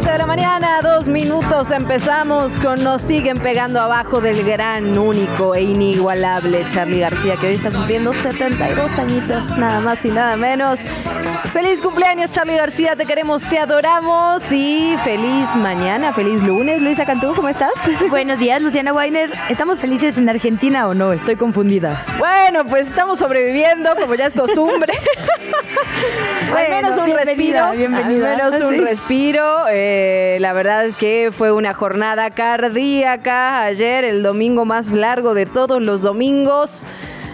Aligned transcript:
De 0.00 0.18
la 0.18 0.26
mañana, 0.26 0.80
dos 0.82 1.06
minutos, 1.06 1.70
empezamos 1.70 2.58
con 2.58 2.82
Nos 2.82 3.02
siguen 3.02 3.38
pegando 3.38 3.78
abajo 3.78 4.22
del 4.22 4.42
gran, 4.42 4.96
único 4.96 5.54
e 5.54 5.62
inigualable 5.62 6.64
Charlie 6.72 7.00
García, 7.00 7.36
que 7.36 7.48
hoy 7.48 7.54
está 7.54 7.70
cumpliendo 7.70 8.12
72 8.14 8.98
añitos, 8.98 9.58
nada 9.58 9.80
más 9.80 10.02
y 10.06 10.08
nada 10.08 10.36
menos. 10.36 10.80
Feliz 11.52 11.82
cumpleaños 11.82 12.30
Charlie 12.30 12.56
García, 12.56 12.96
te 12.96 13.04
queremos, 13.04 13.42
te 13.48 13.58
adoramos 13.58 14.42
y 14.50 14.96
feliz 15.04 15.54
mañana, 15.56 16.12
feliz 16.14 16.42
lunes. 16.42 16.80
Luisa 16.80 17.04
Cantú, 17.04 17.34
¿cómo 17.36 17.50
estás? 17.50 17.72
Buenos 18.10 18.38
días, 18.38 18.62
Luciana 18.62 18.94
Weiner. 18.94 19.30
¿Estamos 19.50 19.78
felices 19.78 20.16
en 20.16 20.28
Argentina 20.28 20.88
o 20.88 20.94
no? 20.94 21.12
Estoy 21.12 21.36
confundida. 21.36 22.02
Bueno, 22.18 22.64
pues 22.64 22.88
estamos 22.88 23.18
sobreviviendo, 23.18 23.94
como 23.96 24.14
ya 24.14 24.26
es 24.26 24.34
costumbre. 24.34 24.94
al 26.56 26.70
menos 26.70 26.98
un 26.98 27.16
respiro. 27.16 27.70
Bienvenida. 27.72 28.32
Al 28.32 28.36
menos 28.36 28.60
un 28.62 28.84
respiro. 28.84 29.64
Eh, 29.70 30.38
la 30.40 30.52
verdad 30.52 30.86
es 30.86 30.96
que 30.96 31.30
fue 31.32 31.52
una 31.52 31.74
jornada 31.74 32.30
cardíaca 32.30 33.62
ayer, 33.62 34.04
el 34.04 34.22
domingo 34.22 34.64
más 34.64 34.88
largo 34.88 35.34
de 35.34 35.46
todos 35.46 35.80
los 35.80 36.02
domingos 36.02 36.84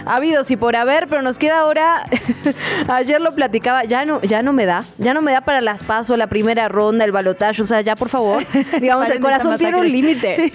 habidos 0.09 0.49
y 0.49 0.57
por 0.57 0.75
haber, 0.75 1.07
pero 1.07 1.21
nos 1.21 1.37
queda 1.37 1.59
ahora, 1.59 2.05
ayer 2.87 3.21
lo 3.21 3.35
platicaba, 3.35 3.83
ya 3.83 4.05
no, 4.05 4.21
ya 4.21 4.41
no 4.41 4.53
me 4.53 4.65
da, 4.65 4.85
ya 4.97 5.13
no 5.13 5.21
me 5.21 5.31
da 5.31 5.41
para 5.41 5.61
las 5.61 5.83
pasos, 5.83 6.17
la 6.17 6.27
primera 6.27 6.67
ronda, 6.67 7.05
el 7.05 7.11
balotaje, 7.11 7.61
o 7.61 7.65
sea, 7.65 7.81
ya 7.81 7.95
por 7.95 8.09
favor, 8.09 8.43
digamos, 8.81 9.07
el 9.09 9.19
corazón 9.19 9.57
tiene 9.57 9.77
un 9.77 9.89
límite. 9.89 10.51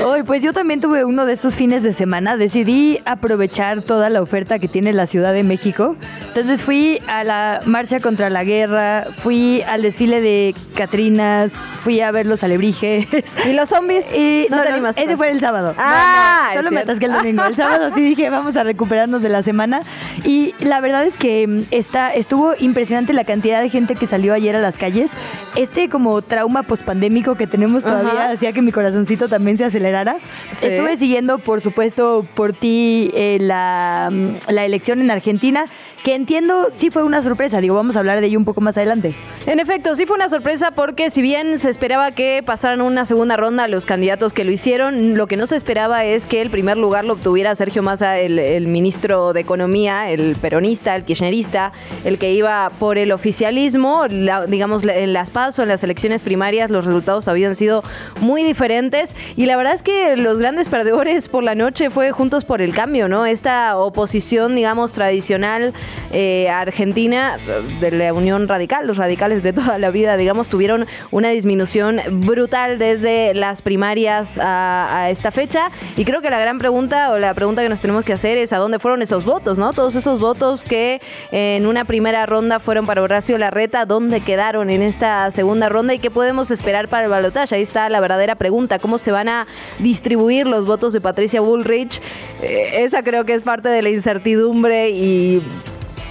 Hoy, 0.04 0.22
pues 0.22 0.42
yo 0.42 0.52
también 0.52 0.80
tuve 0.80 1.04
uno 1.04 1.26
de 1.26 1.32
esos 1.32 1.56
fines 1.56 1.82
de 1.82 1.92
semana, 1.92 2.36
decidí 2.36 3.00
aprovechar 3.04 3.82
toda 3.82 4.08
la 4.08 4.22
oferta 4.22 4.58
que 4.58 4.68
tiene 4.68 4.92
la 4.92 5.06
Ciudad 5.06 5.32
de 5.32 5.42
México, 5.42 5.96
entonces 6.28 6.62
fui 6.62 7.00
a 7.08 7.24
la 7.24 7.60
marcha 7.66 7.98
contra 7.98 8.30
la 8.30 8.44
guerra, 8.44 9.06
fui 9.18 9.62
al 9.62 9.82
desfile 9.82 10.20
de 10.20 10.54
Catrinas, 10.76 11.50
fui 11.82 12.00
a 12.00 12.10
ver 12.12 12.26
los 12.26 12.44
alebrijes. 12.44 13.06
¿Y 13.46 13.52
los 13.52 13.68
zombies? 13.68 14.14
Y, 14.14 14.46
no, 14.50 14.62
te 14.62 15.02
ese 15.02 15.16
fue 15.16 15.30
el 15.30 15.40
sábado. 15.40 15.74
Ah, 15.76 16.50
solo 16.54 16.70
me 16.70 16.80
atasqué 16.80 17.06
el 17.06 17.12
domingo. 17.12 17.44
El 17.44 17.56
sábado 17.56 17.90
sí 17.94 18.00
dije, 18.02 18.19
vamos 18.28 18.56
a 18.56 18.64
recuperarnos 18.64 19.22
de 19.22 19.28
la 19.28 19.42
semana. 19.42 19.82
Y 20.24 20.54
la 20.60 20.80
verdad 20.80 21.04
es 21.04 21.16
que 21.16 21.46
mm, 21.46 21.62
está, 21.70 22.12
estuvo 22.12 22.54
impresionante 22.58 23.12
la 23.12 23.24
cantidad 23.24 23.62
de 23.62 23.70
gente 23.70 23.94
que 23.94 24.06
salió 24.06 24.34
ayer 24.34 24.56
a 24.56 24.60
las 24.60 24.76
calles. 24.76 25.10
Este 25.56 25.88
como 25.88 26.22
trauma 26.22 26.62
pospandémico 26.62 27.34
que 27.34 27.46
tenemos 27.46 27.82
todavía 27.82 28.30
hacía 28.30 28.52
que 28.52 28.62
mi 28.62 28.72
corazoncito 28.72 29.28
también 29.28 29.56
se 29.56 29.64
acelerara. 29.64 30.16
Estuve 30.60 30.96
siguiendo, 30.98 31.38
por 31.38 31.60
supuesto, 31.60 32.26
por 32.34 32.52
ti 32.52 33.10
eh, 33.14 33.38
la, 33.40 34.10
mm, 34.10 34.52
la 34.52 34.64
elección 34.64 35.00
en 35.00 35.10
Argentina 35.10 35.64
que 36.02 36.14
entiendo 36.14 36.68
sí 36.72 36.90
fue 36.90 37.02
una 37.02 37.22
sorpresa. 37.22 37.60
Digo, 37.60 37.74
vamos 37.74 37.96
a 37.96 38.00
hablar 38.00 38.20
de 38.20 38.26
ello 38.26 38.38
un 38.38 38.44
poco 38.44 38.60
más 38.60 38.76
adelante. 38.76 39.14
En 39.46 39.60
efecto, 39.60 39.94
sí 39.96 40.06
fue 40.06 40.16
una 40.16 40.28
sorpresa 40.28 40.72
porque 40.72 41.10
si 41.10 41.22
bien 41.22 41.58
se 41.58 41.70
esperaba 41.70 42.12
que 42.12 42.42
pasaran 42.44 42.80
una 42.80 43.04
segunda 43.04 43.36
ronda 43.36 43.68
los 43.68 43.86
candidatos 43.86 44.32
que 44.32 44.44
lo 44.44 44.52
hicieron, 44.52 45.16
lo 45.16 45.26
que 45.26 45.36
no 45.36 45.46
se 45.46 45.56
esperaba 45.56 46.04
es 46.04 46.26
que 46.26 46.40
el 46.40 46.50
primer 46.50 46.76
lugar 46.76 47.04
lo 47.04 47.14
obtuviera 47.14 47.54
Sergio 47.54 47.82
El, 48.00 48.66
ministro 48.66 49.32
de 49.32 49.40
Economía, 49.40 50.10
el 50.10 50.36
peronista, 50.36 50.96
el 50.96 51.04
kirchnerista, 51.04 51.72
el 52.04 52.18
que 52.18 52.32
iba 52.32 52.70
por 52.78 52.98
el 52.98 53.12
oficialismo. 53.12 54.06
digamos, 54.48 54.84
en 54.84 55.12
las 55.12 55.30
PASO, 55.30 55.62
en 55.62 55.68
las 55.68 55.82
elecciones 55.84 56.22
primarias, 56.22 56.70
los 56.70 56.84
resultados 56.84 57.28
habían 57.28 57.56
sido 57.56 57.82
muy 58.20 58.42
diferentes 58.42 59.14
y 59.36 59.46
la 59.46 59.56
verdad 59.56 59.74
es 59.74 59.82
que 59.82 60.16
los 60.16 60.38
grandes 60.38 60.68
perdedores 60.68 61.28
por 61.28 61.44
la 61.44 61.54
noche 61.54 61.90
fue 61.90 62.12
Juntos 62.12 62.44
por 62.44 62.62
el 62.62 62.74
Cambio, 62.74 63.08
¿no? 63.08 63.26
Esta 63.26 63.76
oposición, 63.76 64.54
digamos, 64.54 64.92
tradicional 64.92 65.72
eh, 66.12 66.48
Argentina 66.48 67.38
de 67.80 67.90
la 67.90 68.12
Unión 68.12 68.48
Radical, 68.48 68.86
los 68.86 68.96
radicales 68.96 69.42
de 69.42 69.52
toda 69.52 69.78
la 69.78 69.90
vida, 69.90 70.16
digamos, 70.16 70.48
tuvieron 70.48 70.86
una 71.10 71.30
disminución 71.30 72.00
brutal 72.10 72.78
desde 72.78 73.34
las 73.34 73.62
primarias 73.62 74.38
a, 74.40 75.08
esta 75.10 75.30
fecha. 75.30 75.70
Y 75.96 76.04
creo 76.04 76.20
que 76.20 76.30
la 76.30 76.38
gran 76.38 76.58
pregunta 76.58 77.12
o 77.12 77.18
la 77.18 77.34
pregunta 77.34 77.62
que 77.62 77.68
nos 77.68 77.80
tenemos 77.80 77.89
que 78.04 78.12
hacer 78.12 78.38
es 78.38 78.52
a 78.52 78.58
dónde 78.58 78.78
fueron 78.78 79.02
esos 79.02 79.24
votos, 79.24 79.58
¿no? 79.58 79.72
Todos 79.72 79.94
esos 79.96 80.20
votos 80.20 80.64
que 80.64 81.00
en 81.32 81.66
una 81.66 81.84
primera 81.84 82.24
ronda 82.24 82.60
fueron 82.60 82.86
para 82.86 83.02
Horacio 83.02 83.36
Larreta, 83.36 83.84
¿dónde 83.84 84.20
quedaron 84.20 84.70
en 84.70 84.82
esta 84.82 85.30
segunda 85.30 85.68
ronda 85.68 85.94
y 85.94 85.98
qué 85.98 86.10
podemos 86.10 86.50
esperar 86.50 86.88
para 86.88 87.04
el 87.04 87.10
balotaje? 87.10 87.56
Ahí 87.56 87.62
está 87.62 87.88
la 87.88 88.00
verdadera 88.00 88.36
pregunta, 88.36 88.78
¿cómo 88.78 88.98
se 88.98 89.12
van 89.12 89.28
a 89.28 89.46
distribuir 89.80 90.46
los 90.46 90.66
votos 90.66 90.92
de 90.92 91.00
Patricia 91.00 91.40
Bullrich? 91.40 92.00
Eh, 92.42 92.84
esa 92.84 93.02
creo 93.02 93.24
que 93.24 93.34
es 93.34 93.42
parte 93.42 93.68
de 93.68 93.82
la 93.82 93.90
incertidumbre 93.90 94.90
y 94.90 95.42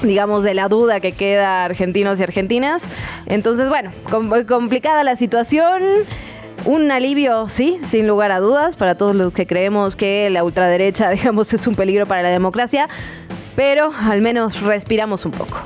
digamos, 0.02 0.44
de 0.44 0.54
la 0.54 0.70
duda 0.70 1.00
que 1.00 1.12
queda 1.12 1.66
argentinos 1.66 2.20
y 2.20 2.24
argentinas. 2.24 2.84
Entonces, 3.26 3.68
bueno, 3.70 3.92
complicada 4.48 5.04
la 5.04 5.16
situación. 5.16 5.82
Un 6.66 6.92
alivio, 6.92 7.48
sí, 7.50 7.80
sin 7.86 8.08
lugar 8.08 8.32
a 8.32 8.40
dudas, 8.40 8.76
para 8.76 8.96
todos 8.96 9.16
los 9.16 9.34
que 9.34 9.48
creemos 9.48 9.96
que 9.96 10.30
la 10.30 10.44
ultraderecha, 10.44 11.10
digamos, 11.12 11.54
es 11.54 11.66
un 11.68 11.76
peligro 11.76 12.06
para 12.06 12.22
la 12.22 12.30
democracia, 12.30 12.88
pero 13.56 13.92
al 13.94 14.22
menos 14.22 14.62
respiramos 14.62 15.26
un 15.26 15.32
poco. 15.32 15.58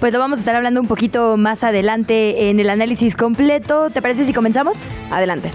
Pues 0.00 0.12
lo 0.12 0.20
vamos 0.20 0.38
a 0.38 0.40
estar 0.40 0.54
hablando 0.54 0.80
un 0.80 0.86
poquito 0.86 1.36
más 1.36 1.64
adelante 1.64 2.50
en 2.50 2.60
el 2.60 2.70
análisis 2.70 3.16
completo. 3.16 3.90
¿Te 3.90 4.00
parece 4.00 4.24
si 4.26 4.32
comenzamos? 4.32 4.76
Adelante. 5.10 5.50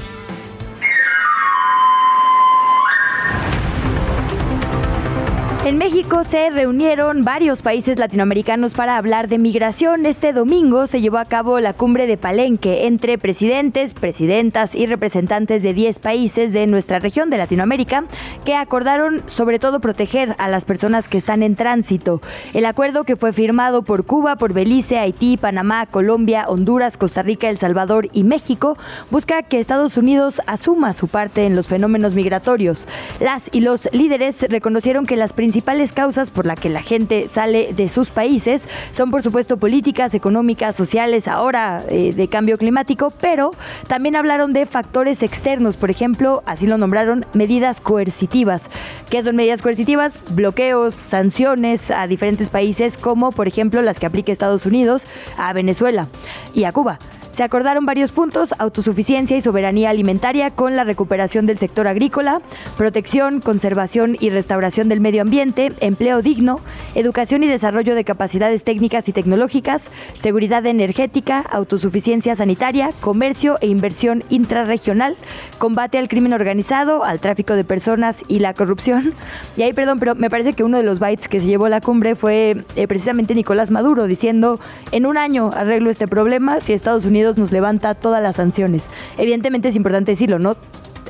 En 5.65 5.77
México 5.77 6.25
se 6.25 6.49
reunieron 6.49 7.23
varios 7.23 7.61
países 7.61 7.97
latinoamericanos 7.97 8.73
para 8.73 8.97
hablar 8.97 9.29
de 9.29 9.37
migración. 9.37 10.05
Este 10.05 10.33
domingo 10.33 10.87
se 10.87 10.99
llevó 10.99 11.19
a 11.19 11.25
cabo 11.25 11.61
la 11.61 11.71
cumbre 11.71 12.05
de 12.05 12.17
Palenque 12.17 12.85
entre 12.85 13.17
presidentes, 13.17 13.93
presidentas 13.93 14.75
y 14.75 14.87
representantes 14.87 15.63
de 15.63 15.73
10 15.73 15.99
países 15.99 16.51
de 16.51 16.67
nuestra 16.67 16.99
región 16.99 17.29
de 17.29 17.37
Latinoamérica 17.37 18.03
que 18.43 18.55
acordaron 18.55 19.23
sobre 19.27 19.57
todo 19.57 19.79
proteger 19.79 20.35
a 20.37 20.49
las 20.49 20.65
personas 20.65 21.07
que 21.07 21.17
están 21.17 21.41
en 21.43 21.55
tránsito. 21.55 22.21
El 22.53 22.65
acuerdo 22.65 23.05
que 23.05 23.15
fue 23.15 23.31
firmado 23.31 23.83
por 23.83 24.05
Cuba, 24.05 24.35
por 24.35 24.51
Belice, 24.51 24.99
Haití, 24.99 25.37
Panamá, 25.37 25.85
Colombia, 25.85 26.43
Honduras, 26.49 26.97
Costa 26.97 27.23
Rica, 27.23 27.49
El 27.49 27.57
Salvador 27.57 28.09
y 28.11 28.25
México 28.25 28.77
busca 29.09 29.43
que 29.43 29.61
Estados 29.61 29.95
Unidos 29.95 30.41
asuma 30.45 30.91
su 30.91 31.07
parte 31.07 31.45
en 31.45 31.55
los 31.55 31.69
fenómenos 31.69 32.15
migratorios. 32.15 32.85
Las 33.21 33.43
y 33.53 33.61
los 33.61 33.87
líderes 33.93 34.41
reconocieron 34.49 35.05
que 35.05 35.15
las 35.15 35.31
principales 35.31 35.52
principales 35.53 35.93
causas 35.93 36.31
por 36.31 36.47
las 36.47 36.59
que 36.59 36.67
la 36.67 36.81
gente 36.81 37.27
sale 37.27 37.73
de 37.73 37.87
sus 37.87 38.09
países 38.09 38.67
son, 38.89 39.11
por 39.11 39.21
supuesto, 39.21 39.57
políticas, 39.57 40.15
económicas, 40.15 40.75
sociales, 40.75 41.27
ahora 41.27 41.83
eh, 41.89 42.11
de 42.11 42.27
cambio 42.27 42.57
climático, 42.57 43.13
pero 43.21 43.51
también 43.87 44.15
hablaron 44.15 44.51
de 44.51 44.65
factores 44.65 45.21
externos, 45.21 45.75
por 45.75 45.91
ejemplo, 45.91 46.41
así 46.47 46.65
lo 46.65 46.79
nombraron, 46.79 47.27
medidas 47.33 47.79
coercitivas. 47.81 48.67
¿Qué 49.11 49.21
son 49.21 49.35
medidas 49.35 49.61
coercitivas? 49.61 50.13
Bloqueos, 50.31 50.95
sanciones 50.95 51.91
a 51.91 52.07
diferentes 52.07 52.49
países, 52.49 52.97
como 52.97 53.31
por 53.31 53.47
ejemplo 53.47 53.83
las 53.83 53.99
que 53.99 54.07
aplica 54.07 54.31
Estados 54.31 54.65
Unidos 54.65 55.05
a 55.37 55.53
Venezuela 55.53 56.07
y 56.55 56.63
a 56.63 56.71
Cuba. 56.71 56.97
Se 57.33 57.41
acordaron 57.41 57.87
varios 57.87 58.11
puntos, 58.11 58.53
autosuficiencia 58.59 59.35
y 59.35 59.41
soberanía 59.41 59.89
alimentaria 59.89 60.51
con 60.51 60.75
la 60.75 60.83
recuperación 60.83 61.47
del 61.47 61.57
sector 61.57 61.87
agrícola, 61.87 62.43
protección, 62.77 63.41
conservación 63.41 64.15
y 64.19 64.29
restauración 64.29 64.87
del 64.87 65.01
medio 65.01 65.23
ambiente, 65.23 65.73
empleo 65.79 66.21
digno, 66.21 66.59
educación 66.93 67.41
y 67.41 67.47
desarrollo 67.47 67.95
de 67.95 68.03
capacidades 68.03 68.63
técnicas 68.63 69.09
y 69.09 69.13
tecnológicas, 69.13 69.89
seguridad 70.13 70.63
energética, 70.67 71.39
autosuficiencia 71.39 72.35
sanitaria, 72.35 72.91
comercio 72.99 73.57
e 73.61 73.67
inversión 73.67 74.23
intrarregional, 74.29 75.17
combate 75.57 75.97
al 75.97 76.09
crimen 76.09 76.33
organizado, 76.33 77.03
al 77.03 77.19
tráfico 77.19 77.55
de 77.55 77.63
personas 77.63 78.23
y 78.27 78.39
la 78.39 78.53
corrupción. 78.53 79.11
Y 79.57 79.63
ahí, 79.63 79.73
perdón, 79.73 79.97
pero 79.97 80.13
me 80.13 80.29
parece 80.29 80.53
que 80.53 80.63
uno 80.63 80.77
de 80.77 80.83
los 80.83 80.99
bytes 80.99 81.27
que 81.27 81.39
se 81.39 81.47
llevó 81.47 81.67
la 81.67 81.81
cumbre 81.81 82.13
fue 82.13 82.63
eh, 82.75 82.87
precisamente 82.87 83.33
Nicolás 83.33 83.71
Maduro 83.71 84.05
diciendo, 84.05 84.59
en 84.91 85.07
un 85.07 85.17
año 85.17 85.49
arreglo 85.51 85.89
este 85.89 86.07
problema 86.07 86.59
si 86.59 86.73
Estados 86.73 87.05
Unidos 87.05 87.22
nos 87.37 87.51
levanta 87.51 87.95
todas 87.95 88.21
las 88.21 88.35
sanciones. 88.35 88.89
Evidentemente 89.17 89.69
es 89.69 89.75
importante 89.75 90.11
decirlo, 90.11 90.39
¿no? 90.39 90.55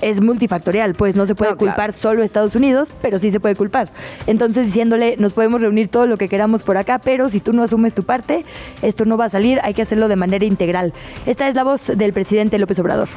es 0.04 0.22
multifactorial, 0.22 0.96
pues 0.96 1.16
no 1.16 1.26
se 1.26 1.34
puede 1.34 1.56
culpar 1.56 1.94
solo 1.94 2.24
Estados 2.24 2.56
Unidos, 2.56 2.90
pero 3.02 3.20
sí 3.20 3.32
se 3.32 3.40
puede 3.40 3.56
culpar. 3.56 3.92
Entonces 4.28 4.66
diciéndole, 4.66 5.16
nos 5.18 5.34
podemos 5.34 5.62
reunir 5.62 5.88
todo 5.88 6.06
lo 6.06 6.18
que 6.18 6.28
queramos 6.28 6.62
por 6.64 6.78
acá, 6.78 7.00
pero 7.00 7.30
si 7.30 7.40
tú 7.40 7.54
no 7.54 7.64
asumes 7.64 7.94
tu 7.94 8.04
parte, 8.04 8.44
esto 8.82 9.06
no 9.06 9.18
va 9.18 9.26
a 9.26 9.30
salir, 9.30 9.60
hay 9.64 9.74
que 9.74 9.82
hacerlo 9.82 10.10
de 10.10 10.18
manera 10.18 10.46
integral. 10.46 10.94
Esta 11.26 11.48
es 11.48 11.56
la 11.56 11.64
voz 11.64 11.88
del 11.88 12.12
presidente 12.12 12.60
López 12.60 12.80
Obrador. 12.80 13.08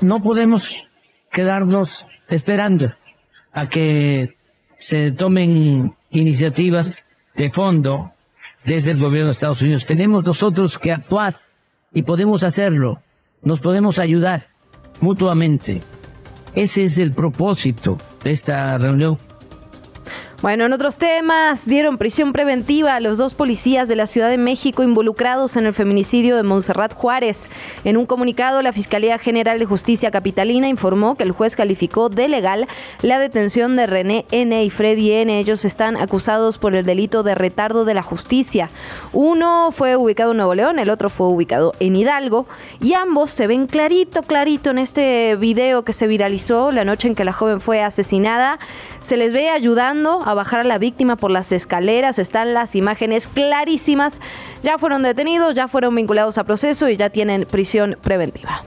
No 0.00 0.22
podemos 0.22 0.84
quedarnos 1.32 2.06
esperando 2.28 2.92
a 3.52 3.68
que 3.68 4.36
se 4.76 5.10
tomen 5.10 5.94
iniciativas 6.10 7.04
de 7.34 7.50
fondo 7.50 8.12
desde 8.64 8.92
el 8.92 9.00
gobierno 9.00 9.26
de 9.26 9.32
Estados 9.32 9.62
Unidos. 9.62 9.84
Tenemos 9.84 10.24
nosotros 10.24 10.78
que 10.78 10.92
actuar 10.92 11.40
y 11.96 12.02
podemos 12.02 12.44
hacerlo. 12.44 13.00
Nos 13.42 13.60
podemos 13.60 13.98
ayudar 13.98 14.48
mutuamente. 15.00 15.80
Ese 16.54 16.82
es 16.84 16.98
el 16.98 17.12
propósito 17.12 17.96
de 18.22 18.32
esta 18.32 18.76
reunión 18.76 19.16
bueno, 20.42 20.66
en 20.66 20.72
otros 20.74 20.98
temas, 20.98 21.64
dieron 21.64 21.96
prisión 21.96 22.34
preventiva 22.34 22.94
a 22.94 23.00
los 23.00 23.16
dos 23.16 23.32
policías 23.32 23.88
de 23.88 23.96
la 23.96 24.06
Ciudad 24.06 24.28
de 24.28 24.36
México 24.36 24.82
involucrados 24.82 25.56
en 25.56 25.64
el 25.64 25.72
feminicidio 25.72 26.36
de 26.36 26.42
Montserrat 26.42 26.92
Juárez. 26.92 27.48
En 27.84 27.96
un 27.96 28.04
comunicado, 28.04 28.60
la 28.60 28.74
Fiscalía 28.74 29.18
General 29.18 29.58
de 29.58 29.64
Justicia 29.64 30.10
Capitalina 30.10 30.68
informó 30.68 31.14
que 31.14 31.22
el 31.22 31.32
juez 31.32 31.56
calificó 31.56 32.10
de 32.10 32.28
legal 32.28 32.68
la 33.00 33.18
detención 33.18 33.76
de 33.76 33.86
René 33.86 34.26
N. 34.30 34.62
y 34.62 34.68
Freddy 34.68 35.10
N. 35.12 35.38
Ellos 35.38 35.64
están 35.64 35.96
acusados 35.96 36.58
por 36.58 36.76
el 36.76 36.84
delito 36.84 37.22
de 37.22 37.34
retardo 37.34 37.86
de 37.86 37.94
la 37.94 38.02
justicia. 38.02 38.68
Uno 39.14 39.72
fue 39.72 39.96
ubicado 39.96 40.32
en 40.32 40.36
Nuevo 40.36 40.54
León, 40.54 40.78
el 40.78 40.90
otro 40.90 41.08
fue 41.08 41.28
ubicado 41.28 41.72
en 41.80 41.96
Hidalgo, 41.96 42.46
y 42.82 42.92
ambos 42.92 43.30
se 43.30 43.46
ven 43.46 43.66
clarito, 43.66 44.22
clarito 44.22 44.68
en 44.68 44.78
este 44.78 45.34
video 45.36 45.82
que 45.82 45.94
se 45.94 46.06
viralizó 46.06 46.72
la 46.72 46.84
noche 46.84 47.08
en 47.08 47.14
que 47.14 47.24
la 47.24 47.32
joven 47.32 47.62
fue 47.62 47.82
asesinada. 47.82 48.58
Se 49.00 49.16
les 49.16 49.32
ve 49.32 49.48
ayudando 49.48 50.25
a 50.26 50.34
bajar 50.34 50.60
a 50.60 50.64
la 50.64 50.78
víctima 50.78 51.16
por 51.16 51.30
las 51.30 51.52
escaleras. 51.52 52.18
Están 52.18 52.52
las 52.52 52.74
imágenes 52.74 53.28
clarísimas. 53.28 54.20
Ya 54.62 54.76
fueron 54.76 55.02
detenidos, 55.02 55.54
ya 55.54 55.68
fueron 55.68 55.94
vinculados 55.94 56.36
a 56.36 56.44
proceso 56.44 56.88
y 56.88 56.96
ya 56.96 57.10
tienen 57.10 57.46
prisión 57.46 57.96
preventiva. 58.02 58.64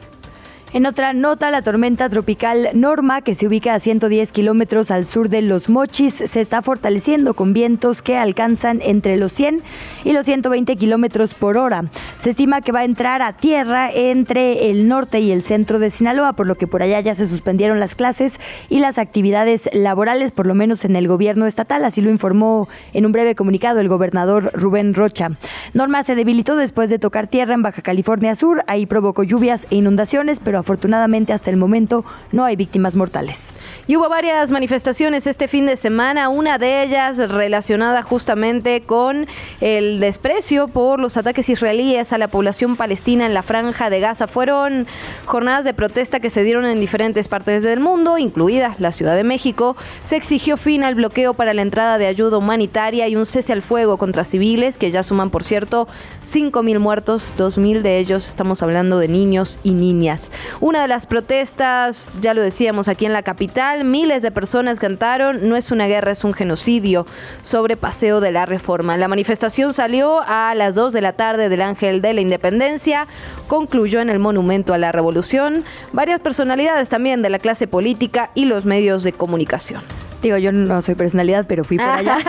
En 0.71 0.85
otra 0.85 1.13
nota, 1.13 1.49
la 1.49 1.63
tormenta 1.63 2.09
tropical 2.09 2.69
Norma, 2.75 3.23
que 3.23 3.33
se 3.33 3.47
ubica 3.47 3.73
a 3.73 3.79
110 3.79 4.31
kilómetros 4.31 4.91
al 4.91 5.07
sur 5.07 5.27
de 5.27 5.41
Los 5.41 5.67
Mochis, 5.67 6.13
se 6.13 6.41
está 6.41 6.61
fortaleciendo 6.61 7.33
con 7.33 7.53
vientos 7.53 8.03
que 8.03 8.15
alcanzan 8.15 8.79
entre 8.83 9.17
los 9.17 9.33
100 9.33 9.63
y 10.03 10.11
los 10.11 10.27
120 10.27 10.75
kilómetros 10.75 11.33
por 11.33 11.57
hora. 11.57 11.85
Se 12.19 12.29
estima 12.29 12.61
que 12.61 12.71
va 12.71 12.81
a 12.81 12.85
entrar 12.85 13.23
a 13.23 13.33
tierra 13.33 13.91
entre 13.91 14.69
el 14.69 14.87
norte 14.87 15.19
y 15.21 15.31
el 15.31 15.41
centro 15.41 15.79
de 15.79 15.89
Sinaloa, 15.89 16.33
por 16.33 16.45
lo 16.45 16.53
que 16.53 16.67
por 16.67 16.83
allá 16.83 16.99
ya 16.99 17.15
se 17.15 17.25
suspendieron 17.25 17.79
las 17.79 17.95
clases 17.95 18.39
y 18.69 18.77
las 18.77 18.99
actividades 18.99 19.71
laborales, 19.73 20.31
por 20.31 20.45
lo 20.45 20.53
menos 20.53 20.85
en 20.85 20.95
el 20.95 21.07
gobierno 21.07 21.47
estatal. 21.47 21.83
Así 21.83 21.99
lo 21.99 22.11
informó 22.11 22.69
en 22.93 23.07
un 23.07 23.11
breve 23.11 23.33
comunicado 23.33 23.79
el 23.79 23.89
gobernador 23.89 24.51
Rubén 24.53 24.93
Rocha. 24.93 25.29
Norma 25.73 26.03
se 26.03 26.13
debilitó 26.13 26.55
después 26.55 26.91
de 26.91 26.99
tocar 26.99 27.25
tierra 27.25 27.55
en 27.55 27.63
Baja 27.63 27.81
California 27.81 28.35
Sur. 28.35 28.63
Ahí 28.67 28.85
provocó 28.85 29.23
lluvias 29.23 29.65
e 29.71 29.75
inundaciones, 29.75 30.39
pero 30.39 30.58
afortunadamente 30.59 31.33
hasta 31.33 31.49
el 31.49 31.57
momento 31.57 32.05
no 32.31 32.45
hay 32.45 32.55
víctimas 32.55 32.95
mortales. 32.95 33.53
Y 33.89 33.95
hubo 33.95 34.07
varias 34.07 34.51
manifestaciones 34.51 35.25
este 35.25 35.47
fin 35.47 35.65
de 35.65 35.75
semana, 35.75 36.29
una 36.29 36.59
de 36.59 36.83
ellas 36.83 37.17
relacionada 37.17 38.03
justamente 38.03 38.81
con 38.81 39.25
el 39.61 39.99
desprecio 39.99 40.67
por 40.67 40.99
los 40.99 41.17
ataques 41.17 41.49
israelíes 41.49 42.13
a 42.13 42.19
la 42.19 42.27
población 42.27 42.75
palestina 42.75 43.25
en 43.25 43.33
la 43.33 43.41
franja 43.41 43.89
de 43.89 43.99
Gaza. 43.99 44.27
Fueron 44.27 44.85
jornadas 45.25 45.65
de 45.65 45.73
protesta 45.73 46.19
que 46.19 46.29
se 46.29 46.43
dieron 46.43 46.65
en 46.65 46.79
diferentes 46.79 47.27
partes 47.27 47.63
del 47.63 47.79
mundo, 47.79 48.19
incluida 48.19 48.75
la 48.77 48.91
Ciudad 48.91 49.15
de 49.15 49.23
México. 49.23 49.75
Se 50.03 50.17
exigió 50.17 50.55
fin 50.57 50.83
al 50.83 50.93
bloqueo 50.93 51.33
para 51.33 51.55
la 51.55 51.63
entrada 51.63 51.97
de 51.97 52.05
ayuda 52.05 52.37
humanitaria 52.37 53.07
y 53.07 53.15
un 53.15 53.25
cese 53.25 53.53
al 53.53 53.63
fuego 53.63 53.97
contra 53.97 54.23
civiles, 54.23 54.77
que 54.77 54.91
ya 54.91 55.01
suman, 55.01 55.31
por 55.31 55.43
cierto, 55.43 55.87
5.000 56.31 56.77
muertos, 56.77 57.33
2.000 57.39 57.81
de 57.81 57.97
ellos 57.97 58.27
estamos 58.27 58.61
hablando 58.61 58.99
de 58.99 59.07
niños 59.07 59.57
y 59.63 59.71
niñas. 59.71 60.29
Una 60.59 60.83
de 60.83 60.87
las 60.87 61.07
protestas, 61.07 62.19
ya 62.21 62.35
lo 62.35 62.43
decíamos 62.43 62.87
aquí 62.87 63.07
en 63.07 63.13
la 63.13 63.23
capital, 63.23 63.78
miles 63.83 64.21
de 64.21 64.31
personas 64.31 64.79
cantaron 64.79 65.47
No 65.47 65.55
es 65.55 65.71
una 65.71 65.87
guerra, 65.87 66.11
es 66.11 66.23
un 66.23 66.33
genocidio 66.33 67.05
sobre 67.41 67.77
Paseo 67.77 68.19
de 68.19 68.31
la 68.31 68.45
Reforma. 68.45 68.97
La 68.97 69.07
manifestación 69.07 69.73
salió 69.73 70.21
a 70.25 70.53
las 70.55 70.75
2 70.75 70.93
de 70.93 71.01
la 71.01 71.13
tarde 71.13 71.49
del 71.49 71.61
Ángel 71.61 72.01
de 72.01 72.13
la 72.13 72.21
Independencia, 72.21 73.07
concluyó 73.47 74.01
en 74.01 74.09
el 74.09 74.19
Monumento 74.19 74.73
a 74.73 74.77
la 74.77 74.91
Revolución, 74.91 75.63
varias 75.93 76.21
personalidades 76.21 76.89
también 76.89 77.21
de 77.21 77.29
la 77.29 77.39
clase 77.39 77.67
política 77.67 78.31
y 78.35 78.45
los 78.45 78.65
medios 78.65 79.03
de 79.03 79.13
comunicación. 79.13 79.81
Digo, 80.21 80.37
yo 80.37 80.51
no 80.51 80.81
soy 80.81 80.95
personalidad, 80.95 81.45
pero 81.47 81.63
fui 81.63 81.77
por 81.77 81.87
allá. 81.87 82.17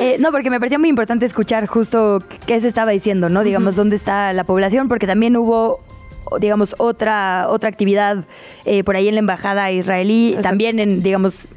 Eh, 0.00 0.16
no, 0.18 0.32
porque 0.32 0.50
me 0.50 0.58
parecía 0.58 0.78
muy 0.78 0.88
importante 0.88 1.26
escuchar 1.26 1.66
justo 1.66 2.22
qué 2.46 2.60
se 2.60 2.68
estaba 2.68 2.90
diciendo, 2.90 3.28
¿no? 3.28 3.42
Digamos, 3.44 3.76
dónde 3.76 3.96
está 3.96 4.32
la 4.32 4.44
población, 4.44 4.88
porque 4.88 5.06
también 5.06 5.36
hubo 5.36 5.80
digamos, 6.40 6.74
otra, 6.78 7.46
otra 7.48 7.68
actividad 7.68 8.24
eh, 8.64 8.84
por 8.84 8.96
ahí 8.96 9.08
en 9.08 9.14
la 9.14 9.20
embajada 9.20 9.70
israelí, 9.72 10.36
también 10.42 10.78
en, 10.78 11.02
digamos, 11.02 11.48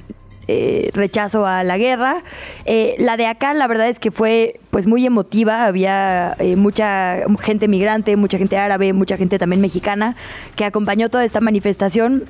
eh, 0.48 0.89
rechazo 0.94 1.45
a 1.45 1.63
la 1.63 1.77
guerra. 1.77 2.24
Eh, 2.66 2.95
la 2.98 3.18
de 3.18 3.27
acá, 3.27 3.54
la 3.54 3.68
verdad 3.68 3.88
es 3.88 4.00
que 4.00 4.12
fue 4.12 4.60
pues 4.71 4.88
muy 4.88 5.06
emotiva, 5.06 5.66
había 5.66 6.36
mucha 6.57 7.18
gente 7.42 7.68
migrante, 7.68 8.16
mucha 8.16 8.38
gente 8.38 8.57
árabe, 8.57 8.94
mucha 8.94 9.18
gente 9.18 9.38
también 9.38 9.62
mexicana 9.62 10.16
que 10.56 10.66
acompañó 10.66 11.10
toda 11.10 11.24
esta 11.24 11.39
manifestación 11.39 12.24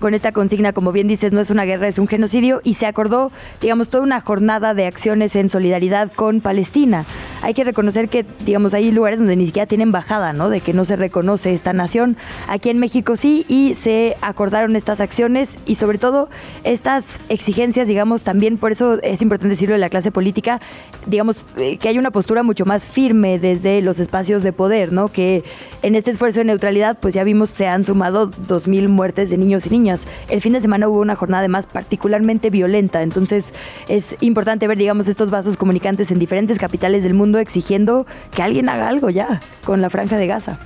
con 0.00 0.14
esta 0.14 0.32
consigna, 0.32 0.72
como 0.72 0.92
bien 0.92 1.06
dices, 1.06 1.32
no 1.32 1.40
es 1.40 1.50
una 1.50 1.64
guerra, 1.64 1.86
es 1.86 1.98
un 1.98 2.08
genocidio, 2.08 2.60
y 2.64 2.74
se 2.74 2.86
acordó, 2.86 3.30
digamos, 3.60 3.88
toda 3.88 4.02
una 4.02 4.20
jornada 4.20 4.74
de 4.74 4.86
acciones 4.86 5.36
en 5.36 5.48
solidaridad 5.48 6.10
con 6.12 6.40
Palestina. 6.40 7.04
Hay 7.42 7.54
que 7.54 7.64
reconocer 7.64 8.08
que, 8.08 8.24
digamos, 8.44 8.74
hay 8.74 8.90
lugares 8.90 9.18
donde 9.18 9.36
ni 9.36 9.46
siquiera 9.46 9.66
tiene 9.66 9.84
embajada, 9.84 10.32
¿no? 10.32 10.48
De 10.50 10.60
que 10.60 10.72
no 10.72 10.84
se 10.84 10.96
reconoce 10.96 11.54
esta 11.54 11.72
nación. 11.72 12.16
Aquí 12.48 12.70
en 12.70 12.78
México 12.78 13.16
sí, 13.16 13.44
y 13.46 13.74
se 13.74 14.16
acordaron 14.22 14.74
estas 14.74 15.00
acciones 15.00 15.56
y 15.66 15.76
sobre 15.76 15.98
todo 15.98 16.28
estas 16.64 17.04
exigencias, 17.28 17.86
digamos, 17.86 18.22
también, 18.22 18.56
por 18.56 18.72
eso 18.72 19.00
es 19.02 19.22
importante 19.22 19.50
decirlo 19.50 19.74
de 19.74 19.80
la 19.80 19.90
clase 19.90 20.10
política, 20.10 20.60
digamos, 21.06 21.42
eh, 21.58 21.76
que 21.76 21.88
hay 21.88 21.98
una 21.98 22.10
postura 22.10 22.42
mucho 22.42 22.64
más 22.64 22.86
firme 22.86 23.38
desde 23.38 23.82
los 23.82 24.00
espacios 24.00 24.42
de 24.42 24.52
poder, 24.52 24.92
¿no? 24.92 25.08
Que 25.08 25.44
en 25.82 25.94
este 25.94 26.10
esfuerzo 26.10 26.40
de 26.40 26.46
neutralidad, 26.46 26.98
pues 26.98 27.14
ya 27.14 27.22
vimos, 27.22 27.50
se 27.50 27.66
han 27.66 27.84
sumado 27.84 28.30
2.000 28.30 28.88
muertes 28.88 29.28
de 29.28 29.36
niños 29.36 29.66
y 29.66 29.70
niñas 29.70 29.89
el 30.28 30.40
fin 30.40 30.52
de 30.52 30.60
semana 30.60 30.88
hubo 30.88 31.00
una 31.00 31.16
jornada 31.16 31.40
además 31.40 31.66
particularmente 31.66 32.50
violenta, 32.50 33.02
entonces 33.02 33.52
es 33.88 34.16
importante 34.20 34.66
ver, 34.66 34.78
digamos, 34.78 35.08
estos 35.08 35.30
vasos 35.30 35.56
comunicantes 35.56 36.10
en 36.10 36.18
diferentes 36.18 36.58
capitales 36.58 37.04
del 37.04 37.14
mundo 37.14 37.38
exigiendo 37.38 38.06
que 38.34 38.42
alguien 38.42 38.68
haga 38.68 38.88
algo 38.88 39.10
ya 39.10 39.40
con 39.64 39.80
la 39.80 39.90
franja 39.90 40.16
de 40.16 40.26
Gaza. 40.26 40.58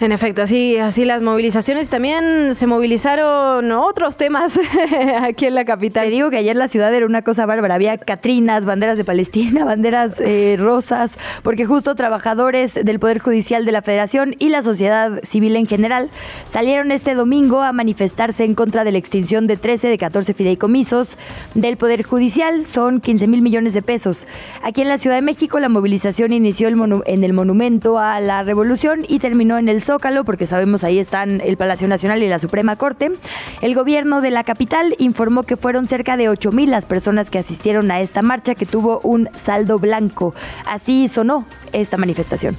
En 0.00 0.10
efecto, 0.10 0.42
así, 0.42 0.76
así 0.76 1.04
las 1.04 1.22
movilizaciones 1.22 1.88
también 1.88 2.56
se 2.56 2.66
movilizaron 2.66 3.70
otros 3.70 4.16
temas 4.16 4.58
aquí 5.20 5.46
en 5.46 5.54
la 5.54 5.64
capital. 5.64 6.06
Te 6.06 6.10
digo 6.10 6.30
que 6.30 6.38
ayer 6.38 6.56
la 6.56 6.66
ciudad 6.66 6.92
era 6.92 7.06
una 7.06 7.22
cosa 7.22 7.46
bárbara, 7.46 7.76
había 7.76 7.96
catrinas, 7.96 8.64
banderas 8.64 8.98
de 8.98 9.04
Palestina, 9.04 9.64
banderas 9.64 10.18
eh, 10.18 10.56
rosas, 10.58 11.16
porque 11.44 11.64
justo 11.64 11.94
trabajadores 11.94 12.74
del 12.74 12.98
Poder 12.98 13.20
Judicial 13.20 13.64
de 13.64 13.70
la 13.70 13.82
Federación 13.82 14.34
y 14.40 14.48
la 14.48 14.62
sociedad 14.62 15.20
civil 15.22 15.54
en 15.54 15.66
general 15.66 16.10
salieron 16.50 16.90
este 16.90 17.14
domingo 17.14 17.62
a 17.62 17.72
manifestarse 17.72 18.44
en 18.44 18.56
contra 18.56 18.82
de 18.82 18.90
la 18.90 18.98
extinción 18.98 19.46
de 19.46 19.56
13 19.56 19.88
de 19.88 19.96
14 19.96 20.34
fideicomisos 20.34 21.16
del 21.54 21.76
Poder 21.76 22.02
Judicial, 22.02 22.66
son 22.66 23.00
15 23.00 23.28
mil 23.28 23.42
millones 23.42 23.74
de 23.74 23.82
pesos. 23.82 24.26
Aquí 24.62 24.82
en 24.82 24.88
la 24.88 24.98
Ciudad 24.98 25.16
de 25.16 25.22
México 25.22 25.60
la 25.60 25.68
movilización 25.68 26.32
inició 26.32 26.66
en 26.66 27.24
el 27.24 27.32
Monumento 27.32 28.00
a 28.00 28.18
la 28.20 28.42
Revolución 28.42 29.04
y 29.06 29.20
terminó 29.20 29.56
en 29.56 29.68
el 29.68 29.83
Zócalo, 29.84 30.24
porque 30.24 30.46
sabemos 30.46 30.82
ahí 30.84 30.98
están 30.98 31.40
el 31.40 31.56
Palacio 31.56 31.86
Nacional 31.86 32.22
y 32.22 32.28
la 32.28 32.38
Suprema 32.38 32.76
Corte. 32.76 33.12
El 33.60 33.74
gobierno 33.74 34.20
de 34.20 34.30
la 34.30 34.44
capital 34.44 34.96
informó 34.98 35.42
que 35.44 35.56
fueron 35.56 35.86
cerca 35.86 36.16
de 36.16 36.28
8 36.28 36.52
mil 36.52 36.70
las 36.70 36.86
personas 36.86 37.30
que 37.30 37.38
asistieron 37.38 37.90
a 37.90 38.00
esta 38.00 38.22
marcha 38.22 38.54
que 38.54 38.66
tuvo 38.66 39.00
un 39.02 39.28
saldo 39.36 39.78
blanco. 39.78 40.34
Así 40.66 41.08
sonó 41.08 41.46
esta 41.72 41.96
manifestación. 41.96 42.56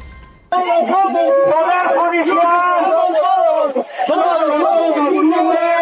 Bueno, 0.52 0.66
Bueno, 5.26 5.75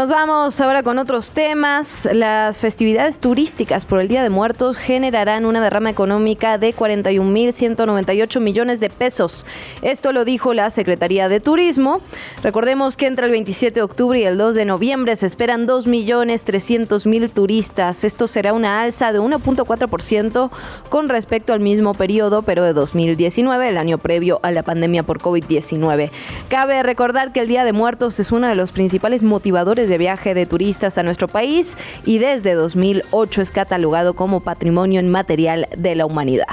nos 0.00 0.08
vamos 0.08 0.58
ahora 0.62 0.82
con 0.82 0.96
otros 0.96 1.28
temas. 1.28 2.08
Las 2.10 2.58
festividades 2.58 3.18
turísticas 3.18 3.84
por 3.84 4.00
el 4.00 4.08
Día 4.08 4.22
de 4.22 4.30
Muertos 4.30 4.78
generarán 4.78 5.44
una 5.44 5.60
derrama 5.60 5.90
económica 5.90 6.56
de 6.56 6.74
41.198 6.74 8.40
millones 8.40 8.80
de 8.80 8.88
pesos. 8.88 9.44
Esto 9.82 10.12
lo 10.12 10.24
dijo 10.24 10.54
la 10.54 10.70
Secretaría 10.70 11.28
de 11.28 11.40
Turismo. 11.40 12.00
Recordemos 12.42 12.96
que 12.96 13.08
entre 13.08 13.26
el 13.26 13.32
27 13.32 13.74
de 13.74 13.82
octubre 13.82 14.18
y 14.18 14.22
el 14.22 14.38
2 14.38 14.54
de 14.54 14.64
noviembre 14.64 15.16
se 15.16 15.26
esperan 15.26 15.68
2.300.000 15.68 17.30
turistas. 17.30 18.02
Esto 18.02 18.26
será 18.26 18.54
una 18.54 18.80
alza 18.80 19.12
de 19.12 19.20
1.4% 19.20 20.50
con 20.88 21.10
respecto 21.10 21.52
al 21.52 21.60
mismo 21.60 21.92
periodo, 21.92 22.40
pero 22.40 22.64
de 22.64 22.72
2019, 22.72 23.68
el 23.68 23.76
año 23.76 23.98
previo 23.98 24.40
a 24.42 24.50
la 24.50 24.62
pandemia 24.62 25.02
por 25.02 25.18
COVID-19. 25.18 26.10
Cabe 26.48 26.82
recordar 26.82 27.34
que 27.34 27.40
el 27.40 27.48
Día 27.48 27.64
de 27.64 27.74
Muertos 27.74 28.18
es 28.18 28.32
uno 28.32 28.48
de 28.48 28.54
los 28.54 28.72
principales 28.72 29.22
motivadores 29.22 29.89
de 29.90 29.98
viaje 29.98 30.32
de 30.32 30.46
turistas 30.46 30.96
a 30.96 31.02
nuestro 31.02 31.28
país 31.28 31.76
y 32.06 32.16
desde 32.18 32.54
2008 32.54 33.42
es 33.42 33.50
catalogado 33.50 34.14
como 34.14 34.40
patrimonio 34.40 35.00
inmaterial 35.00 35.68
de 35.76 35.94
la 35.94 36.06
humanidad. 36.06 36.46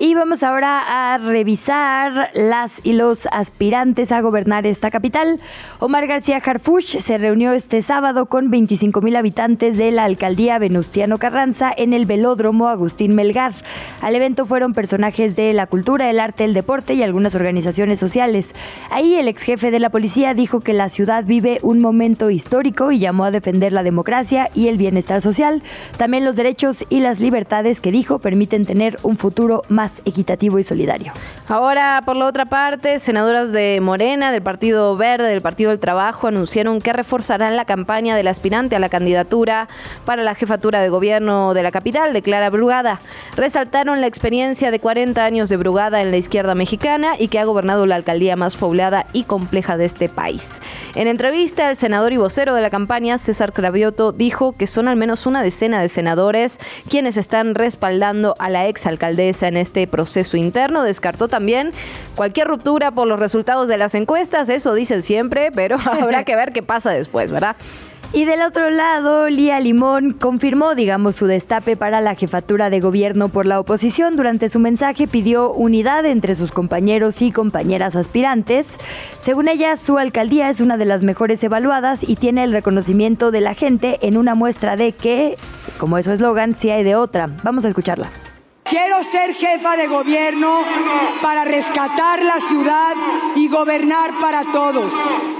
Y 0.00 0.14
vamos 0.14 0.44
ahora 0.44 1.14
a 1.14 1.18
revisar 1.18 2.30
las 2.32 2.86
y 2.86 2.92
los 2.92 3.26
aspirantes 3.32 4.12
a 4.12 4.20
gobernar 4.20 4.64
esta 4.64 4.92
capital. 4.92 5.40
Omar 5.80 6.06
García 6.06 6.36
Harfuch 6.36 6.98
se 6.98 7.18
reunió 7.18 7.52
este 7.52 7.82
sábado 7.82 8.26
con 8.26 8.48
25 8.48 9.00
mil 9.00 9.16
habitantes 9.16 9.76
de 9.76 9.90
la 9.90 10.04
alcaldía 10.04 10.60
Venustiano 10.60 11.18
Carranza 11.18 11.72
en 11.76 11.94
el 11.94 12.06
velódromo 12.06 12.68
Agustín 12.68 13.16
Melgar. 13.16 13.54
Al 14.00 14.14
evento 14.14 14.46
fueron 14.46 14.72
personajes 14.72 15.34
de 15.34 15.52
la 15.52 15.66
cultura, 15.66 16.08
el 16.08 16.20
arte, 16.20 16.44
el 16.44 16.54
deporte 16.54 16.94
y 16.94 17.02
algunas 17.02 17.34
organizaciones 17.34 17.98
sociales. 17.98 18.54
Ahí 18.90 19.16
el 19.16 19.26
ex 19.26 19.42
jefe 19.42 19.72
de 19.72 19.80
la 19.80 19.90
policía 19.90 20.32
dijo 20.32 20.60
que 20.60 20.74
la 20.74 20.90
ciudad 20.90 21.24
vive 21.24 21.58
un 21.62 21.80
momento 21.80 22.30
histórico 22.30 22.92
y 22.92 23.00
llamó 23.00 23.24
a 23.24 23.32
defender 23.32 23.72
la 23.72 23.82
democracia 23.82 24.48
y 24.54 24.68
el 24.68 24.76
bienestar 24.76 25.20
social. 25.22 25.60
También 25.96 26.24
los 26.24 26.36
derechos 26.36 26.84
y 26.88 27.00
las 27.00 27.18
libertades 27.18 27.80
que 27.80 27.90
dijo 27.90 28.20
permiten 28.20 28.64
tener 28.64 28.96
un 29.02 29.16
futuro 29.16 29.64
más 29.68 29.87
equitativo 30.04 30.58
y 30.58 30.64
solidario. 30.64 31.12
Ahora, 31.48 32.02
por 32.04 32.16
la 32.16 32.26
otra 32.26 32.46
parte, 32.46 32.98
senadoras 32.98 33.52
de 33.52 33.80
Morena, 33.80 34.32
del 34.32 34.42
Partido 34.42 34.96
Verde, 34.96 35.28
del 35.28 35.42
Partido 35.42 35.70
del 35.70 35.78
Trabajo, 35.78 36.26
anunciaron 36.26 36.80
que 36.80 36.92
reforzarán 36.92 37.56
la 37.56 37.64
campaña 37.64 38.16
del 38.16 38.28
aspirante 38.28 38.76
a 38.76 38.78
la 38.78 38.88
candidatura 38.88 39.68
para 40.04 40.22
la 40.22 40.34
jefatura 40.34 40.80
de 40.80 40.88
gobierno 40.88 41.54
de 41.54 41.62
la 41.62 41.70
capital, 41.70 42.12
de 42.12 42.22
Clara 42.22 42.50
Brugada. 42.50 43.00
Resaltaron 43.36 44.00
la 44.00 44.06
experiencia 44.06 44.70
de 44.70 44.80
40 44.80 45.24
años 45.24 45.48
de 45.48 45.56
Brugada 45.56 46.00
en 46.00 46.10
la 46.10 46.16
izquierda 46.16 46.54
mexicana 46.54 47.14
y 47.18 47.28
que 47.28 47.38
ha 47.38 47.44
gobernado 47.44 47.86
la 47.86 47.96
alcaldía 47.96 48.36
más 48.36 48.56
poblada 48.56 49.06
y 49.12 49.24
compleja 49.24 49.76
de 49.76 49.84
este 49.84 50.08
país. 50.08 50.60
En 50.94 51.08
entrevista, 51.08 51.70
el 51.70 51.76
senador 51.76 52.12
y 52.12 52.16
vocero 52.16 52.54
de 52.54 52.62
la 52.62 52.70
campaña, 52.70 53.18
César 53.18 53.52
Cravioto, 53.52 54.12
dijo 54.12 54.52
que 54.52 54.66
son 54.66 54.88
al 54.88 54.96
menos 54.96 55.26
una 55.26 55.42
decena 55.42 55.80
de 55.80 55.88
senadores 55.88 56.58
quienes 56.88 57.16
están 57.16 57.54
respaldando 57.54 58.34
a 58.38 58.50
la 58.50 58.66
exalcaldesa 58.66 59.48
en 59.48 59.56
este 59.56 59.77
este 59.78 59.86
proceso 59.86 60.36
interno. 60.36 60.82
Descartó 60.82 61.28
también 61.28 61.70
cualquier 62.16 62.48
ruptura 62.48 62.90
por 62.90 63.06
los 63.06 63.20
resultados 63.20 63.68
de 63.68 63.78
las 63.78 63.94
encuestas, 63.94 64.48
eso 64.48 64.74
dicen 64.74 65.04
siempre, 65.04 65.52
pero 65.54 65.76
habrá 65.84 66.24
que 66.24 66.34
ver 66.34 66.52
qué 66.52 66.64
pasa 66.64 66.90
después, 66.90 67.30
¿verdad? 67.30 67.54
Y 68.12 68.24
del 68.24 68.40
otro 68.40 68.70
lado, 68.70 69.28
Lía 69.28 69.60
Limón 69.60 70.14
confirmó, 70.14 70.74
digamos, 70.74 71.14
su 71.14 71.26
destape 71.26 71.76
para 71.76 72.00
la 72.00 72.14
jefatura 72.14 72.70
de 72.70 72.80
gobierno 72.80 73.28
por 73.28 73.44
la 73.44 73.60
oposición. 73.60 74.16
Durante 74.16 74.48
su 74.48 74.58
mensaje 74.58 75.06
pidió 75.06 75.52
unidad 75.52 76.06
entre 76.06 76.34
sus 76.34 76.50
compañeros 76.50 77.20
y 77.20 77.30
compañeras 77.30 77.94
aspirantes. 77.96 78.66
Según 79.20 79.46
ella, 79.46 79.76
su 79.76 79.98
alcaldía 79.98 80.48
es 80.48 80.60
una 80.60 80.78
de 80.78 80.86
las 80.86 81.02
mejores 81.02 81.44
evaluadas 81.44 82.02
y 82.02 82.16
tiene 82.16 82.44
el 82.44 82.52
reconocimiento 82.52 83.30
de 83.30 83.42
la 83.42 83.52
gente 83.52 83.98
en 84.00 84.16
una 84.16 84.34
muestra 84.34 84.74
de 84.76 84.92
que, 84.92 85.36
como 85.78 85.98
es 85.98 86.06
su 86.06 86.12
eslogan, 86.12 86.56
si 86.56 86.70
hay 86.70 86.84
de 86.84 86.96
otra. 86.96 87.28
Vamos 87.44 87.66
a 87.66 87.68
escucharla. 87.68 88.08
Quiero 88.68 89.02
ser 89.02 89.34
jefa 89.34 89.76
de 89.76 89.86
gobierno 89.86 90.62
para 91.22 91.44
rescatar 91.44 92.22
la 92.22 92.38
ciudad 92.40 92.94
y 93.34 93.48
gobernar 93.48 94.18
para 94.18 94.52
todos, 94.52 94.92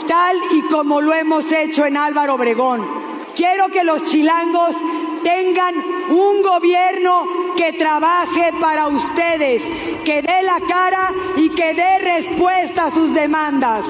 tal 0.07 0.37
y 0.53 0.63
como 0.63 1.03
lo 1.03 1.13
hemos 1.13 1.51
hecho 1.53 1.85
en 1.85 1.99
Álvaro 1.99 2.37
Obregón. 2.37 2.89
Quiero 3.37 3.69
que 3.69 3.85
los 3.85 4.03
chilangos 4.05 4.75
tengan 5.23 5.75
un 6.09 6.43
gobierno 6.43 7.55
que 7.55 7.75
trabaje 7.75 8.53
para 8.59 8.89
ustedes, 8.89 9.63
que 10.05 10.23
dé 10.23 10.43
la 10.43 10.61
cara 10.67 11.11
y 11.37 11.51
que 11.51 11.75
dé 11.75 11.99
respuesta 11.99 12.87
a 12.87 12.91
sus 12.91 13.13
demandas. 13.13 13.85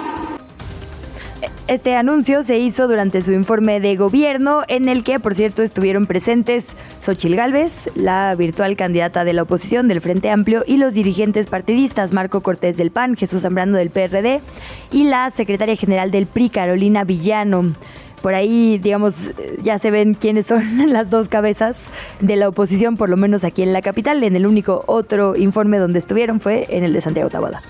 Este 1.69 1.95
anuncio 1.95 2.43
se 2.43 2.59
hizo 2.59 2.89
durante 2.89 3.21
su 3.21 3.33
informe 3.33 3.79
de 3.79 3.95
gobierno, 3.97 4.63
en 4.69 4.89
el 4.89 5.05
que, 5.05 5.21
por 5.21 5.35
cierto, 5.35 5.63
estuvieron 5.63 6.07
presentes 6.07 6.67
Xochil 7.01 7.37
Gálvez, 7.37 7.91
la 7.95 8.35
virtual 8.35 8.77
candidata 8.77 9.25
de 9.25 9.35
la 9.35 9.43
oposición 9.43 9.87
del 9.87 10.01
Frente 10.01 10.31
Amplio, 10.31 10.65
y 10.67 10.79
los 10.79 10.95
dirigentes 10.95 11.47
partidistas 11.47 12.13
Marco 12.13 12.41
Cortés 12.41 12.77
del 12.77 12.91
PAN, 12.91 13.17
Jesús 13.17 13.43
Zambrano 13.43 13.77
del 13.77 13.91
PRD, 13.91 14.41
y 14.91 15.05
la 15.05 15.31
secretaria 15.31 15.77
general 15.77 16.11
del 16.11 16.27
PRI, 16.27 16.49
Carolina 16.49 17.05
Villano. 17.05 17.75
Por 18.23 18.35
ahí, 18.35 18.79
digamos, 18.79 19.31
ya 19.63 19.79
se 19.79 19.91
ven 19.91 20.15
quiénes 20.15 20.47
son 20.47 20.65
las 20.93 21.09
dos 21.11 21.29
cabezas 21.29 21.77
de 22.21 22.37
la 22.37 22.49
oposición, 22.49 22.97
por 22.97 23.11
lo 23.11 23.17
menos 23.17 23.45
aquí 23.45 23.63
en 23.63 23.73
la 23.73 23.83
capital. 23.83 24.25
En 24.25 24.35
el 24.35 24.47
único 24.47 24.83
otro 24.87 25.37
informe 25.37 25.79
donde 25.79 26.01
estuvieron 26.01 26.41
fue 26.41 26.65
en 26.69 26.83
el 26.83 26.93
de 26.93 27.01
Santiago 27.01 27.29
Tabada. 27.29 27.63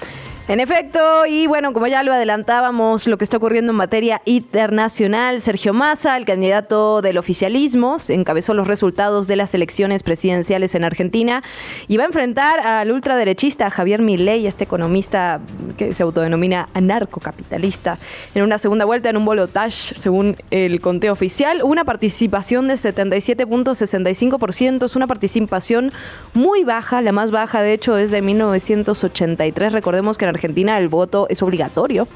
En 0.49 0.61
efecto, 0.61 1.27
y 1.27 1.47
bueno, 1.47 1.75
como 1.75 1.89
ya 1.89 2.03
lo 2.03 2.11
adelantábamos, 2.11 3.07
lo 3.07 3.19
que 3.19 3.25
está 3.25 3.37
ocurriendo 3.37 3.73
en 3.73 3.77
materia 3.77 4.23
internacional, 4.25 5.43
Sergio 5.43 5.75
Massa, 5.75 6.17
el 6.17 6.25
candidato 6.25 7.03
del 7.03 7.19
oficialismo, 7.19 7.99
encabezó 8.09 8.55
los 8.55 8.67
resultados 8.67 9.27
de 9.27 9.37
las 9.37 9.53
elecciones 9.53 10.03
presidenciales 10.03 10.75
en 10.75 10.85
Argentina 10.85 11.43
y 11.87 11.99
va 11.99 12.05
a 12.05 12.07
enfrentar 12.07 12.61
al 12.61 12.91
ultraderechista 12.91 13.69
Javier 13.69 14.01
Milei, 14.01 14.47
este 14.47 14.65
economista 14.65 15.41
que 15.77 15.93
se 15.93 16.03
autodenomina 16.03 16.71
anarcocapitalista, 16.73 17.99
en 18.35 18.43
una 18.43 18.57
segunda 18.57 18.87
vuelta 18.87 19.11
en 19.11 19.19
un 19.19 19.27
bolotage, 19.27 19.97
según 19.97 20.35
el 20.51 20.81
conteo 20.81 21.13
oficial, 21.13 21.61
una 21.63 21.85
participación 21.85 22.69
de 22.69 22.75
77.65%, 22.77 24.87
es 24.87 24.97
una 24.97 25.07
participación 25.07 25.93
muy 26.33 26.65
baja, 26.65 27.03
la 27.03 27.13
más 27.13 27.33
baja 27.33 27.61
de 27.61 27.75
hecho 27.75 27.99
es 27.99 28.11
de 28.11 28.23
1983, 28.23 29.75
recordemos 29.75 30.17
que 30.17 30.25
en 30.25 30.31
Argentina 30.31 30.38
el 30.47 30.89
voto 30.89 31.27
es 31.29 31.43
obligatorio. 31.43 32.07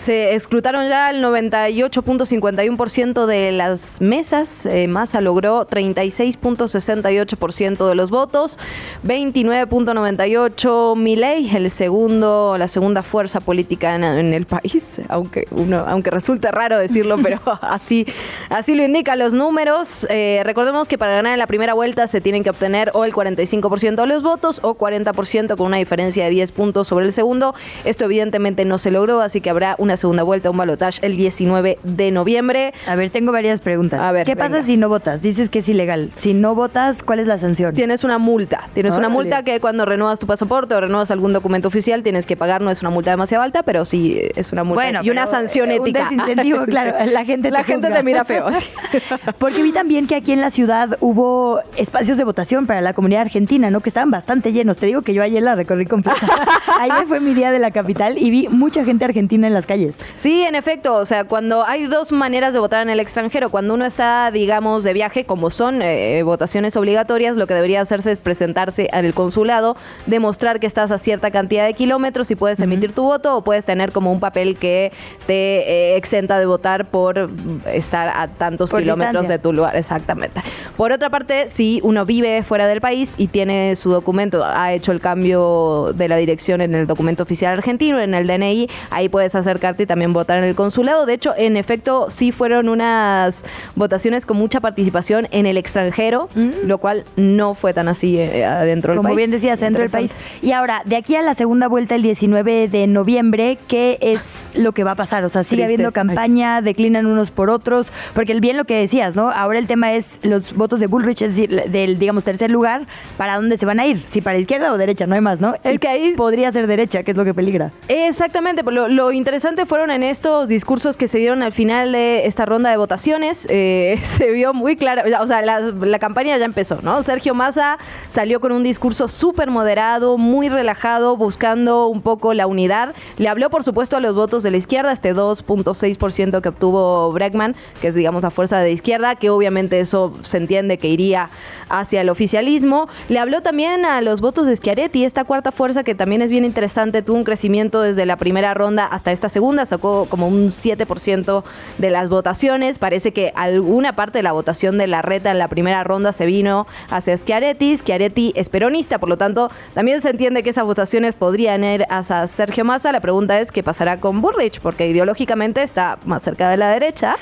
Se 0.00 0.34
escrutaron 0.34 0.88
ya 0.88 1.10
el 1.10 1.22
98.51% 1.22 3.26
de 3.26 3.52
las 3.52 4.00
mesas. 4.00 4.64
Eh, 4.64 4.88
Massa 4.88 5.20
logró 5.20 5.68
36.68% 5.68 7.86
de 7.86 7.94
los 7.94 8.08
votos. 8.08 8.58
29.98 9.06 10.96
Milei, 10.96 11.54
el 11.54 11.70
segundo, 11.70 12.56
la 12.56 12.68
segunda 12.68 13.02
fuerza 13.02 13.40
política 13.40 13.94
en, 13.94 14.32
el 14.32 14.46
país, 14.46 15.02
aunque 15.10 15.46
uno, 15.50 15.84
aunque 15.86 16.08
resulte 16.08 16.50
raro 16.50 16.78
decirlo, 16.78 17.18
pero 17.22 17.38
así, 17.60 18.06
así 18.48 18.74
lo 18.74 18.84
indican 18.84 19.18
los 19.18 19.34
números. 19.34 20.06
Eh, 20.08 20.40
recordemos 20.44 20.88
que 20.88 20.96
para 20.96 21.12
ganar 21.12 21.34
en 21.34 21.38
la 21.38 21.46
primera 21.46 21.74
vuelta 21.74 22.06
se 22.06 22.22
tienen 22.22 22.42
que 22.42 22.48
obtener 22.48 22.90
o 22.94 23.04
el 23.04 23.12
45% 23.12 23.96
de 23.96 24.06
los 24.06 24.22
votos 24.22 24.60
o 24.62 24.78
40% 24.78 25.58
con 25.58 25.66
una 25.66 25.76
diferencia 25.76 26.24
de 26.24 26.30
10 26.30 26.52
puntos 26.52 26.89
sobre 26.90 27.06
el 27.06 27.12
segundo. 27.12 27.54
Esto 27.84 28.04
evidentemente 28.04 28.64
no 28.64 28.78
se 28.78 28.90
logró, 28.90 29.20
así 29.20 29.40
que 29.40 29.48
habrá 29.48 29.76
una 29.78 29.96
segunda 29.96 30.24
vuelta, 30.24 30.50
un 30.50 30.56
balotaje 30.56 30.80
el 31.02 31.16
19 31.16 31.78
de 31.82 32.10
noviembre. 32.10 32.74
A 32.86 32.96
ver, 32.96 33.10
tengo 33.10 33.32
varias 33.32 33.60
preguntas. 33.60 34.02
A 34.02 34.12
ver, 34.12 34.26
¿qué 34.26 34.34
pasa 34.34 34.62
si 34.62 34.76
no 34.76 34.88
votas? 34.88 35.22
Dices 35.22 35.48
que 35.48 35.60
es 35.60 35.68
ilegal. 35.68 36.10
Si 36.16 36.34
no 36.34 36.54
votas, 36.54 37.02
¿cuál 37.02 37.20
es 37.20 37.26
la 37.26 37.38
sanción? 37.38 37.74
Tienes 37.74 38.02
una 38.02 38.18
multa. 38.18 38.68
Tienes 38.74 38.96
una 38.96 39.08
multa 39.08 39.44
que 39.44 39.60
cuando 39.60 39.84
renuevas 39.84 40.18
tu 40.18 40.26
pasaporte 40.26 40.74
o 40.74 40.80
renuevas 40.80 41.10
algún 41.10 41.32
documento 41.32 41.68
oficial 41.68 42.02
tienes 42.02 42.26
que 42.26 42.36
pagar. 42.36 42.60
No 42.60 42.70
es 42.70 42.80
una 42.80 42.90
multa 42.90 43.10
demasiado 43.10 43.44
alta, 43.44 43.62
pero 43.62 43.84
sí 43.84 44.20
es 44.34 44.52
una 44.52 44.64
multa 44.64 44.82
bueno, 44.82 45.00
y 45.02 45.10
una 45.10 45.26
sanción 45.26 45.70
ética. 45.70 46.08
Un 46.10 46.66
claro. 46.66 46.94
La 47.06 47.24
gente, 47.24 47.50
la 47.50 47.62
gente 47.62 47.90
te 47.90 48.02
mira 48.02 48.24
feo. 48.24 48.46
Porque 49.38 49.62
vi 49.62 49.72
también 49.72 50.06
que 50.06 50.16
aquí 50.16 50.32
en 50.32 50.40
la 50.40 50.50
ciudad 50.50 50.96
hubo 51.00 51.60
espacios 51.76 52.18
de 52.18 52.24
votación 52.24 52.66
para 52.66 52.80
la 52.80 52.94
comunidad 52.94 53.22
argentina, 53.22 53.70
¿no? 53.70 53.80
Que 53.80 53.90
estaban 53.90 54.10
bastante 54.10 54.52
llenos. 54.52 54.78
Te 54.78 54.86
digo 54.86 55.02
que 55.02 55.14
yo 55.14 55.22
ayer 55.22 55.42
la 55.42 55.54
recorrí 55.54 55.86
completa. 55.86 56.20
ayer 56.80 57.06
fue 57.06 57.20
mi 57.20 57.34
día 57.34 57.52
de 57.52 57.58
la 57.58 57.70
capital 57.70 58.18
y 58.18 58.30
vi 58.30 58.48
mucha 58.48 58.84
gente 58.84 59.04
argentina 59.04 59.46
en 59.46 59.54
las 59.54 59.66
calles. 59.66 59.96
Sí, 60.16 60.42
en 60.42 60.54
efecto, 60.54 60.94
o 60.94 61.06
sea, 61.06 61.24
cuando 61.24 61.64
hay 61.64 61.86
dos 61.86 62.12
maneras 62.12 62.52
de 62.52 62.58
votar 62.58 62.82
en 62.82 62.90
el 62.90 63.00
extranjero, 63.00 63.50
cuando 63.50 63.74
uno 63.74 63.84
está, 63.84 64.30
digamos, 64.30 64.84
de 64.84 64.92
viaje, 64.92 65.24
como 65.24 65.50
son 65.50 65.82
eh, 65.82 66.22
votaciones 66.22 66.76
obligatorias, 66.76 67.36
lo 67.36 67.46
que 67.46 67.54
debería 67.54 67.80
hacerse 67.80 68.12
es 68.12 68.18
presentarse 68.18 68.88
al 68.92 69.12
consulado, 69.14 69.76
demostrar 70.06 70.60
que 70.60 70.66
estás 70.66 70.90
a 70.90 70.98
cierta 70.98 71.30
cantidad 71.30 71.66
de 71.66 71.74
kilómetros 71.74 72.30
y 72.30 72.36
puedes 72.36 72.60
emitir 72.60 72.92
tu 72.92 73.02
voto 73.02 73.36
o 73.36 73.44
puedes 73.44 73.64
tener 73.64 73.92
como 73.92 74.12
un 74.12 74.20
papel 74.20 74.56
que 74.56 74.92
te 75.26 75.34
eh, 75.34 75.96
exenta 75.96 76.38
de 76.38 76.46
votar 76.46 76.86
por 76.86 77.30
estar 77.66 78.08
a 78.08 78.28
tantos 78.28 78.72
kilómetros 78.72 79.28
de 79.28 79.38
tu 79.38 79.52
lugar, 79.52 79.76
exactamente. 79.76 80.40
Por 80.76 80.92
otra 80.92 81.10
parte, 81.10 81.48
si 81.50 81.80
uno 81.82 82.04
vive 82.06 82.42
fuera 82.42 82.66
del 82.66 82.80
país 82.80 83.14
y 83.16 83.28
tiene 83.28 83.76
su 83.76 83.90
documento, 83.90 84.44
ha 84.44 84.72
hecho 84.72 84.92
el 84.92 85.00
cambio 85.00 85.92
de 85.94 86.08
la 86.08 86.16
dirección 86.16 86.59
información 86.60 86.74
en 86.74 86.74
el 86.74 86.86
documento 86.86 87.22
oficial 87.22 87.52
argentino, 87.52 88.00
en 88.00 88.14
el 88.14 88.26
DNI, 88.26 88.68
ahí 88.90 89.08
puedes 89.08 89.34
acercarte 89.34 89.84
y 89.84 89.86
también 89.86 90.12
votar 90.12 90.38
en 90.38 90.44
el 90.44 90.54
consulado. 90.54 91.06
De 91.06 91.14
hecho, 91.14 91.34
en 91.36 91.56
efecto, 91.56 92.06
sí 92.10 92.32
fueron 92.32 92.68
unas 92.68 93.44
votaciones 93.74 94.26
con 94.26 94.36
mucha 94.36 94.60
participación 94.60 95.28
en 95.30 95.46
el 95.46 95.56
extranjero, 95.56 96.28
mm. 96.34 96.66
lo 96.66 96.78
cual 96.78 97.04
no 97.16 97.54
fue 97.54 97.72
tan 97.72 97.88
así 97.88 98.18
eh, 98.18 98.44
adentro 98.44 98.92
del 98.92 99.00
país. 99.00 99.08
Como 99.08 99.16
bien 99.16 99.30
decías, 99.30 99.60
dentro 99.60 99.82
del 99.82 99.90
país. 99.90 100.14
Y 100.42 100.52
ahora, 100.52 100.82
de 100.84 100.96
aquí 100.96 101.16
a 101.16 101.22
la 101.22 101.34
segunda 101.34 101.68
vuelta 101.68 101.94
el 101.94 102.02
19 102.02 102.68
de 102.68 102.86
noviembre, 102.86 103.58
¿qué 103.68 103.98
es 104.00 104.20
lo 104.54 104.72
que 104.72 104.84
va 104.84 104.92
a 104.92 104.96
pasar? 104.96 105.24
O 105.24 105.28
sea, 105.28 105.44
sigue 105.44 105.64
habiendo 105.64 105.92
campaña, 105.92 106.62
declinan 106.62 107.06
unos 107.06 107.30
por 107.30 107.50
otros, 107.50 107.92
porque 108.14 108.32
el 108.32 108.40
bien 108.40 108.56
lo 108.56 108.64
que 108.64 108.76
decías, 108.76 109.16
¿no? 109.16 109.30
Ahora 109.30 109.58
el 109.58 109.66
tema 109.66 109.94
es 109.94 110.18
los 110.22 110.54
votos 110.54 110.80
de 110.80 110.86
Bullrich, 110.86 111.22
es 111.22 111.36
decir, 111.36 111.62
del, 111.70 111.98
digamos, 111.98 112.24
tercer 112.24 112.50
lugar, 112.50 112.86
¿para 113.16 113.36
dónde 113.36 113.56
se 113.56 113.66
van 113.66 113.80
a 113.80 113.86
ir? 113.86 114.00
Si 114.06 114.20
para 114.20 114.38
izquierda 114.38 114.72
o 114.72 114.78
derecha, 114.78 115.06
no 115.06 115.14
hay 115.14 115.20
más, 115.20 115.40
¿no? 115.40 115.54
El 115.62 115.80
que 115.80 115.88
ahí 115.88 116.14
podría 116.16 116.49
ser 116.52 116.66
derecha, 116.66 117.02
que 117.02 117.10
es 117.12 117.16
lo 117.16 117.24
que 117.24 117.34
peligra. 117.34 117.72
Exactamente, 117.88 118.62
lo, 118.62 118.88
lo 118.88 119.12
interesante 119.12 119.66
fueron 119.66 119.90
en 119.90 120.02
estos 120.02 120.48
discursos 120.48 120.96
que 120.96 121.08
se 121.08 121.18
dieron 121.18 121.42
al 121.42 121.52
final 121.52 121.92
de 121.92 122.26
esta 122.26 122.46
ronda 122.46 122.70
de 122.70 122.76
votaciones, 122.76 123.46
eh, 123.48 123.98
se 124.02 124.30
vio 124.30 124.52
muy 124.54 124.76
clara, 124.76 125.04
o 125.20 125.26
sea, 125.26 125.42
la, 125.42 125.60
la 125.60 125.98
campaña 125.98 126.36
ya 126.38 126.44
empezó, 126.44 126.78
¿no? 126.82 127.02
Sergio 127.02 127.34
Massa 127.34 127.78
salió 128.08 128.40
con 128.40 128.52
un 128.52 128.62
discurso 128.62 129.08
súper 129.08 129.50
moderado, 129.50 130.18
muy 130.18 130.48
relajado, 130.48 131.16
buscando 131.16 131.86
un 131.88 132.02
poco 132.02 132.34
la 132.34 132.46
unidad. 132.46 132.94
Le 133.18 133.28
habló, 133.28 133.50
por 133.50 133.64
supuesto, 133.64 133.96
a 133.96 134.00
los 134.00 134.14
votos 134.14 134.42
de 134.42 134.50
la 134.50 134.56
izquierda, 134.56 134.92
este 134.92 135.14
2.6% 135.14 136.40
que 136.40 136.48
obtuvo 136.48 137.12
Bregman, 137.12 137.54
que 137.80 137.88
es, 137.88 137.94
digamos, 137.94 138.22
la 138.22 138.30
fuerza 138.30 138.60
de 138.60 138.72
izquierda, 138.72 139.14
que 139.16 139.30
obviamente 139.30 139.80
eso 139.80 140.12
se 140.22 140.36
entiende 140.36 140.78
que 140.78 140.88
iría 140.88 141.30
hacia 141.68 142.00
el 142.00 142.08
oficialismo. 142.08 142.88
Le 143.08 143.18
habló 143.18 143.42
también 143.42 143.84
a 143.84 144.00
los 144.00 144.20
votos 144.20 144.46
de 144.46 144.56
Schiaretti, 144.56 145.04
esta 145.04 145.24
cuarta 145.24 145.52
fuerza 145.52 145.84
que 145.84 145.94
también 145.94 146.22
es 146.22 146.30
bien 146.30 146.39
interesante, 146.44 147.02
tuvo 147.02 147.16
un 147.16 147.24
crecimiento 147.24 147.82
desde 147.82 148.06
la 148.06 148.16
primera 148.16 148.54
ronda 148.54 148.86
hasta 148.86 149.12
esta 149.12 149.28
segunda, 149.28 149.66
sacó 149.66 150.06
como 150.08 150.28
un 150.28 150.48
7% 150.48 151.42
de 151.78 151.90
las 151.90 152.08
votaciones. 152.08 152.78
Parece 152.78 153.12
que 153.12 153.32
alguna 153.34 153.94
parte 153.94 154.18
de 154.18 154.22
la 154.22 154.32
votación 154.32 154.78
de 154.78 154.86
la 154.86 155.02
reta 155.02 155.30
en 155.30 155.38
la 155.38 155.48
primera 155.48 155.84
ronda 155.84 156.12
se 156.12 156.26
vino 156.26 156.66
hacia 156.90 157.16
Schiaretti. 157.16 157.76
Schiaretti 157.76 158.32
es 158.36 158.48
peronista, 158.48 158.98
por 158.98 159.08
lo 159.08 159.18
tanto, 159.18 159.50
también 159.74 160.00
se 160.02 160.10
entiende 160.10 160.42
que 160.42 160.50
esas 160.50 160.64
votaciones 160.64 161.14
podrían 161.14 161.64
ir 161.64 161.86
hacia 161.88 162.26
Sergio 162.26 162.64
Massa. 162.64 162.92
La 162.92 163.00
pregunta 163.00 163.40
es 163.40 163.52
qué 163.52 163.62
pasará 163.62 164.00
con 164.00 164.20
Burrich, 164.20 164.60
porque 164.60 164.88
ideológicamente 164.88 165.62
está 165.62 165.98
más 166.04 166.22
cerca 166.22 166.50
de 166.50 166.56
la 166.56 166.70
derecha. 166.70 167.16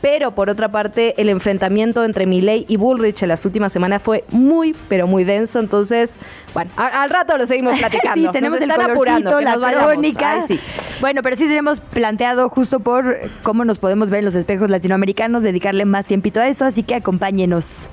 Pero 0.00 0.32
por 0.34 0.48
otra 0.48 0.70
parte, 0.70 1.20
el 1.20 1.28
enfrentamiento 1.28 2.04
entre 2.04 2.26
Milley 2.26 2.64
y 2.68 2.76
Bullrich 2.76 3.22
en 3.22 3.28
las 3.28 3.44
últimas 3.44 3.72
semanas 3.72 4.02
fue 4.02 4.24
muy, 4.30 4.74
pero 4.88 5.06
muy 5.06 5.24
denso. 5.24 5.58
Entonces, 5.58 6.18
bueno, 6.54 6.70
al 6.76 7.10
rato 7.10 7.36
lo 7.36 7.46
seguimos 7.46 7.78
platicando. 7.78 8.14
sí, 8.14 8.32
tenemos 8.32 8.60
el 8.60 8.70
apurando, 8.70 9.40
la 9.40 9.56
crónica. 9.56 10.46
Sí. 10.46 10.58
Bueno, 11.00 11.22
pero 11.22 11.36
sí 11.36 11.44
tenemos 11.44 11.80
planteado 11.80 12.48
justo 12.48 12.80
por 12.80 13.18
cómo 13.42 13.64
nos 13.64 13.78
podemos 13.78 14.10
ver 14.10 14.20
en 14.20 14.24
los 14.26 14.34
espejos 14.34 14.70
latinoamericanos, 14.70 15.42
dedicarle 15.42 15.84
más 15.84 16.06
tiempito 16.06 16.40
a 16.40 16.48
eso, 16.48 16.64
así 16.64 16.82
que 16.82 16.94
acompáñenos. 16.94 17.88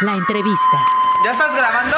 La 0.00 0.14
entrevista. 0.16 0.78
¿Ya 1.24 1.32
estás 1.32 1.54
grabando? 1.54 1.96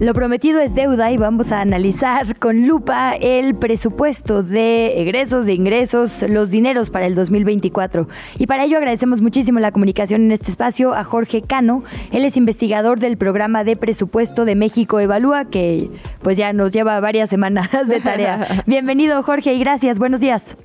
Lo 0.00 0.14
prometido 0.14 0.62
es 0.62 0.74
deuda 0.74 1.12
y 1.12 1.18
vamos 1.18 1.52
a 1.52 1.60
analizar 1.60 2.38
con 2.38 2.66
lupa 2.66 3.14
el 3.20 3.54
presupuesto 3.54 4.42
de 4.42 5.02
egresos, 5.02 5.44
de 5.44 5.52
ingresos, 5.52 6.22
los 6.22 6.50
dineros 6.50 6.88
para 6.88 7.04
el 7.04 7.14
2024. 7.14 8.08
Y 8.38 8.46
para 8.46 8.64
ello 8.64 8.78
agradecemos 8.78 9.20
muchísimo 9.20 9.60
la 9.60 9.72
comunicación 9.72 10.22
en 10.22 10.32
este 10.32 10.48
espacio 10.48 10.94
a 10.94 11.04
Jorge 11.04 11.42
Cano. 11.42 11.84
Él 12.12 12.24
es 12.24 12.38
investigador 12.38 12.98
del 12.98 13.18
programa 13.18 13.62
de 13.62 13.76
presupuesto 13.76 14.46
de 14.46 14.54
México 14.54 15.00
Evalúa, 15.00 15.50
que 15.50 15.90
pues 16.22 16.38
ya 16.38 16.54
nos 16.54 16.72
lleva 16.72 16.98
varias 17.00 17.28
semanas 17.28 17.70
de 17.86 18.00
tarea. 18.00 18.62
Bienvenido 18.66 19.22
Jorge 19.22 19.52
y 19.52 19.60
gracias. 19.60 19.98
Buenos 19.98 20.20
días. 20.20 20.56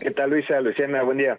¿Qué 0.00 0.10
tal 0.10 0.30
Luisa? 0.30 0.58
Luciana, 0.62 1.02
buen 1.02 1.18
día. 1.18 1.38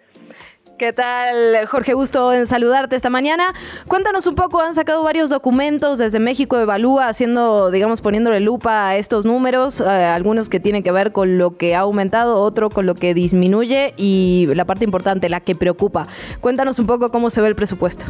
¿Qué 0.77 0.91
tal, 0.91 1.65
Jorge? 1.67 1.93
Gusto 1.93 2.33
en 2.33 2.47
saludarte 2.47 2.97
esta 2.97 3.09
mañana. 3.09 3.53
Cuéntanos 3.87 4.27
un 4.27 4.35
poco, 4.35 4.59
han 4.59 4.75
sacado 4.75 5.03
varios 5.03 5.29
documentos 5.29 5.99
desde 5.99 6.19
México 6.19 6.57
Evalúa, 6.57 7.07
haciendo, 7.07 7.71
digamos, 7.71 8.01
poniéndole 8.01 8.41
lupa 8.41 8.89
a 8.89 8.97
estos 8.97 9.25
números, 9.25 9.79
eh, 9.79 9.85
algunos 9.85 10.49
que 10.49 10.59
tienen 10.59 10.83
que 10.83 10.91
ver 10.91 11.13
con 11.13 11.37
lo 11.37 11.55
que 11.55 11.75
ha 11.75 11.79
aumentado, 11.81 12.41
otro 12.41 12.69
con 12.69 12.85
lo 12.85 12.93
que 12.93 13.13
disminuye 13.13 13.93
y 13.95 14.47
la 14.53 14.65
parte 14.65 14.83
importante, 14.83 15.29
la 15.29 15.39
que 15.39 15.55
preocupa. 15.55 16.07
Cuéntanos 16.41 16.77
un 16.77 16.87
poco 16.87 17.09
cómo 17.09 17.29
se 17.29 17.39
ve 17.39 17.47
el 17.47 17.55
presupuesto. 17.55 18.05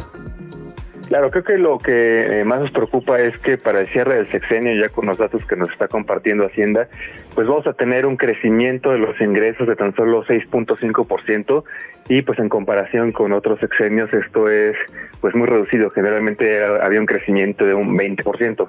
Claro, 1.08 1.30
creo 1.30 1.44
que 1.44 1.56
lo 1.56 1.78
que 1.78 2.40
eh, 2.40 2.44
más 2.44 2.60
nos 2.60 2.72
preocupa 2.72 3.18
es 3.20 3.38
que 3.38 3.58
para 3.58 3.80
el 3.80 3.88
cierre 3.92 4.16
del 4.16 4.30
sexenio, 4.32 4.74
ya 4.74 4.88
con 4.88 5.06
los 5.06 5.16
datos 5.16 5.46
que 5.46 5.54
nos 5.54 5.70
está 5.70 5.86
compartiendo 5.86 6.46
Hacienda, 6.46 6.88
pues 7.34 7.46
vamos 7.46 7.64
a 7.68 7.74
tener 7.74 8.06
un 8.06 8.16
crecimiento 8.16 8.90
de 8.90 8.98
los 8.98 9.20
ingresos 9.20 9.68
de 9.68 9.76
tan 9.76 9.94
solo 9.94 10.24
6.5% 10.24 11.62
y 12.08 12.22
pues 12.22 12.40
en 12.40 12.48
comparación 12.48 13.12
con 13.12 13.32
otros 13.32 13.60
sexenios 13.60 14.12
esto 14.12 14.50
es 14.50 14.74
pues 15.20 15.32
muy 15.36 15.46
reducido, 15.46 15.90
generalmente 15.90 16.64
había 16.64 16.98
un 16.98 17.06
crecimiento 17.06 17.64
de 17.64 17.74
un 17.74 17.96
20%. 17.96 18.68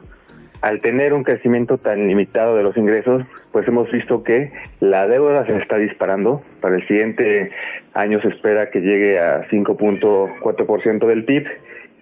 Al 0.61 0.81
tener 0.81 1.13
un 1.13 1.23
crecimiento 1.23 1.79
tan 1.79 2.07
limitado 2.07 2.55
de 2.55 2.63
los 2.63 2.77
ingresos, 2.77 3.23
pues 3.51 3.67
hemos 3.67 3.91
visto 3.91 4.23
que 4.23 4.51
la 4.79 5.07
deuda 5.07 5.45
se 5.45 5.55
está 5.57 5.77
disparando. 5.77 6.41
Para 6.61 6.75
el 6.77 6.87
siguiente 6.87 7.51
año 7.93 8.19
se 8.21 8.29
espera 8.29 8.71
que 8.71 8.79
llegue 8.79 9.19
a 9.19 9.47
5.4% 9.49 11.07
del 11.07 11.25
PIB 11.25 11.47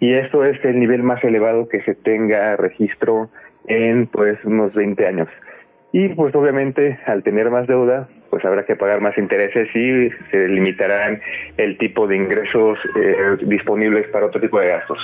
y 0.06 0.14
esto 0.14 0.46
es 0.46 0.64
el 0.64 0.80
nivel 0.80 1.02
más 1.02 1.24
elevado 1.24 1.68
que 1.68 1.82
se 1.82 1.96
tenga 1.96 2.56
registro 2.58 3.30
en 3.66 4.06
pues 4.06 4.38
unos 4.46 4.72
20 4.76 5.04
años. 5.08 5.28
Y 5.92 6.10
pues 6.10 6.36
obviamente 6.36 7.00
al 7.08 7.24
tener 7.24 7.50
más 7.50 7.66
deuda, 7.66 8.08
pues 8.30 8.46
habrá 8.46 8.66
que 8.68 8.76
pagar 8.76 9.02
más 9.02 9.18
intereses 9.18 9.68
y 9.76 10.10
se 10.30 10.48
limitarán 10.48 11.20
el 11.58 11.80
tipo 11.80 12.06
de 12.06 12.18
ingresos 12.18 12.78
eh, 12.96 13.38
disponibles 13.48 14.08
para 14.10 14.28
otro 14.28 14.40
tipo 14.40 14.60
de 14.60 14.68
gastos. 14.68 15.00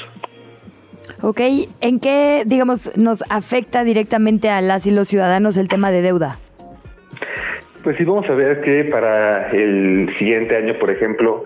Ok, 1.23 1.39
¿en 1.81 1.99
qué, 1.99 2.43
digamos, 2.45 2.95
nos 2.95 3.23
afecta 3.31 3.83
directamente 3.83 4.49
a 4.49 4.61
las 4.61 4.85
y 4.85 4.91
los 4.91 5.07
ciudadanos 5.07 5.57
el 5.57 5.67
tema 5.67 5.89
de 5.89 6.03
deuda? 6.03 6.37
Pues 7.83 7.97
sí, 7.97 8.03
vamos 8.03 8.29
a 8.29 8.35
ver 8.35 8.61
que 8.61 8.83
para 8.83 9.49
el 9.49 10.13
siguiente 10.19 10.55
año, 10.55 10.77
por 10.77 10.91
ejemplo, 10.91 11.43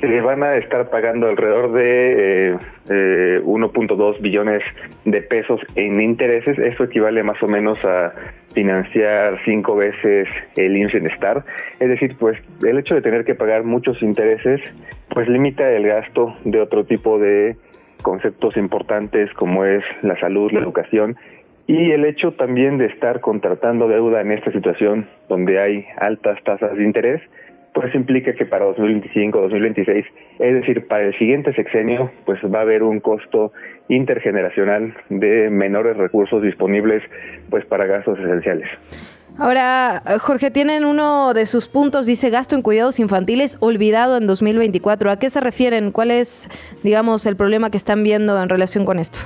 se 0.00 0.20
van 0.20 0.42
a 0.42 0.56
estar 0.56 0.88
pagando 0.90 1.28
alrededor 1.28 1.72
de 1.72 2.56
eh, 2.88 3.40
1.2 3.44 4.14
eh, 4.14 4.18
billones 4.20 4.62
de 5.04 5.22
pesos 5.22 5.60
en 5.74 6.00
intereses. 6.00 6.58
Eso 6.58 6.84
equivale 6.84 7.22
más 7.22 7.42
o 7.42 7.48
menos 7.48 7.78
a 7.84 8.12
financiar 8.54 9.38
cinco 9.44 9.76
veces 9.76 10.28
el 10.56 10.76
IMSS 10.76 10.92
Bienestar. 10.92 11.44
Es 11.80 11.88
decir, 11.88 12.16
pues 12.18 12.38
el 12.64 12.78
hecho 12.78 12.94
de 12.94 13.02
tener 13.02 13.24
que 13.24 13.34
pagar 13.34 13.64
muchos 13.64 14.00
intereses, 14.02 14.60
pues 15.10 15.28
limita 15.28 15.70
el 15.70 15.86
gasto 15.86 16.36
de 16.44 16.60
otro 16.60 16.84
tipo 16.84 17.18
de 17.18 17.56
conceptos 18.02 18.56
importantes 18.56 19.32
como 19.34 19.64
es 19.64 19.82
la 20.02 20.18
salud, 20.20 20.52
la 20.52 20.60
educación 20.60 21.16
y 21.68 21.90
el 21.90 22.06
hecho 22.06 22.32
también 22.32 22.78
de 22.78 22.86
estar 22.86 23.20
contratando 23.20 23.88
deuda 23.88 24.22
en 24.22 24.32
esta 24.32 24.50
situación 24.52 25.06
donde 25.28 25.60
hay 25.60 25.86
altas 25.98 26.42
tasas 26.42 26.74
de 26.74 26.82
interés, 26.82 27.20
pues 27.80 27.94
implica 27.94 28.32
que 28.32 28.44
para 28.44 28.64
2025, 28.64 29.40
2026, 29.40 30.06
es 30.38 30.54
decir, 30.54 30.86
para 30.88 31.04
el 31.04 31.18
siguiente 31.18 31.52
sexenio, 31.54 32.10
pues 32.26 32.40
va 32.52 32.58
a 32.58 32.62
haber 32.62 32.82
un 32.82 32.98
costo 33.00 33.52
intergeneracional 33.88 34.94
de 35.08 35.48
menores 35.48 35.96
recursos 35.96 36.42
disponibles 36.42 37.02
pues 37.50 37.64
para 37.66 37.86
gastos 37.86 38.18
esenciales. 38.18 38.68
Ahora, 39.38 40.02
Jorge, 40.18 40.50
tienen 40.50 40.84
uno 40.84 41.32
de 41.32 41.46
sus 41.46 41.68
puntos, 41.68 42.06
dice 42.06 42.30
gasto 42.30 42.56
en 42.56 42.62
cuidados 42.62 42.98
infantiles 42.98 43.56
olvidado 43.60 44.16
en 44.16 44.26
2024. 44.26 45.12
¿A 45.12 45.18
qué 45.20 45.30
se 45.30 45.40
refieren? 45.40 45.92
¿Cuál 45.92 46.10
es, 46.10 46.48
digamos, 46.82 47.26
el 47.26 47.36
problema 47.36 47.70
que 47.70 47.76
están 47.76 48.02
viendo 48.02 48.42
en 48.42 48.48
relación 48.48 48.84
con 48.84 48.98
esto? 48.98 49.20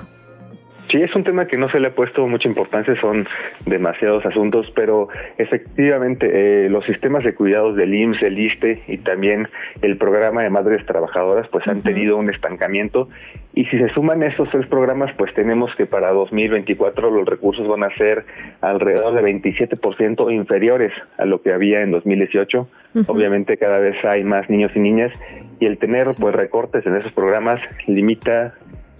Sí, 0.92 1.00
es 1.02 1.14
un 1.16 1.24
tema 1.24 1.46
que 1.46 1.56
no 1.56 1.70
se 1.70 1.80
le 1.80 1.88
ha 1.88 1.94
puesto 1.94 2.26
mucha 2.28 2.46
importancia, 2.46 2.94
son 3.00 3.26
demasiados 3.64 4.26
asuntos, 4.26 4.70
pero 4.76 5.08
efectivamente 5.38 6.28
eh, 6.30 6.68
los 6.68 6.84
sistemas 6.84 7.24
de 7.24 7.34
cuidados 7.34 7.76
del 7.76 7.94
IMSS, 7.94 8.20
del 8.20 8.38
ISTE 8.38 8.82
y 8.88 8.98
también 8.98 9.48
el 9.80 9.96
programa 9.96 10.42
de 10.42 10.50
madres 10.50 10.84
trabajadoras 10.84 11.48
pues 11.48 11.66
han 11.66 11.80
tenido 11.80 12.18
un 12.18 12.28
estancamiento. 12.28 13.08
Y 13.54 13.64
si 13.66 13.78
se 13.78 13.88
suman 13.94 14.22
esos 14.22 14.50
tres 14.50 14.66
programas 14.66 15.10
pues 15.16 15.32
tenemos 15.32 15.74
que 15.76 15.86
para 15.86 16.12
2024 16.12 17.10
los 17.10 17.26
recursos 17.26 17.66
van 17.66 17.84
a 17.84 17.96
ser 17.96 18.26
alrededor 18.60 19.14
de 19.14 19.22
27% 19.22 20.30
inferiores 20.30 20.92
a 21.16 21.24
lo 21.24 21.40
que 21.40 21.54
había 21.54 21.80
en 21.80 21.90
2018. 21.90 22.68
Obviamente 23.06 23.56
cada 23.56 23.78
vez 23.78 23.96
hay 24.04 24.24
más 24.24 24.50
niños 24.50 24.72
y 24.74 24.80
niñas 24.80 25.10
y 25.58 25.64
el 25.64 25.78
tener 25.78 26.08
pues 26.20 26.34
recortes 26.34 26.84
en 26.84 26.96
esos 26.96 27.12
programas 27.12 27.60
limita 27.86 28.52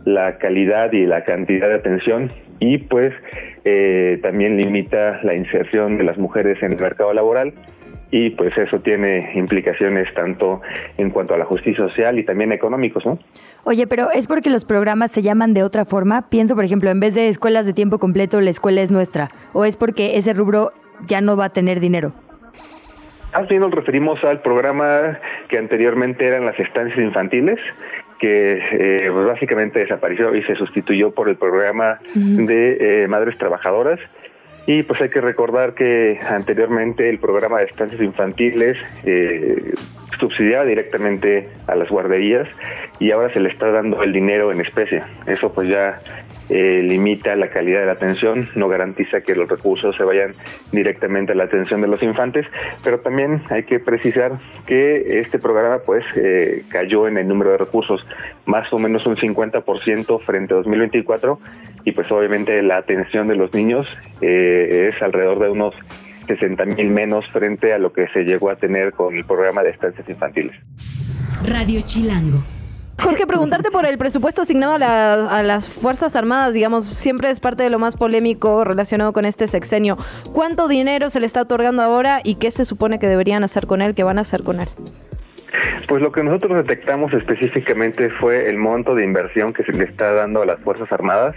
la 0.05 0.39
calidad 0.39 0.93
y 0.93 1.07
la 1.07 1.25
cantidad 1.25 1.69
de 1.69 1.75
atención 1.75 2.33
y 2.59 2.79
pues 2.79 3.13
eh, 3.65 4.19
también 4.23 4.57
limita 4.57 5.21
la 5.23 5.35
inserción 5.35 5.99
de 5.99 6.05
las 6.05 6.19
mujeres 6.19 6.63
en 6.63 6.73
el 6.73 6.79
mercado 6.79 7.13
laboral 7.13 7.55
y 8.13 8.31
pues 8.31 8.57
eso 8.57 8.81
tiene 8.81 9.33
implicaciones 9.35 10.13
tanto 10.15 10.61
en 10.99 11.11
cuanto 11.11 11.35
a 11.35 11.39
la 11.39 11.47
justicia 11.47 11.89
social 11.89 12.19
y 12.19 12.25
también 12.25 12.53
económicos, 12.53 13.05
¿no? 13.07 13.19
Oye, 13.65 13.87
pero 13.87 14.11
¿es 14.11 14.27
porque 14.27 14.51
los 14.51 14.65
programas 14.65 15.11
se 15.11 15.23
llaman 15.23 15.55
de 15.55 15.63
otra 15.63 15.85
forma? 15.85 16.29
Pienso, 16.29 16.55
por 16.55 16.65
ejemplo, 16.65 16.91
en 16.91 17.01
vez 17.01 17.15
de 17.15 17.29
escuelas 17.29 17.65
de 17.65 17.73
tiempo 17.73 17.99
completo, 17.99 18.41
la 18.41 18.51
escuela 18.51 18.83
es 18.83 18.91
nuestra. 18.91 19.31
¿O 19.55 19.65
es 19.65 19.77
porque 19.77 20.19
ese 20.19 20.35
rubro 20.35 20.73
ya 21.07 21.21
no 21.21 21.37
va 21.37 21.47
a 21.47 21.53
tener 21.53 21.81
dinero? 21.81 22.13
Así 23.33 23.57
nos 23.57 23.71
referimos 23.71 24.23
al 24.25 24.43
programa 24.43 25.19
que 25.49 25.57
anteriormente 25.57 26.27
eran 26.27 26.45
las 26.45 26.59
estancias 26.61 26.99
infantiles, 26.99 27.59
que 28.23 28.53
eh, 28.71 29.11
pues 29.13 29.27
básicamente 29.27 29.81
desapareció 29.81 30.33
y 30.37 30.45
se 30.45 30.55
sustituyó 30.55 31.11
por 31.11 31.29
el 31.29 31.35
programa 31.35 31.99
de 32.15 33.03
eh, 33.03 33.09
madres 33.09 33.37
trabajadoras. 33.37 33.99
Y 34.65 34.85
pues 34.85 35.01
hay 35.01 35.11
que 35.11 35.21
recordar 35.21 35.75
que 35.75 36.21
anteriormente 36.25 37.11
el 37.11 37.19
programa 37.19 37.59
de 37.59 37.65
estancias 37.65 38.01
infantiles 38.01 38.79
eh, 39.05 39.75
subsidiaba 40.21 40.65
directamente 40.65 41.49
a 41.67 41.75
las 41.75 41.89
guarderías 41.89 42.49
y 43.01 43.11
ahora 43.11 43.33
se 43.33 43.41
le 43.41 43.49
está 43.49 43.73
dando 43.73 44.01
el 44.05 44.13
dinero 44.13 44.53
en 44.53 44.61
especie. 44.61 45.03
Eso 45.27 45.53
pues 45.53 45.69
ya 45.69 45.99
eh, 46.55 46.83
limita 46.83 47.35
la 47.35 47.49
calidad 47.49 47.81
de 47.81 47.87
la 47.87 47.93
atención, 47.93 48.51
no 48.57 48.69
garantiza 48.69 49.23
que 49.23 49.35
los 49.35 49.49
recursos 49.49 49.97
se 49.97 50.05
vayan 50.05 50.35
directamente 50.71 51.33
a 51.33 51.35
la 51.35 51.45
atención 51.45 51.81
de 51.81 51.89
los 51.89 52.03
infantes, 52.03 52.47
pero 52.85 53.01
también 53.01 53.41
hay 53.49 53.63
que 53.63 53.81
precisar 53.81 54.33
que 54.67 55.21
este 55.21 55.39
programa 55.39 55.79
pues 55.79 56.05
eh, 56.15 56.63
cayó 56.69 57.09
en 57.09 57.17
el 57.17 57.27
número 57.27 57.53
de 57.53 57.57
recursos, 57.57 58.05
más 58.45 58.71
o 58.71 58.79
menos 58.79 59.07
un 59.07 59.17
50% 59.17 60.21
frente 60.27 60.53
a 60.53 60.57
2024 60.59 61.39
y 61.85 61.93
pues 61.93 62.13
obviamente 62.13 62.61
la 62.63 62.77
atención 62.77 63.29
de 63.29 63.37
los 63.37 63.55
niños 63.55 63.87
eh, 64.21 64.91
es 64.93 65.03
alrededor 65.03 65.39
de 65.39 65.49
unos 65.49 65.75
60 66.27 66.67
mil 66.67 66.91
menos 66.91 67.25
frente 67.33 67.73
a 67.73 67.79
lo 67.79 67.95
que 67.95 68.09
se 68.09 68.25
llegó 68.25 68.51
a 68.51 68.57
tener 68.57 68.93
con 68.93 69.17
el 69.17 69.25
programa 69.25 69.63
de 69.63 69.71
estancias 69.71 70.07
infantiles. 70.07 70.55
Radio 71.49 71.81
Chilango. 71.87 72.62
Jorge, 73.03 73.27
preguntarte 73.27 73.71
por 73.71 73.85
el 73.85 73.99
presupuesto 73.99 74.43
asignado 74.43 74.75
a, 74.75 75.43
las 75.43 75.69
Fuerzas 75.69 76.15
Armadas, 76.17 76.53
digamos, 76.53 76.85
siempre 76.85 77.31
es 77.31 77.41
parte 77.41 77.63
de 77.63 77.71
lo 77.71 77.79
más 77.79 77.97
polémico 77.97 78.65
relacionado 78.65 79.13
con 79.13 79.25
este 79.25 79.49
sexenio. 79.49 79.99
¿Cuánto 80.33 80.69
dinero 80.69 81.11
se 81.11 81.21
le 81.21 81.27
está 81.27 81.43
otorgando 81.43 81.83
ahora 81.83 82.21
y 82.23 82.37
qué 82.37 82.51
se 82.51 82.65
supone 82.65 82.99
que 82.99 83.09
deberían 83.09 83.45
hacer 83.45 83.67
con 83.67 83.83
él, 83.83 83.95
qué 83.95 84.05
van 84.05 84.19
a 84.19 84.23
hacer 84.23 84.43
con 84.43 84.61
él? 84.61 84.69
Pues 85.89 86.03
lo 86.03 86.13
que 86.13 86.23
nosotros 86.23 86.57
detectamos 86.57 87.13
específicamente 87.13 88.09
fue 88.11 88.49
el 88.49 88.57
monto 88.57 88.95
de 88.95 89.05
inversión 89.05 89.53
que 89.53 89.63
se 89.65 89.73
le 89.73 89.85
está 89.85 90.13
dando 90.13 90.43
a 90.43 90.47
las 90.47 90.61
Fuerzas 90.61 90.91
Armadas. 90.93 91.37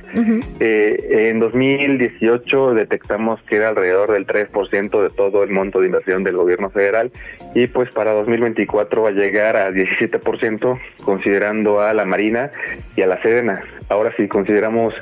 eh, 0.59 1.29
en 1.29 1.39
2018 1.39 2.73
detectamos 2.73 3.41
que 3.43 3.57
era 3.57 3.69
alrededor 3.69 4.11
del 4.11 4.25
3% 4.25 5.01
de 5.01 5.09
todo 5.09 5.43
el 5.43 5.49
monto 5.49 5.79
de 5.79 5.87
inversión 5.87 6.23
del 6.23 6.37
gobierno 6.37 6.69
federal 6.69 7.11
y 7.53 7.67
pues 7.67 7.91
para 7.91 8.13
2024 8.13 9.03
va 9.03 9.09
a 9.09 9.11
llegar 9.11 9.57
a 9.57 9.71
17% 9.71 10.79
considerando 11.03 11.81
a 11.81 11.93
la 11.93 12.05
Marina 12.05 12.51
y 12.95 13.01
a 13.01 13.07
la 13.07 13.21
Sedena. 13.21 13.61
Ahora 13.89 14.13
si 14.17 14.27
consideramos 14.27 14.93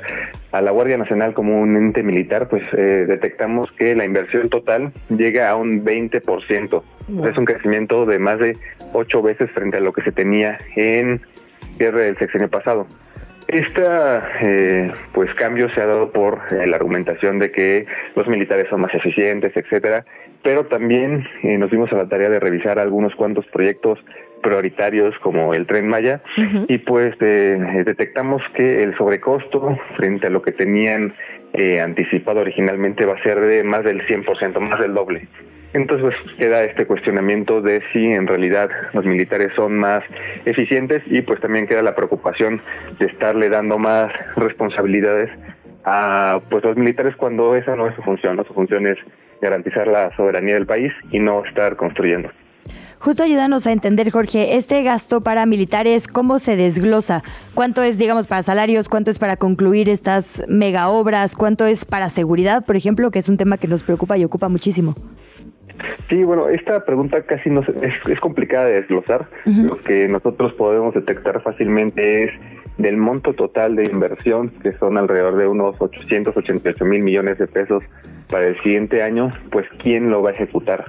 a 0.54 0.60
la 0.60 0.70
Guardia 0.70 0.96
Nacional 0.96 1.34
como 1.34 1.60
un 1.60 1.76
ente 1.76 2.04
militar, 2.04 2.48
pues 2.48 2.62
eh, 2.72 3.06
detectamos 3.08 3.72
que 3.72 3.96
la 3.96 4.04
inversión 4.04 4.48
total 4.50 4.92
llega 5.08 5.50
a 5.50 5.56
un 5.56 5.84
20%. 5.84 6.82
Es 7.28 7.36
un 7.36 7.44
crecimiento 7.44 8.06
de 8.06 8.18
más 8.20 8.38
de 8.38 8.56
ocho 8.92 9.20
veces 9.20 9.33
frente 9.34 9.76
a 9.76 9.80
lo 9.80 9.92
que 9.92 10.02
se 10.02 10.12
tenía 10.12 10.58
en 10.76 11.20
cierre 11.78 12.04
del 12.04 12.18
sexenio 12.18 12.48
pasado. 12.48 12.86
Este 13.48 13.82
eh, 14.42 14.92
pues 15.12 15.32
cambio 15.34 15.68
se 15.74 15.80
ha 15.80 15.86
dado 15.86 16.10
por 16.10 16.40
eh, 16.50 16.66
la 16.66 16.76
argumentación 16.76 17.38
de 17.38 17.52
que 17.52 17.86
los 18.16 18.26
militares 18.26 18.66
son 18.70 18.80
más 18.80 18.94
eficientes, 18.94 19.54
etcétera, 19.54 20.04
pero 20.44 20.66
también 20.66 21.26
eh, 21.42 21.58
nos 21.58 21.70
dimos 21.70 21.90
a 21.92 21.96
la 21.96 22.08
tarea 22.08 22.28
de 22.28 22.38
revisar 22.38 22.78
algunos 22.78 23.14
cuantos 23.16 23.46
proyectos 23.46 23.98
prioritarios 24.42 25.18
como 25.20 25.54
el 25.54 25.66
tren 25.66 25.88
Maya 25.88 26.20
y 26.68 26.76
pues 26.78 27.16
eh, 27.20 27.82
detectamos 27.86 28.42
que 28.54 28.84
el 28.84 28.94
sobrecosto 28.96 29.78
frente 29.96 30.26
a 30.26 30.30
lo 30.30 30.42
que 30.42 30.52
tenían 30.52 31.14
eh, 31.54 31.80
anticipado 31.80 32.40
originalmente 32.40 33.06
va 33.06 33.14
a 33.14 33.22
ser 33.22 33.40
de 33.40 33.64
más 33.64 33.84
del 33.84 34.06
100%, 34.06 34.60
más 34.60 34.78
del 34.80 34.92
doble. 34.92 35.28
Entonces 35.74 36.14
pues, 36.22 36.36
queda 36.38 36.62
este 36.62 36.86
cuestionamiento 36.86 37.60
de 37.60 37.82
si 37.92 38.06
en 38.06 38.28
realidad 38.28 38.70
los 38.92 39.04
militares 39.04 39.50
son 39.56 39.76
más 39.76 40.04
eficientes 40.44 41.02
y 41.06 41.20
pues 41.22 41.40
también 41.40 41.66
queda 41.66 41.82
la 41.82 41.96
preocupación 41.96 42.62
de 43.00 43.06
estarle 43.06 43.48
dando 43.48 43.76
más 43.76 44.12
responsabilidades 44.36 45.30
a 45.84 46.40
pues 46.48 46.62
los 46.62 46.76
militares 46.76 47.16
cuando 47.16 47.56
esa 47.56 47.74
no 47.74 47.88
es 47.88 47.96
su 47.96 48.02
función, 48.02 48.36
¿no? 48.36 48.44
su 48.44 48.54
función 48.54 48.86
es 48.86 48.96
garantizar 49.42 49.88
la 49.88 50.14
soberanía 50.16 50.54
del 50.54 50.64
país 50.64 50.92
y 51.10 51.18
no 51.18 51.44
estar 51.44 51.74
construyendo. 51.74 52.30
Justo 53.00 53.24
ayúdanos 53.24 53.66
a 53.66 53.72
entender, 53.72 54.10
Jorge, 54.10 54.56
este 54.56 54.82
gasto 54.84 55.22
para 55.22 55.44
militares, 55.44 56.06
¿cómo 56.06 56.38
se 56.38 56.56
desglosa? 56.56 57.22
¿Cuánto 57.52 57.82
es, 57.82 57.98
digamos, 57.98 58.28
para 58.28 58.42
salarios? 58.42 58.88
¿Cuánto 58.88 59.10
es 59.10 59.18
para 59.18 59.36
concluir 59.36 59.90
estas 59.90 60.42
mega 60.48 60.88
obras? 60.88 61.34
¿Cuánto 61.34 61.66
es 61.66 61.84
para 61.84 62.08
seguridad, 62.08 62.64
por 62.64 62.76
ejemplo, 62.76 63.10
que 63.10 63.18
es 63.18 63.28
un 63.28 63.36
tema 63.36 63.58
que 63.58 63.68
nos 63.68 63.82
preocupa 63.82 64.16
y 64.16 64.24
ocupa 64.24 64.48
muchísimo? 64.48 64.94
Sí, 66.08 66.22
bueno, 66.22 66.48
esta 66.48 66.84
pregunta 66.84 67.22
casi 67.22 67.50
no 67.50 67.60
es, 67.60 67.68
es 68.08 68.20
complicada 68.20 68.66
de 68.66 68.74
desglosar. 68.74 69.28
Lo 69.44 69.78
que 69.78 70.08
nosotros 70.08 70.52
podemos 70.54 70.94
detectar 70.94 71.42
fácilmente 71.42 72.24
es 72.24 72.30
del 72.78 72.96
monto 72.96 73.34
total 73.34 73.76
de 73.76 73.84
inversión, 73.84 74.50
que 74.62 74.72
son 74.74 74.98
alrededor 74.98 75.36
de 75.36 75.46
unos 75.46 75.76
888 75.78 76.84
mil 76.84 77.02
millones 77.02 77.38
de 77.38 77.46
pesos 77.46 77.82
para 78.28 78.48
el 78.48 78.60
siguiente 78.62 79.02
año, 79.02 79.32
pues 79.50 79.66
quién 79.82 80.10
lo 80.10 80.22
va 80.22 80.30
a 80.30 80.32
ejecutar. 80.32 80.84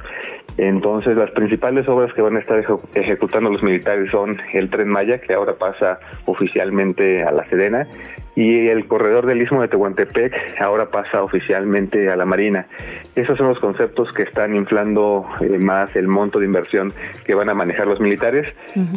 Entonces, 0.58 1.18
las 1.18 1.32
principales 1.32 1.88
obras 1.90 2.14
que 2.14 2.22
van 2.22 2.38
a 2.38 2.40
estar 2.40 2.64
ejecutando 2.94 3.50
los 3.50 3.62
militares 3.62 4.10
son 4.10 4.38
el 4.54 4.70
tren 4.70 4.88
Maya, 4.88 5.20
que 5.20 5.34
ahora 5.34 5.56
pasa 5.56 6.00
oficialmente 6.26 7.24
a 7.24 7.32
la 7.32 7.46
Sedena, 7.50 7.88
y 8.36 8.68
el 8.68 8.88
corredor 8.88 9.26
del 9.26 9.42
Istmo 9.42 9.62
de 9.62 9.70
Tehuantepec 9.70 10.34
ahora 10.60 10.92
pasa 10.92 11.24
oficialmente 11.24 12.10
a 12.10 12.16
la 12.16 12.26
Marina. 12.26 12.68
Esos 13.16 13.38
son 13.38 13.48
los 13.48 13.60
conceptos 13.60 14.12
que 14.12 14.24
están 14.24 14.56
inflando 14.56 15.26
eh, 15.40 15.58
más 15.58 15.96
el 15.96 16.08
monto 16.08 16.40
de 16.40 16.46
inversión 16.46 16.94
que 17.26 17.34
van 17.34 17.50
a 17.50 17.54
manejar 17.54 17.88
los 17.88 18.02
militares 18.02 18.46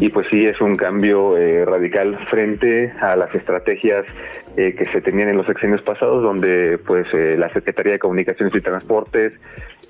y 0.01 0.09
pues 0.09 0.27
sí 0.29 0.45
es 0.45 0.61
un 0.61 0.75
cambio 0.75 1.37
eh, 1.37 1.65
radical 1.65 2.19
frente 2.27 2.93
a 3.01 3.15
las 3.15 3.33
estrategias 3.33 4.05
eh, 4.57 4.75
que 4.77 4.87
se 4.87 5.01
tenían 5.01 5.29
en 5.29 5.37
los 5.37 5.47
sexenios 5.47 5.83
pasados 5.83 6.23
donde 6.23 6.79
pues 6.85 7.07
la 7.13 7.49
Secretaría 7.53 7.93
de 7.93 7.99
Comunicaciones 8.37 8.55
y 8.55 8.61
Transportes, 8.61 9.33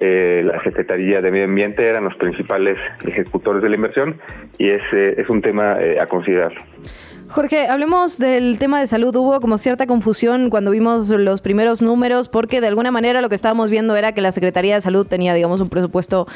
la 0.01 0.62
Secretaría 0.62 1.20
de 1.20 1.31
Medio 1.31 1.46
Ambiente 1.46 1.87
eran 1.87 2.05
los 2.05 2.14
principales 2.16 2.79
ejecutores 3.05 3.62
de 3.62 3.68
la 3.68 3.77
inversión 3.77 4.20
y 4.59 4.70
es, 4.70 4.83
es 4.92 5.29
un 5.29 5.42
tema 5.42 5.77
a 6.01 6.07
considerar. 6.07 6.53
Jorge, 7.30 7.68
hablemos 7.68 8.16
del 8.18 8.58
tema 8.58 8.80
de 8.80 8.86
salud. 8.86 9.14
Hubo 9.14 9.38
como 9.40 9.58
cierta 9.58 9.86
confusión 9.86 10.48
cuando 10.48 10.70
vimos 10.70 11.10
los 11.10 11.42
primeros 11.42 11.82
números, 11.82 12.30
porque 12.30 12.62
de 12.62 12.68
alguna 12.68 12.90
manera 12.90 13.20
lo 13.20 13.28
que 13.28 13.34
estábamos 13.34 13.68
viendo 13.68 13.96
era 13.96 14.12
que 14.12 14.22
la 14.22 14.32
Secretaría 14.32 14.74
de 14.74 14.80
Salud 14.80 15.06
tenía, 15.06 15.34
digamos, 15.34 15.60
un 15.60 15.68
presupuesto 15.68 16.26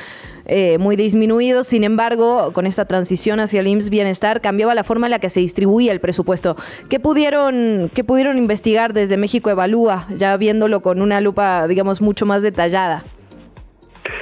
eh, 0.44 0.76
muy 0.76 0.96
disminuido. 0.96 1.64
Sin 1.64 1.82
embargo, 1.84 2.52
con 2.52 2.66
esta 2.66 2.84
transición 2.84 3.40
hacia 3.40 3.60
el 3.60 3.68
IMSS 3.68 3.88
Bienestar, 3.88 4.42
cambiaba 4.42 4.74
la 4.74 4.84
forma 4.84 5.06
en 5.06 5.12
la 5.12 5.18
que 5.18 5.30
se 5.30 5.40
distribuía 5.40 5.92
el 5.92 6.00
presupuesto. 6.00 6.56
¿Qué 6.90 7.00
pudieron, 7.00 7.90
qué 7.94 8.04
pudieron 8.04 8.36
investigar 8.36 8.92
desde 8.92 9.16
México 9.16 9.48
Evalúa, 9.48 10.06
ya 10.14 10.36
viéndolo 10.36 10.82
con 10.82 11.00
una 11.00 11.22
lupa, 11.22 11.66
digamos, 11.68 12.02
mucho 12.02 12.26
más 12.26 12.42
detallada? 12.42 13.02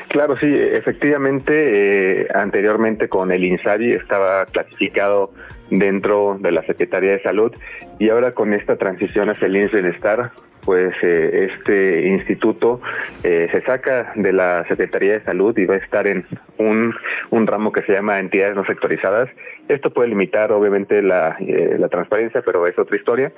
Claro, 0.09 0.37
sí, 0.39 0.47
efectivamente, 0.47 2.23
eh, 2.23 2.29
anteriormente 2.35 3.09
con 3.09 3.33
el 3.33 3.45
INSABI 3.45 3.93
estaba 3.93 4.47
clasificado 4.47 5.33
dentro 5.71 6.37
de 6.41 6.51
la 6.51 6.63
Secretaría 6.65 7.13
de 7.13 7.23
Salud 7.23 7.53
y 7.99 8.09
ahora 8.11 8.33
con 8.33 8.53
esta 8.53 8.77
transición 8.77 9.31
hacia 9.31 9.47
el 9.47 9.57
INS 9.57 9.73
Bienestar, 9.73 10.33
pues 10.65 10.95
eh, 11.03 11.49
este 11.51 12.07
instituto 12.09 12.81
eh, 13.25 13.49
se 13.51 13.63
saca 13.63 14.13
de 14.15 14.33
la 14.33 14.65
Secretaría 14.69 15.15
de 15.15 15.25
Salud 15.25 15.57
y 15.57 15.65
va 15.65 15.75
a 15.75 15.79
estar 15.79 16.07
en 16.07 16.27
un, 16.59 16.95
un 17.31 17.47
ramo 17.47 17.73
que 17.73 17.83
se 17.83 17.93
llama 17.93 18.19
entidades 18.19 18.57
no 18.57 18.65
sectorizadas. 18.67 19.29
Esto 19.69 19.91
puede 19.91 20.09
limitar 20.09 20.53
obviamente 20.53 21.03
la, 21.03 21.37
eh, 21.41 21.77
la 21.79 21.89
transparencia, 21.89 22.43
pero 22.43 22.67
es 22.67 22.79
otra 22.79 22.97
historia. 22.97 23.33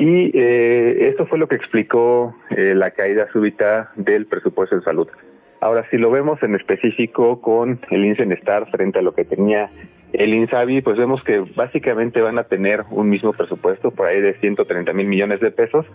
Y 0.00 0.30
esto 0.34 1.26
fue 1.26 1.38
lo 1.38 1.48
que 1.48 1.56
explicó 1.56 2.34
la 2.50 2.90
caída 2.92 3.28
súbita 3.32 3.90
del 3.96 4.26
presupuesto 4.26 4.76
en 4.76 4.82
salud. 4.82 5.08
Ahora, 5.62 5.86
si 5.92 5.96
lo 5.96 6.10
vemos 6.10 6.42
en 6.42 6.56
específico 6.56 7.40
con 7.40 7.78
el 7.90 8.04
INS 8.04 8.16
Bienestar 8.16 8.68
frente 8.72 8.98
a 8.98 9.02
lo 9.02 9.14
que 9.14 9.24
tenía 9.24 9.70
el 10.12 10.34
INSABI, 10.34 10.82
pues 10.82 10.98
vemos 10.98 11.22
que 11.22 11.38
básicamente 11.54 12.20
van 12.20 12.36
a 12.40 12.42
tener 12.42 12.82
un 12.90 13.08
mismo 13.08 13.32
presupuesto 13.32 13.92
por 13.92 14.08
ahí 14.08 14.20
de 14.20 14.34
130 14.40 14.92
mil 14.92 15.06
millones 15.06 15.38
de 15.38 15.52
pesos, 15.52 15.86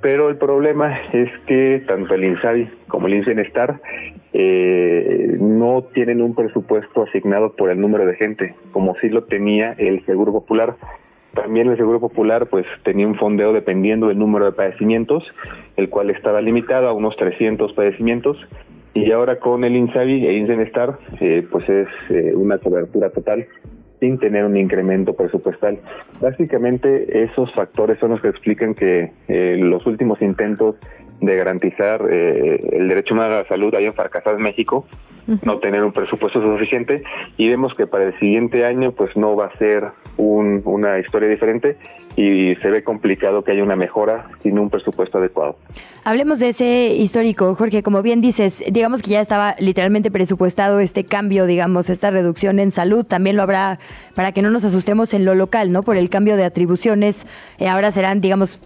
pero 0.00 0.28
el 0.28 0.36
problema 0.36 1.00
es 1.12 1.30
que 1.48 1.82
tanto 1.88 2.14
el 2.14 2.26
INSABI 2.26 2.70
como 2.86 3.08
el 3.08 3.14
INSENESTAR 3.14 3.80
eh, 4.34 5.36
no 5.40 5.82
tienen 5.92 6.22
un 6.22 6.36
presupuesto 6.36 7.02
asignado 7.02 7.56
por 7.56 7.70
el 7.70 7.80
número 7.80 8.06
de 8.06 8.14
gente, 8.14 8.54
como 8.70 8.94
sí 9.00 9.08
lo 9.08 9.24
tenía 9.24 9.72
el 9.78 10.06
Seguro 10.06 10.30
Popular. 10.30 10.76
También 11.34 11.68
el 11.68 11.76
Seguro 11.76 11.98
Popular 11.98 12.46
pues 12.46 12.66
tenía 12.84 13.08
un 13.08 13.16
fondeo 13.16 13.52
dependiendo 13.52 14.06
del 14.06 14.18
número 14.18 14.44
de 14.44 14.52
padecimientos, 14.52 15.24
el 15.76 15.88
cual 15.88 16.10
estaba 16.10 16.40
limitado 16.40 16.86
a 16.86 16.92
unos 16.92 17.16
300 17.16 17.72
padecimientos 17.72 18.38
y 19.04 19.12
ahora 19.12 19.38
con 19.38 19.64
el 19.64 19.76
INSABI 19.76 20.26
e 20.26 20.32
INSENESTAR, 20.38 20.98
eh, 21.20 21.46
pues 21.50 21.68
es 21.68 21.88
eh, 22.10 22.34
una 22.34 22.58
cobertura 22.58 23.10
total 23.10 23.46
sin 24.00 24.18
tener 24.18 24.44
un 24.44 24.56
incremento 24.56 25.14
presupuestal. 25.14 25.78
Básicamente 26.20 27.24
esos 27.24 27.52
factores 27.52 27.98
son 27.98 28.10
los 28.10 28.20
que 28.20 28.28
explican 28.28 28.74
que 28.74 29.12
eh, 29.28 29.56
los 29.58 29.86
últimos 29.86 30.20
intentos 30.22 30.76
de 31.20 31.36
garantizar 31.36 32.02
eh, 32.10 32.60
el 32.72 32.88
derecho 32.88 33.14
humano 33.14 33.34
a 33.34 33.38
la 33.38 33.48
salud 33.48 33.74
fracasado 33.94 34.36
en 34.36 34.42
México, 34.42 34.86
no 35.42 35.58
tener 35.58 35.84
un 35.84 35.92
presupuesto 35.92 36.40
suficiente 36.40 37.02
y 37.36 37.48
vemos 37.50 37.74
que 37.74 37.86
para 37.86 38.04
el 38.04 38.18
siguiente 38.18 38.64
año 38.64 38.92
pues 38.92 39.14
no 39.14 39.36
va 39.36 39.46
a 39.46 39.58
ser 39.58 39.84
un, 40.16 40.62
una 40.64 40.98
historia 40.98 41.28
diferente 41.28 41.76
y 42.16 42.56
se 42.56 42.70
ve 42.70 42.82
complicado 42.82 43.44
que 43.44 43.52
haya 43.52 43.62
una 43.62 43.76
mejora 43.76 44.26
sin 44.40 44.58
un 44.58 44.70
presupuesto 44.70 45.18
adecuado. 45.18 45.56
Hablemos 46.02 46.38
de 46.38 46.48
ese 46.48 46.94
histórico, 46.94 47.54
Jorge, 47.54 47.82
como 47.82 48.02
bien 48.02 48.20
dices, 48.20 48.64
digamos 48.72 49.02
que 49.02 49.10
ya 49.10 49.20
estaba 49.20 49.54
literalmente 49.60 50.10
presupuestado 50.10 50.80
este 50.80 51.04
cambio, 51.04 51.46
digamos, 51.46 51.90
esta 51.90 52.10
reducción 52.10 52.58
en 52.58 52.72
salud, 52.72 53.04
también 53.04 53.36
lo 53.36 53.42
habrá 53.42 53.78
para 54.14 54.32
que 54.32 54.42
no 54.42 54.50
nos 54.50 54.64
asustemos 54.64 55.14
en 55.14 55.24
lo 55.24 55.34
local, 55.34 55.70
¿no? 55.70 55.82
Por 55.82 55.96
el 55.96 56.08
cambio 56.08 56.36
de 56.36 56.44
atribuciones, 56.44 57.26
eh, 57.58 57.68
ahora 57.68 57.92
serán, 57.92 58.20
digamos, 58.20 58.60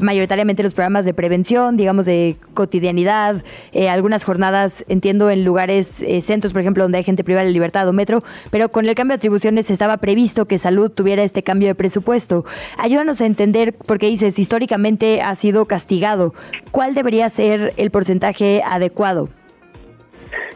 mayoritariamente 0.00 0.62
los 0.62 0.74
programas 0.74 1.04
de 1.04 1.14
prevención, 1.14 1.76
digamos 1.76 2.06
de 2.06 2.36
cotidianidad, 2.54 3.42
eh, 3.72 3.88
algunas 3.88 4.24
jornadas, 4.24 4.84
entiendo, 4.88 5.30
en 5.30 5.44
lugares, 5.44 6.02
eh, 6.02 6.20
centros, 6.20 6.52
por 6.52 6.62
ejemplo, 6.62 6.84
donde 6.84 6.98
hay 6.98 7.04
gente 7.04 7.24
privada 7.24 7.46
de 7.46 7.52
libertad 7.52 7.88
o 7.88 7.92
metro, 7.92 8.22
pero 8.50 8.68
con 8.68 8.86
el 8.86 8.94
cambio 8.94 9.14
de 9.14 9.18
atribuciones 9.18 9.70
estaba 9.70 9.96
previsto 9.98 10.46
que 10.46 10.58
salud 10.58 10.90
tuviera 10.90 11.22
este 11.22 11.42
cambio 11.42 11.68
de 11.68 11.74
presupuesto. 11.74 12.44
Ayúdanos 12.78 13.20
a 13.20 13.26
entender, 13.26 13.74
porque 13.86 14.06
dices, 14.06 14.38
históricamente 14.38 15.22
ha 15.22 15.34
sido 15.34 15.66
castigado, 15.66 16.34
¿cuál 16.70 16.94
debería 16.94 17.28
ser 17.28 17.72
el 17.76 17.90
porcentaje 17.90 18.62
adecuado? 18.64 19.28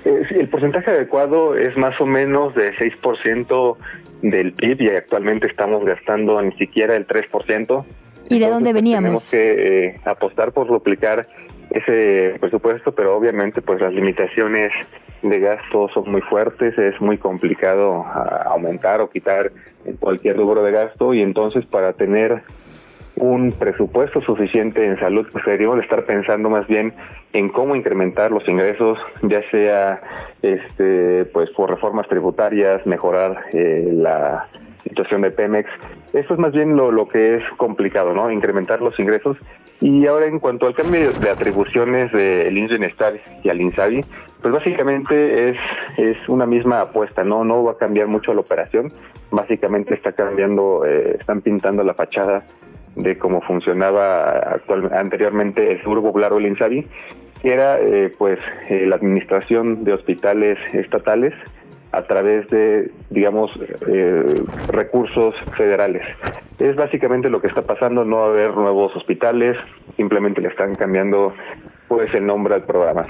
Eh, 0.05 0.23
el 0.31 0.49
porcentaje 0.49 0.91
adecuado 0.91 1.57
es 1.57 1.77
más 1.77 2.01
o 2.01 2.07
menos 2.07 2.55
de 2.55 2.73
6% 2.75 3.77
del 4.23 4.53
PIB 4.53 4.83
y 4.83 4.89
actualmente 4.91 5.47
estamos 5.47 5.85
gastando 5.85 6.41
ni 6.43 6.53
siquiera 6.53 6.97
el 6.97 7.07
3%. 7.07 7.85
¿Y 8.31 8.39
de 8.39 8.49
dónde 8.49 8.71
pues, 8.71 8.75
veníamos? 8.75 9.31
Tenemos 9.31 9.31
que 9.31 9.87
eh, 9.87 10.01
apostar 10.05 10.53
por 10.53 10.67
duplicar 10.67 11.27
ese 11.71 12.37
presupuesto, 12.41 12.93
pero 12.93 13.17
obviamente 13.17 13.61
pues 13.61 13.81
las 13.81 13.93
limitaciones 13.93 14.73
de 15.23 15.41
gasto 15.41 15.89
son 15.93 16.11
muy 16.11 16.21
fuertes, 16.23 16.79
es 16.79 17.01
muy 17.01 17.19
complicado 17.19 18.05
ah, 18.07 18.45
aumentar 18.47 19.01
o 19.01 19.11
quitar 19.11 19.53
cualquier 19.99 20.37
rubro 20.37 20.63
de 20.63 20.73
gasto 20.73 21.13
y 21.13 21.23
entonces 21.23 21.67
para 21.67 21.93
tener 21.93 22.43
un 23.17 23.53
presupuesto 23.53 24.21
suficiente 24.23 24.87
en 24.87 24.99
salud, 25.01 25.27
pues 25.33 25.45
deberíamos 25.45 25.81
estar 25.81 26.05
pensando 26.05 26.49
más 26.49 26.67
bien 26.69 26.95
en 27.33 27.49
cómo 27.49 27.75
incrementar 27.75 28.31
los 28.31 28.47
ingresos, 28.49 28.97
ya 29.23 29.43
sea 29.51 30.01
este 30.43 31.25
pues 31.27 31.51
por 31.51 31.69
reformas 31.69 32.09
tributarias, 32.09 32.87
mejorar 32.87 33.45
eh, 33.53 33.91
la 33.93 34.49
situación 34.89 35.23
de 35.23 35.31
Pemex. 35.31 35.69
Eso 36.13 36.35
es 36.35 36.41
más 36.41 36.53
bien 36.53 36.77
lo, 36.77 36.91
lo 36.91 37.09
que 37.09 37.37
es 37.37 37.43
complicado, 37.57 38.13
¿no? 38.15 38.31
Incrementar 38.31 38.81
los 38.81 38.99
ingresos. 38.99 39.37
Y 39.81 40.07
ahora 40.07 40.27
en 40.27 40.41
cuanto 40.41 40.67
al 40.67 40.75
cambio 40.75 41.13
de 41.13 41.31
atribuciones 41.31 42.11
del 42.13 42.55
de 42.55 43.21
y 43.45 43.49
al 43.49 43.61
INSABI, 43.61 44.05
pues 44.43 44.55
básicamente 44.55 45.51
es, 45.51 45.57
es 45.97 46.17
una 46.29 46.47
misma 46.47 46.81
apuesta, 46.81 47.23
¿no? 47.23 47.45
No 47.45 47.63
va 47.63 47.73
a 47.73 47.77
cambiar 47.77 48.09
mucho 48.09 48.35
la 48.35 48.41
operación. 48.41 48.89
Básicamente 49.31 49.95
está 49.95 50.13
cambiando, 50.13 50.85
eh, 50.85 51.17
están 51.21 51.43
pintando 51.43 51.85
la 51.85 51.95
fachada 51.95 52.45
de 52.97 53.17
cómo 53.19 53.41
funcionaba 53.43 54.39
actual, 54.39 54.91
anteriormente 54.93 55.71
el 55.71 55.81
Seguro 55.81 56.03
Popular 56.03 56.33
o 56.33 56.39
el 56.39 56.47
INSABI, 56.47 56.85
que 57.43 57.53
era 57.53 57.79
eh, 57.79 58.11
pues 58.19 58.41
eh, 58.69 58.87
la 58.87 58.97
administración 58.97 59.85
de 59.85 59.93
hospitales 59.93 60.59
estatales 60.73 61.35
a 61.93 62.03
través 62.03 62.49
de, 62.51 62.91
digamos, 63.11 63.51
eh, 63.87 64.43
recursos 64.69 65.35
federales. 65.57 66.03
Es 66.59 66.77
básicamente 66.77 67.31
lo 67.31 67.41
que 67.41 67.49
está 67.49 67.63
pasando, 67.63 68.05
no 68.05 68.19
va 68.19 68.27
a 68.27 68.29
haber 68.31 68.55
nuevos 68.55 68.95
hospitales, 68.97 69.57
simplemente 69.97 70.41
le 70.41 70.49
están 70.49 70.75
cambiando 70.75 71.33
pues 71.89 72.13
el 72.15 72.27
nombre 72.27 72.55
al 72.55 72.65
programa. 72.65 73.07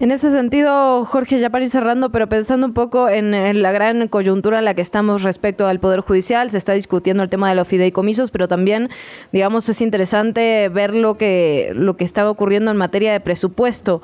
En 0.00 0.12
ese 0.12 0.30
sentido, 0.30 1.04
Jorge, 1.06 1.40
ya 1.40 1.50
para 1.50 1.64
ir 1.64 1.70
cerrando, 1.70 2.12
pero 2.12 2.28
pensando 2.28 2.64
un 2.68 2.72
poco 2.72 3.08
en, 3.08 3.32
la 3.60 3.72
gran 3.72 4.06
coyuntura 4.06 4.60
en 4.60 4.64
la 4.64 4.74
que 4.74 4.80
estamos 4.80 5.24
respecto 5.24 5.66
al 5.66 5.80
Poder 5.80 6.00
Judicial, 6.02 6.52
se 6.52 6.58
está 6.58 6.72
discutiendo 6.74 7.24
el 7.24 7.28
tema 7.28 7.48
de 7.48 7.56
los 7.56 7.66
fideicomisos, 7.66 8.30
pero 8.30 8.46
también, 8.46 8.90
digamos, 9.32 9.68
es 9.68 9.80
interesante 9.80 10.68
ver 10.68 10.94
lo 10.94 11.18
que, 11.18 11.72
lo 11.74 11.96
que 11.96 12.04
está 12.04 12.30
ocurriendo 12.30 12.70
en 12.70 12.76
materia 12.76 13.10
de 13.12 13.18
presupuesto. 13.18 14.00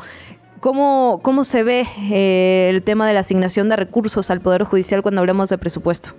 ¿Cómo, 0.64 1.20
cómo 1.22 1.44
se 1.44 1.62
ve 1.62 1.82
eh, 2.10 2.70
el 2.70 2.82
tema 2.82 3.06
de 3.06 3.12
la 3.12 3.20
asignación 3.20 3.68
de 3.68 3.76
recursos 3.76 4.30
al 4.30 4.40
Poder 4.40 4.62
Judicial 4.62 5.02
cuando 5.02 5.20
hablamos 5.20 5.50
de 5.50 5.58
presupuesto? 5.58 6.12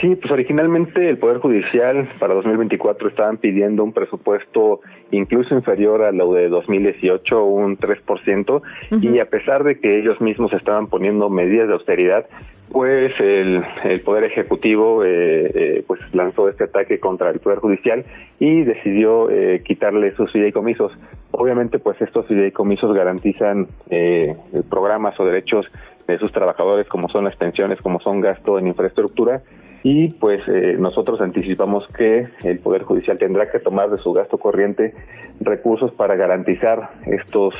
Sí, 0.00 0.14
pues 0.14 0.30
originalmente 0.30 1.08
el 1.08 1.18
Poder 1.18 1.38
Judicial 1.38 2.08
para 2.20 2.34
2024 2.34 3.08
estaban 3.08 3.38
pidiendo 3.38 3.82
un 3.82 3.92
presupuesto 3.92 4.78
incluso 5.10 5.56
inferior 5.56 6.04
a 6.04 6.12
lo 6.12 6.34
de 6.34 6.48
2018, 6.48 7.44
un 7.44 7.76
3%, 7.76 8.62
y 9.02 9.18
a 9.18 9.28
pesar 9.28 9.64
de 9.64 9.80
que 9.80 9.98
ellos 9.98 10.20
mismos 10.20 10.52
estaban 10.52 10.86
poniendo 10.86 11.28
medidas 11.28 11.66
de 11.66 11.74
austeridad, 11.74 12.26
pues 12.70 13.12
el, 13.20 13.64
el 13.84 14.00
Poder 14.00 14.24
Ejecutivo 14.24 15.04
eh, 15.04 15.50
eh, 15.54 15.84
pues 15.86 16.00
lanzó 16.12 16.48
este 16.48 16.64
ataque 16.64 16.98
contra 16.98 17.30
el 17.30 17.38
Poder 17.38 17.58
Judicial 17.58 18.04
y 18.38 18.62
decidió 18.64 19.30
eh, 19.30 19.62
quitarle 19.64 20.14
sus 20.16 20.30
fideicomisos. 20.32 20.92
Obviamente, 21.30 21.78
pues 21.78 22.00
estos 22.00 22.26
fideicomisos 22.26 22.94
garantizan 22.94 23.68
eh, 23.90 24.36
programas 24.68 25.18
o 25.20 25.24
derechos 25.24 25.66
de 26.06 26.18
sus 26.18 26.32
trabajadores, 26.32 26.86
como 26.88 27.08
son 27.08 27.24
las 27.24 27.36
pensiones, 27.36 27.80
como 27.80 28.00
son 28.00 28.20
gasto 28.20 28.58
en 28.58 28.68
infraestructura, 28.68 29.42
y 29.82 30.08
pues 30.08 30.40
eh, 30.48 30.76
nosotros 30.78 31.20
anticipamos 31.20 31.86
que 31.96 32.26
el 32.42 32.58
Poder 32.58 32.82
Judicial 32.82 33.18
tendrá 33.18 33.50
que 33.50 33.60
tomar 33.60 33.90
de 33.90 33.98
su 33.98 34.12
gasto 34.12 34.38
corriente 34.38 34.94
recursos 35.40 35.92
para 35.92 36.16
garantizar 36.16 36.90
estos 37.06 37.54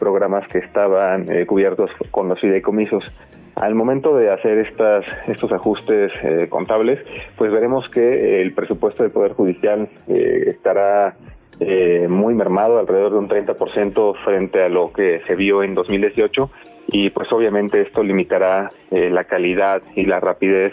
programas 0.00 0.48
que 0.48 0.58
estaban 0.58 1.30
eh, 1.30 1.46
cubiertos 1.46 1.90
con 2.10 2.28
los 2.28 2.40
fideicomisos. 2.40 3.04
Al 3.54 3.76
momento 3.76 4.16
de 4.16 4.32
hacer 4.32 4.58
estas, 4.58 5.04
estos 5.28 5.52
ajustes 5.52 6.10
eh, 6.24 6.48
contables, 6.48 6.98
pues 7.36 7.52
veremos 7.52 7.88
que 7.90 8.42
el 8.42 8.52
presupuesto 8.52 9.04
del 9.04 9.12
Poder 9.12 9.34
Judicial 9.34 9.88
estará 10.08 11.14
muy 12.08 12.32
mermado, 12.32 12.78
alrededor 12.78 13.12
de 13.12 13.18
un 13.18 13.28
30% 13.28 14.14
frente 14.24 14.62
a 14.62 14.70
lo 14.70 14.94
que 14.94 15.20
se 15.26 15.34
vio 15.34 15.62
en 15.62 15.74
2018 15.74 16.50
y 16.86 17.10
pues 17.10 17.30
obviamente 17.32 17.82
esto 17.82 18.02
limitará 18.02 18.70
la 18.90 19.24
calidad 19.24 19.82
y 19.94 20.06
la 20.06 20.20
rapidez 20.20 20.72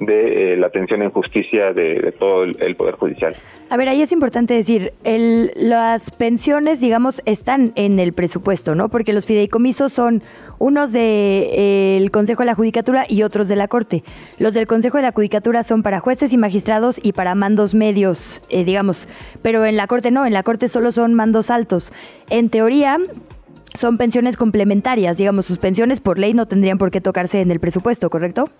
de 0.00 0.54
eh, 0.54 0.56
la 0.56 0.68
atención 0.68 1.02
en 1.02 1.10
justicia 1.10 1.72
de, 1.72 2.12
todo 2.18 2.44
el, 2.44 2.76
Poder 2.76 2.94
Judicial. 2.94 3.36
A 3.68 3.76
ver, 3.76 3.88
ahí 3.88 4.02
es 4.02 4.12
importante 4.12 4.54
decir, 4.54 4.92
el, 5.04 5.52
las 5.54 6.10
pensiones, 6.10 6.80
digamos, 6.80 7.22
están 7.26 7.72
en 7.76 7.98
el 8.00 8.12
presupuesto, 8.12 8.74
¿no? 8.74 8.88
Porque 8.88 9.12
los 9.12 9.26
fideicomisos 9.26 9.92
son 9.92 10.22
unos 10.58 10.92
del 10.92 11.02
de, 11.02 12.04
eh, 12.04 12.10
Consejo 12.10 12.42
de 12.42 12.46
la 12.46 12.54
Judicatura 12.54 13.06
y 13.08 13.22
otros 13.22 13.48
de 13.48 13.56
la 13.56 13.68
Corte. 13.68 14.02
Los 14.38 14.54
del 14.54 14.66
Consejo 14.66 14.96
de 14.96 15.04
la 15.04 15.12
Judicatura 15.12 15.62
son 15.62 15.82
para 15.82 16.00
jueces 16.00 16.32
y 16.32 16.38
magistrados 16.38 16.98
y 17.02 17.12
para 17.12 17.34
mandos 17.34 17.74
medios, 17.74 18.42
eh, 18.48 18.64
digamos, 18.64 19.08
pero 19.42 19.64
en 19.64 19.76
la 19.76 19.86
Corte 19.86 20.10
no, 20.10 20.26
en 20.26 20.32
la 20.32 20.42
Corte 20.42 20.68
solo 20.68 20.92
son 20.92 21.14
mandos 21.14 21.50
altos. 21.50 21.92
En 22.28 22.50
teoría, 22.50 22.98
son 23.74 23.98
pensiones 23.98 24.36
complementarias, 24.36 25.16
digamos, 25.16 25.46
sus 25.46 25.58
pensiones 25.58 26.00
por 26.00 26.18
ley 26.18 26.34
no 26.34 26.46
tendrían 26.46 26.78
por 26.78 26.90
qué 26.90 27.00
tocarse 27.00 27.40
en 27.40 27.50
el 27.50 27.60
presupuesto, 27.60 28.10
¿correcto? 28.10 28.50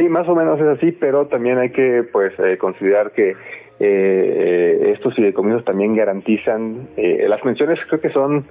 Sí, 0.00 0.08
más 0.08 0.26
o 0.30 0.34
menos 0.34 0.58
es 0.58 0.66
así, 0.66 0.92
pero 0.92 1.26
también 1.26 1.58
hay 1.58 1.72
que 1.72 2.04
pues 2.10 2.32
eh, 2.38 2.56
considerar 2.56 3.12
que 3.12 3.36
eh, 3.80 4.92
estos 4.94 5.14
fideicomisos 5.14 5.62
también 5.66 5.94
garantizan 5.94 6.88
eh, 6.96 7.26
las 7.28 7.42
pensiones 7.42 7.78
creo 7.86 8.00
que 8.00 8.08
son 8.08 8.46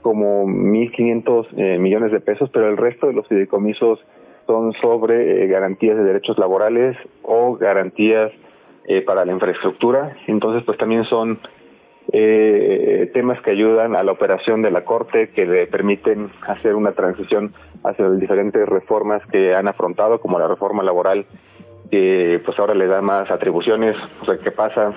como 0.00 0.46
1.500 0.46 1.46
eh, 1.56 1.78
millones 1.80 2.12
de 2.12 2.20
pesos, 2.20 2.50
pero 2.52 2.68
el 2.68 2.76
resto 2.76 3.08
de 3.08 3.14
los 3.14 3.26
fideicomisos 3.26 3.98
son 4.46 4.74
sobre 4.74 5.48
garantías 5.48 5.96
de 5.96 6.04
derechos 6.04 6.38
laborales 6.38 6.96
o 7.22 7.56
garantías 7.56 8.30
para 9.04 9.24
la 9.24 9.32
infraestructura. 9.32 10.16
Entonces, 10.28 10.62
pues 10.64 10.78
también 10.78 11.04
son 11.04 11.40
eh, 12.12 13.10
temas 13.14 13.40
que 13.42 13.50
ayudan 13.50 13.94
a 13.94 14.02
la 14.02 14.12
operación 14.12 14.62
de 14.62 14.70
la 14.70 14.84
Corte, 14.84 15.30
que 15.30 15.46
le 15.46 15.66
permiten 15.66 16.30
hacer 16.46 16.74
una 16.74 16.92
transición 16.92 17.52
hacia 17.84 18.08
las 18.08 18.18
diferentes 18.18 18.68
reformas 18.68 19.22
que 19.30 19.54
han 19.54 19.68
afrontado, 19.68 20.20
como 20.20 20.38
la 20.38 20.48
reforma 20.48 20.82
laboral, 20.82 21.26
que 21.90 22.40
pues 22.44 22.58
ahora 22.58 22.74
le 22.74 22.86
da 22.86 23.00
más 23.02 23.30
atribuciones, 23.30 23.96
o 24.20 24.24
sea, 24.24 24.38
¿qué 24.38 24.50
pasa? 24.50 24.94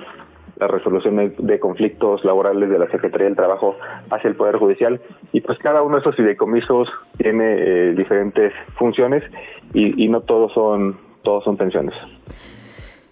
la 0.58 0.68
resolución 0.68 1.34
de 1.36 1.60
conflictos 1.60 2.24
laborales 2.24 2.70
de 2.70 2.78
la 2.78 2.90
Secretaría 2.90 3.26
del 3.26 3.36
Trabajo 3.36 3.76
hacia 4.10 4.28
el 4.28 4.36
Poder 4.36 4.56
Judicial 4.56 5.00
y 5.32 5.42
pues 5.42 5.58
cada 5.58 5.82
uno 5.82 5.96
de 5.96 6.00
esos 6.00 6.16
fideicomisos 6.16 6.88
tiene 7.18 7.56
eh, 7.58 7.92
diferentes 7.94 8.54
funciones 8.78 9.22
y, 9.74 10.02
y 10.02 10.08
no 10.08 10.22
todos 10.22 10.52
son 10.54 10.96
todos 11.22 11.44
son 11.44 11.56
pensiones. 11.56 11.94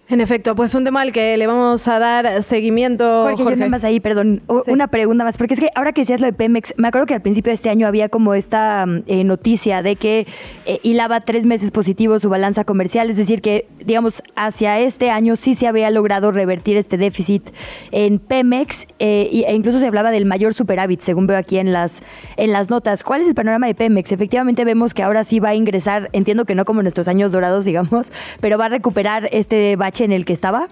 En 0.07 0.21
efecto, 0.21 0.55
pues 0.55 0.75
un 0.75 0.83
tema 0.83 1.01
al 1.01 1.11
que 1.11 1.35
le 1.35 1.47
vamos 1.47 1.87
a 1.87 1.97
dar 1.97 2.43
seguimiento. 2.43 3.23
Jorge, 3.23 3.43
Jorge. 3.43 3.59
yo 3.59 3.69
más 3.69 3.83
ahí, 3.83 3.99
perdón, 3.99 4.43
una 4.67 4.87
pregunta 4.87 5.23
más, 5.23 5.35
porque 5.35 5.55
es 5.55 5.59
que 5.59 5.71
ahora 5.73 5.93
que 5.93 6.01
decías 6.01 6.21
lo 6.21 6.27
de 6.27 6.33
Pemex, 6.33 6.75
me 6.77 6.89
acuerdo 6.89 7.07
que 7.07 7.15
al 7.15 7.23
principio 7.23 7.49
de 7.49 7.55
este 7.55 7.71
año 7.71 7.87
había 7.87 8.07
como 8.09 8.35
esta 8.35 8.85
mm, 8.85 9.03
eh, 9.07 9.23
noticia 9.23 9.81
de 9.81 9.95
que 9.95 10.27
eh, 10.67 10.79
hilaba 10.83 11.21
tres 11.21 11.47
meses 11.47 11.71
positivos 11.71 12.21
su 12.21 12.29
balanza 12.29 12.65
comercial, 12.65 13.09
es 13.09 13.17
decir, 13.17 13.41
que 13.41 13.67
digamos 13.83 14.21
hacia 14.35 14.79
este 14.79 15.09
año 15.09 15.35
sí 15.35 15.55
se 15.55 15.65
había 15.65 15.89
logrado 15.89 16.31
revertir 16.31 16.77
este 16.77 16.97
déficit 16.97 17.49
en 17.91 18.19
Pemex 18.19 18.85
eh, 18.99 19.43
e 19.47 19.55
incluso 19.55 19.79
se 19.79 19.87
hablaba 19.87 20.11
del 20.11 20.25
mayor 20.25 20.53
superávit, 20.53 21.01
según 21.01 21.25
veo 21.25 21.37
aquí 21.39 21.57
en 21.57 21.73
las 21.73 22.03
en 22.37 22.51
las 22.51 22.69
notas. 22.69 23.03
¿Cuál 23.03 23.21
es 23.21 23.27
el 23.27 23.33
panorama 23.33 23.65
de 23.65 23.73
Pemex? 23.73 24.11
Efectivamente 24.11 24.65
vemos 24.65 24.93
que 24.93 25.01
ahora 25.01 25.23
sí 25.23 25.39
va 25.39 25.49
a 25.49 25.55
ingresar, 25.55 26.09
entiendo 26.13 26.45
que 26.45 26.53
no 26.53 26.63
como 26.63 26.81
en 26.81 26.83
nuestros 26.83 27.07
años 27.07 27.31
dorados, 27.31 27.65
digamos, 27.65 28.11
pero 28.39 28.59
va 28.59 28.65
a 28.65 28.69
recuperar 28.69 29.29
este 29.31 29.75
bache 29.77 29.94
en 30.03 30.11
el 30.11 30.25
que 30.25 30.33
estaba? 30.33 30.67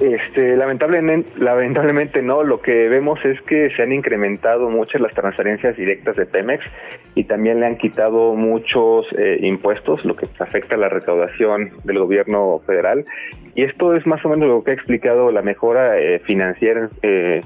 Este, 0.00 0.56
lamentablemente, 0.56 1.30
lamentablemente 1.38 2.20
no. 2.20 2.42
Lo 2.42 2.60
que 2.60 2.88
vemos 2.88 3.18
es 3.24 3.40
que 3.42 3.70
se 3.70 3.82
han 3.82 3.92
incrementado 3.92 4.68
muchas 4.68 5.00
las 5.00 5.14
transferencias 5.14 5.76
directas 5.76 6.16
de 6.16 6.26
Pemex 6.26 6.64
y 7.14 7.24
también 7.24 7.60
le 7.60 7.66
han 7.66 7.78
quitado 7.78 8.34
muchos 8.34 9.06
eh, 9.16 9.38
impuestos, 9.40 10.04
lo 10.04 10.14
que 10.14 10.26
afecta 10.38 10.74
a 10.74 10.78
la 10.78 10.90
recaudación 10.90 11.70
del 11.84 11.98
gobierno 11.98 12.60
federal. 12.66 13.04
Y 13.54 13.62
esto 13.62 13.94
es 13.96 14.06
más 14.06 14.22
o 14.24 14.28
menos 14.28 14.48
lo 14.48 14.62
que 14.62 14.72
ha 14.72 14.74
explicado 14.74 15.30
la 15.30 15.40
mejora 15.40 15.98
eh, 15.98 16.18
financiera, 16.20 16.90
eh, 17.02 17.40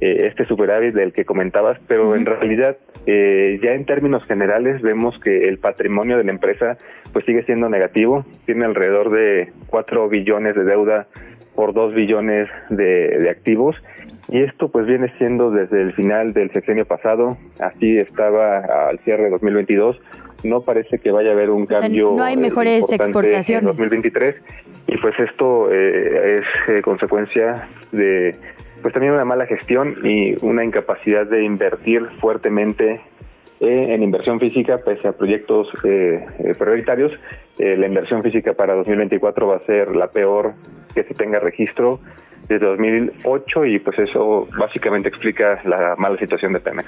este 0.00 0.44
superávit 0.46 0.94
del 0.94 1.12
que 1.12 1.24
comentabas, 1.24 1.78
pero 1.86 2.14
en 2.14 2.26
realidad 2.26 2.76
eh, 3.06 3.60
ya 3.62 3.70
en 3.70 3.84
términos 3.84 4.24
generales 4.24 4.82
vemos 4.82 5.18
que 5.20 5.48
el 5.48 5.58
patrimonio 5.58 6.18
de 6.18 6.24
la 6.24 6.32
empresa 6.32 6.76
pues 7.12 7.24
sigue 7.24 7.44
siendo 7.44 7.68
negativo, 7.68 8.26
tiene 8.46 8.64
alrededor 8.64 9.10
de 9.10 9.52
4 9.68 10.08
billones 10.08 10.56
de 10.56 10.64
deuda 10.64 11.06
por 11.54 11.72
2 11.72 11.94
billones 11.94 12.48
de, 12.68 13.28
activos. 13.30 13.76
Y 14.28 14.42
esto 14.42 14.70
pues 14.70 14.86
viene 14.86 15.12
siendo 15.18 15.52
desde 15.52 15.80
el 15.80 15.92
final 15.92 16.32
del 16.32 16.50
sexenio 16.50 16.84
pasado, 16.84 17.38
así 17.60 17.96
estaba 17.96 18.88
al 18.88 18.98
cierre 19.00 19.24
de 19.24 19.30
2022, 19.30 20.00
no 20.42 20.62
parece 20.62 20.98
que 20.98 21.12
vaya 21.12 21.30
a 21.30 21.32
haber 21.32 21.50
un 21.50 21.64
cambio. 21.64 22.12
no 22.16 22.24
hay 22.24 22.34
eh, 22.34 22.38
mejores 22.38 22.84
exportaciones. 22.92 23.62
En 23.62 23.76
2023 23.76 24.34
y 24.88 24.96
pues 24.98 25.14
esto 25.18 25.72
eh, 25.72 26.40
es 26.40 26.82
consecuencia 26.82 27.68
de 27.92 28.36
pues 28.82 28.92
también 28.92 29.14
una 29.14 29.24
mala 29.24 29.46
gestión 29.46 29.96
y 30.04 30.34
una 30.44 30.64
incapacidad 30.64 31.26
de 31.26 31.44
invertir 31.44 32.06
fuertemente 32.20 33.00
eh, 33.58 33.94
en 33.94 34.02
inversión 34.02 34.38
física, 34.38 34.78
pese 34.84 35.08
a 35.08 35.12
proyectos 35.12 35.68
eh, 35.82 36.26
eh, 36.40 36.54
prioritarios. 36.58 37.10
la 37.58 37.86
inversión 37.86 38.22
física 38.22 38.52
para 38.52 38.74
2024 38.74 39.46
va 39.46 39.56
a 39.56 39.60
ser 39.60 39.96
la 39.96 40.08
peor 40.08 40.52
que 40.94 41.04
se 41.04 41.14
tenga 41.14 41.40
registro 41.40 42.00
desde 42.48 42.66
2008 42.66 43.64
y 43.64 43.78
pues 43.78 43.98
eso 43.98 44.46
básicamente 44.58 45.08
explica 45.08 45.60
la 45.64 45.96
mala 45.96 46.18
situación 46.18 46.52
de 46.52 46.60
Pemex. 46.60 46.86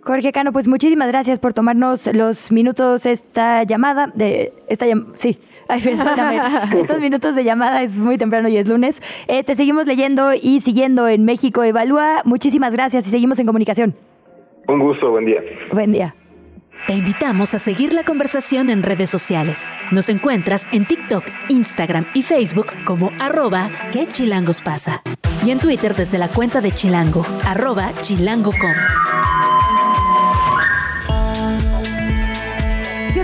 Jorge 0.00 0.32
Cano, 0.32 0.52
pues 0.52 0.66
muchísimas 0.66 1.08
gracias 1.08 1.38
por 1.38 1.52
tomarnos 1.52 2.06
los 2.14 2.50
minutos 2.50 3.04
esta 3.04 3.64
llamada 3.64 4.10
de 4.14 4.52
esta 4.68 4.86
sí, 5.14 5.38
Ay, 5.68 5.80
perdóname. 5.80 6.40
Estos 6.80 7.00
minutos 7.00 7.34
de 7.34 7.44
llamada 7.44 7.82
es 7.82 7.98
muy 7.98 8.18
temprano 8.18 8.48
y 8.48 8.56
es 8.56 8.68
lunes. 8.68 9.00
Eh, 9.28 9.44
te 9.44 9.56
seguimos 9.56 9.86
leyendo 9.86 10.32
y 10.34 10.60
siguiendo 10.60 11.08
en 11.08 11.24
México 11.24 11.62
Evalúa. 11.62 12.22
Muchísimas 12.24 12.74
gracias 12.74 13.06
y 13.06 13.10
seguimos 13.10 13.38
en 13.38 13.46
comunicación. 13.46 13.94
Un 14.68 14.78
gusto, 14.78 15.10
buen 15.10 15.26
día. 15.26 15.40
Buen 15.72 15.92
día. 15.92 16.14
Te 16.86 16.92
invitamos 16.92 17.54
a 17.54 17.58
seguir 17.58 17.94
la 17.94 18.04
conversación 18.04 18.68
en 18.68 18.82
redes 18.82 19.08
sociales. 19.08 19.72
Nos 19.90 20.10
encuentras 20.10 20.68
en 20.70 20.84
TikTok, 20.84 21.24
Instagram 21.48 22.06
y 22.12 22.22
Facebook 22.22 22.66
como 22.84 23.10
arroba 23.18 23.70
que 23.90 24.06
chilangos 24.06 24.60
pasa. 24.60 25.02
Y 25.46 25.50
en 25.50 25.60
Twitter 25.60 25.94
desde 25.94 26.18
la 26.18 26.28
cuenta 26.28 26.60
de 26.60 26.72
Chilango, 26.72 27.24
arroba 27.44 27.92
chilango.com. 28.02 29.33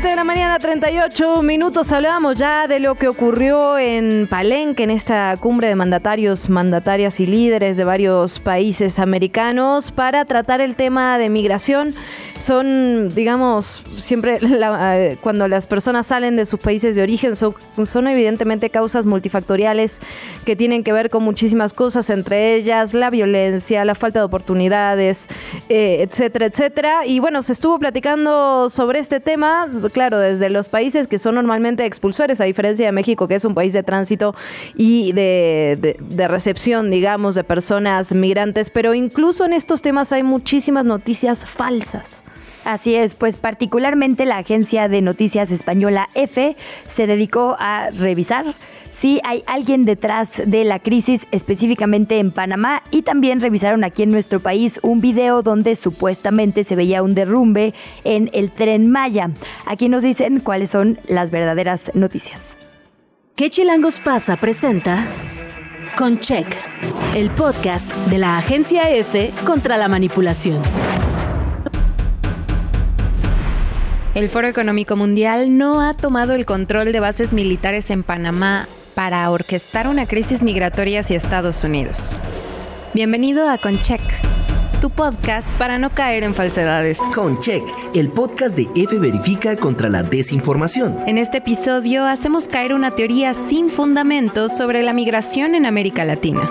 de 0.09 0.17
la 0.17 0.25
mañana, 0.25 0.59
38 0.59 1.43
minutos. 1.43 1.93
Hablábamos 1.93 2.39
ya 2.39 2.67
de 2.67 2.81
lo 2.81 2.95
que 2.95 3.07
ocurrió 3.07 3.77
en 3.77 4.27
Palenque, 4.29 4.85
en 4.85 4.91
esta 4.91 5.37
cumbre 5.37 5.69
de 5.69 5.75
mandatarios, 5.75 6.49
mandatarias 6.49 7.21
y 7.21 7.27
líderes 7.27 7.77
de 7.77 7.85
varios 7.85 8.41
países 8.41 8.99
americanos 8.99 9.93
para 9.93 10.25
tratar 10.25 10.63
el 10.63 10.75
tema 10.75 11.19
de 11.19 11.29
migración 11.29 11.95
son, 12.41 13.15
digamos, 13.15 13.83
siempre 13.99 14.39
eh, 14.43 15.19
cuando 15.21 15.47
las 15.47 15.67
personas 15.67 16.07
salen 16.07 16.37
de 16.37 16.47
sus 16.47 16.59
países 16.59 16.97
de 16.97 17.03
origen, 17.03 17.37
son, 17.37 18.09
evidentemente 18.09 18.71
causas 18.71 19.07
multifactoriales 19.07 20.01
que 20.45 20.57
tienen 20.57 20.83
que 20.83 20.93
ver 20.93 21.11
con 21.11 21.23
muchísimas 21.23 21.73
cosas, 21.73 22.11
entre 22.11 22.55
ellas 22.55 22.95
la 22.95 23.11
violencia, 23.11 23.85
la 23.85 23.95
falta 23.95 24.21
de 24.21 24.25
oportunidades, 24.25 25.29
eh, 25.69 25.99
etcétera, 26.01 26.47
etcétera. 26.47 27.07
Y 27.07 27.21
bueno, 27.21 27.43
se 27.43 27.53
estuvo 27.53 27.79
platicando 27.79 28.71
sobre 28.71 28.99
este 28.99 29.21
tema, 29.21 29.69
claro, 29.93 30.19
desde 30.19 30.51
los 30.51 30.69
países 30.69 31.07
que 31.07 31.19
son 31.19 31.35
normalmente 31.35 31.85
expulsores, 31.85 32.41
a 32.41 32.45
diferencia 32.45 32.87
de 32.87 32.93
México, 32.93 33.29
que 33.29 33.35
es 33.35 33.45
un 33.45 33.55
país 33.55 33.73
de 33.73 33.83
tránsito 33.83 34.35
y 34.75 35.13
de, 35.13 35.97
de 36.01 36.29
recepción, 36.29 36.91
digamos, 36.91 37.35
de 37.35 37.45
personas 37.45 38.13
migrantes, 38.13 38.71
pero 38.71 38.95
incluso 38.95 39.45
en 39.45 39.53
estos 39.53 39.83
temas 39.83 40.13
hay 40.13 40.23
muchísimas 40.23 40.85
noticias 40.85 41.45
falsas. 41.45 42.23
Así 42.65 42.95
es, 42.95 43.15
pues 43.15 43.37
particularmente 43.37 44.27
la 44.27 44.39
agencia 44.39 44.89
de 44.89 45.01
noticias 45.01 45.51
española 45.51 46.09
EFE 46.15 46.57
se 46.87 47.07
dedicó 47.07 47.57
a 47.59 47.91
revisar 47.91 48.55
si 48.93 49.21
hay 49.25 49.43
alguien 49.47 49.85
detrás 49.87 50.43
de 50.45 50.65
la 50.65 50.79
crisis 50.79 51.27
específicamente 51.31 52.19
en 52.19 52.33
Panamá 52.33 52.83
y 52.91 53.03
también 53.03 53.41
revisaron 53.41 53.83
aquí 53.83 54.03
en 54.03 54.11
nuestro 54.11 54.41
país 54.41 54.79
un 54.83 55.01
video 55.01 55.43
donde 55.43 55.75
supuestamente 55.75 56.65
se 56.65 56.77
veía 56.77 57.03
un 57.03 57.15
derrumbe 57.15 57.73
en 58.05 58.29
el 58.35 58.51
tren 58.51 58.91
Maya. 58.91 59.31
Aquí 59.65 59.89
nos 59.89 60.03
dicen 60.03 60.41
cuáles 60.41 60.71
son 60.71 60.99
las 61.09 61.31
verdaderas 61.31 61.91
noticias. 61.95 62.59
¿Qué 63.37 63.49
Chilangos 63.49 63.99
pasa? 64.01 64.37
presenta 64.37 65.07
con 65.97 66.19
Check, 66.19 66.47
el 67.15 67.31
podcast 67.31 67.91
de 68.07 68.19
la 68.19 68.39
agencia 68.39 68.91
EFE 68.91 69.33
contra 69.45 69.77
la 69.77 69.89
manipulación. 69.89 70.63
El 74.13 74.29
Foro 74.29 74.49
Económico 74.49 74.97
Mundial 74.97 75.57
no 75.57 75.81
ha 75.81 75.95
tomado 75.95 76.35
el 76.35 76.45
control 76.45 76.91
de 76.91 76.99
bases 76.99 77.33
militares 77.33 77.91
en 77.91 78.03
Panamá 78.03 78.67
para 78.95 79.31
orquestar 79.31 79.87
una 79.87 80.07
crisis 80.07 80.43
migratoria 80.43 81.01
hacia 81.01 81.17
Estados 81.17 81.63
Unidos. 81.63 82.17
Bienvenido 82.93 83.49
a 83.49 83.57
Concheck, 83.59 84.03
tu 84.81 84.91
podcast 84.91 85.47
para 85.59 85.79
no 85.79 85.91
caer 85.91 86.25
en 86.25 86.35
falsedades. 86.35 86.99
Concheck, 87.15 87.63
el 87.95 88.11
podcast 88.11 88.57
de 88.57 88.69
F 88.75 88.99
Verifica 88.99 89.55
contra 89.57 89.89
la 89.89 90.03
desinformación. 90.03 90.99
En 91.07 91.17
este 91.17 91.39
episodio 91.39 92.05
hacemos 92.05 92.49
caer 92.49 92.75
una 92.75 92.97
teoría 92.97 93.33
sin 93.33 93.71
fundamentos 93.71 94.57
sobre 94.57 94.83
la 94.83 94.93
migración 94.93 95.55
en 95.55 95.67
América 95.67 96.05
Latina. 96.05 96.51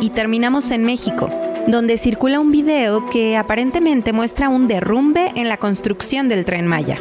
Y 0.00 0.10
terminamos 0.10 0.70
en 0.70 0.84
México 0.84 1.28
donde 1.66 1.96
circula 1.96 2.40
un 2.40 2.52
video 2.52 3.08
que 3.08 3.36
aparentemente 3.36 4.12
muestra 4.12 4.48
un 4.48 4.68
derrumbe 4.68 5.32
en 5.34 5.48
la 5.48 5.56
construcción 5.56 6.28
del 6.28 6.44
tren 6.44 6.66
Maya. 6.66 6.98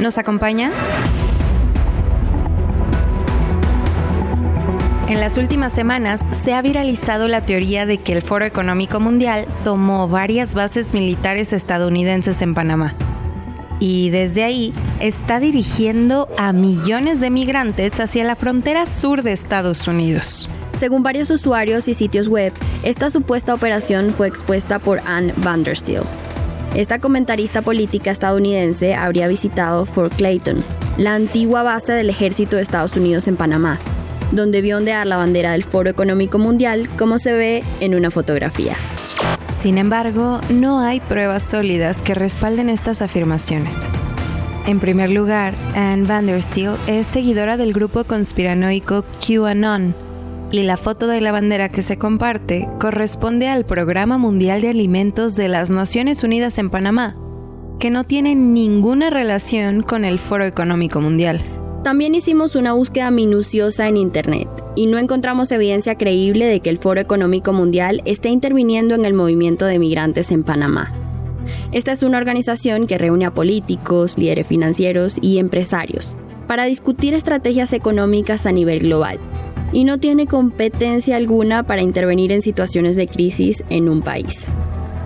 ¿Nos 0.00 0.18
acompaña? 0.18 0.70
En 5.08 5.20
las 5.20 5.36
últimas 5.36 5.72
semanas 5.72 6.22
se 6.42 6.54
ha 6.54 6.62
viralizado 6.62 7.28
la 7.28 7.44
teoría 7.44 7.84
de 7.84 7.98
que 7.98 8.12
el 8.12 8.22
Foro 8.22 8.44
Económico 8.44 8.98
Mundial 8.98 9.46
tomó 9.62 10.08
varias 10.08 10.54
bases 10.54 10.94
militares 10.94 11.52
estadounidenses 11.52 12.40
en 12.40 12.54
Panamá. 12.54 12.94
Y 13.78 14.10
desde 14.10 14.44
ahí 14.44 14.72
está 15.00 15.40
dirigiendo 15.40 16.28
a 16.38 16.52
millones 16.52 17.20
de 17.20 17.30
migrantes 17.30 17.98
hacia 18.00 18.24
la 18.24 18.36
frontera 18.36 18.86
sur 18.86 19.22
de 19.22 19.32
Estados 19.32 19.86
Unidos. 19.88 20.48
Según 20.76 21.02
varios 21.02 21.30
usuarios 21.30 21.86
y 21.88 21.94
sitios 21.94 22.28
web, 22.28 22.52
esta 22.82 23.10
supuesta 23.10 23.54
operación 23.54 24.12
fue 24.12 24.26
expuesta 24.26 24.78
por 24.78 25.00
Anne 25.04 25.34
Vandersteel. 25.36 26.02
Esta 26.74 26.98
comentarista 26.98 27.60
política 27.62 28.10
estadounidense 28.10 28.94
habría 28.94 29.28
visitado 29.28 29.84
Fort 29.84 30.14
Clayton, 30.16 30.64
la 30.96 31.14
antigua 31.14 31.62
base 31.62 31.92
del 31.92 32.08
ejército 32.08 32.56
de 32.56 32.62
Estados 32.62 32.96
Unidos 32.96 33.28
en 33.28 33.36
Panamá, 33.36 33.78
donde 34.32 34.62
vio 34.62 34.78
ondear 34.78 35.06
la 35.06 35.18
bandera 35.18 35.52
del 35.52 35.62
Foro 35.62 35.90
Económico 35.90 36.38
Mundial 36.38 36.88
como 36.98 37.18
se 37.18 37.32
ve 37.34 37.62
en 37.80 37.94
una 37.94 38.10
fotografía. 38.10 38.76
Sin 39.60 39.76
embargo, 39.76 40.40
no 40.48 40.80
hay 40.80 41.00
pruebas 41.00 41.42
sólidas 41.42 42.00
que 42.00 42.14
respalden 42.14 42.70
estas 42.70 43.02
afirmaciones. 43.02 43.76
En 44.66 44.80
primer 44.80 45.10
lugar, 45.10 45.54
Anne 45.74 46.06
Vandersteel 46.06 46.76
es 46.86 47.06
seguidora 47.06 47.56
del 47.56 47.72
grupo 47.72 48.04
conspiranoico 48.04 49.04
QAnon, 49.20 49.94
y 50.52 50.62
la 50.62 50.76
foto 50.76 51.08
de 51.08 51.22
la 51.22 51.32
bandera 51.32 51.70
que 51.70 51.80
se 51.80 51.96
comparte 51.96 52.68
corresponde 52.78 53.48
al 53.48 53.64
Programa 53.64 54.18
Mundial 54.18 54.60
de 54.60 54.68
Alimentos 54.68 55.34
de 55.34 55.48
las 55.48 55.70
Naciones 55.70 56.22
Unidas 56.22 56.58
en 56.58 56.68
Panamá, 56.68 57.16
que 57.80 57.90
no 57.90 58.04
tiene 58.04 58.34
ninguna 58.34 59.08
relación 59.08 59.82
con 59.82 60.04
el 60.04 60.18
Foro 60.18 60.44
Económico 60.44 61.00
Mundial. 61.00 61.40
También 61.82 62.14
hicimos 62.14 62.54
una 62.54 62.74
búsqueda 62.74 63.10
minuciosa 63.10 63.88
en 63.88 63.96
Internet 63.96 64.48
y 64.76 64.86
no 64.86 64.98
encontramos 64.98 65.50
evidencia 65.50 65.96
creíble 65.96 66.44
de 66.44 66.60
que 66.60 66.68
el 66.68 66.76
Foro 66.76 67.00
Económico 67.00 67.54
Mundial 67.54 68.02
esté 68.04 68.28
interviniendo 68.28 68.94
en 68.94 69.06
el 69.06 69.14
movimiento 69.14 69.64
de 69.64 69.78
migrantes 69.78 70.30
en 70.30 70.44
Panamá. 70.44 70.92
Esta 71.72 71.92
es 71.92 72.02
una 72.02 72.18
organización 72.18 72.86
que 72.86 72.98
reúne 72.98 73.24
a 73.24 73.34
políticos, 73.34 74.18
líderes 74.18 74.46
financieros 74.46 75.16
y 75.20 75.38
empresarios 75.38 76.14
para 76.46 76.66
discutir 76.66 77.14
estrategias 77.14 77.72
económicas 77.72 78.44
a 78.44 78.52
nivel 78.52 78.80
global 78.80 79.18
y 79.72 79.84
no 79.84 79.98
tiene 79.98 80.26
competencia 80.26 81.16
alguna 81.16 81.62
para 81.64 81.82
intervenir 81.82 82.30
en 82.32 82.42
situaciones 82.42 82.96
de 82.96 83.08
crisis 83.08 83.64
en 83.70 83.88
un 83.88 84.02
país. 84.02 84.46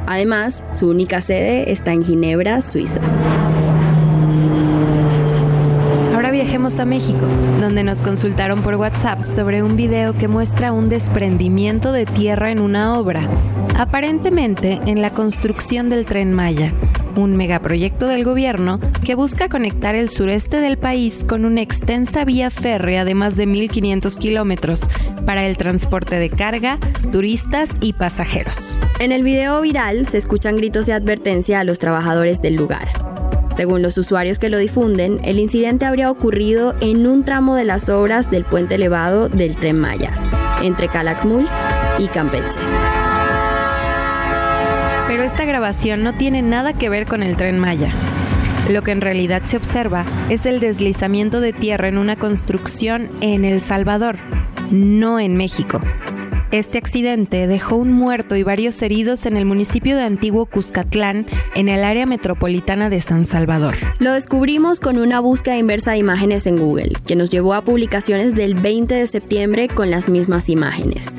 Además, 0.07 0.65
su 0.73 0.89
única 0.89 1.21
sede 1.21 1.71
está 1.71 1.93
en 1.93 2.05
Ginebra, 2.05 2.61
Suiza. 2.61 3.01
Ahora 6.15 6.31
viajemos 6.31 6.79
a 6.79 6.85
México, 6.85 7.27
donde 7.61 7.83
nos 7.83 8.03
consultaron 8.03 8.63
por 8.63 8.77
WhatsApp 8.77 9.27
sobre 9.27 9.63
un 9.63 9.77
video 9.77 10.15
que 10.17 10.29
muestra 10.29 10.73
un 10.73 10.89
desprendimiento 10.89 11.93
de 11.93 12.07
tierra 12.07 12.53
en 12.53 12.61
una 12.61 12.99
obra, 12.99 13.29
aparentemente 13.77 14.81
en 14.87 15.03
la 15.03 15.11
construcción 15.11 15.89
del 15.91 16.05
tren 16.05 16.33
Maya, 16.33 16.73
un 17.17 17.37
megaproyecto 17.37 18.07
del 18.07 18.25
gobierno 18.25 18.81
que 19.05 19.15
busca 19.15 19.49
conectar 19.49 19.95
el 19.95 20.09
sureste 20.09 20.61
del 20.61 20.77
país 20.77 21.25
con 21.27 21.45
una 21.45 21.63
extensa 21.63 22.25
vía 22.25 22.51
férrea 22.51 23.05
de 23.05 23.15
más 23.15 23.37
de 23.37 23.47
1.500 23.47 24.19
kilómetros 24.19 24.83
para 25.25 25.47
el 25.47 25.57
transporte 25.57 26.17
de 26.17 26.31
carga, 26.31 26.79
turistas 27.11 27.71
y 27.81 27.93
pasajeros. 27.95 28.79
En 29.01 29.13
el 29.13 29.23
video 29.23 29.61
viral 29.61 30.07
se 30.07 30.19
escuchan 30.19 30.57
gritos 30.57 30.87
de 30.87 30.93
advertencia 30.93 31.61
a 31.61 31.65
los 31.65 31.79
trabajadores 31.79 32.41
del 32.43 32.55
lugar. 32.55 32.89
Según 33.57 33.81
los 33.81 33.97
usuarios 33.97 34.39
que 34.39 34.51
lo 34.51 34.59
difunden, 34.59 35.19
el 35.25 35.39
incidente 35.39 35.87
habría 35.87 36.11
ocurrido 36.11 36.75
en 36.81 37.07
un 37.07 37.25
tramo 37.25 37.55
de 37.55 37.65
las 37.65 37.89
obras 37.89 38.31
del 38.31 38.45
puente 38.45 38.75
elevado 38.75 39.31
del 39.31 39.57
tren 39.57 39.79
Maya, 39.79 40.13
entre 40.63 40.89
Calakmul 40.89 41.49
y 41.99 42.07
Campeche. 42.09 42.61
Pero 45.07 45.23
esta 45.23 45.45
grabación 45.45 46.03
no 46.03 46.15
tiene 46.15 46.43
nada 46.43 46.73
que 46.73 46.89
ver 46.89 47.07
con 47.07 47.23
el 47.23 47.37
tren 47.37 47.59
Maya. 47.59 47.93
Lo 48.69 48.83
que 48.83 48.91
en 48.91 49.01
realidad 49.01 49.43
se 49.45 49.57
observa 49.57 50.05
es 50.29 50.47
el 50.47 50.59
deslizamiento 50.59 51.41
de 51.41 51.53
tierra 51.53 51.87
en 51.87 51.97
una 51.97 52.17
construcción 52.17 53.11
en 53.21 53.45
El 53.45 53.61
Salvador, 53.61 54.17
no 54.73 55.21
en 55.21 55.37
México. 55.37 55.81
Este 56.51 56.79
accidente 56.79 57.47
dejó 57.47 57.77
un 57.77 57.93
muerto 57.93 58.35
y 58.35 58.43
varios 58.43 58.81
heridos 58.83 59.27
en 59.27 59.37
el 59.37 59.45
municipio 59.45 59.97
de 59.97 60.03
Antiguo 60.03 60.47
Cuscatlán, 60.47 61.27
en 61.55 61.69
el 61.69 61.85
área 61.85 62.07
metropolitana 62.07 62.89
de 62.89 63.01
San 63.01 63.27
Salvador. 63.27 63.75
Lo 63.99 64.13
descubrimos 64.13 64.81
con 64.81 64.99
una 64.99 65.21
búsqueda 65.21 65.57
inversa 65.57 65.93
de 65.93 65.99
imágenes 65.99 66.47
en 66.47 66.57
Google, 66.57 66.93
que 67.07 67.15
nos 67.15 67.31
llevó 67.31 67.55
a 67.55 67.63
publicaciones 67.63 68.35
del 68.35 68.55
20 68.55 68.95
de 68.95 69.07
septiembre 69.07 69.69
con 69.69 69.91
las 69.91 70.09
mismas 70.09 70.49
imágenes. 70.49 71.15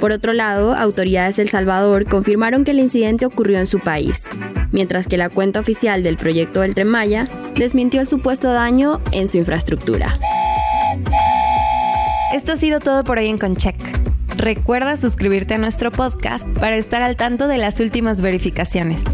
Por 0.00 0.12
otro 0.12 0.32
lado, 0.32 0.74
autoridades 0.74 1.36
de 1.36 1.42
El 1.42 1.50
Salvador 1.50 2.06
confirmaron 2.06 2.64
que 2.64 2.70
el 2.70 2.80
incidente 2.80 3.26
ocurrió 3.26 3.58
en 3.58 3.66
su 3.66 3.80
país, 3.80 4.28
mientras 4.72 5.06
que 5.06 5.18
la 5.18 5.28
cuenta 5.28 5.60
oficial 5.60 6.02
del 6.02 6.16
proyecto 6.16 6.62
del 6.62 6.74
Tren 6.74 6.88
Maya 6.88 7.28
desmintió 7.54 8.00
el 8.00 8.06
supuesto 8.06 8.50
daño 8.50 9.02
en 9.12 9.28
su 9.28 9.36
infraestructura. 9.36 10.18
Esto 12.32 12.52
ha 12.52 12.56
sido 12.56 12.80
todo 12.80 13.04
por 13.04 13.18
hoy 13.18 13.26
en 13.26 13.36
Concheck. 13.36 13.76
Recuerda 14.36 14.96
suscribirte 14.96 15.54
a 15.54 15.58
nuestro 15.58 15.90
podcast 15.90 16.46
para 16.58 16.76
estar 16.76 17.02
al 17.02 17.16
tanto 17.16 17.46
de 17.46 17.58
las 17.58 17.78
últimas 17.78 18.22
verificaciones. 18.22 19.04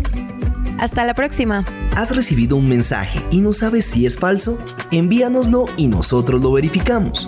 Hasta 0.78 1.04
la 1.04 1.14
próxima. 1.14 1.64
¿Has 1.96 2.14
recibido 2.14 2.56
un 2.56 2.68
mensaje 2.68 3.20
y 3.30 3.40
no 3.40 3.54
sabes 3.54 3.86
si 3.86 4.06
es 4.06 4.16
falso? 4.18 4.58
Envíanoslo 4.92 5.64
y 5.76 5.88
nosotros 5.88 6.40
lo 6.42 6.52
verificamos. 6.52 7.26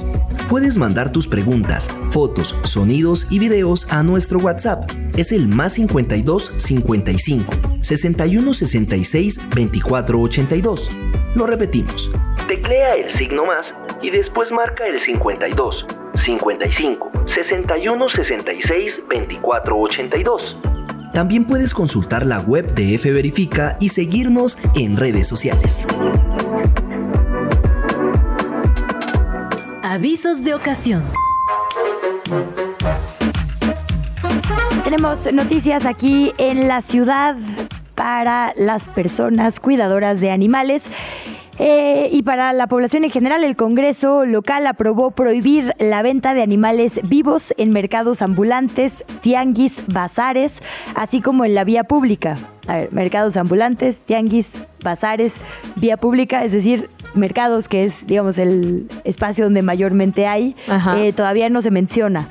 Puedes 0.49 0.79
mandar 0.79 1.13
tus 1.13 1.29
preguntas, 1.29 1.91
fotos, 2.09 2.57
sonidos 2.65 3.27
y 3.29 3.39
videos 3.39 3.87
a 3.91 4.03
nuestro 4.03 4.39
WhatsApp. 4.39 4.91
Es 5.15 5.31
el 5.31 5.47
más 5.47 5.75
52 5.75 6.55
55 6.57 7.53
61 7.83 8.55
66 8.55 9.41
24 9.55 10.19
82. 10.19 10.91
Lo 11.35 11.47
repetimos. 11.47 12.11
Teclea 12.47 12.95
el 12.95 13.11
signo 13.13 13.45
más 13.45 13.75
y 14.01 14.09
después 14.09 14.51
marca 14.51 14.87
el 14.87 14.99
52 14.99 15.87
55 16.15 17.13
61 17.27 18.09
66 18.09 19.01
24 19.07 19.79
82. 19.79 20.57
También 21.13 21.45
puedes 21.45 21.75
consultar 21.75 22.25
la 22.25 22.41
web 22.41 22.73
de 22.73 22.95
F 22.95 23.13
Verifica 23.13 23.77
y 23.81 23.91
seguirnos 23.91 24.57
en 24.75 24.97
redes 24.97 25.29
sociales. 25.29 25.87
Avisos 29.91 30.45
de 30.45 30.53
ocasión. 30.53 31.03
Tenemos 34.85 35.33
noticias 35.33 35.87
aquí 35.87 36.35
en 36.37 36.69
la 36.69 36.83
ciudad 36.83 37.37
para 37.95 38.53
las 38.55 38.85
personas 38.85 39.61
cuidadoras 39.61 40.21
de 40.21 40.31
animales. 40.31 40.83
Eh, 41.59 42.09
y 42.13 42.23
para 42.23 42.53
la 42.53 42.69
población 42.69 43.05
en 43.05 43.11
general, 43.11 43.43
el 43.43 43.57
Congreso 43.57 44.25
local 44.25 44.67
aprobó 44.67 45.11
prohibir 45.11 45.75
la 45.79 46.03
venta 46.03 46.35
de 46.35 46.43
animales 46.43 47.01
vivos 47.05 47.53
en 47.57 47.71
mercados 47.71 48.23
ambulantes, 48.23 49.05
tianguis, 49.23 49.83
bazares, 49.89 50.55
así 50.95 51.21
como 51.21 51.45
en 51.45 51.55
la 51.55 51.65
vía 51.65 51.85
pública. 51.85 52.37
A 52.69 52.77
ver, 52.77 52.93
mercados 52.93 53.37
ambulantes, 53.37 54.01
tianguis, 54.01 54.67
bazares, 54.85 55.37
vía 55.77 55.97
pública, 55.97 56.45
es 56.45 56.53
decir, 56.53 56.91
mercados 57.15 57.69
que 57.69 57.85
es, 57.85 58.07
digamos, 58.07 58.39
el 58.39 58.89
espacio 59.05 59.45
donde 59.45 59.63
mayormente 59.63 60.27
hay, 60.27 60.55
eh, 60.97 61.13
todavía 61.13 61.49
no 61.49 61.61
se 61.61 61.71
menciona. 61.71 62.29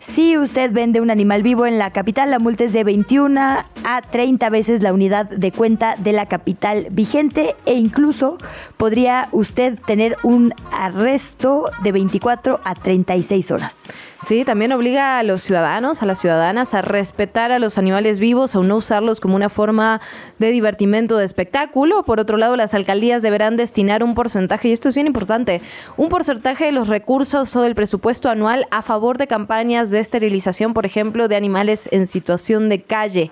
Si 0.00 0.38
usted 0.38 0.72
vende 0.72 1.02
un 1.02 1.10
animal 1.10 1.42
vivo 1.42 1.66
en 1.66 1.78
la 1.78 1.90
capital, 1.90 2.30
la 2.30 2.38
multa 2.38 2.64
es 2.64 2.72
de 2.72 2.84
21 2.84 3.38
a 3.38 4.02
30 4.10 4.48
veces 4.48 4.82
la 4.82 4.94
unidad 4.94 5.28
de 5.28 5.52
cuenta 5.52 5.94
de 5.98 6.12
la 6.12 6.24
capital 6.24 6.86
vigente 6.90 7.54
e 7.66 7.74
incluso 7.74 8.38
podría 8.78 9.28
usted 9.30 9.78
tener 9.86 10.16
un 10.22 10.54
arresto 10.72 11.66
de 11.82 11.92
24 11.92 12.60
a 12.64 12.74
36 12.74 13.50
horas. 13.50 13.84
Sí, 14.22 14.44
también 14.44 14.70
obliga 14.72 15.18
a 15.18 15.22
los 15.22 15.42
ciudadanos, 15.42 16.02
a 16.02 16.06
las 16.06 16.20
ciudadanas, 16.20 16.74
a 16.74 16.82
respetar 16.82 17.52
a 17.52 17.58
los 17.58 17.78
animales 17.78 18.20
vivos, 18.20 18.54
a 18.54 18.60
no 18.60 18.76
usarlos 18.76 19.18
como 19.18 19.34
una 19.34 19.48
forma 19.48 20.00
de 20.38 20.50
divertimento, 20.50 21.16
de 21.16 21.24
espectáculo. 21.24 22.02
Por 22.02 22.20
otro 22.20 22.36
lado, 22.36 22.54
las 22.54 22.74
alcaldías 22.74 23.22
deberán 23.22 23.56
destinar 23.56 24.04
un 24.04 24.14
porcentaje, 24.14 24.68
y 24.68 24.72
esto 24.72 24.90
es 24.90 24.94
bien 24.94 25.06
importante, 25.06 25.62
un 25.96 26.10
porcentaje 26.10 26.66
de 26.66 26.72
los 26.72 26.88
recursos 26.88 27.56
o 27.56 27.62
del 27.62 27.74
presupuesto 27.74 28.28
anual 28.28 28.66
a 28.70 28.82
favor 28.82 29.16
de 29.16 29.26
campañas 29.26 29.90
de 29.90 30.00
esterilización, 30.00 30.74
por 30.74 30.84
ejemplo, 30.84 31.26
de 31.26 31.36
animales 31.36 31.88
en 31.90 32.06
situación 32.06 32.68
de 32.68 32.82
calle. 32.82 33.30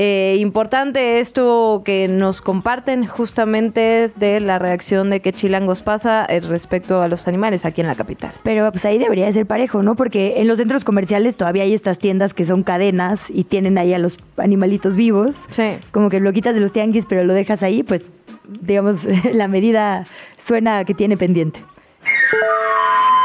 Eh, 0.00 0.36
importante 0.38 1.18
esto 1.18 1.82
que 1.84 2.06
nos 2.06 2.40
comparten 2.40 3.04
justamente 3.04 4.12
de 4.14 4.38
la 4.38 4.60
redacción 4.60 5.10
de 5.10 5.18
qué 5.18 5.32
chilangos 5.32 5.82
pasa 5.82 6.24
eh, 6.28 6.38
respecto 6.38 7.02
a 7.02 7.08
los 7.08 7.26
animales 7.26 7.64
aquí 7.64 7.80
en 7.80 7.88
la 7.88 7.96
capital. 7.96 8.30
Pero 8.44 8.70
pues 8.70 8.84
ahí 8.84 8.98
debería 8.98 9.32
ser 9.32 9.46
parejo, 9.46 9.82
¿no? 9.82 9.96
Porque 9.96 10.40
en 10.40 10.46
los 10.46 10.58
centros 10.58 10.84
comerciales 10.84 11.34
todavía 11.34 11.64
hay 11.64 11.74
estas 11.74 11.98
tiendas 11.98 12.32
que 12.32 12.44
son 12.44 12.62
cadenas 12.62 13.28
y 13.28 13.42
tienen 13.42 13.76
ahí 13.76 13.92
a 13.92 13.98
los 13.98 14.18
animalitos 14.36 14.94
vivos. 14.94 15.40
Sí. 15.50 15.70
Como 15.90 16.10
que 16.10 16.20
lo 16.20 16.32
quitas 16.32 16.54
de 16.54 16.60
los 16.60 16.70
tianguis, 16.70 17.04
pero 17.04 17.24
lo 17.24 17.34
dejas 17.34 17.64
ahí, 17.64 17.82
pues 17.82 18.06
digamos, 18.46 19.04
la 19.32 19.48
medida 19.48 20.06
suena 20.36 20.84
que 20.84 20.94
tiene 20.94 21.16
pendiente. 21.16 21.58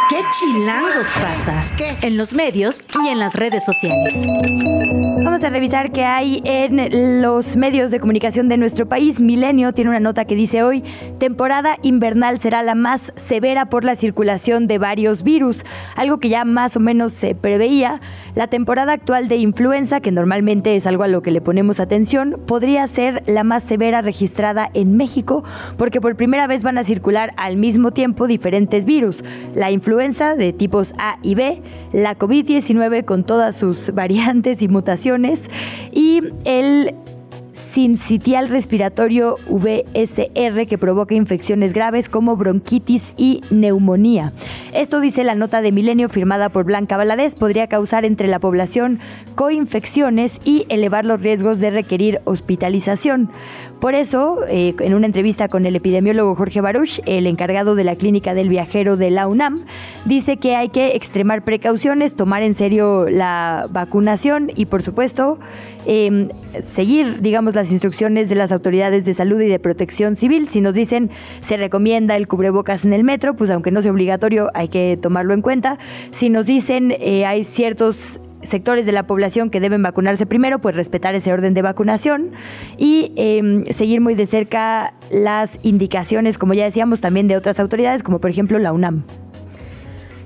¿Qué 0.09 0.17
chilangos 0.39 1.07
pasa? 1.21 1.63
En 2.01 2.17
los 2.17 2.34
medios 2.34 2.84
y 3.03 3.09
en 3.09 3.19
las 3.19 3.36
redes 3.36 3.63
sociales. 3.63 4.15
Vamos 5.34 5.46
a 5.46 5.50
revisar 5.50 5.92
qué 5.92 6.04
hay 6.04 6.44
en 6.46 7.24
los 7.24 7.56
medios 7.56 7.90
de 7.90 8.00
comunicación 8.00 8.50
de 8.50 8.58
nuestro 8.58 8.88
país. 8.88 9.20
Milenio 9.20 9.74
tiene 9.74 9.90
una 9.90 10.00
nota 10.00 10.26
que 10.26 10.36
dice 10.36 10.62
hoy, 10.62 10.84
temporada 11.18 11.80
invernal 11.82 12.40
será 12.40 12.62
la 12.62 12.76
más 12.76 13.12
severa 13.16 13.66
por 13.66 13.84
la 13.84 13.96
circulación 13.96 14.68
de 14.68 14.78
varios 14.78 15.24
virus, 15.24 15.66
algo 15.96 16.20
que 16.20 16.30
ya 16.30 16.46
más 16.46 16.78
o 16.78 16.80
menos 16.80 17.14
se 17.14 17.34
preveía. 17.34 18.00
La 18.36 18.46
temporada 18.46 18.94
actual 18.94 19.28
de 19.28 19.38
influenza, 19.38 20.02
que 20.02 20.12
normalmente 20.12 20.76
es 20.76 20.86
algo 20.86 21.02
a 21.02 21.08
lo 21.08 21.24
que 21.24 21.32
le 21.32 21.42
ponemos 21.42 21.80
atención, 21.80 22.40
podría 22.46 22.86
ser 22.86 23.24
la 23.26 23.44
más 23.44 23.64
severa 23.64 24.04
registrada 24.04 24.70
en 24.76 24.98
México 24.98 25.44
porque 25.80 26.00
por 26.00 26.16
primera 26.16 26.46
vez 26.46 26.62
van 26.62 26.78
a 26.78 26.84
circular 26.84 27.34
al 27.38 27.58
mismo 27.58 27.90
tiempo 27.90 28.28
diferentes 28.28 28.86
virus. 28.86 29.24
La 29.56 29.72
influenza 29.72 30.36
de 30.36 30.54
tipos 30.54 30.94
A 31.00 31.18
y 31.24 31.34
B, 31.34 31.60
la 31.94 32.18
COVID-19 32.18 33.06
con 33.06 33.24
todas 33.24 33.56
sus 33.56 33.94
variantes 33.94 34.62
y 34.62 34.68
mutaciones 34.68 35.50
y 35.91 36.22
el 36.44 36.96
sincitial 37.74 38.50
respiratorio 38.50 39.38
VSR 39.50 40.68
que 40.68 40.78
provoca 40.78 41.16
infecciones 41.16 41.74
graves 41.74 42.08
como 42.08 42.36
bronquitis 42.36 43.14
y 43.18 43.41
neumonía. 43.50 44.32
Esto 44.74 45.00
dice 45.00 45.24
la 45.24 45.34
nota 45.34 45.62
de 45.64 45.72
Milenio 45.72 46.08
firmada 46.08 46.50
por 46.50 46.66
Blanca 46.66 46.98
Valadez, 46.98 47.34
podría 47.34 47.68
causar 47.68 48.06
entre 48.06 48.28
la 48.28 48.38
población 48.38 49.00
coinfecciones 49.34 50.39
y 50.46 50.68
elevar 50.70 51.04
los 51.04 51.22
riesgos 51.22 51.60
de 51.60 51.72
requerir 51.72 52.22
hospitalización. 52.26 53.32
Por 53.80 53.95
eso, 53.95 54.39
eh, 54.47 54.76
en 54.80 54.93
una 54.93 55.07
entrevista 55.07 55.49
con 55.49 55.65
el 55.65 55.76
epidemiólogo 55.76 56.36
Jorge 56.36 56.61
Baruch, 56.61 57.01
el 57.05 57.28
encargado 57.28 57.76
de 57.76 57.84
la 57.84 57.95
clínica 57.95 58.34
del 58.34 58.47
viajero 58.47 58.95
de 58.95 59.11
la 59.11 59.28
UNAM, 59.28 59.65
dice 60.05 60.38
que 60.38 60.55
hay 60.55 60.69
que 60.69 60.95
extremar 60.95 61.43
precauciones, 61.43 62.15
tomar 62.15 62.43
en 62.43 62.53
serio 62.53 63.09
la 63.09 63.65
vacunación 63.71 64.51
y, 64.55 64.67
por 64.67 64.84
supuesto, 64.84 65.38
em, 65.86 66.30
seguir, 66.61 67.19
digamos, 67.21 67.55
las 67.55 67.71
instrucciones 67.71 68.30
de 68.30 68.36
las 68.36 68.51
autoridades 68.53 69.03
de 69.03 69.13
salud 69.13 69.41
y 69.41 69.49
de 69.49 69.59
protección 69.59 70.15
civil. 70.15 70.47
Si 70.47 70.61
nos 70.61 70.74
dicen 70.74 71.09
se 71.41 71.57
recomienda 71.57 72.15
el 72.15 72.28
cubrebocas 72.28 72.86
en 72.86 72.93
el 72.93 73.03
metro, 73.03 73.36
pues 73.36 73.49
aunque 73.49 73.71
no 73.71 73.82
sea 73.82 73.91
obligatorio, 73.91 74.49
hay 74.53 74.69
que 74.69 74.97
tomarlo 75.01 75.34
en 75.34 75.41
cuenta. 75.41 75.78
Si 76.11 76.30
nos 76.30 76.45
dicen 76.45 76.95
eh, 76.99 77.26
hay 77.26 77.43
ciertos 77.43 78.19
sectores 78.44 78.86
de 78.86 78.91
la 78.91 79.04
población 79.04 79.50
que 79.50 79.60
deben 79.60 79.82
vacunarse 79.82 80.26
primero, 80.26 80.60
pues 80.60 80.76
respetar 80.76 81.16
ese 81.16 81.34
orden 81.34 81.54
de 81.54 81.62
vacunación 81.62 82.32
y 82.78 83.14
em, 83.16 83.66
seguir 83.66 84.02
muy 84.02 84.16
de 84.16 84.26
cerca 84.26 84.94
las 85.12 85.60
indicaciones, 85.64 86.38
como 86.38 86.54
ya 86.54 86.66
decíamos, 86.66 87.02
también 87.02 87.28
de 87.28 87.38
otras 87.38 87.60
autoridades, 87.60 88.04
como 88.04 88.20
por 88.20 88.30
ejemplo 88.30 88.60
la 88.60 88.74
UNAM. 88.74 89.04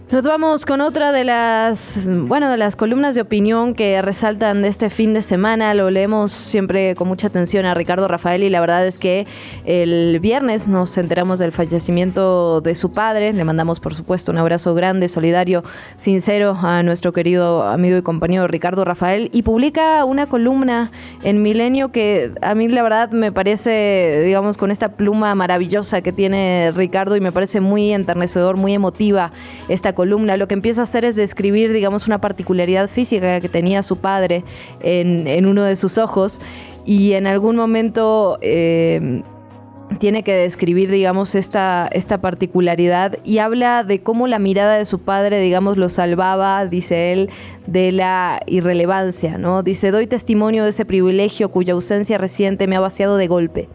Nos 0.10 0.24
vamos 0.24 0.66
con 0.66 0.80
otra 0.80 1.12
de 1.12 1.26
las, 1.26 2.08
bueno, 2.08 2.50
de 2.50 2.56
las 2.56 2.78
columnas 2.78 3.14
de 3.14 3.20
opinión 3.20 3.74
que 3.74 4.02
resaltan 4.02 4.62
de 4.62 4.70
este 4.70 4.90
fin 4.90 5.14
de 5.14 5.22
semana. 5.22 5.74
Lo 5.74 5.90
leemos 5.90 6.32
siempre 6.32 6.96
con 6.96 7.10
mucha 7.10 7.28
atención 7.28 7.66
a 7.66 7.74
Ricardo 7.74 8.08
Rafael 8.08 8.42
y 8.44 8.50
la 8.50 8.62
verdad 8.62 8.88
es 8.88 8.98
que 8.98 9.28
el 9.66 10.18
viernes 10.22 10.70
nos 10.70 10.98
enteramos 10.98 11.40
del 11.40 11.52
fallecimiento 11.52 12.62
de 12.62 12.76
su 12.76 12.94
padre. 12.94 13.34
Le 13.34 13.44
mandamos, 13.44 13.82
por 13.82 13.96
supuesto, 13.96 14.32
un 14.32 14.38
abrazo 14.38 14.74
grande, 14.74 15.10
solidario, 15.10 15.66
sincero 15.98 16.58
a 16.58 16.84
nuestro 16.84 17.12
querido 17.12 17.64
amigo 17.64 17.98
y 17.98 18.02
compañero 18.02 18.48
Ricardo 18.48 18.86
Rafael 18.86 19.30
y 19.34 19.42
publica 19.42 20.06
una 20.06 20.28
columna 20.28 20.90
en 21.22 21.42
Milenio 21.42 21.92
que 21.92 22.32
a 22.42 22.56
mí 22.56 22.70
la 22.70 22.82
verdad 22.82 23.12
me 23.12 23.34
parece, 23.34 24.22
digamos, 24.24 24.56
con 24.56 24.72
esta 24.72 24.88
pluma 24.88 25.36
maravillosa 25.36 26.02
que 26.02 26.14
tiene 26.14 26.72
Ricardo 26.74 27.18
y 27.18 27.20
me 27.20 27.34
parece 27.34 27.60
muy 27.60 27.92
enternecedor, 27.92 28.56
muy 28.56 28.74
emotiva 28.74 29.34
esta 29.68 29.97
columna, 29.98 30.38
lo 30.38 30.48
que 30.48 30.54
empieza 30.54 30.82
a 30.82 30.84
hacer 30.84 31.06
es 31.06 31.16
describir, 31.16 31.74
digamos, 31.74 32.06
una 32.06 32.22
particularidad 32.22 32.88
física 32.88 33.42
que 33.42 33.50
tenía 33.50 33.82
su 33.82 33.98
padre 33.98 34.44
en, 34.80 35.48
uno 35.48 35.64
de 35.64 35.76
sus 35.76 35.98
ojos 35.98 36.40
y 36.86 37.14
en 37.14 37.26
algún 37.26 37.56
momento 37.56 38.38
eh, 38.42 39.24
tiene 40.00 40.22
que 40.22 40.36
describir, 40.36 40.92
digamos, 40.92 41.34
esta, 41.34 41.90
esta 41.92 42.20
particularidad 42.20 43.18
y 43.24 43.40
habla 43.40 43.84
de 43.84 44.04
cómo 44.04 44.28
la 44.28 44.38
mirada 44.38 44.78
de 44.78 44.86
su 44.86 45.00
padre, 45.00 45.40
digamos, 45.40 45.78
lo 45.78 45.90
salvaba, 45.90 46.68
dice 46.68 47.12
él, 47.12 47.32
de 47.66 47.92
la 47.92 48.40
irrelevancia, 48.46 49.40
¿no? 49.40 49.64
Dice, 49.64 49.90
doy 49.90 50.06
testimonio 50.06 50.64
de 50.64 50.70
ese 50.70 50.86
privilegio 50.86 51.50
cuya 51.50 51.74
ausencia 51.74 52.20
reciente 52.20 52.68
me 52.68 52.76
ha 52.76 52.82
vaciado 52.82 53.18
de 53.18 53.26
golpe. 53.26 53.68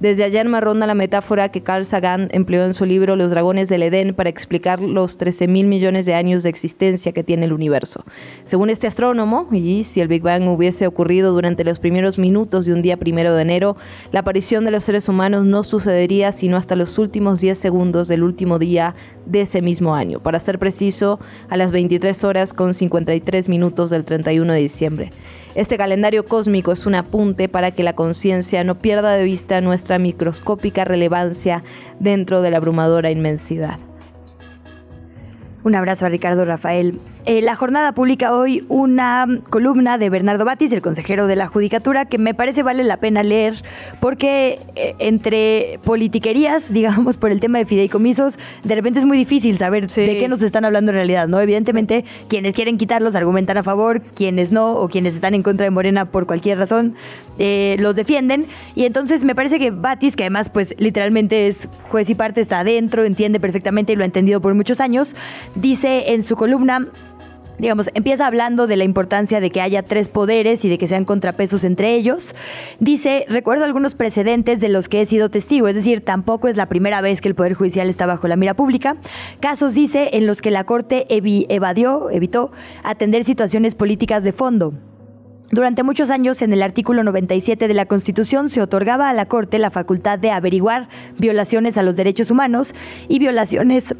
Desde 0.00 0.22
allá 0.22 0.42
en 0.42 0.60
ronda 0.60 0.86
la 0.86 0.94
metáfora 0.94 1.48
que 1.48 1.64
Carl 1.64 1.84
Sagan 1.84 2.28
empleó 2.30 2.64
en 2.64 2.72
su 2.72 2.84
libro 2.84 3.16
Los 3.16 3.32
dragones 3.32 3.68
del 3.68 3.82
Edén 3.82 4.14
para 4.14 4.30
explicar 4.30 4.80
los 4.80 5.18
13 5.18 5.48
mil 5.48 5.66
millones 5.66 6.06
de 6.06 6.14
años 6.14 6.44
de 6.44 6.50
existencia 6.50 7.10
que 7.10 7.24
tiene 7.24 7.46
el 7.46 7.52
universo. 7.52 8.04
Según 8.44 8.70
este 8.70 8.86
astrónomo, 8.86 9.48
y 9.50 9.82
si 9.82 10.00
el 10.00 10.06
Big 10.06 10.22
Bang 10.22 10.46
hubiese 10.48 10.86
ocurrido 10.86 11.32
durante 11.32 11.64
los 11.64 11.80
primeros 11.80 12.16
minutos 12.16 12.64
de 12.64 12.74
un 12.74 12.82
día 12.82 12.96
primero 12.96 13.34
de 13.34 13.42
enero, 13.42 13.76
la 14.12 14.20
aparición 14.20 14.64
de 14.64 14.70
los 14.70 14.84
seres 14.84 15.08
humanos 15.08 15.44
no 15.44 15.64
sucedería 15.64 16.30
sino 16.30 16.56
hasta 16.56 16.76
los 16.76 16.96
últimos 16.96 17.40
10 17.40 17.58
segundos 17.58 18.06
del 18.06 18.22
último 18.22 18.60
día 18.60 18.94
de 19.26 19.40
ese 19.40 19.62
mismo 19.62 19.96
año, 19.96 20.20
para 20.20 20.38
ser 20.38 20.60
preciso, 20.60 21.18
a 21.48 21.56
las 21.56 21.72
23 21.72 22.22
horas 22.22 22.52
con 22.52 22.72
53 22.72 23.48
minutos 23.48 23.90
del 23.90 24.04
31 24.04 24.52
de 24.52 24.60
diciembre. 24.60 25.12
Este 25.54 25.76
calendario 25.76 26.26
cósmico 26.26 26.72
es 26.72 26.86
un 26.86 26.94
apunte 26.94 27.48
para 27.48 27.70
que 27.72 27.82
la 27.82 27.94
conciencia 27.94 28.62
no 28.64 28.78
pierda 28.78 29.14
de 29.14 29.24
vista 29.24 29.60
nuestra 29.60 29.98
microscópica 29.98 30.84
relevancia 30.84 31.62
dentro 31.98 32.42
de 32.42 32.50
la 32.50 32.58
abrumadora 32.58 33.10
inmensidad. 33.10 33.78
Un 35.64 35.74
abrazo 35.74 36.06
a 36.06 36.08
Ricardo 36.08 36.44
Rafael. 36.44 37.00
Eh, 37.28 37.42
la 37.42 37.56
jornada 37.56 37.92
publica 37.92 38.34
hoy 38.34 38.64
una 38.70 39.26
columna 39.50 39.98
de 39.98 40.08
Bernardo 40.08 40.46
Batis, 40.46 40.72
el 40.72 40.80
consejero 40.80 41.26
de 41.26 41.36
la 41.36 41.46
Judicatura, 41.46 42.06
que 42.06 42.16
me 42.16 42.32
parece 42.32 42.62
vale 42.62 42.84
la 42.84 42.96
pena 42.96 43.22
leer 43.22 43.62
porque 44.00 44.60
eh, 44.76 44.94
entre 44.98 45.78
politiquerías, 45.84 46.72
digamos, 46.72 47.18
por 47.18 47.30
el 47.30 47.38
tema 47.38 47.58
de 47.58 47.66
fideicomisos, 47.66 48.38
de 48.64 48.74
repente 48.74 49.00
es 49.00 49.04
muy 49.04 49.18
difícil 49.18 49.58
saber 49.58 49.88
de 49.88 50.18
qué 50.18 50.26
nos 50.26 50.42
están 50.42 50.64
hablando 50.64 50.90
en 50.90 50.94
realidad, 50.96 51.28
¿no? 51.28 51.38
Evidentemente, 51.38 52.06
quienes 52.28 52.54
quieren 52.54 52.78
quitarlos 52.78 53.14
argumentan 53.14 53.58
a 53.58 53.62
favor, 53.62 54.00
quienes 54.16 54.50
no, 54.50 54.72
o 54.72 54.88
quienes 54.88 55.14
están 55.14 55.34
en 55.34 55.42
contra 55.42 55.64
de 55.64 55.70
Morena 55.70 56.06
por 56.06 56.24
cualquier 56.24 56.56
razón, 56.56 56.94
eh, 57.38 57.76
los 57.78 57.94
defienden. 57.94 58.46
Y 58.74 58.86
entonces 58.86 59.24
me 59.24 59.34
parece 59.34 59.58
que 59.58 59.70
Batis, 59.70 60.16
que 60.16 60.22
además, 60.22 60.48
pues 60.48 60.74
literalmente 60.78 61.46
es 61.46 61.68
juez 61.90 62.08
y 62.08 62.14
parte, 62.14 62.40
está 62.40 62.60
adentro, 62.60 63.04
entiende 63.04 63.38
perfectamente 63.38 63.92
y 63.92 63.96
lo 63.96 64.04
ha 64.04 64.06
entendido 64.06 64.40
por 64.40 64.54
muchos 64.54 64.80
años, 64.80 65.14
dice 65.54 66.14
en 66.14 66.24
su 66.24 66.34
columna 66.34 66.88
digamos, 67.58 67.90
empieza 67.94 68.26
hablando 68.26 68.66
de 68.66 68.76
la 68.76 68.84
importancia 68.84 69.40
de 69.40 69.50
que 69.50 69.60
haya 69.60 69.82
tres 69.82 70.08
poderes 70.08 70.64
y 70.64 70.68
de 70.68 70.78
que 70.78 70.88
sean 70.88 71.04
contrapesos 71.04 71.64
entre 71.64 71.94
ellos. 71.94 72.34
Dice, 72.80 73.24
recuerdo 73.28 73.64
algunos 73.64 73.94
precedentes 73.94 74.60
de 74.60 74.68
los 74.68 74.88
que 74.88 75.00
he 75.00 75.04
sido 75.04 75.30
testigo, 75.30 75.68
es 75.68 75.74
decir, 75.74 76.04
tampoco 76.04 76.48
es 76.48 76.56
la 76.56 76.66
primera 76.66 77.00
vez 77.00 77.20
que 77.20 77.28
el 77.28 77.34
Poder 77.34 77.54
Judicial 77.54 77.88
está 77.88 78.06
bajo 78.06 78.28
la 78.28 78.36
mira 78.36 78.54
pública. 78.54 78.96
Casos, 79.40 79.74
dice, 79.74 80.10
en 80.12 80.26
los 80.26 80.42
que 80.42 80.50
la 80.50 80.64
Corte 80.64 81.06
evadió, 81.08 82.10
evitó 82.10 82.52
atender 82.82 83.24
situaciones 83.24 83.74
políticas 83.74 84.24
de 84.24 84.32
fondo. 84.32 84.74
Durante 85.50 85.82
muchos 85.82 86.10
años, 86.10 86.42
en 86.42 86.52
el 86.52 86.62
artículo 86.62 87.02
97 87.02 87.68
de 87.68 87.74
la 87.74 87.86
Constitución 87.86 88.50
se 88.50 88.60
otorgaba 88.60 89.08
a 89.08 89.14
la 89.14 89.26
Corte 89.26 89.58
la 89.58 89.70
facultad 89.70 90.18
de 90.18 90.30
averiguar 90.30 90.90
violaciones 91.16 91.78
a 91.78 91.82
los 91.82 91.96
derechos 91.96 92.30
humanos 92.30 92.74
y 93.08 93.18
violaciones 93.18 93.94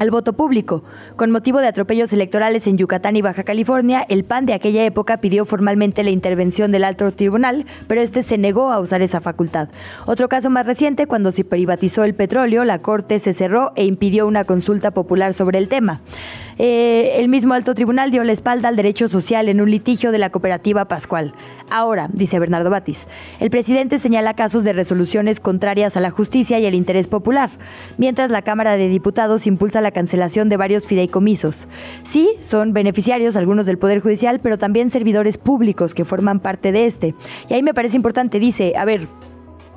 al 0.00 0.10
voto 0.10 0.32
público. 0.32 0.82
Con 1.14 1.30
motivo 1.30 1.60
de 1.60 1.68
atropellos 1.68 2.12
electorales 2.12 2.66
en 2.66 2.78
Yucatán 2.78 3.16
y 3.16 3.22
Baja 3.22 3.44
California, 3.44 4.04
el 4.08 4.24
PAN 4.24 4.46
de 4.46 4.54
aquella 4.54 4.84
época 4.84 5.18
pidió 5.18 5.44
formalmente 5.44 6.02
la 6.02 6.10
intervención 6.10 6.72
del 6.72 6.84
alto 6.84 7.12
tribunal, 7.12 7.66
pero 7.86 8.00
este 8.00 8.22
se 8.22 8.38
negó 8.38 8.72
a 8.72 8.80
usar 8.80 9.02
esa 9.02 9.20
facultad. 9.20 9.68
Otro 10.06 10.28
caso 10.28 10.48
más 10.48 10.66
reciente, 10.66 11.06
cuando 11.06 11.30
se 11.30 11.44
privatizó 11.44 12.02
el 12.04 12.14
petróleo, 12.14 12.64
la 12.64 12.78
Corte 12.78 13.18
se 13.18 13.34
cerró 13.34 13.72
e 13.76 13.84
impidió 13.84 14.26
una 14.26 14.44
consulta 14.44 14.90
popular 14.90 15.34
sobre 15.34 15.58
el 15.58 15.68
tema. 15.68 16.00
Eh, 16.62 17.18
el 17.18 17.30
mismo 17.30 17.54
alto 17.54 17.74
tribunal 17.74 18.10
dio 18.10 18.22
la 18.22 18.32
espalda 18.32 18.68
al 18.68 18.76
derecho 18.76 19.08
social 19.08 19.48
en 19.48 19.62
un 19.62 19.70
litigio 19.70 20.12
de 20.12 20.18
la 20.18 20.28
cooperativa 20.28 20.84
Pascual. 20.84 21.32
Ahora, 21.70 22.10
dice 22.12 22.38
Bernardo 22.38 22.68
Batis, 22.68 23.08
el 23.38 23.48
presidente 23.48 23.96
señala 23.96 24.34
casos 24.34 24.62
de 24.62 24.74
resoluciones 24.74 25.40
contrarias 25.40 25.96
a 25.96 26.00
la 26.00 26.10
justicia 26.10 26.58
y 26.58 26.66
el 26.66 26.74
interés 26.74 27.08
popular, 27.08 27.48
mientras 27.96 28.30
la 28.30 28.42
Cámara 28.42 28.76
de 28.76 28.88
Diputados 28.88 29.46
impulsa 29.46 29.80
la 29.80 29.92
cancelación 29.92 30.50
de 30.50 30.58
varios 30.58 30.86
fideicomisos. 30.86 31.66
Sí, 32.02 32.28
son 32.42 32.74
beneficiarios 32.74 33.36
algunos 33.36 33.64
del 33.64 33.78
Poder 33.78 34.00
Judicial, 34.00 34.40
pero 34.42 34.58
también 34.58 34.90
servidores 34.90 35.38
públicos 35.38 35.94
que 35.94 36.04
forman 36.04 36.40
parte 36.40 36.72
de 36.72 36.84
este. 36.84 37.14
Y 37.48 37.54
ahí 37.54 37.62
me 37.62 37.72
parece 37.72 37.96
importante, 37.96 38.38
dice, 38.38 38.74
a 38.76 38.84
ver, 38.84 39.08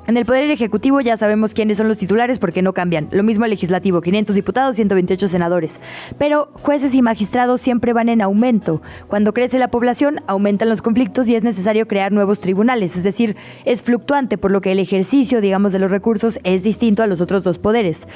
en 0.06 0.16
el 0.16 0.26
Poder 0.26 0.50
Ejecutivo 0.50 1.00
ya 1.00 1.16
sabemos 1.16 1.54
quiénes 1.54 1.78
son 1.78 1.88
los 1.88 1.98
titulares 1.98 2.38
porque 2.38 2.62
no 2.62 2.72
cambian. 2.72 3.08
Lo 3.10 3.22
mismo 3.22 3.44
el 3.44 3.50
Legislativo, 3.50 4.00
500 4.00 4.34
diputados, 4.34 4.76
128 4.76 5.28
senadores. 5.28 5.80
Pero 6.18 6.50
jueces 6.54 6.92
y 6.94 7.02
magistrados 7.02 7.60
siempre 7.60 7.92
van 7.92 8.08
en 8.08 8.20
aumento. 8.20 8.82
Cuando 9.08 9.32
crece 9.32 9.58
la 9.58 9.68
población, 9.68 10.20
aumentan 10.26 10.68
los 10.68 10.82
conflictos 10.82 11.28
y 11.28 11.36
es 11.36 11.42
necesario 11.42 11.88
crear 11.88 12.12
nuevos 12.12 12.40
tribunales. 12.40 12.96
Es 12.96 13.02
decir, 13.02 13.36
es 13.64 13.82
fluctuante, 13.82 14.36
por 14.36 14.50
lo 14.50 14.60
que 14.60 14.72
el 14.72 14.78
ejercicio, 14.78 15.40
digamos, 15.40 15.72
de 15.72 15.78
los 15.78 15.90
recursos 15.90 16.38
es 16.44 16.62
distinto 16.62 17.02
a 17.02 17.06
los 17.06 17.20
otros 17.20 17.42
dos 17.42 17.58
poderes. 17.58 18.06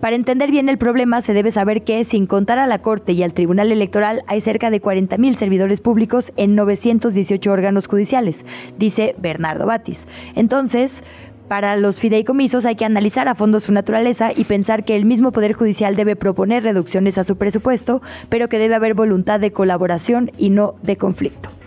Para 0.00 0.16
entender 0.16 0.50
bien 0.50 0.68
el 0.68 0.78
problema, 0.78 1.20
se 1.20 1.32
debe 1.32 1.50
saber 1.50 1.82
que, 1.82 2.04
sin 2.04 2.26
contar 2.26 2.58
a 2.58 2.66
la 2.66 2.80
Corte 2.80 3.12
y 3.12 3.22
al 3.22 3.32
Tribunal 3.32 3.72
Electoral, 3.72 4.22
hay 4.26 4.40
cerca 4.40 4.70
de 4.70 4.82
40.000 4.82 5.36
servidores 5.36 5.80
públicos 5.80 6.32
en 6.36 6.54
918 6.54 7.50
órganos 7.50 7.86
judiciales, 7.86 8.44
dice 8.78 9.14
Bernardo 9.18 9.66
Batis. 9.66 10.06
Entonces, 10.34 11.02
para 11.48 11.76
los 11.76 11.98
fideicomisos 11.98 12.66
hay 12.66 12.76
que 12.76 12.84
analizar 12.84 13.28
a 13.28 13.34
fondo 13.34 13.60
su 13.60 13.72
naturaleza 13.72 14.30
y 14.34 14.44
pensar 14.44 14.84
que 14.84 14.96
el 14.96 15.04
mismo 15.04 15.32
Poder 15.32 15.54
Judicial 15.54 15.96
debe 15.96 16.14
proponer 16.14 16.62
reducciones 16.62 17.18
a 17.18 17.24
su 17.24 17.36
presupuesto, 17.36 18.02
pero 18.28 18.48
que 18.48 18.58
debe 18.58 18.74
haber 18.74 18.94
voluntad 18.94 19.40
de 19.40 19.52
colaboración 19.52 20.30
y 20.38 20.50
no 20.50 20.74
de 20.82 20.96
conflicto. 20.96 21.57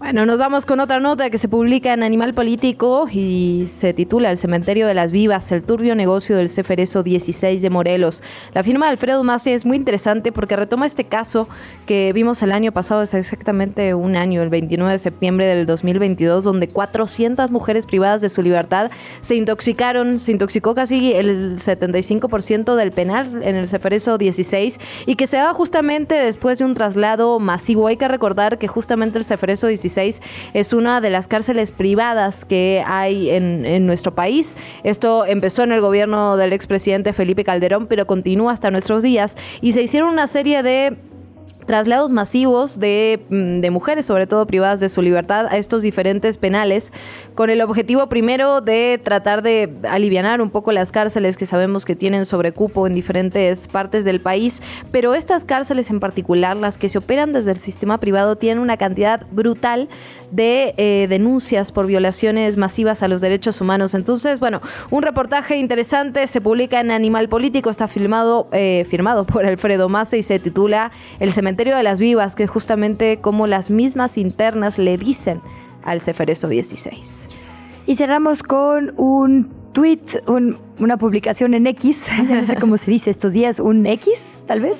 Bueno, 0.00 0.24
nos 0.24 0.38
vamos 0.38 0.64
con 0.64 0.80
otra 0.80 0.98
nota 0.98 1.28
que 1.28 1.36
se 1.36 1.46
publica 1.46 1.92
en 1.92 2.02
Animal 2.02 2.32
Político 2.32 3.06
y 3.12 3.66
se 3.68 3.92
titula 3.92 4.30
El 4.30 4.38
cementerio 4.38 4.86
de 4.86 4.94
las 4.94 5.12
vivas, 5.12 5.52
el 5.52 5.62
turbio 5.62 5.94
negocio 5.94 6.38
del 6.38 6.48
Ceferezo 6.48 7.02
16 7.02 7.60
de 7.60 7.68
Morelos. 7.68 8.22
La 8.54 8.62
firma 8.62 8.86
de 8.86 8.92
Alfredo 8.92 9.22
Masi 9.22 9.50
es 9.50 9.66
muy 9.66 9.76
interesante 9.76 10.32
porque 10.32 10.56
retoma 10.56 10.86
este 10.86 11.04
caso 11.04 11.48
que 11.84 12.14
vimos 12.14 12.42
el 12.42 12.52
año 12.52 12.72
pasado, 12.72 13.02
es 13.02 13.12
exactamente 13.12 13.92
un 13.92 14.16
año, 14.16 14.40
el 14.42 14.48
29 14.48 14.90
de 14.90 14.98
septiembre 14.98 15.44
del 15.44 15.66
2022, 15.66 16.44
donde 16.44 16.68
400 16.68 17.50
mujeres 17.50 17.84
privadas 17.84 18.22
de 18.22 18.30
su 18.30 18.40
libertad 18.40 18.90
se 19.20 19.34
intoxicaron, 19.34 20.18
se 20.18 20.32
intoxicó 20.32 20.74
casi 20.74 21.12
el 21.12 21.58
75% 21.58 22.74
del 22.74 22.90
penal 22.90 23.42
en 23.42 23.54
el 23.54 23.68
Ceferezo 23.68 24.16
16 24.16 24.80
y 25.04 25.16
que 25.16 25.26
se 25.26 25.36
daba 25.36 25.52
justamente 25.52 26.14
después 26.14 26.58
de 26.58 26.64
un 26.64 26.72
traslado 26.72 27.38
masivo. 27.38 27.86
Hay 27.86 27.98
que 27.98 28.08
recordar 28.08 28.56
que 28.56 28.66
justamente 28.66 29.18
el 29.18 29.24
Ceferezo 29.24 29.66
16 29.66 29.89
es 29.98 30.72
una 30.72 31.00
de 31.00 31.10
las 31.10 31.28
cárceles 31.28 31.70
privadas 31.70 32.44
que 32.44 32.82
hay 32.86 33.30
en, 33.30 33.64
en 33.66 33.86
nuestro 33.86 34.14
país. 34.14 34.56
Esto 34.84 35.26
empezó 35.26 35.62
en 35.62 35.72
el 35.72 35.80
gobierno 35.80 36.36
del 36.36 36.52
expresidente 36.52 37.12
Felipe 37.12 37.44
Calderón, 37.44 37.86
pero 37.86 38.06
continúa 38.06 38.52
hasta 38.52 38.70
nuestros 38.70 39.02
días 39.02 39.36
y 39.60 39.72
se 39.72 39.82
hicieron 39.82 40.10
una 40.10 40.26
serie 40.26 40.62
de 40.62 40.96
traslados 41.66 42.10
masivos 42.10 42.78
de, 42.78 43.20
mm, 43.28 43.60
de, 43.60 43.70
mujeres, 43.70 44.06
sobre 44.06 44.26
todo 44.26 44.46
privadas 44.46 44.80
de 44.80 44.88
su 44.88 45.02
libertad, 45.02 45.46
a 45.50 45.56
estos 45.56 45.82
diferentes 45.82 46.38
penales, 46.38 46.92
con 47.34 47.50
el 47.50 47.60
objetivo 47.62 48.08
primero 48.08 48.60
de 48.60 49.00
tratar 49.02 49.42
de 49.42 49.70
aliviar 49.88 50.20
un 50.40 50.50
poco 50.50 50.70
las 50.70 50.92
cárceles 50.92 51.36
que 51.36 51.46
sabemos 51.46 51.84
que 51.84 51.96
tienen 51.96 52.26
sobrecupo 52.26 52.86
en 52.86 52.94
diferentes 52.94 53.66
partes 53.68 54.04
del 54.04 54.20
país, 54.20 54.60
pero 54.92 55.14
estas 55.14 55.44
cárceles 55.44 55.90
en 55.90 55.98
particular, 55.98 56.56
las 56.56 56.76
que 56.76 56.88
se 56.88 56.98
operan 56.98 57.32
desde 57.32 57.52
el 57.52 57.58
sistema 57.58 57.98
privado, 57.98 58.36
tienen 58.36 58.58
una 58.58 58.76
cantidad 58.76 59.26
brutal 59.30 59.88
de 60.30 60.74
eh, 60.76 61.06
denuncias 61.08 61.72
por 61.72 61.86
violaciones 61.86 62.56
masivas 62.56 63.02
a 63.02 63.08
los 63.08 63.20
derechos 63.20 63.60
humanos. 63.60 63.94
Entonces, 63.94 64.40
bueno, 64.40 64.60
un 64.90 65.02
reportaje 65.02 65.56
interesante 65.56 66.26
se 66.26 66.40
publica 66.40 66.80
en 66.80 66.90
Animal 66.90 67.28
Político, 67.28 67.70
está 67.70 67.88
filmado, 67.88 68.48
eh, 68.52 68.86
firmado 68.88 69.24
por 69.24 69.46
Alfredo 69.46 69.88
Massa 69.88 70.16
y 70.16 70.22
se 70.22 70.38
titula 70.38 70.92
El 71.18 71.32
cementerio 71.32 71.49
de 71.56 71.82
las 71.82 72.00
Vivas, 72.00 72.36
que 72.36 72.44
es 72.44 72.50
justamente 72.50 73.20
como 73.20 73.46
las 73.46 73.70
mismas 73.70 74.18
internas 74.18 74.78
le 74.78 74.96
dicen 74.96 75.40
al 75.82 76.00
Ceferezo 76.00 76.48
16. 76.48 77.28
Y 77.86 77.94
cerramos 77.94 78.42
con 78.42 78.92
un 78.96 79.50
tweet, 79.72 80.00
una 80.78 80.96
publicación 80.96 81.54
en 81.54 81.66
X, 81.66 82.06
no 82.28 82.46
sé 82.46 82.56
cómo 82.56 82.76
se 82.76 82.90
dice 82.90 83.10
estos 83.10 83.32
días, 83.32 83.60
un 83.60 83.86
X, 83.86 84.20
tal 84.46 84.60
vez 84.60 84.76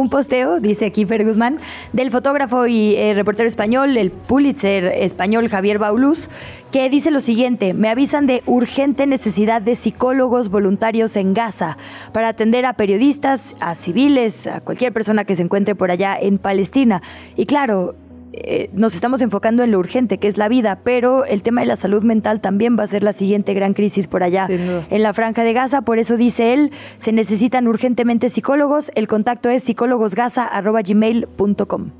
un 0.00 0.08
posteo, 0.08 0.60
dice 0.60 0.86
aquí 0.86 1.04
Fer 1.04 1.24
Guzmán, 1.24 1.58
del 1.92 2.10
fotógrafo 2.10 2.66
y 2.66 2.94
eh, 2.96 3.14
reportero 3.14 3.48
español, 3.48 3.96
el 3.96 4.10
Pulitzer 4.10 4.84
español 4.86 5.48
Javier 5.48 5.78
Bauluz, 5.78 6.28
que 6.72 6.88
dice 6.88 7.10
lo 7.10 7.20
siguiente, 7.20 7.74
me 7.74 7.88
avisan 7.88 8.26
de 8.26 8.42
urgente 8.46 9.06
necesidad 9.06 9.60
de 9.60 9.76
psicólogos 9.76 10.48
voluntarios 10.48 11.16
en 11.16 11.34
Gaza 11.34 11.76
para 12.12 12.28
atender 12.28 12.64
a 12.64 12.74
periodistas, 12.74 13.54
a 13.60 13.74
civiles, 13.74 14.46
a 14.46 14.60
cualquier 14.60 14.92
persona 14.92 15.24
que 15.24 15.34
se 15.34 15.42
encuentre 15.42 15.74
por 15.74 15.90
allá 15.90 16.16
en 16.18 16.38
Palestina. 16.38 17.02
Y 17.36 17.46
claro, 17.46 17.94
eh, 18.32 18.70
nos 18.72 18.94
estamos 18.94 19.20
enfocando 19.20 19.64
en 19.64 19.72
lo 19.72 19.78
urgente, 19.78 20.18
que 20.18 20.28
es 20.28 20.36
la 20.36 20.48
vida, 20.48 20.80
pero 20.84 21.24
el 21.24 21.42
tema 21.42 21.62
de 21.62 21.66
la 21.66 21.74
salud 21.76 22.02
mental 22.02 22.40
también 22.40 22.78
va 22.78 22.84
a 22.84 22.86
ser 22.86 23.02
la 23.02 23.12
siguiente 23.12 23.54
gran 23.54 23.74
crisis 23.74 24.06
por 24.06 24.22
allá 24.22 24.46
en 24.48 25.02
la 25.02 25.12
franja 25.14 25.42
de 25.42 25.52
Gaza. 25.52 25.82
Por 25.82 25.98
eso 25.98 26.16
dice 26.16 26.52
él, 26.52 26.70
se 26.98 27.10
necesitan 27.12 27.66
urgentemente 27.66 28.28
psicólogos. 28.28 28.92
El 28.94 29.08
contacto 29.08 29.50
es 29.50 29.64
psicólogosgaza.gmail.com. 29.64 31.90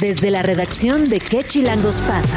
Desde 0.00 0.30
la 0.30 0.42
redacción 0.42 1.08
de 1.08 1.20
¿Qué 1.20 1.44
Chilangos 1.44 2.02
pasa? 2.02 2.36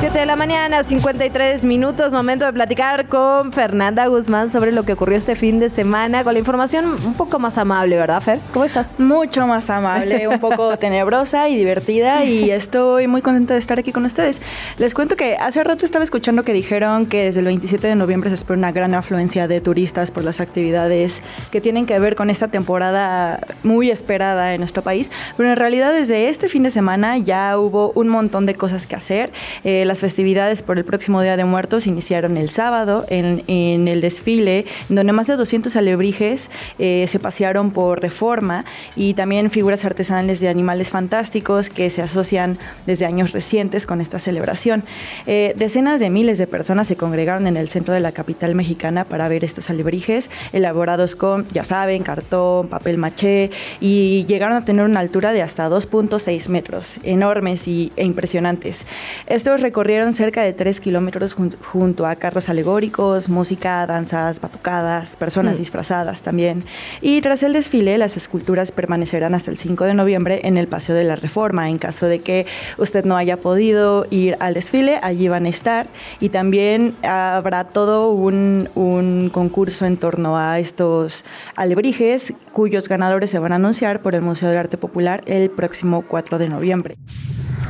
7 0.00 0.16
de 0.16 0.26
la 0.26 0.36
mañana, 0.36 0.84
53 0.84 1.64
minutos, 1.64 2.12
momento 2.12 2.44
de 2.44 2.52
platicar 2.52 3.08
con 3.08 3.50
Fernanda 3.50 4.06
Guzmán 4.06 4.48
sobre 4.48 4.70
lo 4.70 4.84
que 4.84 4.92
ocurrió 4.92 5.18
este 5.18 5.34
fin 5.34 5.58
de 5.58 5.70
semana, 5.70 6.22
con 6.22 6.34
la 6.34 6.38
información 6.38 6.86
un 7.04 7.14
poco 7.14 7.40
más 7.40 7.58
amable, 7.58 7.96
¿verdad, 7.96 8.22
Fer? 8.22 8.38
¿Cómo 8.52 8.64
estás? 8.64 9.00
Mucho 9.00 9.48
más 9.48 9.68
amable, 9.70 10.28
un 10.28 10.38
poco 10.38 10.78
tenebrosa 10.78 11.48
y 11.48 11.56
divertida 11.56 12.24
y 12.24 12.48
estoy 12.52 13.08
muy 13.08 13.22
contenta 13.22 13.54
de 13.54 13.60
estar 13.60 13.80
aquí 13.80 13.90
con 13.90 14.04
ustedes. 14.04 14.40
Les 14.76 14.94
cuento 14.94 15.16
que 15.16 15.36
hace 15.36 15.64
rato 15.64 15.84
estaba 15.84 16.04
escuchando 16.04 16.44
que 16.44 16.52
dijeron 16.52 17.06
que 17.06 17.24
desde 17.24 17.40
el 17.40 17.46
27 17.46 17.88
de 17.88 17.96
noviembre 17.96 18.30
se 18.30 18.34
espera 18.36 18.56
una 18.56 18.70
gran 18.70 18.94
afluencia 18.94 19.48
de 19.48 19.60
turistas 19.60 20.12
por 20.12 20.22
las 20.22 20.40
actividades 20.40 21.20
que 21.50 21.60
tienen 21.60 21.86
que 21.86 21.98
ver 21.98 22.14
con 22.14 22.30
esta 22.30 22.46
temporada 22.46 23.40
muy 23.64 23.90
esperada 23.90 24.54
en 24.54 24.60
nuestro 24.60 24.82
país, 24.82 25.10
pero 25.36 25.50
en 25.50 25.56
realidad 25.56 25.92
desde 25.92 26.28
este 26.28 26.48
fin 26.48 26.62
de 26.62 26.70
semana 26.70 27.18
ya 27.18 27.58
hubo 27.58 27.90
un 27.96 28.06
montón 28.06 28.46
de 28.46 28.54
cosas 28.54 28.86
que 28.86 28.94
hacer. 28.94 29.32
Eh, 29.64 29.86
las 29.88 30.00
festividades 30.00 30.62
por 30.62 30.78
el 30.78 30.84
próximo 30.84 31.22
Día 31.22 31.36
de 31.36 31.44
Muertos 31.44 31.86
iniciaron 31.86 32.36
el 32.36 32.50
sábado 32.50 33.06
en, 33.08 33.88
el 33.88 34.00
desfile, 34.00 34.66
donde 34.88 35.12
más 35.12 35.26
de 35.26 35.36
200 35.36 35.74
alebrijes 35.76 36.50
eh, 36.78 37.06
se 37.08 37.18
pasearon 37.18 37.70
por 37.70 38.00
reforma 38.00 38.64
y 38.94 39.14
también 39.14 39.50
figuras 39.50 39.84
artesanales 39.84 40.40
de 40.40 40.48
animales 40.48 40.90
fantásticos 40.90 41.70
que 41.70 41.88
se 41.90 42.02
asocian 42.02 42.58
desde 42.86 43.06
años 43.06 43.32
recientes 43.32 43.86
con 43.86 44.00
esta 44.00 44.18
celebración. 44.18 44.84
Eh, 45.26 45.54
decenas 45.56 46.00
de 46.00 46.10
miles 46.10 46.38
de 46.38 46.46
personas 46.46 46.86
se 46.86 46.96
congregaron 46.96 47.46
en 47.46 47.56
el 47.56 47.68
centro 47.68 47.94
de 47.94 48.00
la 48.00 48.12
capital 48.12 48.54
mexicana 48.54 49.04
para 49.04 49.28
ver 49.28 49.42
estos 49.42 49.70
alebrijes 49.70 50.28
elaborados 50.52 51.16
con, 51.16 51.48
ya 51.50 51.64
saben, 51.64 52.02
cartón, 52.02 52.68
papel 52.68 52.98
maché 52.98 53.50
y 53.80 54.26
llegaron 54.26 54.56
a 54.56 54.64
tener 54.64 54.84
una 54.84 55.00
altura 55.00 55.32
de 55.32 55.40
hasta 55.40 55.68
2.6 55.70 56.48
metros, 56.48 56.98
enormes 57.02 57.66
y, 57.66 57.90
e 57.96 58.04
impresionantes. 58.04 58.84
Estos 59.26 59.62
Corrieron 59.78 60.12
cerca 60.12 60.42
de 60.42 60.52
tres 60.52 60.80
kilómetros 60.80 61.34
junto 61.34 62.04
a 62.04 62.16
carros 62.16 62.48
alegóricos, 62.48 63.28
música, 63.28 63.86
danzas, 63.86 64.40
batucadas, 64.40 65.14
personas 65.14 65.54
mm. 65.54 65.58
disfrazadas 65.60 66.22
también. 66.22 66.64
Y 67.00 67.20
tras 67.20 67.44
el 67.44 67.52
desfile, 67.52 67.96
las 67.96 68.16
esculturas 68.16 68.72
permanecerán 68.72 69.36
hasta 69.36 69.52
el 69.52 69.56
5 69.56 69.84
de 69.84 69.94
noviembre 69.94 70.40
en 70.42 70.58
el 70.58 70.66
Paseo 70.66 70.96
de 70.96 71.04
la 71.04 71.14
Reforma. 71.14 71.70
En 71.70 71.78
caso 71.78 72.06
de 72.06 72.18
que 72.22 72.44
usted 72.76 73.04
no 73.04 73.16
haya 73.16 73.36
podido 73.36 74.04
ir 74.10 74.36
al 74.40 74.54
desfile, 74.54 74.98
allí 75.00 75.28
van 75.28 75.46
a 75.46 75.48
estar. 75.48 75.86
Y 76.18 76.30
también 76.30 76.96
habrá 77.04 77.62
todo 77.62 78.10
un, 78.10 78.70
un 78.74 79.30
concurso 79.32 79.86
en 79.86 79.96
torno 79.96 80.36
a 80.36 80.58
estos 80.58 81.24
alebrijes, 81.54 82.32
cuyos 82.50 82.88
ganadores 82.88 83.30
se 83.30 83.38
van 83.38 83.52
a 83.52 83.54
anunciar 83.54 84.02
por 84.02 84.16
el 84.16 84.22
Museo 84.22 84.50
de 84.50 84.58
Arte 84.58 84.76
Popular 84.76 85.22
el 85.26 85.50
próximo 85.50 86.02
4 86.02 86.38
de 86.38 86.48
noviembre. 86.48 86.96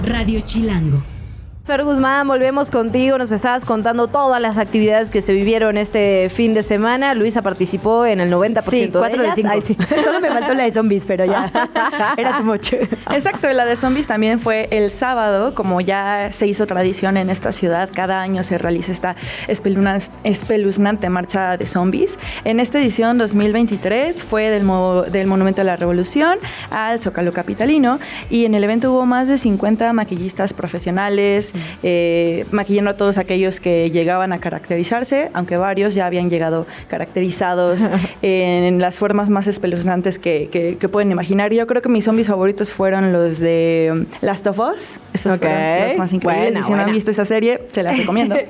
Radio 0.03 0.41
Chilango. 0.41 1.18
Fer 1.69 1.85
Guzmán, 1.85 2.27
volvemos 2.27 2.71
contigo. 2.71 3.19
Nos 3.19 3.31
estabas 3.31 3.67
contando 3.67 4.09
todas 4.09 4.41
las 4.41 4.57
actividades 4.57 5.11
que 5.11 5.21
se 5.21 5.35
vivieron 5.35 5.77
este 5.77 6.31
fin 6.31 6.55
de 6.55 6.63
semana. 6.63 7.13
Luisa 7.13 7.43
participó 7.43 8.07
en 8.07 8.21
el 8.21 8.33
90% 8.33 8.63
sí, 8.71 8.79
de 8.79 8.87
ellas. 8.87 9.37
De 9.37 9.43
cinco. 9.43 9.61
sí. 9.61 9.77
Solo 10.03 10.19
me 10.19 10.31
faltó 10.31 10.55
la 10.55 10.65
de 10.65 10.73
zombies, 10.73 11.05
pero 11.05 11.27
ya 11.27 11.53
era 12.17 12.39
tu 12.39 12.45
mucho. 12.45 12.75
Exacto, 13.11 13.53
la 13.53 13.67
de 13.67 13.77
zombies 13.77 14.07
también 14.07 14.41
fue 14.41 14.69
el 14.71 14.91
sábado, 14.91 15.55
como 15.55 15.83
ya 15.83 16.33
se 16.33 16.47
hizo 16.47 16.67
tradición 16.67 17.19
en 17.19 17.29
esta 17.29 17.53
ciudad. 17.53 17.91
Cada 17.93 18.23
año 18.23 18.43
se 18.45 18.57
realiza 18.57 18.91
esta 18.91 19.17
espeluznante 19.47 21.11
marcha 21.11 21.59
de 21.59 21.67
zombies. 21.67 22.19
En 22.45 22.61
esta 22.61 22.79
edición 22.79 23.19
2023 23.19 24.25
fue 24.25 24.49
del, 24.49 24.67
del 25.13 25.27
Monumento 25.27 25.61
a 25.61 25.65
la 25.65 25.77
Revolución 25.77 26.39
al 26.71 26.99
Zócalo 26.99 27.35
Capitalino 27.35 27.99
y 28.31 28.47
en 28.47 28.55
el 28.55 28.65
evento 28.65 28.91
hubo 28.91 29.05
más 29.05 29.29
de 29.29 29.37
50 29.37 29.93
maquillistas 29.93 30.55
profesionales, 30.55 31.53
eh, 31.83 32.47
maquillando 32.51 32.91
a 32.91 32.97
todos 32.97 33.19
aquellos 33.19 33.61
que 33.61 33.91
llegaban 33.91 34.33
a 34.33 34.39
caracterizarse, 34.39 35.31
aunque 35.35 35.57
varios 35.57 35.95
ya 35.95 36.07
habían 36.07 36.31
llegado 36.31 36.67
caracterizados 36.89 37.83
en 38.23 38.81
las 38.81 38.99
formas 38.99 39.31
más 39.31 39.47
espeluznantes 39.47 40.19
que, 40.19 40.79
pueden 40.91 41.11
imaginar. 41.11 41.53
Yo 41.53 41.67
creo 41.67 41.83
que 41.83 41.89
mis 41.89 42.05
zombies 42.05 42.29
favoritos 42.29 42.73
fueron 42.73 43.13
los 43.13 43.39
de 43.39 43.91
um, 43.93 44.07
Last 44.23 44.47
of 44.47 44.59
Us. 44.59 44.99
Esos 45.13 45.37
fueron 45.39 45.89
los 45.89 45.97
más 45.99 46.13
increíbles. 46.13 46.65
si 46.65 46.73
no 46.73 46.81
han 46.81 46.93
visto 46.93 47.11
esa 47.11 47.25
serie, 47.25 47.61
se 47.73 47.83
las 47.83 47.97
recomiendo. 47.97 48.37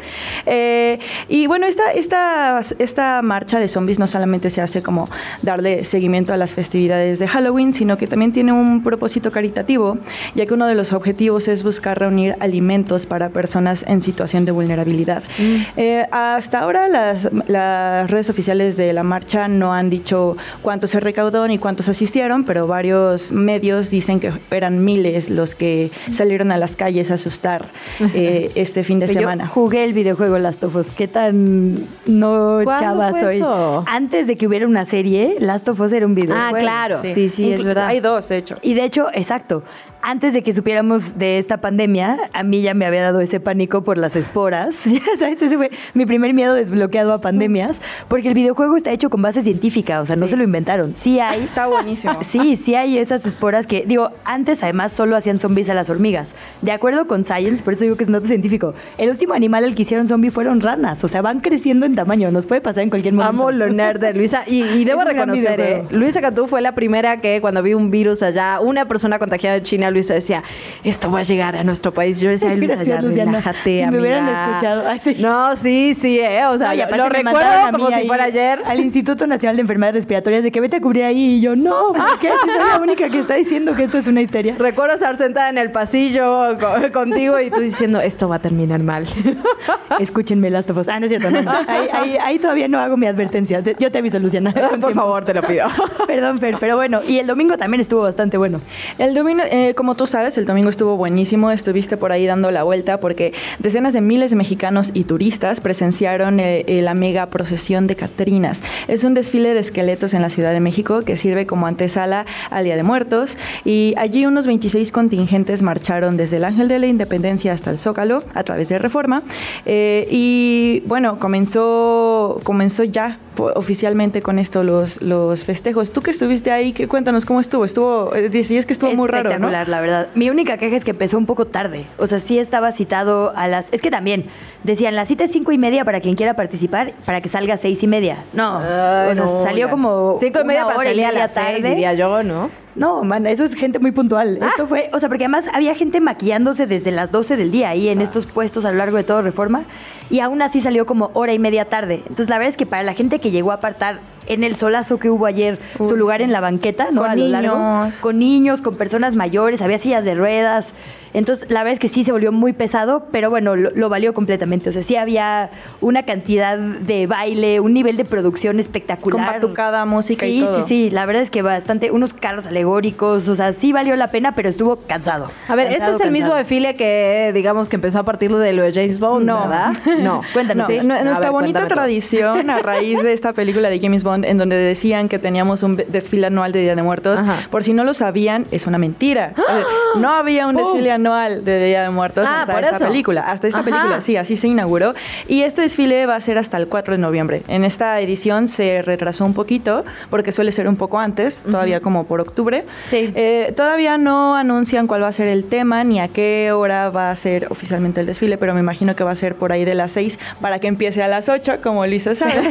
Eh, 0.51 0.99
y 1.29 1.47
bueno, 1.47 1.67
esta, 1.67 1.93
esta, 1.93 2.61
esta 2.79 3.21
marcha 3.23 3.59
de 3.59 3.69
zombies 3.69 3.99
no 3.99 4.07
solamente 4.07 4.51
se 4.51 4.61
hace 4.61 4.83
como 4.83 5.09
darle 5.43 5.85
seguimiento 5.85 6.33
a 6.33 6.37
las 6.37 6.55
festividades 6.55 7.19
de 7.19 7.29
Halloween, 7.29 7.73
sino 7.73 7.97
que 7.99 8.07
también 8.07 8.33
tiene 8.33 8.53
un 8.53 8.83
propósito 8.83 9.31
caritativo, 9.31 9.99
ya 10.35 10.47
que 10.47 10.55
uno 10.55 10.67
de 10.67 10.75
los 10.75 10.93
objetivos 10.93 11.49
es 11.49 11.63
buscar 11.63 11.99
reunir 11.99 12.37
alimentos 12.41 12.98
para 13.07 13.31
personas 13.31 13.85
en 13.87 14.03
situación 14.03 14.45
de 14.45 14.53
vulnerabilidad. 14.53 15.23
Mm. 15.39 15.57
Eh, 15.77 16.07
hasta 16.11 16.61
ahora 16.61 16.89
las, 16.89 17.29
las, 17.47 18.11
redes 18.11 18.31
oficiales 18.31 18.77
de 18.77 18.93
la 18.93 19.03
marcha 19.03 19.49
no 19.49 19.73
han 19.73 19.91
dicho 19.91 20.37
cuánto 20.63 20.87
se 20.87 21.01
recaudó 21.01 21.47
ni 21.47 21.59
cuántos 21.59 21.89
asistieron, 21.89 22.45
pero 22.45 22.67
varios 22.67 23.33
medios 23.33 23.91
dicen 23.91 24.21
que 24.21 24.33
eran 24.51 24.85
miles 24.85 25.31
los 25.31 25.55
que 25.55 25.91
salieron 26.13 26.53
a 26.53 26.59
las 26.59 26.77
calles 26.77 27.11
a 27.11 27.15
asustar 27.15 27.67
eh, 28.15 28.51
este 28.55 28.85
fin 28.85 28.99
de 29.01 29.09
semana. 29.09 29.47
jugué 29.47 29.85
el 29.85 29.93
videojuego 29.93 30.39
Last 30.39 30.63
of 30.65 30.77
Us. 30.77 30.91
¿Qué 30.91 31.09
tan 31.09 31.87
no 32.07 32.65
chava 32.79 33.13
soy? 33.13 33.43
Antes 33.87 34.27
de 34.27 34.37
que 34.37 34.47
hubiera 34.47 34.67
una 34.67 34.85
serie, 34.85 35.37
Last 35.41 35.69
of 35.69 35.81
Us 35.81 35.93
era 35.93 36.07
un 36.07 36.15
videojuego. 36.15 36.57
Ah, 36.57 36.59
claro. 36.59 37.01
Sí, 37.05 37.29
sí, 37.29 37.53
es 37.53 37.65
verdad. 37.65 37.87
Hay 37.87 38.01
dos, 38.01 38.29
de 38.29 38.39
hecho. 38.39 38.57
Y 38.63 38.75
de 38.75 38.85
hecho, 38.85 39.09
exacto 39.13 39.63
antes 40.09 40.33
de 40.33 40.43
que 40.43 40.55
supiéramos 40.55 41.19
de 41.19 41.37
esta 41.37 41.59
pandemia, 41.59 42.31
a 42.33 42.43
mí 42.43 42.63
ya 42.63 42.73
me 42.73 42.87
había 42.87 43.03
dado 43.03 43.21
ese 43.21 43.41
pánico 43.41 43.83
por 43.83 43.99
las 43.99 44.17
esporas. 44.17 44.75
¿Sabes? 45.19 45.43
Ese 45.43 45.59
fue 45.59 45.71
mi 45.93 46.07
primer 46.07 46.33
miedo 46.33 46.55
desbloqueado 46.55 47.13
a 47.13 47.21
pandemias, 47.21 47.77
porque 48.09 48.29
el 48.29 48.35
videojuego 48.35 48.75
está 48.75 48.91
hecho 48.91 49.11
con 49.11 49.21
base 49.21 49.43
científica, 49.43 50.01
o 50.01 50.07
sea, 50.07 50.17
no 50.17 50.27
se 50.27 50.39
lo 50.39 50.45
inventaron. 50.45 50.95
Sí 50.95 51.21
hay. 51.21 51.43
Está 51.43 51.67
buenísimo. 51.67 52.17
Sí, 52.29 52.57
sí 52.57 52.75
hay 52.75 52.99
esas 52.99 53.25
esporas 53.27 53.67
que, 53.67 53.85
digo, 53.87 54.11
antes 54.25 54.63
además 54.63 54.93
solo 54.93 55.17
hacían 55.17 55.41
zombies 55.41 55.69
a 55.71 55.75
las 55.75 55.89
hormigas. 55.89 56.35
De 56.63 56.73
acuerdo 56.73 57.07
con 57.07 57.25
Science, 57.25 57.63
por 57.63 57.73
eso 57.73 57.85
digo 57.85 57.97
que 57.97 58.05
es 58.05 58.11
nota 58.11 58.27
científico, 58.27 58.75
el 58.99 59.11
último 59.11 59.35
animal 59.35 59.65
al 59.65 59.75
que 59.75 59.83
hicieron 59.83 60.09
zombie 60.09 60.31
fueron 60.31 60.61
ranas, 60.61 61.03
o 61.05 61.09
sea, 61.09 61.23
van 61.23 61.41
creciendo 61.41 61.87
en 61.87 61.95
tamaño, 61.95 62.31
nos 62.31 62.47
puede 62.47 62.61
pasar 62.61 62.83
en 62.83 62.91
cualquier 62.91 63.15
momento. 63.15 63.31
Amo 63.31 63.51
lo 63.51 63.69
nerd 63.71 64.01
de 64.01 64.13
Luisa. 64.15 64.45
Y, 64.47 64.63
y 64.63 64.85
debo 64.87 65.05
reconocer, 65.05 65.61
¿eh? 65.61 65.85
Luisa 65.91 66.21
Cantú 66.21 66.47
fue 66.47 66.61
la 66.61 66.75
primera 66.75 67.21
que 67.21 67.41
cuando 67.41 67.63
vi 67.63 67.75
un 67.75 67.91
virus 67.91 68.23
allá, 68.23 68.61
una 68.61 68.87
persona 68.87 69.19
contagiada 69.19 69.57
en 69.57 69.63
China, 69.63 69.91
Luisa 69.99 70.15
decía, 70.15 70.43
esto 70.85 71.11
va 71.11 71.21
a 71.21 71.23
llegar 71.23 71.57
a 71.57 71.65
nuestro 71.65 71.93
país. 71.93 72.21
Yo 72.21 72.31
decía, 72.31 72.51
ay, 72.53 72.57
Luisa, 72.59 72.77
Gracias, 72.77 72.97
ya 73.01 73.03
Luciana. 73.07 73.31
relájate, 73.33 73.85
Si 73.85 73.91
me 73.91 74.01
hubieran 74.01 74.25
amiga". 74.25 74.51
escuchado. 74.53 74.89
Ay, 74.89 75.01
sí. 75.03 75.17
No, 75.19 75.57
sí, 75.57 75.95
sí, 75.95 76.19
eh. 76.21 76.47
O 76.47 76.57
sea, 76.59 76.75
No, 76.75 76.97
lo 76.97 77.09
recuerdo 77.09 77.49
como 77.73 77.91
si 77.91 78.07
fuera 78.07 78.25
ayer. 78.25 78.61
Al 78.65 78.81
Instituto 78.81 79.27
Nacional 79.27 79.57
de 79.57 79.63
Enfermedades 79.63 79.95
Respiratorias 79.97 80.43
de 80.45 80.53
que 80.53 80.61
vete 80.61 80.77
a 80.77 80.81
cubrir 80.81 81.05
ahí 81.05 81.35
y 81.37 81.41
yo, 81.41 81.57
no, 81.57 81.93
¿por 81.93 82.19
qué? 82.21 82.29
Si 82.45 82.51
soy 82.51 82.69
la 82.73 82.79
única 82.81 83.09
que 83.09 83.19
está 83.21 83.35
diciendo 83.35 83.75
que 83.75 83.85
esto 83.85 83.99
es 83.99 84.07
una 84.07 84.23
histeria. 84.23 84.55
Recuerdo 84.59 84.95
estar 84.95 85.17
sentada 85.17 85.49
en 85.51 85.59
el 85.59 85.71
pasillo 85.73 86.57
co- 86.59 86.93
contigo 86.93 87.39
y 87.41 87.51
tú 87.51 87.61
diciendo, 87.61 88.01
esto 88.01 88.29
va 88.29 88.37
a 88.37 88.39
terminar 88.39 88.81
mal. 88.83 89.05
Escúchenme 89.99 90.51
Last 90.51 90.71
of 90.71 90.79
Us. 90.79 90.89
Ah, 90.89 91.01
no 91.01 91.07
es 91.07 91.11
cierto, 91.11 91.31
no, 91.31 91.43
no. 91.43 91.51
Ahí, 91.51 91.89
ahí- 91.93 92.17
ahí 92.21 92.39
todavía 92.39 92.69
no 92.69 92.79
hago 92.79 92.97
mi 92.97 93.07
advertencia. 93.07 93.63
Te- 93.63 93.77
Yo 93.79 93.91
te 93.91 93.99
aviso, 93.99 94.19
Luciana. 94.19 94.53
Por 94.81 94.95
favor, 94.95 95.25
te 95.25 95.35
lo 95.35 95.43
pido. 95.43 95.67
Perdón, 96.07 96.39
Fer, 96.41 96.57
pero 96.61 96.77
bueno. 96.77 97.01
Y 97.07 97.19
el 97.19 97.27
domingo 97.27 97.57
también 97.57 97.81
estuvo 97.81 98.03
bastante 98.03 98.37
bueno. 98.39 98.61
El 98.99 99.15
domingo, 99.15 99.43
eh, 99.51 99.75
como 99.79 99.95
tú 99.95 100.09
sabes, 100.09 100.37
el 100.39 100.45
domingo 100.45 100.71
estuvo 100.71 100.97
buenísimo. 100.97 101.53
Estuviste 101.53 101.97
por 101.97 102.11
ahí 102.11 102.27
dando 102.27 102.51
la 102.51 102.65
vuelta 102.65 102.99
porque 102.99 103.33
decenas 103.61 103.93
de 103.93 104.01
miles 104.01 104.31
de 104.31 104.37
mexicanos 104.37 104.91
y 104.93 105.05
turistas 105.05 105.61
presenciaron 105.61 106.41
eh, 106.41 106.65
eh, 106.67 106.83
la 106.83 106.95
mega 106.95 107.27
procesión 107.27 107.87
de 107.87 107.95
Catrinas. 107.95 108.61
Es 108.89 109.05
un 109.05 109.15
desfile 109.15 109.55
de 109.55 109.61
esqueletos 109.61 110.15
en 110.15 110.23
la 110.23 110.31
Ciudad 110.31 110.51
de 110.53 110.59
México 110.59 111.03
que 111.03 111.17
sirve 111.17 111.47
como 111.47 111.69
antesala 111.69 112.27
al 112.51 112.65
Día 112.65 112.75
de 112.75 112.83
Muertos. 112.83 113.37
Y 113.65 113.95
allí 113.99 114.27
unos 114.27 114.49
26 114.49 114.91
contingentes 114.91 115.63
marcharon 115.63 116.17
desde 116.17 116.39
el 116.39 116.45
Ángel 116.45 116.67
de 116.67 116.81
la 116.81 116.87
Independencia 116.87 117.53
hasta 117.53 117.71
el 117.71 117.79
Zócalo 117.79 118.25
a 118.35 118.43
través 118.43 118.69
de 118.69 118.79
Reforma. 118.79 119.23
Eh, 119.65 120.09
y 120.11 120.81
bueno, 120.87 121.21
comenzó, 121.21 122.41
comenzó 122.43 122.83
ya 122.83 123.19
oficialmente 123.55 124.21
con 124.21 124.41
esto 124.41 124.65
los, 124.65 125.01
los 125.01 125.45
festejos. 125.45 125.93
Tú 125.93 126.01
que 126.03 126.11
estuviste 126.11 126.51
ahí, 126.51 126.73
¿qué- 126.73 126.89
cuéntanos 126.89 127.25
cómo 127.25 127.39
estuvo. 127.39 127.65
Estuvo, 127.65 128.11
decías 128.11 128.67
que 128.67 128.73
estuvo 128.73 128.91
muy 128.97 129.07
raro. 129.09 129.31
La 129.69 129.81
verdad. 129.81 130.09
Mi 130.15 130.31
única 130.31 130.57
queja 130.57 130.77
es 130.77 130.85
que 130.85 130.93
empezó 130.93 131.19
un 131.19 131.27
poco 131.27 131.45
tarde. 131.47 131.87
O 131.99 132.07
sea, 132.07 132.21
sí 132.21 132.39
estaba 132.39 132.73
citado 132.73 133.33
a 133.37 133.47
las... 133.49 133.69
Es 133.71 133.83
que 133.83 133.91
también 133.91 134.25
decían, 134.65 134.97
la 134.97 135.05
cita 135.05 135.25
es 135.25 135.31
cinco 135.33 135.53
y 135.53 135.59
media 135.59 135.85
para 135.85 136.01
quien 136.01 136.17
quiera 136.17 136.35
participar, 136.35 136.93
para 137.05 137.21
que 137.21 137.29
salga 137.29 137.55
a 137.55 137.57
seis 137.59 137.83
y 137.83 137.87
media. 137.87 138.25
No, 138.33 138.59
Ay, 138.59 139.13
o 139.13 139.15
sea, 139.15 139.25
no, 139.27 139.43
salió 139.43 139.67
ya. 139.67 139.71
como 139.71 140.17
Cinco 140.19 140.41
y 140.41 140.45
media 140.45 140.65
para 140.65 140.79
salir 140.83 141.05
a 141.05 141.13
las 141.13 141.35
seis, 141.35 141.63
diría 141.63 141.93
yo, 141.95 142.23
¿no? 142.23 142.51
No, 142.79 143.03
man, 143.03 143.27
eso 143.27 143.45
es 143.45 143.55
gente 143.55 143.79
muy 143.79 143.93
puntual. 143.93 144.39
Ah. 144.41 144.49
Esto 144.51 144.67
fue, 144.67 144.91
o 144.93 144.99
sea, 144.99 145.09
porque 145.09 145.25
además 145.25 145.49
había 145.53 145.75
gente 145.75 146.01
maquillándose 146.01 146.67
desde 146.67 146.91
las 146.91 147.13
12 147.13 147.37
del 147.37 147.51
día 147.51 147.71
ahí 147.71 147.89
en 147.89 148.01
estos 148.01 148.27
puestos 148.27 148.65
a 148.65 148.73
lo 148.73 148.79
largo 148.79 148.97
de 148.97 149.05
todo 149.05 149.23
Reforma 149.23 149.65
y 150.11 150.21
aún 150.21 150.41
así 150.43 150.61
salió 150.61 150.87
como 150.87 151.11
hora 151.15 151.33
y 151.33 151.39
media 151.39 151.67
tarde. 151.67 151.97
Entonces, 152.03 152.29
la 152.29 152.39
verdad 152.39 152.51
es 152.51 152.57
que 152.57 152.67
para 152.67 152.83
la 152.83 152.95
gente 152.95 153.19
que 153.19 153.31
llegó 153.31 153.51
a 153.51 153.55
apartar 153.55 154.01
en 154.27 154.45
el 154.45 154.57
solazo 154.57 154.99
que 154.99 155.09
hubo 155.09 155.27
ayer 155.27 155.59
su 155.79 155.97
lugar 155.97 156.19
sí. 156.19 156.25
en 156.25 156.33
la 156.33 156.41
banqueta, 156.41 156.91
¿no? 156.93 157.01
Con 157.01 157.11
a 157.11 157.17
lo 157.17 157.29
largo, 157.29 157.57
niños. 157.57 157.97
con 157.97 158.19
niños, 158.19 158.61
con 158.61 158.77
personas 158.77 159.17
mayores, 159.17 159.63
había 159.63 159.79
sillas 159.79 160.05
de 160.05 160.15
ruedas. 160.15 160.75
Entonces, 161.15 161.51
la 161.51 161.61
verdad 161.61 161.73
es 161.73 161.79
que 161.79 161.89
sí 161.89 162.05
se 162.05 162.13
volvió 162.13 162.31
muy 162.31 162.53
pesado, 162.53 163.07
pero 163.11 163.31
bueno, 163.31 163.57
lo, 163.57 163.71
lo 163.71 163.89
valió 163.89 164.13
completamente. 164.13 164.69
O 164.69 164.73
sea, 164.73 164.83
sí 164.83 164.97
había 164.97 165.51
una 165.81 166.03
cantidad 166.03 166.59
de 166.59 167.07
baile, 167.07 167.61
un 167.61 167.73
nivel 167.73 167.97
de 167.97 168.05
producción 168.05 168.61
espectacular. 168.61 169.17
Con 169.17 169.35
batucada, 169.35 169.85
música 169.87 170.27
sí, 170.27 170.39
y 170.39 170.41
todo. 170.41 170.61
Sí, 170.61 170.69
sí, 170.69 170.91
la 170.91 171.07
verdad 171.07 171.23
es 171.23 171.31
que 171.31 171.41
bastante, 171.41 171.91
unos 171.91 172.13
carros 172.13 172.47
alegóricos, 172.47 172.68
o 172.73 173.21
sea, 173.37 173.53
sí 173.53 173.73
valió 173.73 173.97
la 173.97 174.11
pena, 174.11 174.33
pero 174.35 174.49
estuvo 174.49 174.77
cansado. 174.77 175.31
A 175.49 175.55
ver, 175.55 175.67
este 175.69 175.79
Cansado, 175.79 175.99
es 175.99 176.05
el 176.05 176.11
mismo 176.11 176.29
cansado. 176.29 176.39
desfile 176.39 176.77
que, 176.77 177.31
digamos, 177.35 177.69
que 177.69 177.77
empezó 177.77 177.99
a 177.99 178.03
partir 178.05 178.33
de 178.35 178.53
lo 178.53 178.63
de 178.63 178.73
James 178.73 178.99
Bond, 179.01 179.27
No. 179.27 179.41
¿verdad? 179.43 179.73
No. 180.01 180.23
Cuéntanos. 180.33 180.67
¿Sí? 180.67 180.79
No, 180.79 181.03
nuestra 181.03 181.27
ver, 181.27 181.31
bonita 181.31 181.61
cuéntame 181.61 181.69
todo. 181.69 181.75
tradición 181.85 182.51
a 182.51 182.59
raíz 182.61 183.03
de 183.03 183.13
esta 183.13 183.33
película 183.33 183.69
de 183.71 183.81
James 183.81 184.05
Bond 184.05 184.25
en 184.25 184.39
donde 184.39 184.57
decían 184.57 185.09
que 185.09 185.19
teníamos 185.19 185.63
un 185.63 185.77
desfile 185.77 186.27
anual 186.27 186.53
de 186.53 186.61
Día 186.61 186.77
de 186.77 186.83
Muertos. 186.83 187.21
Ajá. 187.21 187.37
Por 187.51 187.65
si 187.65 187.73
no 187.73 187.85
lo 187.85 187.95
sabían, 187.95 188.47
es 188.51 188.67
una 188.67 188.79
mentira. 188.79 189.33
Eh, 189.49 189.63
No 189.99 190.11
había 190.11 190.47
un 190.47 190.55
¡Pum! 190.55 190.65
desfile 190.65 190.91
anual 190.93 191.45
de 191.45 191.65
Día 191.67 191.83
de 191.83 191.91
Muertos 191.91 192.27
Ah, 192.29 192.43
hasta 192.43 192.53
por 192.53 192.63
esta 192.65 192.77
eso. 192.77 192.87
película. 192.87 193.23
Hasta 193.23 193.47
esta 193.47 193.61
Ajá. 193.61 193.65
película, 193.71 194.01
sí, 194.03 194.17
así 194.17 194.37
se 194.37 194.47
inauguró. 194.49 194.95
Y 195.27 195.43
este 195.43 195.63
desfile 195.63 196.05
va 196.07 196.17
a 196.17 196.21
ser 196.21 196.37
hasta 196.39 196.57
el 196.59 196.69
4 196.69 196.93
de 196.95 196.99
noviembre. 196.99 197.43
En 197.49 197.65
esta 197.65 197.99
edición 198.01 198.49
se 198.49 198.83
retrasó 198.83 199.25
un 199.25 199.33
poquito 199.35 199.85
porque 200.11 200.31
suele 200.33 200.53
ser 200.53 200.69
un 200.69 200.77
poco 200.77 200.99
antes, 200.99 201.43
todavía 201.43 201.81
como 201.81 202.05
por 202.05 202.21
octubre. 202.21 202.58
Sí. 202.85 203.11
Eh, 203.15 203.53
todavía 203.57 203.99
no 203.99 204.37
anuncian 204.37 204.87
cuál 204.87 205.03
va 205.03 205.09
a 205.09 205.13
ser 205.13 205.29
el 205.29 205.45
tema 205.45 205.85
ni 205.85 206.01
a 206.01 206.09
qué 206.09 206.53
hora 206.53 206.91
va 206.91 207.11
a 207.11 207.17
ser 207.17 207.47
oficialmente 207.51 208.01
el 208.01 208.07
desfile, 208.07 208.39
pero 208.39 208.55
me 208.55 208.61
imagino 208.61 208.95
que 208.97 209.05
va 209.05 209.11
a 209.13 209.17
ser 209.17 209.35
por 209.35 209.53
ahí 209.53 209.65
de 209.65 209.75
las 209.75 209.93
6 209.93 210.19
para 210.41 210.59
que 210.59 210.67
empiece 210.69 211.03
a 211.03 211.09
las 211.09 211.29
8, 211.29 211.57
como 211.63 211.85
Lisa 211.87 212.15
sabe. 212.15 212.33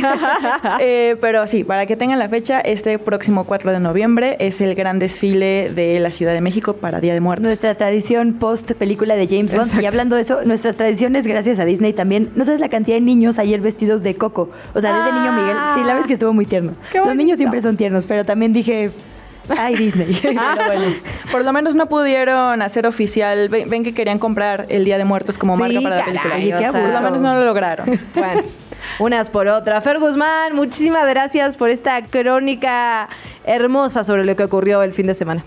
Eh, 0.79 1.15
pero 1.21 1.47
sí, 1.47 1.63
para 1.63 1.85
que 1.85 1.95
tengan 1.95 2.19
la 2.19 2.29
fecha, 2.29 2.59
este 2.59 2.99
próximo 2.99 3.45
4 3.45 3.71
de 3.71 3.79
noviembre 3.79 4.35
es 4.39 4.61
el 4.61 4.75
gran 4.75 4.99
desfile 4.99 5.71
de 5.73 5.99
la 5.99 6.11
Ciudad 6.11 6.33
de 6.33 6.41
México 6.41 6.73
para 6.73 6.99
Día 6.99 7.13
de 7.13 7.19
Muertos. 7.21 7.45
Nuestra 7.45 7.75
tradición 7.75 8.33
post 8.33 8.71
película 8.73 9.15
de 9.15 9.27
James 9.27 9.55
Bond. 9.55 9.81
Y 9.81 9.85
hablando 9.85 10.15
de 10.15 10.21
eso, 10.21 10.39
nuestras 10.45 10.75
tradiciones, 10.75 11.25
gracias 11.27 11.59
a 11.59 11.65
Disney 11.65 11.93
también. 11.93 12.29
No 12.35 12.45
sabes 12.45 12.59
la 12.59 12.69
cantidad 12.69 12.97
de 12.97 13.01
niños 13.01 13.39
ayer 13.39 13.61
vestidos 13.61 14.03
de 14.03 14.15
coco. 14.15 14.49
O 14.73 14.81
sea, 14.81 14.95
desde 14.97 15.19
niño 15.19 15.31
Miguel. 15.31 15.57
Sí, 15.75 15.81
la 15.83 15.95
vez 15.95 16.05
que 16.07 16.13
estuvo 16.13 16.33
muy 16.33 16.45
tierno. 16.45 16.73
Qué 16.91 16.97
Los 16.99 17.07
bonito. 17.07 17.23
niños 17.23 17.37
siempre 17.37 17.61
son 17.61 17.77
tiernos, 17.77 18.05
pero 18.05 18.25
también 18.25 18.53
dije, 18.53 18.91
ay, 19.49 19.75
Disney. 19.75 20.19
Bueno. 20.67 20.95
Por 21.31 21.43
lo 21.43 21.53
menos 21.53 21.75
no 21.75 21.87
pudieron 21.87 22.61
hacer 22.61 22.85
oficial. 22.87 23.49
Ven, 23.49 23.69
ven 23.69 23.83
que 23.83 23.93
querían 23.93 24.19
comprar 24.19 24.65
el 24.69 24.85
Día 24.85 24.97
de 24.97 25.05
Muertos 25.05 25.37
como 25.37 25.55
Sí, 25.55 25.61
marca 25.61 25.81
para 25.81 26.13
la 26.13 26.23
película. 26.23 26.71
Por 26.71 26.93
lo 26.93 27.01
menos 27.01 27.21
no 27.21 27.33
lo 27.33 27.45
lograron. 27.45 27.99
Bueno, 28.15 28.43
unas 28.99 29.29
por 29.29 29.47
otra. 29.47 29.81
Fer 29.81 29.99
Guzmán, 29.99 30.55
muchísimas 30.55 31.07
gracias 31.07 31.57
por 31.57 31.69
esta 31.69 32.01
crónica 32.03 33.09
hermosa 33.43 34.03
sobre 34.03 34.25
lo 34.25 34.35
que 34.35 34.43
ocurrió 34.43 34.81
el 34.81 34.93
fin 34.93 35.07
de 35.07 35.13
semana. 35.13 35.43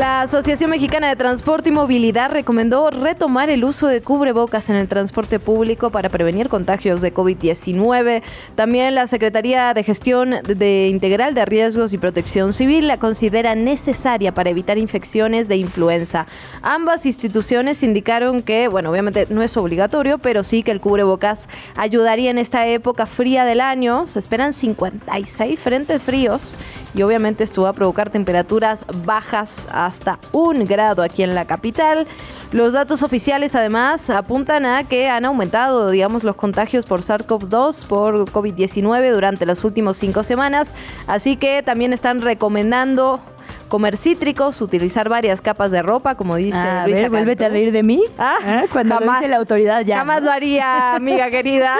La 0.00 0.22
Asociación 0.22 0.70
Mexicana 0.70 1.10
de 1.10 1.16
Transporte 1.16 1.68
y 1.68 1.72
Movilidad 1.72 2.30
recomendó 2.30 2.88
retomar 2.88 3.50
el 3.50 3.64
uso 3.64 3.86
de 3.86 4.00
cubrebocas 4.00 4.70
en 4.70 4.76
el 4.76 4.88
transporte 4.88 5.38
público 5.38 5.90
para 5.90 6.08
prevenir 6.08 6.48
contagios 6.48 7.02
de 7.02 7.12
COVID-19. 7.12 8.22
También 8.54 8.94
la 8.94 9.06
Secretaría 9.08 9.74
de 9.74 9.84
Gestión 9.84 10.36
de 10.42 10.88
Integral 10.88 11.34
de 11.34 11.44
Riesgos 11.44 11.92
y 11.92 11.98
Protección 11.98 12.54
Civil 12.54 12.88
la 12.88 12.96
considera 12.96 13.54
necesaria 13.54 14.32
para 14.32 14.48
evitar 14.48 14.78
infecciones 14.78 15.48
de 15.48 15.56
influenza. 15.56 16.26
Ambas 16.62 17.04
instituciones 17.04 17.82
indicaron 17.82 18.40
que, 18.40 18.68
bueno, 18.68 18.90
obviamente 18.90 19.26
no 19.28 19.42
es 19.42 19.54
obligatorio, 19.58 20.16
pero 20.16 20.44
sí 20.44 20.62
que 20.62 20.70
el 20.70 20.80
cubrebocas 20.80 21.46
ayudaría 21.76 22.30
en 22.30 22.38
esta 22.38 22.66
época 22.66 23.04
fría 23.04 23.44
del 23.44 23.60
año. 23.60 24.06
Se 24.06 24.18
esperan 24.18 24.54
56 24.54 25.60
frentes 25.60 26.02
fríos 26.02 26.56
y 26.94 27.02
obviamente 27.02 27.44
esto 27.44 27.62
va 27.62 27.70
a 27.70 27.72
provocar 27.72 28.10
temperaturas 28.10 28.84
bajas 29.04 29.68
hasta 29.72 30.18
un 30.32 30.64
grado 30.64 31.02
aquí 31.02 31.22
en 31.22 31.34
la 31.34 31.44
capital. 31.44 32.06
Los 32.52 32.72
datos 32.72 33.02
oficiales 33.02 33.54
además 33.54 34.10
apuntan 34.10 34.66
a 34.66 34.84
que 34.84 35.08
han 35.08 35.24
aumentado, 35.24 35.90
digamos, 35.90 36.24
los 36.24 36.34
contagios 36.36 36.84
por 36.86 37.02
SARS-CoV-2, 37.02 37.86
por 37.86 38.24
COVID-19 38.30 39.12
durante 39.12 39.46
las 39.46 39.62
últimas 39.62 39.96
cinco 39.96 40.22
semanas, 40.24 40.74
así 41.06 41.36
que 41.36 41.62
también 41.62 41.92
están 41.92 42.20
recomendando 42.20 43.20
comer 43.68 43.96
cítricos, 43.96 44.60
utilizar 44.60 45.08
varias 45.08 45.40
capas 45.40 45.70
de 45.70 45.80
ropa, 45.80 46.16
como 46.16 46.34
dice 46.34 46.58
a 46.58 46.84
Luisa 46.86 47.02
ver, 47.02 47.10
vuélvete 47.10 47.44
a 47.44 47.48
reír 47.50 47.70
de 47.70 47.84
mí. 47.84 48.02
Ah, 48.18 48.34
Ah, 48.44 48.62
Cuando 48.72 48.94
lo 48.96 49.00
jamás. 49.00 49.20
dice 49.20 49.30
la 49.30 49.36
autoridad 49.36 49.82
ya. 49.82 49.98
Jamás 49.98 50.20
¿no? 50.22 50.26
lo 50.26 50.32
haría, 50.32 50.96
amiga 50.96 51.30
querida. 51.30 51.76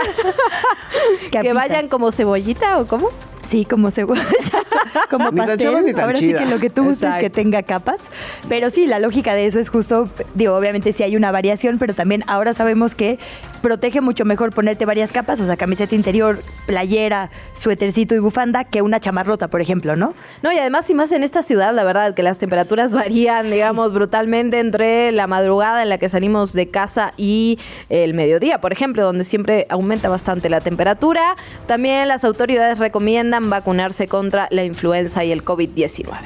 que 1.32 1.52
vayan 1.52 1.88
como 1.88 2.12
cebollita 2.12 2.78
o 2.78 2.86
cómo? 2.86 3.08
Sí, 3.50 3.64
como 3.64 3.90
cebolla, 3.90 4.24
como 5.10 5.30
Ni 5.32 5.36
tan 5.38 5.46
pastel. 5.46 5.58
chéveres 5.58 5.84
ni 5.84 5.92
tan 5.92 6.04
Ahora 6.04 6.16
sí 6.16 6.32
que 6.32 6.46
lo 6.46 6.58
que 6.58 6.70
tú 6.70 6.84
gustes 6.84 7.16
que 7.16 7.30
tenga 7.30 7.64
capas. 7.64 8.00
Pero 8.48 8.70
sí, 8.70 8.86
la 8.86 9.00
lógica 9.00 9.34
de 9.34 9.46
eso 9.46 9.58
es 9.58 9.68
justo, 9.68 10.04
digo, 10.34 10.54
obviamente 10.54 10.92
sí 10.92 11.02
hay 11.02 11.16
una 11.16 11.32
variación, 11.32 11.78
pero 11.78 11.92
también 11.92 12.22
ahora 12.28 12.54
sabemos 12.54 12.94
que 12.94 13.18
protege 13.60 14.00
mucho 14.00 14.24
mejor 14.24 14.54
ponerte 14.54 14.86
varias 14.86 15.10
capas, 15.10 15.40
o 15.40 15.46
sea, 15.46 15.56
camiseta 15.56 15.96
interior, 15.96 16.38
playera, 16.66 17.30
suétercito 17.54 18.14
y 18.14 18.20
bufanda, 18.20 18.64
que 18.64 18.82
una 18.82 19.00
chamarrota, 19.00 19.48
por 19.48 19.60
ejemplo, 19.60 19.96
¿no? 19.96 20.14
No, 20.42 20.52
y 20.52 20.58
además, 20.58 20.88
y 20.88 20.94
más 20.94 21.10
en 21.10 21.24
esta 21.24 21.42
ciudad, 21.42 21.74
la 21.74 21.82
verdad, 21.82 22.14
que 22.14 22.22
las 22.22 22.38
temperaturas 22.38 22.94
varían, 22.94 23.50
digamos, 23.50 23.92
brutalmente 23.92 24.60
entre 24.60 25.10
la 25.10 25.26
madrugada 25.26 25.82
en 25.82 25.88
la 25.88 25.98
que 25.98 26.08
salimos 26.08 26.52
de 26.52 26.68
casa 26.68 27.10
y 27.16 27.58
el 27.88 28.14
mediodía, 28.14 28.60
por 28.60 28.72
ejemplo, 28.72 29.02
donde 29.02 29.24
siempre 29.24 29.66
aumenta 29.68 30.08
bastante 30.08 30.48
la 30.48 30.60
temperatura. 30.60 31.36
También 31.66 32.06
las 32.06 32.24
autoridades 32.24 32.78
recomiendan 32.78 33.39
vacunarse 33.48 34.08
contra 34.08 34.48
la 34.50 34.64
influenza 34.64 35.24
y 35.24 35.32
el 35.32 35.44
COVID-19. 35.44 36.18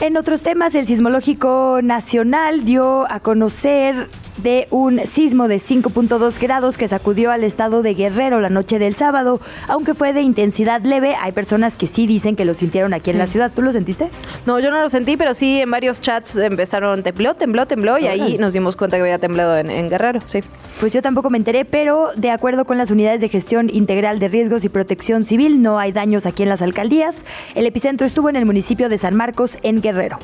En 0.00 0.16
otros 0.16 0.42
temas, 0.42 0.74
el 0.74 0.86
Sismológico 0.86 1.80
Nacional 1.82 2.64
dio 2.64 3.10
a 3.10 3.20
conocer 3.20 4.08
de 4.38 4.66
un 4.70 5.00
sismo 5.06 5.48
de 5.48 5.56
5.2 5.56 6.40
grados 6.40 6.76
que 6.76 6.88
sacudió 6.88 7.30
al 7.30 7.44
estado 7.44 7.82
de 7.82 7.94
Guerrero 7.94 8.40
la 8.40 8.48
noche 8.48 8.78
del 8.78 8.96
sábado. 8.96 9.40
Aunque 9.68 9.94
fue 9.94 10.12
de 10.12 10.22
intensidad 10.22 10.82
leve, 10.82 11.14
hay 11.14 11.32
personas 11.32 11.76
que 11.76 11.86
sí 11.86 12.06
dicen 12.06 12.36
que 12.36 12.44
lo 12.44 12.54
sintieron 12.54 12.94
aquí 12.94 13.10
en 13.10 13.18
la 13.18 13.26
ciudad. 13.26 13.52
¿Tú 13.54 13.62
lo 13.62 13.72
sentiste? 13.72 14.10
No, 14.46 14.58
yo 14.60 14.70
no 14.70 14.80
lo 14.80 14.90
sentí, 14.90 15.16
pero 15.16 15.34
sí 15.34 15.60
en 15.60 15.70
varios 15.70 16.00
chats 16.00 16.36
empezaron 16.36 17.02
tembló, 17.02 17.34
tembló, 17.34 17.66
tembló 17.66 17.98
y 17.98 18.06
ahí 18.06 18.38
nos 18.38 18.52
dimos 18.52 18.76
cuenta 18.76 18.96
que 18.96 19.02
había 19.02 19.18
temblado 19.18 19.56
en, 19.58 19.70
en 19.70 19.88
Guerrero, 19.88 20.20
sí. 20.24 20.40
Pues 20.80 20.92
yo 20.92 21.02
tampoco 21.02 21.30
me 21.30 21.38
enteré, 21.38 21.64
pero 21.64 22.10
de 22.16 22.30
acuerdo 22.30 22.64
con 22.64 22.78
las 22.78 22.90
unidades 22.90 23.20
de 23.20 23.28
gestión 23.28 23.70
integral 23.72 24.18
de 24.18 24.28
riesgos 24.28 24.64
y 24.64 24.68
protección 24.68 25.24
civil, 25.24 25.62
no 25.62 25.78
hay 25.78 25.92
daños 25.92 26.26
aquí 26.26 26.42
en 26.42 26.48
las 26.48 26.62
alcaldías. 26.62 27.22
El 27.54 27.66
epicentro 27.66 28.06
estuvo 28.06 28.28
en 28.28 28.36
el 28.36 28.44
municipio 28.44 28.88
de 28.88 28.98
San 28.98 29.14
Marcos, 29.14 29.56
en 29.62 29.80
Guerrero. 29.80 30.18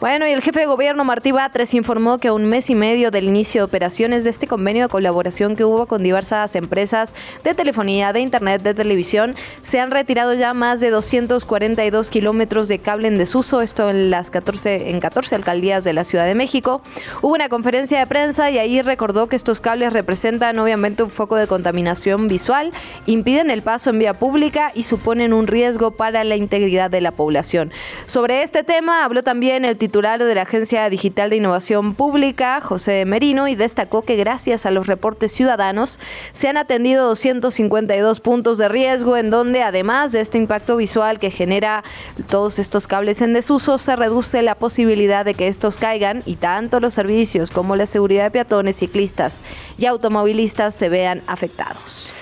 Bueno, 0.00 0.28
y 0.28 0.30
el 0.30 0.42
jefe 0.42 0.60
de 0.60 0.66
gobierno 0.66 1.02
Martí 1.02 1.32
Batres 1.32 1.74
informó 1.74 2.18
que 2.18 2.28
a 2.28 2.32
un 2.32 2.44
mes 2.44 2.70
y 2.70 2.76
medio 2.76 3.10
del 3.10 3.24
inicio 3.24 3.62
de 3.62 3.64
operaciones 3.64 4.22
de 4.22 4.30
este 4.30 4.46
convenio 4.46 4.84
de 4.84 4.88
colaboración 4.88 5.56
que 5.56 5.64
hubo 5.64 5.86
con 5.86 6.04
diversas 6.04 6.54
empresas 6.54 7.16
de 7.42 7.52
telefonía, 7.52 8.12
de 8.12 8.20
internet, 8.20 8.62
de 8.62 8.74
televisión, 8.74 9.34
se 9.62 9.80
han 9.80 9.90
retirado 9.90 10.34
ya 10.34 10.54
más 10.54 10.78
de 10.78 10.90
242 10.90 12.10
kilómetros 12.10 12.68
de 12.68 12.78
cable 12.78 13.08
en 13.08 13.18
desuso, 13.18 13.60
esto 13.60 13.90
en 13.90 14.12
las 14.12 14.30
14, 14.30 14.90
en 14.90 15.00
14 15.00 15.34
alcaldías 15.34 15.82
de 15.82 15.92
la 15.92 16.04
Ciudad 16.04 16.26
de 16.26 16.36
México. 16.36 16.80
Hubo 17.20 17.34
una 17.34 17.48
conferencia 17.48 17.98
de 17.98 18.06
prensa 18.06 18.52
y 18.52 18.58
ahí 18.58 18.80
recordó 18.82 19.28
que 19.28 19.34
estos 19.34 19.60
cables 19.60 19.92
representan 19.92 20.60
obviamente 20.60 21.02
un 21.02 21.10
foco 21.10 21.34
de 21.34 21.48
contaminación 21.48 22.28
visual, 22.28 22.70
impiden 23.06 23.50
el 23.50 23.62
paso 23.62 23.90
en 23.90 23.98
vía 23.98 24.14
pública 24.14 24.70
y 24.76 24.84
suponen 24.84 25.32
un 25.32 25.48
riesgo 25.48 25.90
para 25.90 26.22
la 26.22 26.36
integridad 26.36 26.88
de 26.88 27.00
la 27.00 27.10
población. 27.10 27.72
Sobre 28.06 28.44
este 28.44 28.62
tema 28.62 29.04
habló 29.04 29.24
también 29.24 29.64
el 29.64 29.76
titular 29.76 29.87
de 29.90 30.34
la 30.34 30.42
Agencia 30.42 30.88
Digital 30.90 31.30
de 31.30 31.36
Innovación 31.36 31.94
Pública, 31.94 32.60
José 32.60 33.04
Merino, 33.06 33.48
y 33.48 33.54
destacó 33.54 34.02
que 34.02 34.16
gracias 34.16 34.66
a 34.66 34.70
los 34.70 34.86
reportes 34.86 35.32
ciudadanos 35.32 35.98
se 36.32 36.46
han 36.46 36.58
atendido 36.58 37.06
252 37.08 38.20
puntos 38.20 38.58
de 38.58 38.68
riesgo 38.68 39.16
en 39.16 39.30
donde 39.30 39.62
además 39.62 40.12
de 40.12 40.20
este 40.20 40.36
impacto 40.36 40.76
visual 40.76 41.18
que 41.18 41.30
genera 41.30 41.84
todos 42.28 42.58
estos 42.58 42.86
cables 42.86 43.22
en 43.22 43.32
desuso, 43.32 43.78
se 43.78 43.96
reduce 43.96 44.42
la 44.42 44.54
posibilidad 44.54 45.24
de 45.24 45.32
que 45.34 45.48
estos 45.48 45.78
caigan 45.78 46.22
y 46.26 46.36
tanto 46.36 46.80
los 46.80 46.92
servicios 46.92 47.50
como 47.50 47.74
la 47.74 47.86
seguridad 47.86 48.24
de 48.24 48.30
peatones, 48.30 48.76
ciclistas 48.76 49.40
y 49.78 49.86
automovilistas 49.86 50.74
se 50.74 50.90
vean 50.90 51.22
afectados. 51.26 52.17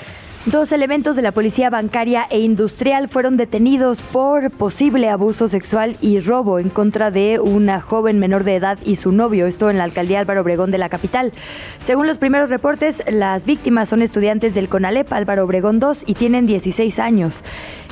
Dos 0.47 0.71
elementos 0.71 1.17
de 1.17 1.23
la 1.23 1.33
policía 1.33 1.71
bancaria 1.71 2.25
e 2.31 2.39
industrial 2.39 3.09
fueron 3.09 3.37
detenidos 3.37 4.01
por 4.01 4.53
posible 4.53 5.09
abuso 5.09 5.49
sexual 5.49 5.97
y 6.01 6.21
robo 6.21 6.61
en 6.61 6.69
contra 6.69 7.11
de 7.11 7.41
una 7.41 7.81
joven 7.81 8.21
menor 8.21 8.45
de 8.45 8.55
edad 8.55 8.79
y 8.85 8.95
su 8.95 9.11
novio, 9.11 9.49
esto 9.49 9.71
en 9.71 9.79
la 9.79 9.83
alcaldía 9.83 10.21
Álvaro 10.21 10.43
Obregón 10.43 10.71
de 10.71 10.79
la 10.79 10.89
capital. 10.89 11.33
Según 11.81 12.07
los 12.07 12.19
primeros 12.19 12.49
reportes, 12.49 13.03
las 13.09 13.45
víctimas 13.45 13.89
son 13.89 14.03
estudiantes 14.03 14.55
del 14.55 14.69
CONALEP 14.69 15.13
Álvaro 15.13 15.43
Obregón 15.43 15.81
2 15.81 16.05
y 16.07 16.15
tienen 16.15 16.47
16 16.47 17.01
años. 17.01 17.43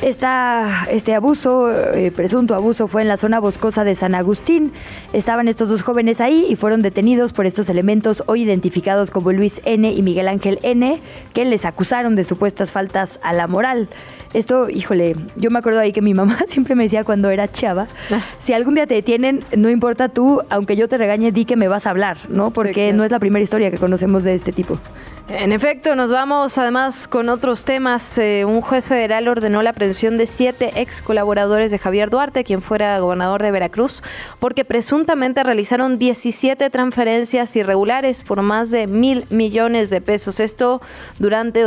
Esta, 0.01 0.87
este 0.91 1.15
abuso, 1.15 1.73
eh, 1.73 2.13
presunto 2.15 2.55
abuso, 2.55 2.87
fue 2.87 3.03
en 3.03 3.09
la 3.09 3.17
zona 3.17 3.41
boscosa 3.41 3.83
de 3.83 3.97
San 3.97 4.15
Agustín. 4.15 4.73
Estaban 5.13 5.49
estos 5.49 5.71
dos 5.71 5.83
jóvenes 5.83 6.21
ahí 6.21 6.47
y 6.49 6.55
fueron 6.55 6.83
detenidos 6.83 7.33
por 7.33 7.47
estos 7.47 7.69
elementos 7.69 8.23
hoy 8.27 8.43
identificados 8.43 9.11
como 9.11 9.33
Luis 9.33 9.61
N. 9.65 9.91
y 9.91 10.03
Miguel 10.03 10.29
Ángel 10.29 10.61
N., 10.63 11.01
que 11.33 11.45
les 11.45 11.65
acusaron 11.65 12.15
de 12.15 12.23
su 12.23 12.37
estas 12.47 12.73
faltas 12.73 13.19
a 13.23 13.33
la 13.33 13.47
moral. 13.47 13.89
Esto, 14.35 14.69
híjole, 14.69 15.15
yo 15.37 15.51
me 15.51 15.61
acuerdo 15.61 15.79
ahí 15.81 15.93
que 15.93 16.03
mi 16.03 16.13
mamá 16.13 16.39
siempre 16.49 16.75
me 16.75 16.85
decía 16.85 17.05
cuando 17.05 17.31
era 17.31 17.47
chava, 17.49 17.87
ah. 18.11 18.25
si 18.41 18.53
algún 18.53 18.75
día 18.75 18.87
te 18.87 18.95
detienen, 18.95 19.45
no 19.57 19.71
importa 19.71 20.09
tú, 20.09 20.43
aunque 20.51 20.77
yo 20.77 20.89
te 20.89 20.99
regañe, 20.99 21.31
di 21.31 21.45
que 21.45 21.57
me 21.57 21.69
vas 21.69 21.87
a 21.87 21.91
hablar, 21.91 22.19
¿no? 22.29 22.51
Porque 22.51 22.93
no 22.93 23.05
es 23.05 23.11
la 23.11 23.21
primera 23.21 23.43
historia 23.43 23.71
que 23.71 23.79
conocemos 23.79 24.25
de 24.25 24.35
este 24.35 24.53
tipo. 24.53 24.79
En 25.27 25.53
efecto, 25.53 25.95
nos 25.95 26.11
vamos 26.11 26.59
además 26.59 27.09
con 27.09 27.31
otros 27.31 27.65
temas. 27.65 28.19
Eh, 28.19 28.45
un 28.45 28.61
juez 28.61 28.89
federal 28.89 29.27
ordenó 29.27 29.63
la 29.63 29.71
aprehensión 29.71 30.19
de 30.19 30.27
siete 30.27 30.73
ex 30.77 31.01
colaboradores 31.01 31.71
de 31.71 31.79
Javier 31.79 32.11
Duarte, 32.11 32.45
quien 32.45 32.61
fuera 32.61 32.99
gobernador 32.99 33.43
de 33.43 33.51
Veracruz, 33.51 34.03
porque 34.39 34.67
presuntamente 34.67 35.43
realizaron 35.43 35.99
17 35.99 36.69
transferencias 36.69 37.57
irregulares 37.57 38.23
por 38.23 38.43
más 38.43 38.71
de 38.71 38.87
mil 38.87 39.25
millones 39.31 39.89
de 39.89 40.03
pesos. 40.03 40.41
Esto 40.41 40.83
durante 41.19 41.61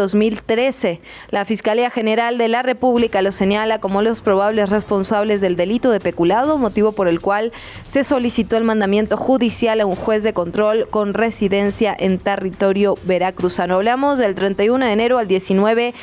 2013. 0.68 1.01
La 1.32 1.45
Fiscalía 1.45 1.89
General 1.89 2.38
de 2.38 2.47
la 2.47 2.61
República 2.61 3.22
lo 3.22 3.32
señala 3.32 3.80
como 3.80 4.01
los 4.01 4.22
probables 4.22 4.70
responsables 4.70 5.41
del 5.41 5.55
delito 5.55 5.91
de 5.91 5.99
peculado, 5.99 6.57
motivo 6.57 6.91
por 6.91 7.07
el 7.07 7.20
cual 7.20 7.51
se 7.88 8.03
solicitó 8.03 8.57
el 8.57 8.63
mandamiento 8.63 9.18
judicial 9.18 9.82
a 9.82 9.86
un 9.86 9.95
juez 9.95 10.24
de 10.24 10.34
control 10.34 10.88
con 10.89 11.13
residencia 11.13 11.95
en 11.97 12.20
territorio 12.20 12.97
Veracruz. 13.03 13.59
Hablamos 13.59 14.18
del 14.18 14.36
31 14.36 14.86
de 14.86 14.91
enero 14.91 15.18
al 15.18 15.28
19 15.28 15.93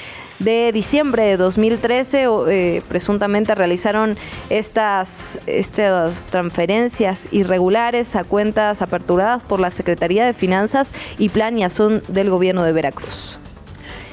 de 0.40 0.72
diciembre 0.72 1.22
de 1.22 1.36
2013 1.36 2.26
eh, 2.48 2.82
presuntamente 2.88 3.54
realizaron 3.54 4.16
estas, 4.50 5.38
estas 5.46 6.24
transferencias 6.24 7.28
irregulares 7.30 8.16
a 8.16 8.24
cuentas 8.24 8.82
aperturadas 8.82 9.44
por 9.44 9.60
la 9.60 9.70
Secretaría 9.70 10.26
de 10.26 10.34
Finanzas 10.34 10.90
y 11.18 11.28
Planeación 11.28 12.02
del 12.08 12.30
Gobierno 12.30 12.64
de 12.64 12.72
Veracruz. 12.72 13.38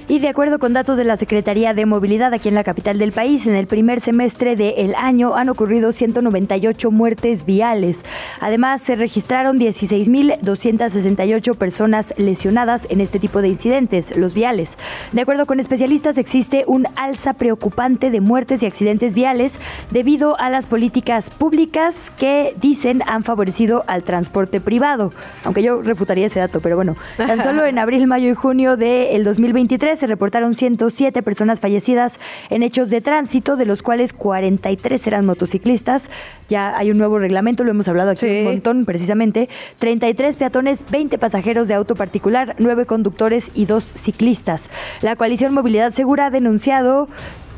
Y 0.07 0.19
de 0.19 0.27
acuerdo 0.29 0.59
con 0.59 0.73
datos 0.73 0.97
de 0.97 1.03
la 1.03 1.15
Secretaría 1.15 1.73
de 1.73 1.85
Movilidad 1.85 2.33
aquí 2.33 2.49
en 2.49 2.55
la 2.55 2.63
capital 2.63 2.97
del 2.97 3.11
país, 3.11 3.45
en 3.45 3.55
el 3.55 3.67
primer 3.67 4.01
semestre 4.01 4.55
del 4.55 4.95
año 4.95 5.35
han 5.35 5.49
ocurrido 5.49 5.91
198 5.91 6.91
muertes 6.91 7.45
viales. 7.45 8.03
Además, 8.39 8.81
se 8.81 8.95
registraron 8.95 9.57
16.268 9.59 11.55
personas 11.55 12.13
lesionadas 12.17 12.87
en 12.89 12.99
este 12.99 13.19
tipo 13.19 13.41
de 13.41 13.49
incidentes, 13.49 14.17
los 14.17 14.33
viales. 14.33 14.77
De 15.11 15.21
acuerdo 15.21 15.45
con 15.45 15.59
especialistas, 15.59 16.17
existe 16.17 16.65
un 16.67 16.87
alza 16.95 17.33
preocupante 17.33 18.09
de 18.09 18.21
muertes 18.21 18.63
y 18.63 18.65
accidentes 18.65 19.13
viales 19.13 19.59
debido 19.91 20.37
a 20.39 20.49
las 20.49 20.67
políticas 20.67 21.29
públicas 21.29 22.11
que 22.17 22.55
dicen 22.59 23.01
han 23.05 23.23
favorecido 23.23 23.83
al 23.87 24.03
transporte 24.03 24.59
privado. 24.59 25.13
Aunque 25.43 25.63
yo 25.63 25.81
refutaría 25.81 26.25
ese 26.25 26.39
dato, 26.39 26.59
pero 26.59 26.75
bueno, 26.75 26.95
tan 27.17 27.43
solo 27.43 27.65
en 27.65 27.79
abril, 27.79 28.07
mayo 28.07 28.29
y 28.29 28.33
junio 28.33 28.77
del 28.77 29.23
2023 29.23 29.90
se 29.99 30.07
reportaron 30.07 30.55
107 30.55 31.21
personas 31.23 31.59
fallecidas 31.59 32.19
en 32.49 32.63
hechos 32.63 32.89
de 32.89 33.01
tránsito, 33.01 33.55
de 33.55 33.65
los 33.65 33.81
cuales 33.81 34.13
43 34.13 35.07
eran 35.07 35.25
motociclistas. 35.25 36.09
Ya 36.49 36.77
hay 36.77 36.91
un 36.91 36.97
nuevo 36.97 37.19
reglamento, 37.19 37.63
lo 37.63 37.71
hemos 37.71 37.87
hablado 37.87 38.11
aquí 38.11 38.25
un 38.25 38.43
montón 38.45 38.85
precisamente. 38.85 39.49
33 39.79 40.35
peatones, 40.35 40.85
20 40.91 41.17
pasajeros 41.17 41.67
de 41.67 41.73
auto 41.73 41.95
particular, 41.95 42.55
9 42.59 42.85
conductores 42.85 43.51
y 43.53 43.65
2 43.65 43.83
ciclistas. 43.83 44.69
La 45.01 45.15
coalición 45.15 45.53
Movilidad 45.53 45.93
Segura 45.93 46.27
ha 46.27 46.29
denunciado 46.29 47.07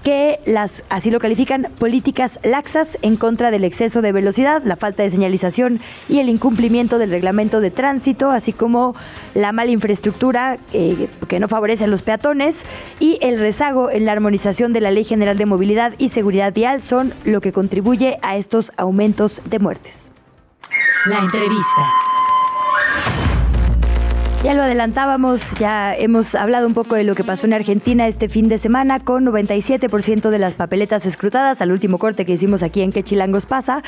que 0.03 0.39
las, 0.45 0.83
así 0.89 1.11
lo 1.11 1.19
califican, 1.19 1.69
políticas 1.79 2.39
laxas 2.43 2.97
en 3.01 3.15
contra 3.15 3.51
del 3.51 3.63
exceso 3.63 4.01
de 4.01 4.11
velocidad, 4.11 4.61
la 4.63 4.75
falta 4.75 5.03
de 5.03 5.09
señalización 5.09 5.79
y 6.09 6.19
el 6.19 6.29
incumplimiento 6.29 6.97
del 6.99 7.09
reglamento 7.09 7.61
de 7.61 7.71
tránsito, 7.71 8.29
así 8.29 8.53
como 8.53 8.95
la 9.33 9.51
mala 9.51 9.71
infraestructura 9.71 10.57
eh, 10.73 11.07
que 11.27 11.39
no 11.39 11.47
favorece 11.47 11.85
a 11.85 11.87
los 11.87 12.01
peatones 12.01 12.63
y 12.99 13.17
el 13.21 13.39
rezago 13.39 13.89
en 13.89 14.05
la 14.05 14.11
armonización 14.11 14.73
de 14.73 14.81
la 14.81 14.91
Ley 14.91 15.05
General 15.05 15.37
de 15.37 15.45
Movilidad 15.45 15.93
y 15.97 16.09
Seguridad 16.09 16.53
Vial 16.53 16.83
son 16.83 17.13
lo 17.23 17.39
que 17.39 17.53
contribuye 17.53 18.19
a 18.21 18.35
estos 18.35 18.71
aumentos 18.77 19.41
de 19.45 19.59
muertes. 19.59 20.11
La 21.05 21.19
entrevista. 21.19 22.12
Ya 24.43 24.53
lo 24.53 24.63
adelantábamos, 24.63 25.41
ya 25.57 25.95
hemos 25.95 26.35
hablado 26.35 26.67
un 26.67 26.73
poco 26.73 26.95
de 26.95 27.05
lo 27.05 27.15
que 27.15 27.23
pasó 27.23 27.45
en 27.45 27.53
Argentina 27.53 28.09
este 28.09 28.27
fin 28.27 28.49
de 28.49 28.57
semana 28.57 28.99
con 28.99 29.25
97% 29.25 30.29
de 30.29 30.37
las 30.37 30.53
papeletas 30.53 31.05
escrutadas 31.05 31.61
al 31.61 31.71
último 31.71 31.97
corte 31.97 32.25
que 32.25 32.33
hicimos 32.33 32.61
aquí 32.61 32.81
en 32.81 32.91
Que 32.91 33.03
Chilangos 33.03 33.45
pasa. 33.45 33.83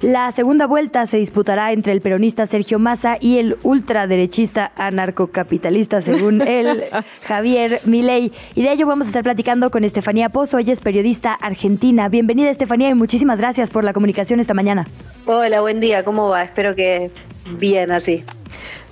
La 0.00 0.32
segunda 0.32 0.66
vuelta 0.66 1.06
se 1.06 1.18
disputará 1.18 1.72
entre 1.72 1.92
el 1.92 2.00
peronista 2.00 2.46
Sergio 2.46 2.78
Massa 2.78 3.18
y 3.20 3.36
el 3.36 3.58
ultraderechista 3.62 4.72
anarcocapitalista, 4.76 6.00
según 6.00 6.40
él, 6.48 6.84
Javier 7.24 7.82
Milei. 7.84 8.32
Y 8.54 8.62
de 8.62 8.72
ello 8.72 8.86
vamos 8.86 9.08
a 9.08 9.10
estar 9.10 9.24
platicando 9.24 9.70
con 9.70 9.84
Estefanía 9.84 10.30
Pozo, 10.30 10.56
ella 10.56 10.72
es 10.72 10.80
periodista 10.80 11.34
argentina. 11.34 12.08
Bienvenida 12.08 12.48
Estefanía 12.48 12.88
y 12.88 12.94
muchísimas 12.94 13.40
gracias 13.40 13.68
por 13.68 13.84
la 13.84 13.92
comunicación 13.92 14.40
esta 14.40 14.54
mañana. 14.54 14.86
Hola, 15.26 15.60
buen 15.60 15.80
día, 15.80 16.02
¿cómo 16.02 16.30
va? 16.30 16.44
Espero 16.44 16.74
que 16.74 17.10
bien 17.58 17.92
así. 17.92 18.24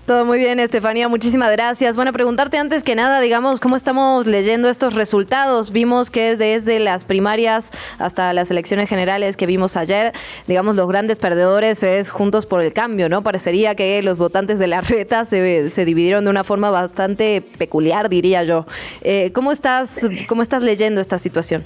Todo 0.06 0.24
muy 0.24 0.38
bien, 0.38 0.60
Estefanía, 0.60 1.08
muchísimas 1.08 1.50
gracias. 1.50 1.96
Bueno, 1.96 2.12
preguntarte 2.12 2.58
antes 2.58 2.84
que 2.84 2.94
nada, 2.94 3.18
digamos, 3.20 3.58
¿cómo 3.58 3.74
estamos 3.74 4.24
leyendo 4.24 4.68
estos 4.68 4.94
resultados? 4.94 5.72
Vimos 5.72 6.10
que 6.10 6.36
desde 6.36 6.78
las 6.78 7.04
primarias 7.04 7.72
hasta 7.98 8.32
las 8.32 8.52
elecciones 8.52 8.88
generales 8.88 9.36
que 9.36 9.46
vimos 9.46 9.76
ayer, 9.76 10.12
digamos, 10.46 10.76
los 10.76 10.88
grandes 10.88 11.18
perdedores 11.18 11.82
es 11.82 12.08
Juntos 12.08 12.46
por 12.46 12.62
el 12.62 12.72
Cambio, 12.72 13.08
¿no? 13.08 13.22
Parecería 13.22 13.74
que 13.74 14.00
los 14.00 14.16
votantes 14.16 14.60
de 14.60 14.68
la 14.68 14.80
reta 14.80 15.24
se, 15.24 15.70
se 15.70 15.84
dividieron 15.84 16.22
de 16.22 16.30
una 16.30 16.44
forma 16.44 16.70
bastante 16.70 17.42
peculiar, 17.58 18.08
diría 18.08 18.44
yo. 18.44 18.64
Eh, 19.02 19.32
¿cómo, 19.34 19.50
estás, 19.50 19.98
¿Cómo 20.28 20.42
estás 20.42 20.62
leyendo 20.62 21.00
esta 21.00 21.18
situación? 21.18 21.64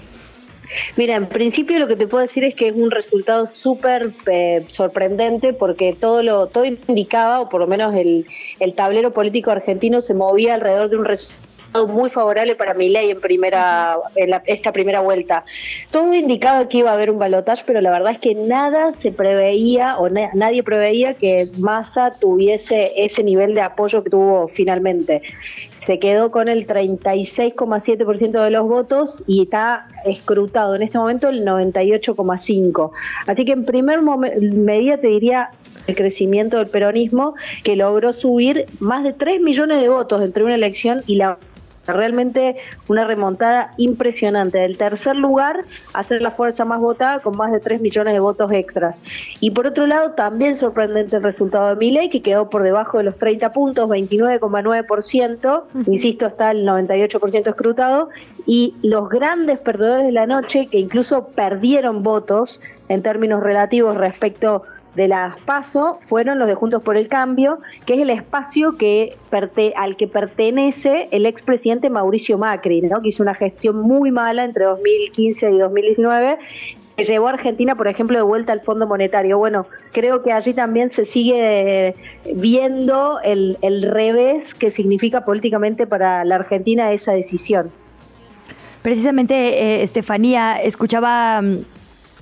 Mira, 0.96 1.16
en 1.16 1.26
principio 1.28 1.78
lo 1.78 1.88
que 1.88 1.96
te 1.96 2.06
puedo 2.06 2.22
decir 2.22 2.44
es 2.44 2.54
que 2.54 2.68
es 2.68 2.74
un 2.74 2.90
resultado 2.90 3.46
súper 3.46 4.12
eh, 4.26 4.64
sorprendente 4.68 5.52
porque 5.52 5.94
todo 5.98 6.22
lo 6.22 6.46
todo 6.46 6.64
indicaba, 6.64 7.40
o 7.40 7.48
por 7.48 7.60
lo 7.60 7.66
menos 7.66 7.94
el, 7.94 8.26
el 8.60 8.74
tablero 8.74 9.12
político 9.12 9.50
argentino 9.50 10.00
se 10.00 10.14
movía 10.14 10.54
alrededor 10.54 10.90
de 10.90 10.96
un 10.96 11.04
resultado 11.04 11.50
muy 11.88 12.10
favorable 12.10 12.56
para 12.56 12.74
mi 12.74 12.88
ley 12.88 13.10
en 13.10 13.20
primera 13.20 13.96
en 14.16 14.34
esta 14.46 14.72
primera 14.72 15.00
vuelta. 15.00 15.44
Todo 15.90 16.12
indicaba 16.14 16.68
que 16.68 16.78
iba 16.78 16.90
a 16.90 16.94
haber 16.94 17.10
un 17.10 17.18
balotaje, 17.18 17.62
pero 17.66 17.80
la 17.80 17.90
verdad 17.90 18.12
es 18.12 18.18
que 18.18 18.34
nada 18.34 18.92
se 18.92 19.12
preveía 19.12 19.96
o 19.98 20.08
nadie 20.08 20.62
preveía 20.62 21.14
que 21.14 21.48
Massa 21.58 22.18
tuviese 22.18 22.92
ese 22.96 23.22
nivel 23.22 23.54
de 23.54 23.60
apoyo 23.60 24.02
que 24.02 24.10
tuvo 24.10 24.48
finalmente 24.48 25.22
se 25.86 25.98
quedó 25.98 26.30
con 26.30 26.48
el 26.48 26.66
36,7% 26.66 28.42
de 28.42 28.50
los 28.50 28.68
votos 28.68 29.22
y 29.26 29.42
está 29.42 29.88
escrutado 30.04 30.74
en 30.74 30.82
este 30.82 30.98
momento 30.98 31.28
el 31.28 31.44
98,5%. 31.44 32.90
Así 33.26 33.44
que 33.44 33.52
en 33.52 33.64
primer 33.64 34.00
medida 34.02 34.98
te 34.98 35.08
diría 35.08 35.50
el 35.86 35.96
crecimiento 35.96 36.58
del 36.58 36.68
peronismo 36.68 37.34
que 37.64 37.76
logró 37.76 38.12
subir 38.12 38.66
más 38.78 39.02
de 39.04 39.12
3 39.12 39.40
millones 39.40 39.80
de 39.80 39.88
votos 39.88 40.22
entre 40.22 40.44
una 40.44 40.54
elección 40.54 41.02
y 41.06 41.16
la 41.16 41.38
Realmente 41.92 42.56
una 42.88 43.06
remontada 43.06 43.72
impresionante. 43.76 44.58
Del 44.58 44.76
tercer 44.76 45.16
lugar 45.16 45.64
a 45.92 46.02
ser 46.02 46.22
la 46.22 46.30
fuerza 46.30 46.64
más 46.64 46.80
votada 46.80 47.20
con 47.20 47.36
más 47.36 47.52
de 47.52 47.60
3 47.60 47.80
millones 47.80 48.14
de 48.14 48.20
votos 48.20 48.50
extras. 48.52 49.02
Y 49.40 49.50
por 49.50 49.66
otro 49.66 49.86
lado, 49.86 50.12
también 50.12 50.56
sorprendente 50.56 51.16
el 51.16 51.22
resultado 51.22 51.68
de 51.68 51.76
Miley, 51.76 52.10
que 52.10 52.22
quedó 52.22 52.50
por 52.50 52.62
debajo 52.62 52.98
de 52.98 53.04
los 53.04 53.16
30 53.16 53.52
puntos, 53.52 53.88
29,9%. 53.88 55.62
Insisto, 55.86 56.26
está 56.26 56.50
el 56.50 56.66
98% 56.66 57.48
escrutado. 57.48 58.08
Y 58.46 58.74
los 58.82 59.08
grandes 59.08 59.58
perdedores 59.58 60.06
de 60.06 60.12
la 60.12 60.26
noche, 60.26 60.66
que 60.66 60.78
incluso 60.78 61.28
perdieron 61.28 62.02
votos 62.02 62.60
en 62.88 63.02
términos 63.02 63.42
relativos 63.42 63.96
respecto 63.96 64.64
de 64.94 65.08
las 65.08 65.36
PASO 65.42 65.98
fueron 66.06 66.38
los 66.38 66.48
de 66.48 66.54
Juntos 66.54 66.82
por 66.82 66.96
el 66.96 67.08
Cambio, 67.08 67.58
que 67.86 67.94
es 67.94 68.00
el 68.00 68.10
espacio 68.10 68.72
que 68.76 69.16
al 69.76 69.96
que 69.96 70.08
pertenece 70.08 71.08
el 71.12 71.26
expresidente 71.26 71.90
Mauricio 71.90 72.38
Macri, 72.38 72.82
¿no? 72.82 73.00
que 73.00 73.10
hizo 73.10 73.22
una 73.22 73.34
gestión 73.34 73.76
muy 73.76 74.10
mala 74.10 74.44
entre 74.44 74.64
2015 74.64 75.50
y 75.50 75.58
2019, 75.58 76.38
que 76.96 77.04
llevó 77.04 77.28
a 77.28 77.30
Argentina, 77.30 77.76
por 77.76 77.88
ejemplo, 77.88 78.18
de 78.18 78.24
vuelta 78.24 78.52
al 78.52 78.60
Fondo 78.60 78.86
Monetario. 78.86 79.38
Bueno, 79.38 79.66
creo 79.92 80.22
que 80.22 80.32
allí 80.32 80.52
también 80.52 80.92
se 80.92 81.04
sigue 81.04 81.94
viendo 82.34 83.20
el, 83.22 83.58
el 83.62 83.82
revés 83.82 84.54
que 84.54 84.70
significa 84.70 85.24
políticamente 85.24 85.86
para 85.86 86.24
la 86.24 86.34
Argentina 86.34 86.92
esa 86.92 87.12
decisión. 87.12 87.70
Precisamente, 88.82 89.34
eh, 89.34 89.82
Estefanía, 89.82 90.60
escuchaba 90.60 91.42
mm, 91.42 91.64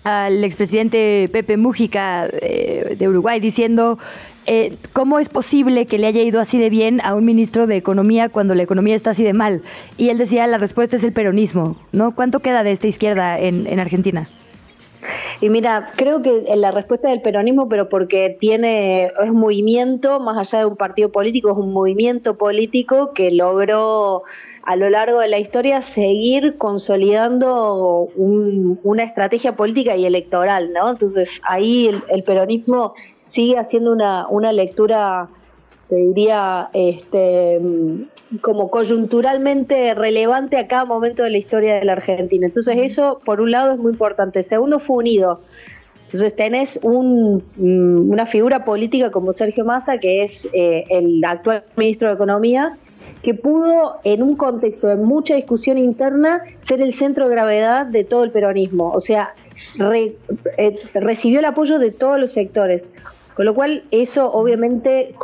al 0.08 0.42
expresidente 0.42 1.28
Pepe 1.32 1.56
Mújica 1.56 2.28
eh, 2.40 2.96
de 2.98 3.08
Uruguay 3.08 3.40
diciendo 3.40 3.98
eh, 4.46 4.76
cómo 4.94 5.18
es 5.18 5.28
posible 5.28 5.86
que 5.86 5.98
le 5.98 6.06
haya 6.06 6.22
ido 6.22 6.40
así 6.40 6.58
de 6.58 6.70
bien 6.70 7.00
a 7.02 7.14
un 7.14 7.24
ministro 7.24 7.66
de 7.66 7.76
Economía 7.76 8.30
cuando 8.30 8.54
la 8.54 8.62
economía 8.62 8.96
está 8.96 9.10
así 9.10 9.22
de 9.22 9.34
mal. 9.34 9.62
Y 9.98 10.08
él 10.08 10.16
decía, 10.16 10.46
la 10.46 10.56
respuesta 10.56 10.96
es 10.96 11.04
el 11.04 11.12
peronismo, 11.12 11.76
¿no? 11.92 12.14
¿Cuánto 12.14 12.40
queda 12.40 12.62
de 12.62 12.72
esta 12.72 12.86
izquierda 12.86 13.38
en, 13.38 13.66
en 13.66 13.80
Argentina? 13.80 14.26
Y 15.40 15.50
mira, 15.50 15.92
creo 15.94 16.20
que 16.20 16.44
la 16.56 16.72
respuesta 16.72 17.10
del 17.10 17.22
peronismo, 17.22 17.68
pero 17.68 17.88
porque 17.88 18.36
tiene, 18.40 19.06
es 19.06 19.30
un 19.30 19.36
movimiento, 19.36 20.18
más 20.18 20.36
allá 20.36 20.60
de 20.60 20.66
un 20.66 20.76
partido 20.76 21.12
político, 21.12 21.52
es 21.52 21.56
un 21.56 21.72
movimiento 21.72 22.36
político 22.36 23.12
que 23.12 23.30
logró 23.30 24.24
a 24.64 24.76
lo 24.76 24.90
largo 24.90 25.20
de 25.20 25.28
la 25.28 25.38
historia 25.38 25.80
seguir 25.80 26.58
consolidando 26.58 28.08
una 28.16 29.04
estrategia 29.04 29.54
política 29.54 29.96
y 29.96 30.06
electoral, 30.06 30.72
¿no? 30.72 30.90
Entonces 30.90 31.40
ahí 31.44 31.88
el, 32.08 32.22
peronismo 32.24 32.94
sigue 33.26 33.58
haciendo 33.58 33.92
una, 33.92 34.26
una 34.28 34.52
lectura, 34.52 35.28
te 35.88 35.96
diría, 35.96 36.68
este, 36.72 37.60
como 38.40 38.70
coyunturalmente 38.70 39.94
relevante 39.94 40.56
a 40.56 40.66
cada 40.66 40.84
momento 40.84 41.22
de 41.22 41.30
la 41.30 41.38
historia 41.38 41.76
de 41.76 41.84
la 41.84 41.92
Argentina. 41.92 42.46
Entonces 42.46 42.76
eso, 42.78 43.20
por 43.24 43.40
un 43.40 43.50
lado, 43.50 43.72
es 43.72 43.78
muy 43.78 43.92
importante. 43.92 44.42
Segundo, 44.42 44.80
fue 44.80 44.98
unido. 44.98 45.40
Entonces 46.06 46.34
tenés 46.36 46.78
un, 46.82 47.42
mm, 47.56 48.10
una 48.10 48.26
figura 48.26 48.64
política 48.64 49.10
como 49.10 49.34
Sergio 49.34 49.64
Massa, 49.64 49.98
que 49.98 50.24
es 50.24 50.48
eh, 50.52 50.84
el 50.88 51.22
actual 51.24 51.64
ministro 51.76 52.08
de 52.08 52.14
Economía, 52.14 52.78
que 53.22 53.34
pudo, 53.34 53.96
en 54.04 54.22
un 54.22 54.36
contexto 54.36 54.86
de 54.86 54.96
mucha 54.96 55.34
discusión 55.34 55.76
interna, 55.76 56.42
ser 56.60 56.80
el 56.80 56.94
centro 56.94 57.28
de 57.28 57.34
gravedad 57.34 57.84
de 57.86 58.04
todo 58.04 58.24
el 58.24 58.30
peronismo. 58.30 58.90
O 58.90 59.00
sea, 59.00 59.34
eh, 59.94 60.16
recibió 60.94 61.40
el 61.40 61.44
apoyo 61.44 61.78
de 61.78 61.90
todos 61.90 62.18
los 62.18 62.32
sectores. 62.32 62.90
Con 63.38 63.46
lo 63.46 63.54
cual, 63.54 63.84
eso 63.92 64.32
obviamente 64.32 65.14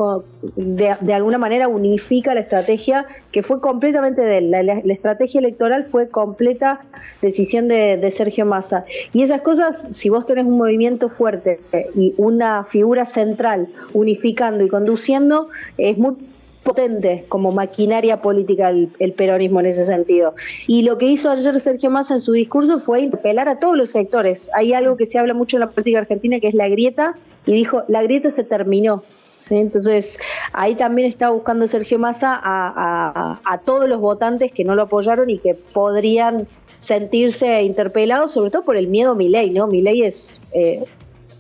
de, 0.55 1.13
alguna 1.13 1.37
manera 1.37 1.67
unifica 1.67 2.33
la 2.33 2.43
estrategia 2.43 3.07
que 3.33 3.43
fue 3.43 3.61
completamente 3.61 4.23
de 4.23 4.39
él. 4.39 4.51
La, 4.53 4.75
estrategia 4.95 5.41
electoral 5.41 5.87
fue 5.91 6.09
completa 6.09 6.79
decisión 7.21 7.67
de, 7.67 7.97
de, 7.97 8.11
Sergio 8.13 8.47
Massa. 8.47 8.85
Y 9.13 9.25
esas 9.25 9.41
cosas, 9.41 9.89
si 9.91 10.11
vos 10.11 10.27
tenés 10.27 10.45
un 10.45 10.57
movimiento 10.59 11.09
fuerte 11.09 11.59
y 11.97 12.15
una 12.17 12.63
figura 12.63 13.05
central 13.05 13.67
unificando 13.93 14.63
y 14.65 14.69
conduciendo, 14.69 15.49
es 15.77 15.99
muy 15.99 16.15
potente 16.63 17.25
como 17.29 17.51
maquinaria 17.51 18.23
política 18.23 18.71
el, 18.71 19.13
peronismo 19.17 19.59
en 19.59 19.67
ese 19.67 19.87
sentido. 19.87 20.35
Y 20.69 20.83
lo 20.83 20.99
que 20.99 21.07
hizo 21.07 21.31
ayer 21.31 21.61
Sergio 21.61 21.91
Massa 21.91 22.15
en 22.15 22.21
su 22.21 22.31
discurso 22.31 22.79
fue 22.79 23.01
interpelar 23.01 23.49
a 23.49 23.59
todos 23.59 23.77
los 23.77 23.91
sectores. 23.91 24.49
Hay 24.55 24.73
algo 24.73 24.97
que 24.97 25.07
se 25.07 25.19
habla 25.19 25.35
mucho 25.35 25.57
en 25.57 25.63
la 25.63 25.71
política 25.71 25.99
argentina 25.99 26.39
que 26.39 26.47
es 26.47 26.55
la 26.55 26.69
grieta, 26.69 27.17
y 27.47 27.53
dijo, 27.53 27.83
la 27.89 28.03
grieta 28.03 28.35
se 28.35 28.45
terminó. 28.45 29.03
Entonces, 29.51 30.17
ahí 30.53 30.75
también 30.75 31.09
está 31.09 31.31
buscando 31.31 31.67
Sergio 31.69 31.99
Massa 31.99 32.41
a, 32.43 33.61
todos 33.65 33.89
los 33.89 34.01
votantes 34.01 34.53
que 34.53 34.65
no 34.65 34.75
lo 34.75 34.83
apoyaron 34.83 35.29
y 35.31 35.39
que 35.39 35.55
podrían 35.55 36.47
sentirse 36.87 37.63
interpelados, 37.63 38.33
sobre 38.33 38.51
todo 38.51 38.65
por 38.65 38.77
el 38.77 38.89
miedo 38.89 39.13
a 39.13 39.17
ley, 39.17 39.51
¿no? 39.51 39.67
Mi 39.67 39.83
ley 39.83 40.03
es 40.03 40.41
eh, 40.55 40.85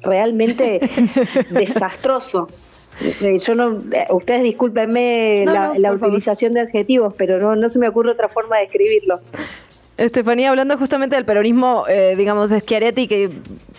realmente 0.02 0.80
desastroso. 1.50 2.48
Eh, 3.00 3.38
yo 3.38 3.54
no, 3.54 3.82
eh, 3.92 4.06
ustedes 4.10 4.42
discúlpenme 4.42 5.44
la, 5.46 5.92
utilización 5.92 6.54
de 6.54 6.60
adjetivos, 6.60 7.14
pero 7.16 7.38
no, 7.38 7.56
no 7.56 7.68
se 7.68 7.78
me 7.78 7.88
ocurre 7.88 8.12
otra 8.12 8.28
forma 8.28 8.58
de 8.58 8.64
escribirlo. 8.64 9.20
Estefanía, 9.96 10.50
hablando 10.50 10.76
justamente 10.76 11.14
del 11.14 11.24
peronismo, 11.24 11.84
eh, 11.88 12.14
digamos, 12.16 12.50
Schiaretti, 12.50 13.06
que 13.06 13.30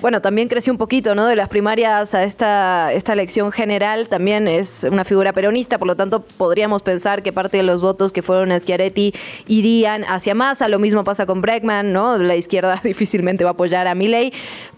bueno, 0.02 0.22
también 0.22 0.48
creció 0.48 0.72
un 0.72 0.78
poquito, 0.78 1.16
¿no? 1.16 1.26
De 1.26 1.36
las 1.36 1.50
primarias 1.50 2.14
a 2.14 2.24
esta, 2.24 2.94
esta 2.94 3.14
elección 3.14 3.52
general, 3.52 4.08
también 4.08 4.48
es 4.48 4.84
una 4.84 5.04
figura 5.04 5.34
peronista, 5.34 5.78
por 5.78 5.88
lo 5.88 5.96
tanto, 5.96 6.22
podríamos 6.22 6.82
pensar 6.84 7.24
que 7.24 7.34
parte 7.34 7.58
de 7.58 7.64
los 7.64 7.82
votos 7.82 8.12
que 8.12 8.22
fueron 8.22 8.52
a 8.52 8.60
Schiaretti 8.60 9.14
irían 9.48 10.06
hacia 10.06 10.36
Massa. 10.36 10.68
Lo 10.68 10.80
mismo 10.80 11.04
pasa 11.04 11.26
con 11.26 11.42
Bregman, 11.42 11.92
¿no? 11.92 12.18
La 12.18 12.36
izquierda 12.36 12.80
difícilmente 12.84 13.44
va 13.44 13.52
a 13.52 13.54
apoyar 13.54 13.88
a 13.88 13.96
Milley. 13.96 14.32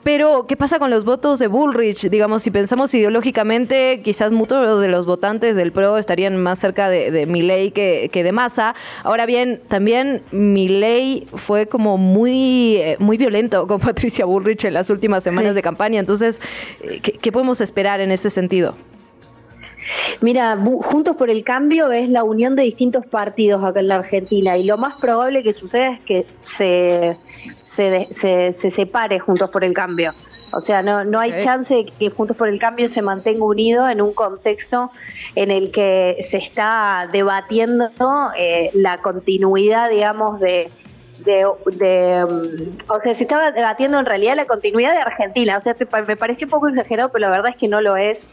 Pero, 0.04 0.48
¿qué 0.48 0.56
pasa 0.56 0.80
con 0.80 0.90
los 0.90 1.04
votos 1.04 1.40
de 1.40 1.48
Bullrich? 1.48 2.10
Digamos, 2.10 2.44
si 2.44 2.50
pensamos 2.52 2.94
ideológicamente, 2.94 4.00
quizás 4.04 4.32
muchos 4.32 4.80
de 4.80 4.88
los 4.88 5.06
votantes 5.06 5.56
del 5.56 5.72
PRO 5.72 5.98
estarían 5.98 6.38
más 6.38 6.60
cerca 6.60 6.90
de, 6.90 7.12
de 7.12 7.72
que, 7.76 8.10
que 8.14 8.24
de 8.24 8.32
Massa. 8.32 8.74
Ahora 9.04 9.26
bien, 9.26 9.62
también 9.68 10.22
Milley 10.32 11.27
fue 11.34 11.68
como 11.68 11.98
muy, 11.98 12.78
eh, 12.78 12.98
muy 13.00 13.18
violento 13.18 13.68
con 13.68 13.80
Patricia 13.88 14.26
Bullrich 14.26 14.66
en 14.66 14.74
las 14.74 14.90
últimas 14.90 15.24
semanas 15.24 15.56
de 15.56 15.62
campaña. 15.62 16.00
Entonces, 16.00 16.42
eh, 16.82 17.00
¿qué, 17.02 17.32
podemos 17.32 17.62
esperar 17.62 18.00
en 18.00 18.12
ese 18.12 18.30
sentido? 18.30 18.76
Mira, 20.22 20.58
Juntos 20.58 21.16
por 21.16 21.30
el 21.30 21.44
Cambio 21.44 21.92
es 21.92 22.10
la 22.10 22.24
unión 22.24 22.56
de 22.56 22.64
distintos 22.64 23.06
partidos 23.06 23.64
acá 23.64 23.80
en 23.80 23.88
la 23.88 23.96
Argentina 23.96 24.58
y 24.58 24.64
lo 24.64 24.78
más 24.78 24.96
probable 25.00 25.44
que 25.44 25.54
suceda 25.54 25.92
es 25.92 26.00
que 26.02 26.26
se, 26.44 27.18
se, 27.62 28.08
se, 28.52 28.70
separe 28.70 29.20
Juntos 29.20 29.50
por 29.50 29.64
el 29.64 29.74
Cambio. 29.74 30.14
O 30.52 30.62
sea, 30.62 30.82
no, 30.82 31.04
no 31.04 31.20
hay 31.20 31.38
chance 31.40 31.74
de 31.74 31.86
que 31.86 32.10
Juntos 32.10 32.36
por 32.36 32.48
el 32.50 32.60
Cambio 32.60 32.90
se 32.90 33.02
mantenga 33.02 33.44
unido 33.44 33.88
en 33.88 34.02
un 34.02 34.14
contexto 34.14 34.92
en 35.36 35.52
el 35.52 35.72
que 35.72 36.24
se 36.26 36.38
está 36.38 37.08
debatiendo 37.12 37.90
eh, 38.38 38.72
la 38.74 39.00
continuidad, 39.00 39.90
digamos, 39.90 40.40
de, 40.40 40.70
de, 41.26 41.46
mm, 41.46 42.92
o 42.92 43.00
sea, 43.02 43.16
se 43.16 43.24
estaba 43.24 43.52
debatiendo 43.52 44.00
en 44.00 44.06
realidad 44.06 44.36
la 44.36 44.46
continuidad 44.46 44.92
de 44.92 45.00
Argentina. 45.00 45.58
O 45.58 45.62
sea, 45.62 45.76
me 46.08 46.16
pareció 46.16 46.48
un 46.48 46.52
poco 46.52 46.68
exagerado, 46.68 47.10
pero 47.10 47.28
la 47.28 47.30
verdad 47.30 47.52
es 47.52 47.58
que 47.58 47.68
no 47.68 47.82
lo 47.82 47.98
es. 47.98 48.30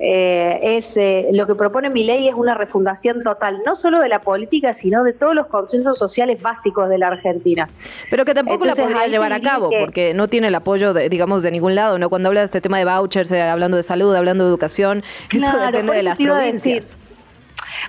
eh, 0.00 0.60
es 0.62 0.96
eh, 0.96 1.26
lo 1.32 1.46
que 1.46 1.56
propone 1.56 1.90
mi 1.90 2.04
ley 2.04 2.28
es 2.28 2.34
una 2.34 2.54
refundación 2.54 3.24
total, 3.24 3.62
no 3.66 3.74
solo 3.74 3.98
de 3.98 4.08
la 4.08 4.20
política, 4.20 4.72
sino 4.72 5.02
de 5.02 5.12
todos 5.12 5.34
los 5.34 5.48
consensos 5.48 5.98
sociales 5.98 6.40
básicos 6.40 6.88
de 6.88 6.98
la 6.98 7.08
Argentina. 7.08 7.68
Pero 8.08 8.24
que 8.24 8.32
tampoco 8.34 8.64
la 8.64 8.76
podría 8.76 9.08
llevar 9.08 9.32
a 9.32 9.40
cabo, 9.40 9.70
porque 9.80 10.14
no 10.14 10.28
tiene 10.28 10.48
el 10.48 10.54
apoyo, 10.54 10.94
de, 10.94 11.08
digamos, 11.08 11.42
de 11.42 11.50
ningún 11.50 11.74
lado, 11.74 11.98
¿no? 11.98 12.10
Cuando 12.10 12.28
habla 12.28 12.40
de 12.40 12.46
este 12.46 12.60
tema 12.60 12.78
de 12.78 12.84
vouchers, 12.84 13.30
eh, 13.32 13.42
hablando 13.42 13.76
de 13.76 13.82
salud, 13.82 14.14
hablando 14.14 14.44
de 14.44 14.50
educación, 14.50 15.02
eso 15.32 15.58
depende 15.58 15.94
de 15.94 16.02
las 16.04 16.16
provincias. 16.16 16.96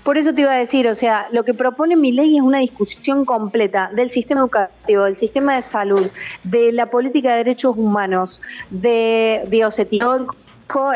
Por 0.04 0.18
eso 0.18 0.34
te 0.34 0.42
iba 0.42 0.52
a 0.52 0.58
decir, 0.58 0.88
o 0.88 0.96
sea, 0.96 1.28
lo 1.32 1.44
que 1.44 1.54
propone 1.54 1.96
mi 1.96 2.12
ley 2.12 2.38
es 2.38 2.42
una 2.42 2.60
discusión 2.60 3.26
completa 3.26 3.90
del 3.94 4.12
sistema 4.12 4.42
educativo, 4.42 5.04
del 5.04 5.16
sistema 5.16 5.56
de 5.56 5.62
salud, 5.62 6.10
de 6.44 6.72
la 6.72 6.88
política 6.88 7.32
de 7.32 7.38
derechos 7.38 7.78
humanos, 7.78 8.42
de, 8.70 9.44
Dios, 9.50 9.76
se 9.76 9.86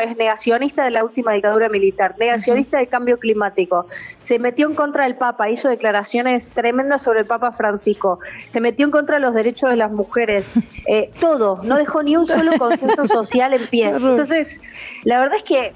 es 0.00 0.16
negacionista 0.16 0.84
de 0.84 0.90
la 0.90 1.04
última 1.04 1.32
dictadura 1.32 1.68
militar, 1.68 2.14
negacionista 2.18 2.78
del 2.78 2.88
cambio 2.88 3.18
climático, 3.18 3.86
se 4.20 4.38
metió 4.38 4.68
en 4.68 4.74
contra 4.74 5.04
del 5.04 5.16
Papa, 5.16 5.50
hizo 5.50 5.68
declaraciones 5.68 6.50
tremendas 6.50 7.02
sobre 7.02 7.20
el 7.20 7.26
Papa 7.26 7.52
Francisco, 7.52 8.20
se 8.52 8.60
metió 8.60 8.86
en 8.86 8.92
contra 8.92 9.16
de 9.16 9.22
los 9.22 9.34
derechos 9.34 9.70
de 9.70 9.76
las 9.76 9.90
mujeres, 9.90 10.46
eh, 10.88 11.10
todo, 11.20 11.60
no 11.64 11.76
dejó 11.76 12.02
ni 12.02 12.16
un 12.16 12.26
solo 12.26 12.52
consenso 12.58 13.08
social 13.08 13.54
en 13.54 13.66
pie. 13.66 13.88
Entonces, 13.88 14.60
la 15.02 15.20
verdad 15.20 15.38
es 15.38 15.44
que 15.44 15.72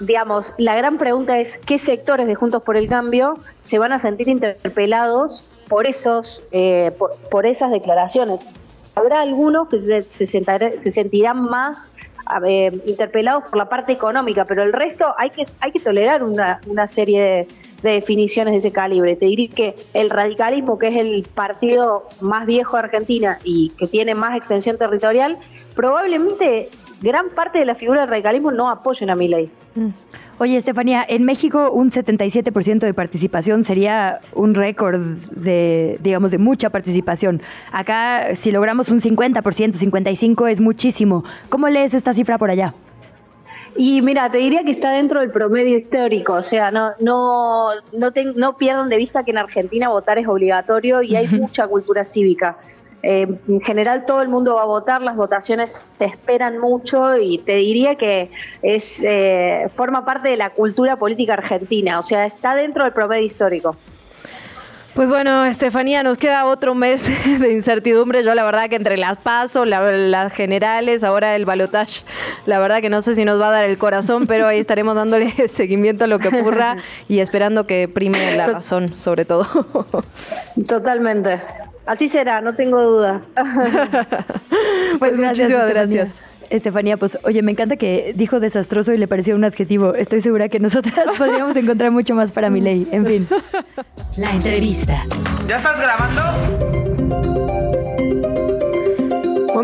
digamos, 0.00 0.52
la 0.58 0.74
gran 0.76 0.98
pregunta 0.98 1.38
es 1.38 1.58
qué 1.58 1.78
sectores 1.78 2.26
de 2.26 2.34
Juntos 2.34 2.62
por 2.62 2.76
el 2.76 2.88
Cambio 2.88 3.38
se 3.62 3.78
van 3.78 3.92
a 3.92 4.00
sentir 4.00 4.28
interpelados 4.28 5.44
por 5.68 5.86
esos, 5.86 6.42
eh, 6.52 6.92
por, 7.30 7.46
esas 7.46 7.70
declaraciones. 7.70 8.40
Habrá 8.94 9.20
algunos 9.20 9.68
que 9.68 9.78
se, 9.78 10.26
se 10.26 10.92
sentirán 10.92 11.42
más 11.42 11.90
interpelados 12.86 13.44
por 13.44 13.56
la 13.56 13.68
parte 13.68 13.92
económica, 13.92 14.44
pero 14.46 14.62
el 14.62 14.72
resto 14.72 15.14
hay 15.16 15.30
que, 15.30 15.44
hay 15.60 15.70
que 15.70 15.80
tolerar 15.80 16.22
una, 16.24 16.60
una 16.66 16.88
serie 16.88 17.22
de, 17.22 17.48
de, 17.82 17.90
definiciones 17.92 18.52
de 18.52 18.58
ese 18.58 18.72
calibre. 18.72 19.16
Te 19.16 19.26
diría 19.26 19.48
que 19.48 19.76
el 19.94 20.10
radicalismo, 20.10 20.78
que 20.78 20.88
es 20.88 20.96
el 20.96 21.26
partido 21.34 22.08
más 22.20 22.46
viejo 22.46 22.76
de 22.76 22.82
Argentina 22.82 23.38
y 23.44 23.70
que 23.78 23.86
tiene 23.86 24.14
más 24.14 24.36
extensión 24.36 24.76
territorial, 24.76 25.38
probablemente 25.74 26.68
gran 27.06 27.30
parte 27.30 27.58
de 27.58 27.64
la 27.64 27.74
figura 27.74 28.02
del 28.02 28.10
radicalismo 28.10 28.50
no 28.50 28.68
apoyan 28.68 29.10
a 29.10 29.16
mi 29.16 29.28
ley. 29.28 29.50
Mm. 29.74 29.88
Oye, 30.38 30.56
Estefanía, 30.56 31.04
en 31.08 31.24
México 31.24 31.70
un 31.70 31.90
77% 31.90 32.80
de 32.80 32.92
participación 32.92 33.64
sería 33.64 34.20
un 34.34 34.54
récord 34.54 35.00
de, 35.30 35.98
digamos, 36.02 36.30
de 36.30 36.38
mucha 36.38 36.68
participación. 36.68 37.40
Acá, 37.72 38.34
si 38.34 38.50
logramos 38.50 38.90
un 38.90 39.00
50%, 39.00 39.40
55% 39.42 40.50
es 40.50 40.60
muchísimo. 40.60 41.24
¿Cómo 41.48 41.68
lees 41.68 41.94
esta 41.94 42.12
cifra 42.12 42.36
por 42.36 42.50
allá? 42.50 42.74
Y 43.78 44.02
mira, 44.02 44.30
te 44.30 44.38
diría 44.38 44.64
que 44.64 44.70
está 44.70 44.92
dentro 44.92 45.20
del 45.20 45.30
promedio 45.30 45.76
histórico, 45.78 46.32
o 46.34 46.42
sea, 46.42 46.70
no 46.70 46.92
no 46.98 47.68
no, 47.92 48.12
no 48.34 48.56
pierdan 48.56 48.88
de 48.88 48.96
vista 48.96 49.22
que 49.22 49.32
en 49.32 49.38
Argentina 49.38 49.90
votar 49.90 50.18
es 50.18 50.26
obligatorio 50.26 51.02
y 51.02 51.14
hay 51.14 51.28
mucha 51.28 51.66
cultura 51.68 52.04
cívica. 52.04 52.56
Eh, 53.02 53.26
en 53.48 53.60
general 53.60 54.06
todo 54.06 54.22
el 54.22 54.28
mundo 54.28 54.54
va 54.54 54.62
a 54.62 54.66
votar, 54.66 55.02
las 55.02 55.16
votaciones 55.16 55.88
te 55.98 56.06
esperan 56.06 56.58
mucho 56.58 57.16
y 57.16 57.38
te 57.38 57.56
diría 57.56 57.96
que 57.96 58.30
es 58.62 59.02
eh, 59.02 59.68
forma 59.74 60.04
parte 60.04 60.28
de 60.30 60.36
la 60.36 60.50
cultura 60.50 60.96
política 60.96 61.34
argentina, 61.34 61.98
o 61.98 62.02
sea, 62.02 62.24
está 62.24 62.54
dentro 62.54 62.84
del 62.84 62.92
promedio 62.92 63.24
histórico. 63.24 63.76
Pues 64.96 65.10
bueno, 65.10 65.44
Estefanía, 65.44 66.02
nos 66.02 66.16
queda 66.16 66.46
otro 66.46 66.74
mes 66.74 67.04
de 67.38 67.52
incertidumbre. 67.52 68.24
Yo 68.24 68.34
la 68.34 68.44
verdad 68.44 68.70
que 68.70 68.76
entre 68.76 68.96
las 68.96 69.18
pasos, 69.18 69.68
las 69.68 70.32
generales, 70.32 71.04
ahora 71.04 71.36
el 71.36 71.44
balotaje, 71.44 72.00
la 72.46 72.58
verdad 72.58 72.80
que 72.80 72.88
no 72.88 73.02
sé 73.02 73.14
si 73.14 73.26
nos 73.26 73.38
va 73.38 73.48
a 73.48 73.52
dar 73.52 73.64
el 73.64 73.76
corazón, 73.76 74.26
pero 74.26 74.46
ahí 74.46 74.58
estaremos 74.58 74.94
dándole 74.94 75.32
seguimiento 75.48 76.04
a 76.04 76.06
lo 76.06 76.18
que 76.18 76.28
ocurra 76.28 76.78
y 77.08 77.18
esperando 77.18 77.66
que 77.66 77.88
prime 77.92 78.36
la 78.38 78.46
razón, 78.46 78.96
sobre 78.96 79.26
todo. 79.26 79.46
Totalmente. 80.66 81.42
Así 81.86 82.08
será, 82.08 82.40
no 82.40 82.54
tengo 82.54 82.82
duda. 82.82 83.22
pues 84.98 85.16
muchísimas 85.16 85.68
gracias. 85.68 86.10
Estefanía, 86.50 86.96
pues 86.96 87.18
oye, 87.24 87.42
me 87.42 87.52
encanta 87.52 87.76
que 87.76 88.12
dijo 88.16 88.40
desastroso 88.40 88.92
y 88.92 88.98
le 88.98 89.08
pareció 89.08 89.34
un 89.34 89.44
adjetivo. 89.44 89.94
Estoy 89.94 90.20
segura 90.20 90.48
que 90.48 90.58
nosotras 90.58 90.94
podríamos 91.18 91.56
encontrar 91.56 91.90
mucho 91.90 92.14
más 92.14 92.32
para 92.32 92.50
mi 92.50 92.60
ley. 92.60 92.86
En 92.90 93.06
fin. 93.06 93.28
La 94.16 94.32
entrevista. 94.32 95.04
¿Ya 95.48 95.56
estás 95.56 95.80
grabando? 95.80 97.55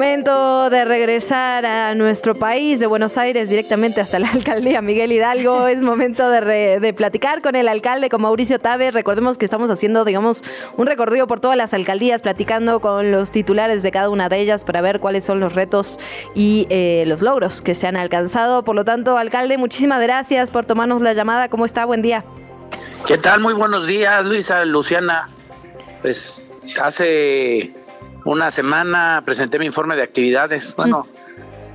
Momento 0.02 0.68
de 0.68 0.84
regresar 0.84 1.64
a 1.64 1.94
nuestro 1.94 2.34
país, 2.34 2.80
de 2.80 2.88
Buenos 2.88 3.16
Aires, 3.18 3.48
directamente 3.48 4.00
hasta 4.00 4.18
la 4.18 4.28
alcaldía 4.34 4.82
Miguel 4.82 5.12
Hidalgo. 5.12 5.68
Es 5.68 5.80
momento 5.80 6.28
de, 6.28 6.92
platicar 6.96 7.40
con 7.40 7.54
el 7.54 7.68
alcalde, 7.68 8.08
con 8.08 8.20
Mauricio 8.20 8.58
Tabe. 8.58 8.90
Recordemos 8.90 9.38
que 9.38 9.44
estamos 9.44 9.70
haciendo, 9.70 10.04
digamos, 10.04 10.42
un 10.76 10.88
recorrido 10.88 11.28
por 11.28 11.38
todas 11.38 11.56
las 11.56 11.72
alcaldías, 11.72 12.20
platicando 12.20 12.80
con 12.80 13.12
los 13.12 13.30
titulares 13.30 13.84
de 13.84 13.92
cada 13.92 14.10
una 14.10 14.28
de 14.28 14.40
ellas 14.40 14.64
para 14.64 14.80
ver 14.80 14.98
cuáles 14.98 15.22
son 15.22 15.38
los 15.38 15.54
retos 15.54 16.00
y 16.34 16.66
eh, 16.68 17.04
los 17.06 17.22
logros 17.22 17.62
que 17.62 17.76
se 17.76 17.86
han 17.86 17.96
alcanzado. 17.96 18.64
Por 18.64 18.74
lo 18.74 18.84
tanto, 18.84 19.16
alcalde, 19.18 19.56
muchísimas 19.56 20.02
gracias 20.02 20.50
por 20.50 20.66
tomarnos 20.66 21.00
la 21.00 21.12
llamada. 21.12 21.48
¿Cómo 21.48 21.64
está? 21.64 21.84
Buen 21.84 22.02
día. 22.02 22.24
¿Qué 23.06 23.18
tal? 23.18 23.40
Muy 23.40 23.54
buenos 23.54 23.86
días, 23.86 24.24
Luisa, 24.24 24.64
Luciana. 24.64 25.28
Pues 26.02 26.44
hace 26.82 27.72
una 28.24 28.50
semana 28.50 29.22
presenté 29.24 29.58
mi 29.58 29.66
informe 29.66 29.96
de 29.96 30.02
actividades, 30.02 30.74
bueno, 30.76 31.06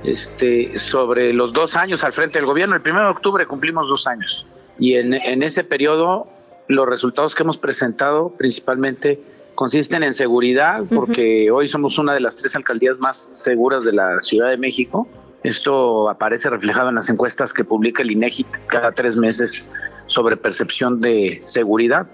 este, 0.04 0.78
sobre 0.78 1.32
los 1.32 1.52
dos 1.52 1.76
años 1.76 2.04
al 2.04 2.12
frente 2.12 2.38
del 2.38 2.46
gobierno. 2.46 2.76
El 2.76 2.82
primero 2.82 3.06
de 3.06 3.10
octubre 3.10 3.46
cumplimos 3.46 3.88
dos 3.88 4.06
años 4.06 4.46
y 4.78 4.94
en, 4.94 5.14
en 5.14 5.42
ese 5.42 5.64
periodo 5.64 6.28
los 6.68 6.88
resultados 6.88 7.34
que 7.34 7.42
hemos 7.42 7.58
presentado 7.58 8.30
principalmente 8.36 9.20
consisten 9.54 10.04
en 10.04 10.14
seguridad, 10.14 10.84
porque 10.94 11.50
hoy 11.50 11.66
somos 11.66 11.98
una 11.98 12.14
de 12.14 12.20
las 12.20 12.36
tres 12.36 12.54
alcaldías 12.54 12.98
más 13.00 13.32
seguras 13.34 13.84
de 13.84 13.92
la 13.92 14.22
Ciudad 14.22 14.50
de 14.50 14.56
México. 14.56 15.08
Esto 15.42 16.08
aparece 16.08 16.48
reflejado 16.48 16.90
en 16.90 16.94
las 16.94 17.08
encuestas 17.08 17.52
que 17.52 17.64
publica 17.64 18.02
el 18.02 18.12
INEGI 18.12 18.44
cada 18.68 18.92
tres 18.92 19.16
meses 19.16 19.64
sobre 20.08 20.36
percepción 20.36 21.00
de 21.00 21.38
seguridad. 21.42 22.08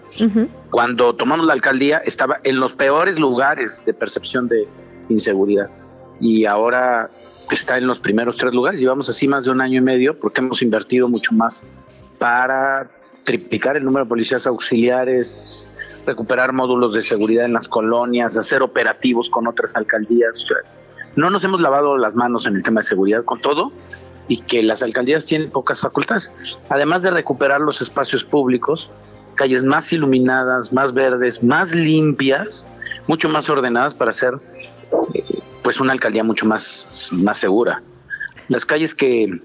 Cuando 0.70 1.14
tomamos 1.14 1.46
la 1.46 1.54
alcaldía 1.54 1.98
estaba 1.98 2.40
en 2.44 2.60
los 2.60 2.74
peores 2.74 3.18
lugares 3.18 3.82
de 3.86 3.94
percepción 3.94 4.46
de 4.48 4.68
inseguridad 5.08 5.70
y 6.20 6.44
ahora 6.44 7.10
está 7.50 7.78
en 7.78 7.86
los 7.86 8.00
primeros 8.00 8.36
tres 8.36 8.52
lugares. 8.52 8.80
Llevamos 8.80 9.08
así 9.08 9.26
más 9.26 9.44
de 9.44 9.52
un 9.52 9.60
año 9.60 9.78
y 9.78 9.80
medio 9.80 10.18
porque 10.18 10.40
hemos 10.40 10.60
invertido 10.60 11.08
mucho 11.08 11.32
más 11.32 11.66
para 12.18 12.90
triplicar 13.22 13.76
el 13.76 13.84
número 13.84 14.04
de 14.04 14.08
policías 14.08 14.46
auxiliares, 14.46 15.72
recuperar 16.04 16.52
módulos 16.52 16.94
de 16.94 17.02
seguridad 17.02 17.44
en 17.44 17.52
las 17.52 17.68
colonias, 17.68 18.36
hacer 18.36 18.62
operativos 18.62 19.30
con 19.30 19.46
otras 19.46 19.76
alcaldías. 19.76 20.44
No 21.16 21.30
nos 21.30 21.44
hemos 21.44 21.60
lavado 21.60 21.96
las 21.96 22.16
manos 22.16 22.46
en 22.46 22.56
el 22.56 22.62
tema 22.62 22.80
de 22.80 22.86
seguridad 22.86 23.24
con 23.24 23.40
todo 23.40 23.72
y 24.28 24.38
que 24.38 24.62
las 24.62 24.82
alcaldías 24.82 25.24
tienen 25.26 25.50
pocas 25.50 25.80
facultades. 25.80 26.32
Además 26.68 27.02
de 27.02 27.10
recuperar 27.10 27.60
los 27.60 27.80
espacios 27.82 28.24
públicos, 28.24 28.92
calles 29.34 29.62
más 29.62 29.92
iluminadas, 29.92 30.72
más 30.72 30.94
verdes, 30.94 31.42
más 31.42 31.72
limpias, 31.72 32.66
mucho 33.06 33.28
más 33.28 33.48
ordenadas 33.50 33.94
para 33.94 34.10
hacer 34.10 34.34
eh, 35.14 35.24
pues 35.62 35.80
una 35.80 35.92
alcaldía 35.92 36.24
mucho 36.24 36.46
más, 36.46 37.08
más 37.12 37.38
segura. 37.38 37.82
Las 38.48 38.64
calles 38.64 38.94
que 38.94 39.40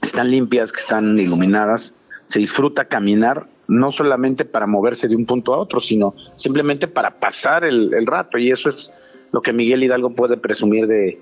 están 0.00 0.30
limpias, 0.30 0.72
que 0.72 0.80
están 0.80 1.18
iluminadas, 1.18 1.94
se 2.26 2.38
disfruta 2.38 2.86
caminar 2.86 3.46
no 3.68 3.92
solamente 3.92 4.44
para 4.44 4.66
moverse 4.66 5.08
de 5.08 5.16
un 5.16 5.24
punto 5.24 5.54
a 5.54 5.58
otro, 5.58 5.80
sino 5.80 6.14
simplemente 6.36 6.88
para 6.88 7.18
pasar 7.18 7.64
el, 7.64 7.94
el 7.94 8.06
rato. 8.06 8.36
Y 8.38 8.50
eso 8.50 8.68
es 8.68 8.90
lo 9.30 9.40
que 9.40 9.52
Miguel 9.52 9.82
Hidalgo 9.82 10.10
puede 10.10 10.36
presumir 10.36 10.86
de, 10.86 11.18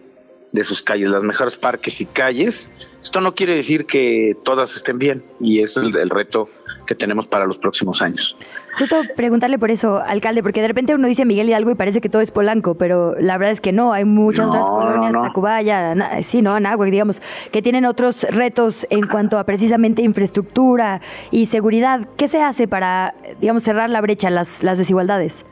de 0.53 0.65
sus 0.65 0.83
calles, 0.83 1.09
las 1.09 1.23
mejores 1.23 1.57
parques 1.57 2.01
y 2.01 2.07
calles. 2.07 2.69
Esto 3.03 3.21
no 3.21 3.35
quiere 3.35 3.55
decir 3.55 3.87
que 3.87 4.37
todas 4.45 4.75
estén 4.77 4.99
bien 4.99 5.25
y 5.41 5.61
es 5.61 5.77
el, 5.77 5.97
el, 5.97 6.11
reto 6.11 6.51
que 6.87 6.95
tenemos 6.95 7.27
para 7.27 7.47
los 7.47 7.57
próximos 7.57 8.03
años. 8.03 8.37
Justo 8.79 8.97
preguntarle 9.17 9.59
por 9.59 9.71
eso, 9.71 9.99
alcalde, 9.99 10.43
porque 10.43 10.61
de 10.61 10.69
repente 10.69 10.95
uno 10.95 11.09
dice 11.09 11.25
Miguel 11.25 11.49
Hidalgo 11.49 11.71
y 11.71 11.75
parece 11.75 12.01
que 12.01 12.09
todo 12.09 12.21
es 12.21 12.31
Polanco, 12.31 12.75
pero 12.75 13.15
la 13.19 13.39
verdad 13.39 13.53
es 13.53 13.61
que 13.61 13.73
no, 13.73 13.93
hay 13.93 14.05
muchas 14.05 14.49
otras 14.49 14.67
colonias, 14.67 15.13
no, 15.13 15.21
no. 15.21 15.29
Tacubaya, 15.29 16.23
sí, 16.23 16.43
no, 16.43 16.55
Anáhuac, 16.55 16.91
digamos, 16.91 17.23
que 17.53 17.63
tienen 17.63 17.85
otros 17.85 18.25
retos 18.25 18.87
en 18.91 19.07
cuanto 19.07 19.39
a 19.39 19.45
precisamente 19.45 20.03
infraestructura 20.03 21.01
y 21.31 21.47
seguridad. 21.47 22.07
¿Qué 22.17 22.29
se 22.29 22.43
hace 22.43 22.69
para, 22.69 23.15
digamos, 23.41 23.63
cerrar 23.63 23.89
la 23.89 24.01
brecha, 24.01 24.31
las, 24.31 24.63
las 24.63 24.79
desigualdades? 24.79 25.45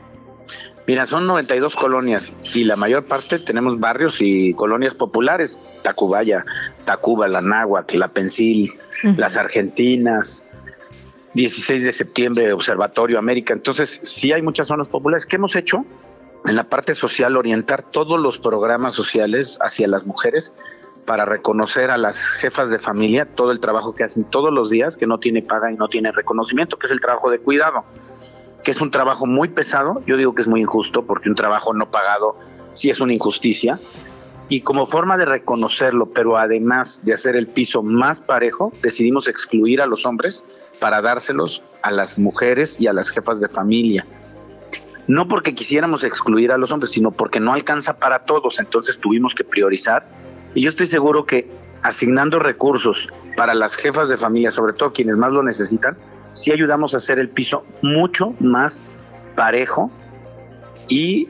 Mira, 0.89 1.05
son 1.05 1.27
92 1.27 1.75
colonias 1.75 2.33
y 2.55 2.63
la 2.63 2.75
mayor 2.75 3.05
parte 3.05 3.37
tenemos 3.37 3.79
barrios 3.79 4.17
y 4.21 4.55
colonias 4.55 4.95
populares, 4.95 5.59
Tacubaya, 5.83 6.43
Tacuba, 6.83 7.27
la 7.27 7.41
Náhuac, 7.41 7.93
la 7.93 8.07
Pensil, 8.07 8.71
uh 9.03 9.09
-huh. 9.09 9.15
las 9.15 9.37
Argentinas, 9.37 10.43
16 11.35 11.83
de 11.83 11.91
septiembre, 11.91 12.51
Observatorio 12.51 13.19
América. 13.19 13.53
Entonces, 13.53 13.99
sí 14.01 14.31
hay 14.31 14.41
muchas 14.41 14.65
zonas 14.65 14.89
populares. 14.89 15.27
¿Qué 15.27 15.35
hemos 15.35 15.55
hecho? 15.55 15.85
En 16.47 16.55
la 16.55 16.63
parte 16.63 16.95
social, 16.95 17.37
orientar 17.37 17.83
todos 17.83 18.19
los 18.19 18.39
programas 18.39 18.95
sociales 18.95 19.59
hacia 19.61 19.87
las 19.87 20.07
mujeres 20.07 20.53
para 21.05 21.23
reconocer 21.23 21.91
a 21.91 21.97
las 21.97 22.17
jefas 22.17 22.71
de 22.71 22.79
familia 22.79 23.27
todo 23.35 23.51
el 23.51 23.59
trabajo 23.59 23.93
que 23.93 24.05
hacen 24.05 24.23
todos 24.23 24.51
los 24.51 24.71
días, 24.71 24.97
que 24.97 25.05
no 25.05 25.19
tiene 25.19 25.43
paga 25.43 25.71
y 25.71 25.75
no 25.75 25.87
tiene 25.87 26.11
reconocimiento, 26.11 26.79
que 26.79 26.87
es 26.87 26.91
el 26.91 26.99
trabajo 26.99 27.29
de 27.29 27.37
cuidado, 27.37 27.85
que 28.63 28.71
es 28.71 28.81
un 28.81 28.91
trabajo 28.91 29.25
muy 29.25 29.49
pesado, 29.49 30.01
yo 30.05 30.17
digo 30.17 30.35
que 30.35 30.41
es 30.41 30.47
muy 30.47 30.61
injusto 30.61 31.05
porque 31.05 31.29
un 31.29 31.35
trabajo 31.35 31.73
no 31.73 31.89
pagado 31.89 32.37
sí 32.73 32.89
es 32.89 32.99
una 32.99 33.13
injusticia, 33.13 33.79
y 34.51 34.61
como 34.61 34.87
forma 34.87 35.15
de 35.17 35.25
reconocerlo, 35.25 36.07
pero 36.07 36.37
además 36.37 37.01
de 37.05 37.13
hacer 37.13 37.35
el 37.35 37.47
piso 37.47 37.83
más 37.83 38.19
parejo, 38.21 38.73
decidimos 38.81 39.27
excluir 39.27 39.79
a 39.79 39.85
los 39.85 40.07
hombres 40.07 40.43
para 40.79 41.03
dárselos 41.03 41.61
a 41.83 41.91
las 41.91 42.17
mujeres 42.17 42.79
y 42.79 42.87
a 42.87 42.93
las 42.93 43.09
jefas 43.09 43.39
de 43.39 43.47
familia. 43.47 44.07
No 45.07 45.27
porque 45.27 45.53
quisiéramos 45.53 46.03
excluir 46.03 46.51
a 46.51 46.57
los 46.57 46.71
hombres, 46.71 46.91
sino 46.91 47.11
porque 47.11 47.39
no 47.39 47.53
alcanza 47.53 47.97
para 47.97 48.25
todos, 48.25 48.59
entonces 48.59 48.97
tuvimos 48.99 49.35
que 49.35 49.43
priorizar 49.43 50.07
y 50.55 50.61
yo 50.61 50.69
estoy 50.69 50.87
seguro 50.87 51.25
que 51.25 51.47
asignando 51.83 52.39
recursos 52.39 53.07
para 53.35 53.53
las 53.53 53.75
jefas 53.75 54.09
de 54.09 54.17
familia, 54.17 54.51
sobre 54.51 54.73
todo 54.73 54.93
quienes 54.93 55.15
más 55.15 55.31
lo 55.31 55.43
necesitan, 55.43 55.95
sí 56.33 56.51
ayudamos 56.51 56.93
a 56.93 56.97
hacer 56.97 57.19
el 57.19 57.29
piso 57.29 57.65
mucho 57.81 58.33
más 58.39 58.83
parejo 59.35 59.91
y 60.87 61.27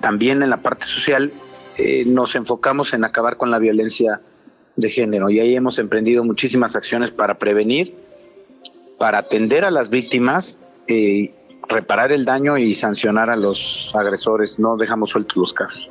también 0.00 0.42
en 0.42 0.50
la 0.50 0.58
parte 0.58 0.86
social 0.86 1.32
eh, 1.78 2.04
nos 2.06 2.34
enfocamos 2.34 2.92
en 2.92 3.04
acabar 3.04 3.36
con 3.36 3.50
la 3.50 3.58
violencia 3.58 4.20
de 4.76 4.88
género 4.88 5.30
y 5.30 5.40
ahí 5.40 5.54
hemos 5.54 5.78
emprendido 5.78 6.24
muchísimas 6.24 6.76
acciones 6.76 7.10
para 7.10 7.38
prevenir, 7.38 7.94
para 8.98 9.18
atender 9.18 9.64
a 9.64 9.70
las 9.70 9.90
víctimas, 9.90 10.56
eh, 10.88 11.32
reparar 11.68 12.12
el 12.12 12.24
daño 12.24 12.58
y 12.58 12.74
sancionar 12.74 13.30
a 13.30 13.36
los 13.36 13.92
agresores. 13.94 14.58
No 14.58 14.76
dejamos 14.76 15.10
sueltos 15.10 15.36
los 15.36 15.52
casos. 15.52 15.90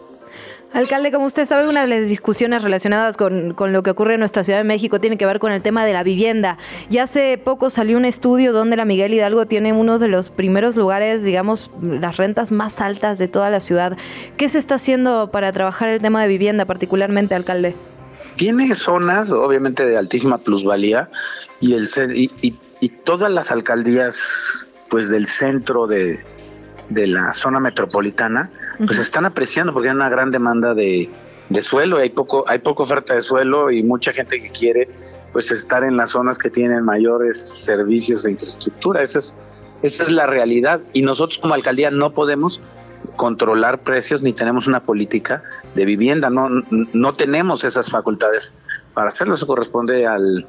Alcalde, 0.73 1.11
como 1.11 1.25
usted 1.25 1.45
sabe, 1.45 1.67
una 1.67 1.81
de 1.81 1.87
las 1.87 2.07
discusiones 2.07 2.63
relacionadas 2.63 3.17
con, 3.17 3.55
lo 3.57 3.83
que 3.83 3.89
ocurre 3.89 4.13
en 4.13 4.21
nuestra 4.21 4.45
Ciudad 4.45 4.59
de 4.59 4.63
México 4.63 5.01
tiene 5.01 5.17
que 5.17 5.25
ver 5.25 5.39
con 5.39 5.51
el 5.51 5.61
tema 5.61 5.85
de 5.85 5.91
la 5.91 6.03
vivienda. 6.03 6.57
Y 6.89 6.99
hace 6.99 7.37
poco 7.37 7.69
salió 7.69 7.97
un 7.97 8.05
estudio 8.05 8.53
donde 8.53 8.77
la 8.77 8.85
Miguel 8.85 9.13
Hidalgo 9.13 9.45
tiene 9.47 9.73
uno 9.73 9.99
de 9.99 10.07
los 10.07 10.29
primeros 10.29 10.77
lugares, 10.77 11.23
digamos, 11.23 11.71
las 11.81 12.15
rentas 12.15 12.53
más 12.53 12.79
altas 12.79 13.17
de 13.17 13.27
toda 13.27 13.49
la 13.49 13.59
ciudad. 13.59 13.97
¿Qué 14.37 14.47
se 14.47 14.59
está 14.59 14.75
haciendo 14.75 15.29
para 15.29 15.51
trabajar 15.51 15.89
el 15.89 16.01
tema 16.01 16.21
de 16.21 16.29
vivienda, 16.29 16.63
particularmente, 16.63 17.35
alcalde? 17.35 17.75
Tiene 18.37 18.73
zonas, 18.73 19.29
obviamente, 19.29 19.85
de 19.85 19.97
altísima 19.97 20.37
plusvalía 20.37 21.09
y, 21.59 21.73
el, 21.73 21.89
y, 22.15 22.31
y 22.79 22.89
todas 22.89 23.29
las 23.29 23.51
alcaldías, 23.51 24.17
pues, 24.89 25.09
del 25.09 25.27
centro 25.27 25.85
de, 25.85 26.21
de 26.91 27.07
la 27.07 27.33
zona 27.33 27.59
metropolitana, 27.59 28.49
pues 28.77 28.97
están 28.97 29.25
apreciando 29.25 29.73
porque 29.73 29.89
hay 29.89 29.95
una 29.95 30.09
gran 30.09 30.31
demanda 30.31 30.73
de, 30.73 31.09
suelo 31.61 31.99
y 31.99 32.03
hay 32.03 32.09
poco, 32.09 32.45
hay 32.47 32.59
poca 32.59 32.83
oferta 32.83 33.13
de 33.13 33.21
suelo 33.21 33.71
y 33.71 33.83
mucha 33.83 34.13
gente 34.13 34.41
que 34.41 34.49
quiere 34.49 34.89
pues 35.33 35.51
estar 35.51 35.83
en 35.83 35.97
las 35.97 36.11
zonas 36.11 36.37
que 36.37 36.49
tienen 36.49 36.83
mayores 36.83 37.39
servicios 37.39 38.23
de 38.23 38.31
infraestructura. 38.31 39.01
Esa 39.01 39.19
es, 39.19 39.37
esa 39.81 40.03
es 40.03 40.11
la 40.11 40.25
realidad. 40.25 40.81
Y 40.93 41.01
nosotros 41.01 41.39
como 41.39 41.53
alcaldía 41.53 41.91
no 41.91 42.13
podemos 42.13 42.61
controlar 43.15 43.79
precios 43.79 44.21
ni 44.21 44.33
tenemos 44.33 44.67
una 44.67 44.83
política 44.83 45.43
de 45.75 45.85
vivienda. 45.85 46.29
No, 46.29 46.49
no 46.71 47.13
tenemos 47.13 47.63
esas 47.63 47.89
facultades 47.89 48.53
para 48.93 49.09
hacerlo. 49.09 49.35
Eso 49.35 49.47
corresponde 49.47 50.05
al, 50.05 50.45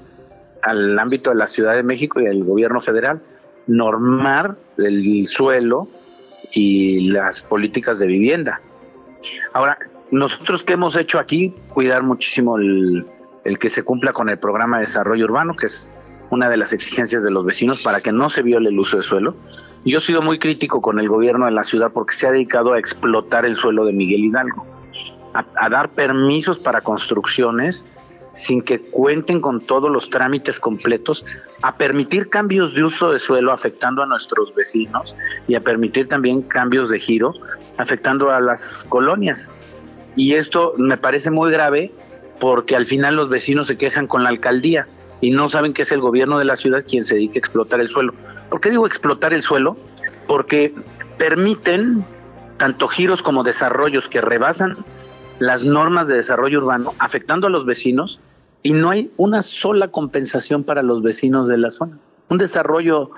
al 0.62 0.99
ámbito 0.99 1.31
de 1.31 1.36
la 1.36 1.47
Ciudad 1.47 1.74
de 1.74 1.82
México 1.82 2.20
y 2.20 2.27
al 2.27 2.44
gobierno 2.44 2.81
federal. 2.81 3.20
Normar 3.66 4.57
el 4.78 5.27
suelo 5.28 5.89
y 6.53 7.11
las 7.11 7.43
políticas 7.43 7.99
de 7.99 8.07
vivienda. 8.07 8.61
Ahora, 9.53 9.79
nosotros 10.11 10.65
que 10.65 10.74
hemos 10.74 10.97
hecho 10.97 11.19
aquí, 11.19 11.55
cuidar 11.69 12.03
muchísimo 12.03 12.59
el, 12.59 13.07
que 13.59 13.70
se 13.70 13.83
cumpla 13.83 14.12
con 14.12 14.29
el 14.29 14.39
programa 14.39 14.79
de 14.79 14.83
desarrollo 14.83 15.24
urbano, 15.24 15.57
que 15.57 15.66
es 15.66 15.91
una 16.31 16.49
de 16.49 16.57
las 16.57 16.73
exigencias 16.73 17.23
de 17.23 17.31
los 17.31 17.45
vecinos 17.45 17.83
para 17.83 18.01
que 18.01 18.12
no 18.12 18.29
se 18.29 18.43
viole 18.43 18.70
el 18.70 18.79
uso 18.79 18.97
de 18.97 19.03
suelo. 19.03 19.35
Yo 19.85 19.99
he 19.99 20.01
sido 20.01 20.23
muy 20.23 20.39
crítico 20.39 20.81
con 20.81 20.99
el 20.99 21.09
gobierno 21.09 21.47
de 21.47 21.53
la 21.53 21.65
ciudad 21.65 21.91
porque 21.93 22.15
se 22.15 22.27
ha 22.27 22.33
dedicado 22.33 22.73
a 22.73 22.79
explotar 22.79 23.45
el 23.45 23.57
suelo 23.57 23.85
de 23.85 23.93
Miguel 23.93 24.24
Hidalgo, 24.24 24.66
a 25.35 25.69
dar 25.70 25.89
permisos 25.91 26.59
para 26.59 26.83
construcciones 26.83 27.87
sin 28.34 28.62
que 28.62 28.80
cuenten 28.80 29.40
con 29.40 29.60
todos 29.60 29.90
los 29.90 30.10
trámites 30.10 30.59
completos, 30.59 31.24
a 31.62 31.76
permitir 31.76 32.28
cambios 32.28 32.74
de 32.74 32.84
uso 32.84 33.10
de 33.10 33.18
suelo 33.18 33.52
afectando 33.52 34.02
a 34.02 34.06
nuestros 34.06 34.54
vecinos 34.54 35.14
y 35.48 35.54
a 35.54 35.60
permitir 35.60 36.09
también 36.09 36.42
cambios 36.42 36.88
de 36.88 36.98
giro 36.98 37.34
afectando 37.76 38.30
a 38.30 38.40
las 38.40 38.84
colonias. 38.88 39.50
Y 40.16 40.34
esto 40.34 40.74
me 40.76 40.96
parece 40.96 41.30
muy 41.30 41.50
grave 41.50 41.92
porque 42.40 42.76
al 42.76 42.86
final 42.86 43.16
los 43.16 43.28
vecinos 43.28 43.66
se 43.66 43.76
quejan 43.76 44.06
con 44.06 44.24
la 44.24 44.30
alcaldía 44.30 44.86
y 45.20 45.30
no 45.30 45.48
saben 45.48 45.72
que 45.72 45.82
es 45.82 45.92
el 45.92 46.00
gobierno 46.00 46.38
de 46.38 46.44
la 46.44 46.56
ciudad 46.56 46.84
quien 46.86 47.04
se 47.04 47.14
dedica 47.14 47.36
a 47.36 47.38
explotar 47.38 47.80
el 47.80 47.88
suelo. 47.88 48.14
¿Por 48.50 48.60
qué 48.60 48.70
digo 48.70 48.86
explotar 48.86 49.32
el 49.32 49.42
suelo? 49.42 49.76
Porque 50.26 50.74
permiten 51.18 52.04
tanto 52.56 52.88
giros 52.88 53.22
como 53.22 53.44
desarrollos 53.44 54.09
que 54.09 54.20
rebasan 54.20 54.76
las 55.43 55.64
normas 55.64 56.06
de 56.06 56.14
desarrollo 56.14 56.59
urbano 56.59 56.94
afectando 57.01 57.48
a 57.48 57.51
los 57.51 57.66
vecinos 57.66 58.20
y 58.62 58.73
no 58.73 58.90
hay 58.90 59.10
una 59.16 59.43
sola 59.43 59.89
compensación 59.89 60.62
para 60.62 60.82
los 60.85 61.02
vecinos 61.02 61.48
de 61.48 61.59
la 61.59 61.73
zona. 61.73 61.98
Un 62.28 62.39
desarrollo 62.39 63.10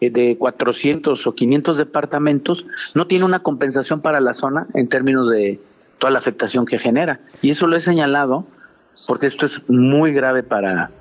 eh, 0.00 0.08
de 0.08 0.36
400 0.38 1.26
o 1.26 1.34
500 1.34 1.76
departamentos 1.76 2.64
no 2.94 3.08
tiene 3.08 3.24
una 3.24 3.40
compensación 3.40 4.02
para 4.02 4.20
la 4.20 4.34
zona 4.34 4.68
en 4.74 4.88
términos 4.88 5.28
de 5.28 5.58
toda 5.98 6.12
la 6.12 6.20
afectación 6.20 6.64
que 6.64 6.78
genera. 6.78 7.18
Y 7.42 7.50
eso 7.50 7.66
lo 7.66 7.76
he 7.76 7.80
señalado 7.80 8.46
porque 9.08 9.26
esto 9.26 9.44
es 9.44 9.60
muy 9.68 10.12
grave 10.12 10.44
para 10.44 10.92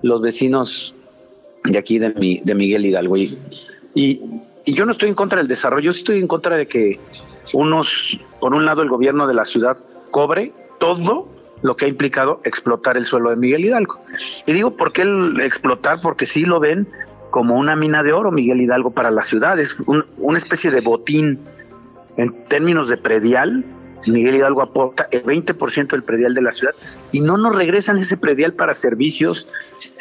los 0.00 0.22
vecinos 0.22 0.94
de 1.64 1.76
aquí 1.76 1.98
de, 1.98 2.40
de 2.42 2.54
Miguel 2.54 2.86
Hidalgo. 2.86 3.18
Y, 3.18 3.38
y, 3.94 4.22
y, 4.64 4.72
yo 4.72 4.86
no 4.86 4.92
estoy 4.92 5.10
en 5.10 5.14
contra 5.14 5.38
del 5.38 5.48
desarrollo, 5.48 5.90
estoy 5.90 6.20
en 6.20 6.26
contra 6.26 6.56
de 6.56 6.66
que 6.66 6.98
unos, 7.52 8.18
por 8.40 8.54
un 8.54 8.64
lado 8.64 8.82
el 8.82 8.88
gobierno 8.88 9.26
de 9.26 9.34
la 9.34 9.44
ciudad 9.44 9.76
cobre 10.10 10.52
todo 10.78 11.28
lo 11.62 11.76
que 11.76 11.86
ha 11.86 11.88
implicado 11.88 12.40
explotar 12.44 12.96
el 12.96 13.06
suelo 13.06 13.30
de 13.30 13.36
Miguel 13.36 13.64
Hidalgo. 13.64 13.98
Y 14.46 14.52
digo, 14.52 14.76
¿por 14.76 14.92
qué 14.92 15.02
el 15.02 15.40
explotar? 15.40 16.00
Porque 16.00 16.26
sí 16.26 16.44
lo 16.44 16.60
ven 16.60 16.88
como 17.30 17.56
una 17.56 17.76
mina 17.76 18.02
de 18.02 18.12
oro 18.12 18.30
Miguel 18.30 18.60
Hidalgo 18.60 18.92
para 18.92 19.10
la 19.10 19.22
ciudad, 19.22 19.58
es 19.58 19.76
una 20.16 20.38
especie 20.38 20.70
de 20.70 20.80
botín 20.80 21.40
en 22.16 22.32
términos 22.44 22.88
de 22.88 22.96
predial. 22.96 23.64
Miguel 24.06 24.36
Hidalgo 24.36 24.62
aporta 24.62 25.08
el 25.10 25.24
20% 25.24 25.88
del 25.88 26.02
predial 26.02 26.34
de 26.34 26.42
la 26.42 26.52
ciudad 26.52 26.74
y 27.12 27.20
no 27.20 27.36
nos 27.36 27.56
regresan 27.56 27.98
ese 27.98 28.16
predial 28.16 28.52
para 28.52 28.72
servicios 28.74 29.48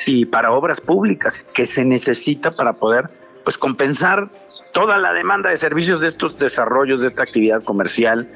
y 0.05 0.25
para 0.25 0.51
obras 0.51 0.79
públicas 0.79 1.43
que 1.53 1.65
se 1.65 1.83
necesita 1.85 2.51
para 2.51 2.73
poder 2.73 3.09
pues 3.43 3.57
compensar 3.57 4.29
toda 4.75 4.97
la 4.97 5.13
demanda 5.13 5.51
de 5.51 5.55
servicios 5.55 6.01
de 6.01 6.09
estos 6.09 6.37
desarrollos 6.37 6.99
de 6.99 7.07
esta 7.07 7.23
actividad 7.23 7.63
comercial 7.63 8.27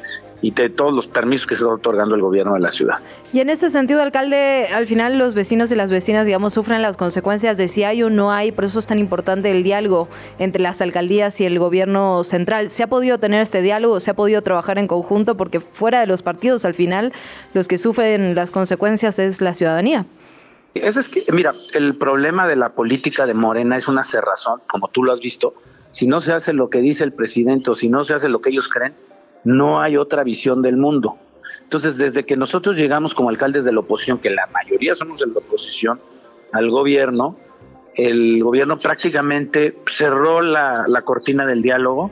y 0.41 0.51
de 0.51 0.69
todos 0.69 0.93
los 0.93 1.05
permisos 1.05 1.45
que 1.45 1.57
se 1.57 1.63
está 1.63 1.73
otorgando 1.73 2.15
el 2.15 2.21
gobierno 2.21 2.53
de 2.53 2.61
la 2.61 2.71
ciudad. 2.71 2.95
Y 3.33 3.41
en 3.41 3.49
ese 3.49 3.69
sentido, 3.69 4.01
alcalde, 4.01 4.67
al 4.73 4.87
final 4.87 5.17
los 5.17 5.35
vecinos 5.35 5.69
y 5.73 5.75
las 5.75 5.91
vecinas, 5.91 6.25
digamos, 6.25 6.53
sufren 6.53 6.81
las 6.81 6.95
consecuencias 6.95 7.57
de 7.57 7.67
si 7.67 7.83
hay 7.83 8.03
o 8.03 8.09
no 8.09 8.31
hay, 8.31 8.53
por 8.53 8.63
eso 8.63 8.79
es 8.79 8.87
tan 8.87 8.99
importante 8.99 9.51
el 9.51 9.63
diálogo 9.63 10.07
entre 10.37 10.61
las 10.61 10.81
alcaldías 10.81 11.41
y 11.41 11.45
el 11.45 11.59
gobierno 11.59 12.23
central. 12.23 12.69
¿Se 12.69 12.83
ha 12.83 12.87
podido 12.87 13.17
tener 13.17 13.41
este 13.41 13.61
diálogo? 13.61 13.99
¿Se 13.99 14.11
ha 14.11 14.13
podido 14.13 14.41
trabajar 14.41 14.79
en 14.79 14.87
conjunto? 14.87 15.35
Porque 15.35 15.59
fuera 15.59 15.99
de 15.99 16.07
los 16.07 16.21
partidos, 16.21 16.63
al 16.63 16.73
final, 16.73 17.11
los 17.53 17.67
que 17.67 17.77
sufren 17.77 18.33
las 18.33 18.49
consecuencias 18.49 19.19
es 19.19 19.41
la 19.41 19.53
ciudadanía. 19.53 20.05
Eso 20.73 21.01
es 21.01 21.09
que, 21.09 21.25
mira, 21.33 21.53
el 21.73 21.97
problema 21.97 22.47
de 22.47 22.55
la 22.55 22.69
política 22.69 23.25
de 23.25 23.33
Morena 23.33 23.75
es 23.75 23.89
una 23.89 24.05
cerrazón, 24.05 24.61
como 24.69 24.87
tú 24.87 25.03
lo 25.03 25.11
has 25.11 25.19
visto. 25.19 25.53
Si 25.91 26.07
no 26.07 26.21
se 26.21 26.33
hace 26.33 26.53
lo 26.53 26.69
que 26.69 26.81
dice 26.81 27.03
el 27.03 27.13
presidente 27.13 27.71
o 27.71 27.75
si 27.75 27.89
no 27.89 28.03
se 28.03 28.13
hace 28.13 28.29
lo 28.29 28.41
que 28.41 28.49
ellos 28.49 28.67
creen, 28.67 28.93
no 29.43 29.81
hay 29.81 29.97
otra 29.97 30.23
visión 30.23 30.61
del 30.61 30.77
mundo. 30.77 31.17
Entonces, 31.63 31.97
desde 31.97 32.25
que 32.25 32.37
nosotros 32.37 32.77
llegamos 32.77 33.15
como 33.15 33.29
alcaldes 33.29 33.65
de 33.65 33.71
la 33.71 33.79
oposición, 33.79 34.19
que 34.19 34.29
la 34.29 34.47
mayoría 34.47 34.93
somos 34.93 35.19
de 35.19 35.27
la 35.27 35.39
oposición 35.39 35.99
al 36.51 36.69
gobierno, 36.69 37.37
el 37.95 38.43
gobierno 38.43 38.79
prácticamente 38.79 39.77
cerró 39.87 40.41
la, 40.41 40.85
cortina 41.03 41.45
del 41.45 41.61
diálogo 41.61 42.11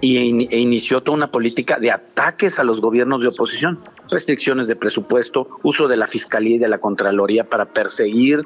y, 0.00 0.46
e 0.54 0.58
inició 0.58 1.02
toda 1.02 1.16
una 1.16 1.30
política 1.30 1.78
de 1.78 1.90
ataques 1.90 2.58
a 2.58 2.64
los 2.64 2.80
gobiernos 2.80 3.22
de 3.22 3.28
oposición, 3.28 3.80
restricciones 4.10 4.68
de 4.68 4.76
presupuesto, 4.76 5.48
uso 5.62 5.88
de 5.88 5.96
la 5.96 6.06
fiscalía 6.06 6.56
y 6.56 6.58
de 6.58 6.68
la 6.68 6.78
contraloría 6.78 7.44
para 7.44 7.66
perseguir 7.66 8.44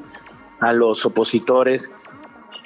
a 0.60 0.72
los 0.72 1.04
opositores 1.04 1.92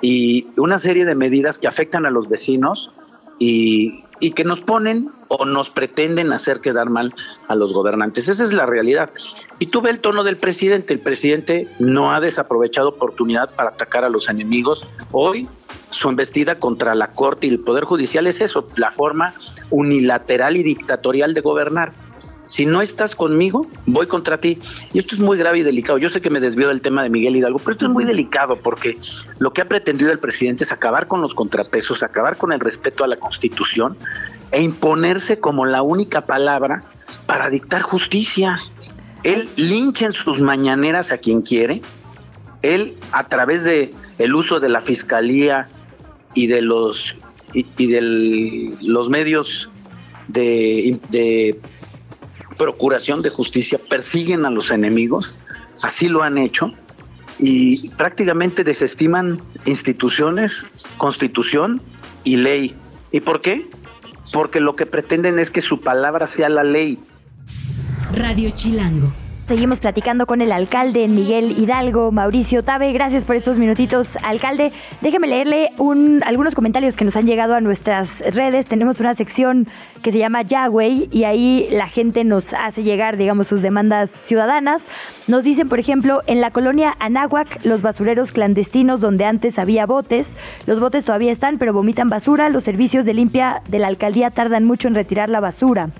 y 0.00 0.48
una 0.56 0.78
serie 0.78 1.04
de 1.04 1.14
medidas 1.14 1.58
que 1.58 1.68
afectan 1.68 2.06
a 2.06 2.10
los 2.10 2.28
vecinos 2.28 2.90
y, 3.38 4.00
que 4.34 4.44
nos 4.44 4.60
ponen 4.60 5.08
o 5.28 5.46
nos 5.46 5.70
pretenden 5.70 6.32
hacer 6.32 6.60
quedar 6.60 6.90
mal 6.90 7.14
a 7.48 7.54
los 7.54 7.72
gobernantes. 7.72 8.28
Esa 8.28 8.44
es 8.44 8.52
la 8.52 8.66
realidad. 8.66 9.10
Y 9.58 9.66
tú 9.66 9.80
ves 9.80 9.94
el 9.94 10.00
tono 10.00 10.24
del 10.24 10.36
presidente. 10.36 10.92
El 10.92 11.00
presidente 11.00 11.66
no 11.78 12.12
ha 12.12 12.20
desaprovechado 12.20 12.90
oportunidad 12.90 13.54
para 13.54 13.70
atacar 13.70 14.04
a 14.04 14.10
los 14.10 14.28
enemigos. 14.28 14.86
Hoy 15.12 15.48
su 15.88 16.08
embestida 16.08 16.56
contra 16.56 16.94
la 16.94 17.12
Corte 17.12 17.46
y 17.46 17.50
el 17.50 17.60
Poder 17.60 17.84
Judicial 17.84 18.26
es 18.26 18.40
eso, 18.40 18.66
la 18.76 18.90
forma 18.90 19.34
unilateral 19.70 20.56
y 20.56 20.62
dictatorial 20.62 21.34
de 21.34 21.40
gobernar. 21.40 21.92
Si 22.50 22.66
no 22.66 22.82
estás 22.82 23.14
conmigo, 23.14 23.68
voy 23.86 24.08
contra 24.08 24.38
ti. 24.38 24.58
Y 24.92 24.98
esto 24.98 25.14
es 25.14 25.20
muy 25.20 25.38
grave 25.38 25.60
y 25.60 25.62
delicado. 25.62 25.98
Yo 25.98 26.10
sé 26.10 26.20
que 26.20 26.30
me 26.30 26.40
desvío 26.40 26.66
del 26.66 26.80
tema 26.80 27.04
de 27.04 27.08
Miguel 27.08 27.36
Hidalgo, 27.36 27.60
pero 27.60 27.70
esto 27.70 27.86
es 27.86 27.92
muy 27.92 28.04
delicado 28.04 28.58
porque 28.60 28.98
lo 29.38 29.52
que 29.52 29.62
ha 29.62 29.68
pretendido 29.68 30.10
el 30.10 30.18
presidente 30.18 30.64
es 30.64 30.72
acabar 30.72 31.06
con 31.06 31.20
los 31.20 31.32
contrapesos, 31.32 32.02
acabar 32.02 32.36
con 32.36 32.52
el 32.52 32.58
respeto 32.58 33.04
a 33.04 33.06
la 33.06 33.18
Constitución 33.18 33.96
e 34.50 34.60
imponerse 34.60 35.38
como 35.38 35.64
la 35.64 35.82
única 35.82 36.22
palabra 36.22 36.82
para 37.24 37.50
dictar 37.50 37.82
justicia. 37.82 38.56
Él 39.22 39.48
lincha 39.54 40.06
en 40.06 40.12
sus 40.12 40.40
mañaneras 40.40 41.12
a 41.12 41.18
quien 41.18 41.42
quiere. 41.42 41.82
Él, 42.62 42.96
a 43.12 43.28
través 43.28 43.62
de 43.62 43.94
el 44.18 44.34
uso 44.34 44.58
de 44.58 44.70
la 44.70 44.80
fiscalía 44.80 45.68
y 46.34 46.48
de 46.48 46.62
los 46.62 47.14
y, 47.54 47.86
de 47.86 48.76
los 48.80 49.08
medios 49.08 49.70
de, 50.26 50.98
de 51.10 51.60
procuración 52.60 53.22
de 53.22 53.30
justicia, 53.30 53.80
persiguen 53.88 54.44
a 54.44 54.50
los 54.50 54.70
enemigos. 54.70 55.34
Así 55.80 56.08
lo 56.08 56.22
han 56.22 56.36
hecho 56.36 56.74
y 57.38 57.88
prácticamente 57.96 58.64
desestiman 58.64 59.40
instituciones, 59.64 60.66
constitución 60.98 61.80
y 62.22 62.36
ley. 62.36 62.74
¿Y 63.12 63.20
por 63.20 63.40
qué? 63.40 63.66
Porque 64.30 64.60
lo 64.60 64.76
que 64.76 64.84
pretenden 64.84 65.38
es 65.38 65.50
que 65.50 65.62
su 65.62 65.80
palabra 65.80 66.26
sea 66.26 66.50
la 66.50 66.62
ley. 66.62 66.98
Radio 68.14 68.50
Chilango. 68.54 69.10
Seguimos 69.50 69.80
platicando 69.80 70.26
con 70.26 70.42
el 70.42 70.52
alcalde 70.52 71.08
Miguel 71.08 71.58
Hidalgo, 71.58 72.12
Mauricio 72.12 72.62
Tabe. 72.62 72.92
Gracias 72.92 73.24
por 73.24 73.34
estos 73.34 73.58
minutitos, 73.58 74.16
alcalde. 74.22 74.70
Déjeme 75.00 75.26
leerle 75.26 75.72
un, 75.76 76.22
algunos 76.24 76.54
comentarios 76.54 76.96
que 76.96 77.04
nos 77.04 77.16
han 77.16 77.26
llegado 77.26 77.56
a 77.56 77.60
nuestras 77.60 78.20
redes. 78.32 78.66
Tenemos 78.66 79.00
una 79.00 79.12
sección 79.14 79.66
que 80.02 80.12
se 80.12 80.18
llama 80.18 80.42
Yahweh 80.42 81.08
y 81.10 81.24
ahí 81.24 81.66
la 81.72 81.88
gente 81.88 82.22
nos 82.22 82.54
hace 82.54 82.84
llegar, 82.84 83.16
digamos, 83.16 83.48
sus 83.48 83.60
demandas 83.60 84.10
ciudadanas. 84.10 84.84
Nos 85.26 85.42
dicen, 85.42 85.68
por 85.68 85.80
ejemplo, 85.80 86.20
en 86.28 86.40
la 86.40 86.52
colonia 86.52 86.94
Anáhuac, 87.00 87.64
los 87.64 87.82
basureros 87.82 88.30
clandestinos 88.30 89.00
donde 89.00 89.24
antes 89.24 89.58
había 89.58 89.84
botes. 89.84 90.36
Los 90.66 90.78
botes 90.78 91.04
todavía 91.04 91.32
están, 91.32 91.58
pero 91.58 91.72
vomitan 91.72 92.08
basura. 92.08 92.50
Los 92.50 92.62
servicios 92.62 93.04
de 93.04 93.14
limpia 93.14 93.62
de 93.66 93.80
la 93.80 93.88
alcaldía 93.88 94.30
tardan 94.30 94.64
mucho 94.64 94.86
en 94.86 94.94
retirar 94.94 95.28
la 95.28 95.40
basura. 95.40 95.90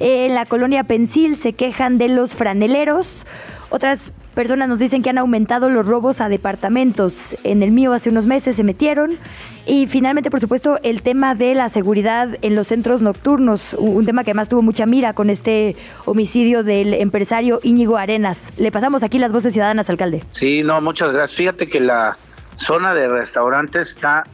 En 0.00 0.34
la 0.34 0.46
colonia 0.46 0.84
Pensil 0.84 1.36
se 1.36 1.52
quejan 1.52 1.98
de 1.98 2.08
los 2.08 2.34
franeleros. 2.34 3.24
Otras 3.70 4.12
personas 4.34 4.68
nos 4.68 4.78
dicen 4.78 5.02
que 5.02 5.10
han 5.10 5.18
aumentado 5.18 5.68
los 5.68 5.86
robos 5.86 6.20
a 6.20 6.28
departamentos. 6.28 7.36
En 7.44 7.62
el 7.62 7.70
mío 7.72 7.92
hace 7.92 8.08
unos 8.08 8.24
meses 8.24 8.56
se 8.56 8.64
metieron. 8.64 9.18
Y 9.66 9.86
finalmente, 9.88 10.30
por 10.30 10.40
supuesto, 10.40 10.78
el 10.82 11.02
tema 11.02 11.34
de 11.34 11.54
la 11.54 11.68
seguridad 11.68 12.38
en 12.40 12.54
los 12.54 12.68
centros 12.68 13.02
nocturnos, 13.02 13.74
un 13.74 14.06
tema 14.06 14.24
que 14.24 14.30
además 14.30 14.48
tuvo 14.48 14.62
mucha 14.62 14.86
mira 14.86 15.12
con 15.12 15.28
este 15.28 15.76
homicidio 16.06 16.62
del 16.62 16.94
empresario 16.94 17.60
Íñigo 17.62 17.98
Arenas. 17.98 18.58
Le 18.58 18.72
pasamos 18.72 19.02
aquí 19.02 19.18
las 19.18 19.32
voces 19.32 19.52
ciudadanas, 19.52 19.90
alcalde. 19.90 20.22
Sí, 20.30 20.62
no, 20.62 20.80
muchas 20.80 21.12
gracias. 21.12 21.36
Fíjate 21.36 21.68
que 21.68 21.80
la 21.80 22.16
zona 22.54 22.94
de 22.94 23.08
restaurantes 23.08 23.90
está 23.90 24.24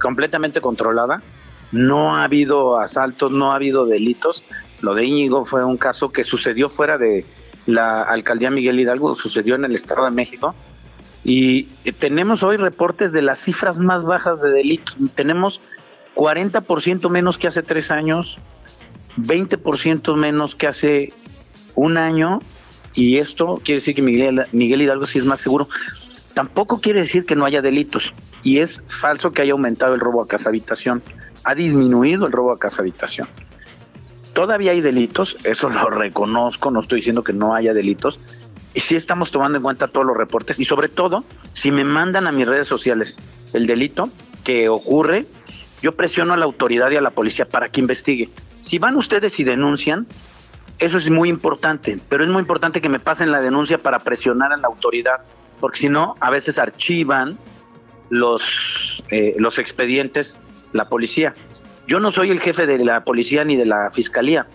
completamente 0.00 0.60
controlada. 0.60 1.20
No 1.72 2.16
ha 2.16 2.24
habido 2.24 2.78
asaltos, 2.78 3.32
no 3.32 3.52
ha 3.52 3.56
habido 3.56 3.84
delitos. 3.84 4.42
Lo 4.80 4.94
de 4.94 5.04
Íñigo 5.04 5.44
fue 5.44 5.64
un 5.64 5.76
caso 5.76 6.10
que 6.10 6.24
sucedió 6.24 6.68
fuera 6.68 6.98
de 6.98 7.26
la 7.66 8.02
alcaldía 8.02 8.50
Miguel 8.50 8.80
Hidalgo, 8.80 9.14
sucedió 9.14 9.54
en 9.54 9.64
el 9.64 9.74
Estado 9.74 10.04
de 10.04 10.10
México. 10.10 10.54
Y 11.24 11.64
tenemos 11.98 12.42
hoy 12.42 12.56
reportes 12.56 13.12
de 13.12 13.22
las 13.22 13.40
cifras 13.40 13.78
más 13.78 14.04
bajas 14.04 14.40
de 14.40 14.50
delitos. 14.50 14.96
Tenemos 15.14 15.60
40% 16.14 17.10
menos 17.10 17.38
que 17.38 17.48
hace 17.48 17.62
tres 17.62 17.90
años, 17.90 18.38
20% 19.18 20.16
menos 20.16 20.54
que 20.54 20.68
hace 20.68 21.12
un 21.74 21.96
año. 21.96 22.40
Y 22.94 23.18
esto 23.18 23.60
quiere 23.62 23.80
decir 23.80 23.94
que 23.94 24.02
Miguel, 24.02 24.46
Miguel 24.52 24.82
Hidalgo 24.82 25.06
sí 25.06 25.18
es 25.18 25.24
más 25.24 25.40
seguro. 25.40 25.68
Tampoco 26.34 26.80
quiere 26.80 27.00
decir 27.00 27.26
que 27.26 27.34
no 27.34 27.44
haya 27.44 27.60
delitos. 27.60 28.14
Y 28.42 28.60
es 28.60 28.80
falso 28.86 29.32
que 29.32 29.42
haya 29.42 29.52
aumentado 29.52 29.94
el 29.94 30.00
robo 30.00 30.22
a 30.22 30.28
casa 30.28 30.48
habitación. 30.48 31.02
Ha 31.44 31.54
disminuido 31.54 32.26
el 32.26 32.32
robo 32.32 32.52
a 32.52 32.58
casa 32.58 32.80
habitación. 32.80 33.28
Todavía 34.38 34.70
hay 34.70 34.80
delitos, 34.80 35.36
eso 35.42 35.68
lo 35.68 35.90
reconozco, 35.90 36.70
no 36.70 36.78
estoy 36.78 37.00
diciendo 37.00 37.24
que 37.24 37.32
no 37.32 37.56
haya 37.56 37.74
delitos, 37.74 38.20
y 38.72 38.78
sí 38.78 38.94
estamos 38.94 39.32
tomando 39.32 39.58
en 39.58 39.64
cuenta 39.64 39.88
todos 39.88 40.06
los 40.06 40.16
reportes 40.16 40.60
y 40.60 40.64
sobre 40.64 40.88
todo, 40.88 41.24
si 41.54 41.72
me 41.72 41.82
mandan 41.82 42.28
a 42.28 42.30
mis 42.30 42.46
redes 42.46 42.68
sociales 42.68 43.16
el 43.52 43.66
delito 43.66 44.10
que 44.44 44.68
ocurre, 44.68 45.26
yo 45.82 45.96
presiono 45.96 46.34
a 46.34 46.36
la 46.36 46.44
autoridad 46.44 46.88
y 46.92 46.94
a 46.94 47.00
la 47.00 47.10
policía 47.10 47.46
para 47.46 47.68
que 47.68 47.80
investigue. 47.80 48.28
Si 48.60 48.78
van 48.78 48.94
ustedes 48.94 49.40
y 49.40 49.42
denuncian, 49.42 50.06
eso 50.78 50.98
es 50.98 51.10
muy 51.10 51.30
importante, 51.30 51.98
pero 52.08 52.22
es 52.22 52.30
muy 52.30 52.42
importante 52.42 52.80
que 52.80 52.88
me 52.88 53.00
pasen 53.00 53.32
la 53.32 53.40
denuncia 53.40 53.78
para 53.78 53.98
presionar 53.98 54.52
a 54.52 54.56
la 54.56 54.68
autoridad, 54.68 55.22
porque 55.58 55.80
si 55.80 55.88
no, 55.88 56.14
a 56.20 56.30
veces 56.30 56.60
archivan 56.60 57.40
los, 58.08 59.02
eh, 59.10 59.34
los 59.36 59.58
expedientes 59.58 60.36
la 60.72 60.88
policía. 60.88 61.34
Yo 61.86 62.00
no 62.00 62.10
soy 62.10 62.30
el 62.30 62.40
jefe 62.40 62.66
de 62.66 62.84
la 62.84 63.04
policía 63.04 63.44
ni 63.44 63.56
de 63.56 63.66
la 63.66 63.90
fiscalía, 63.90 64.46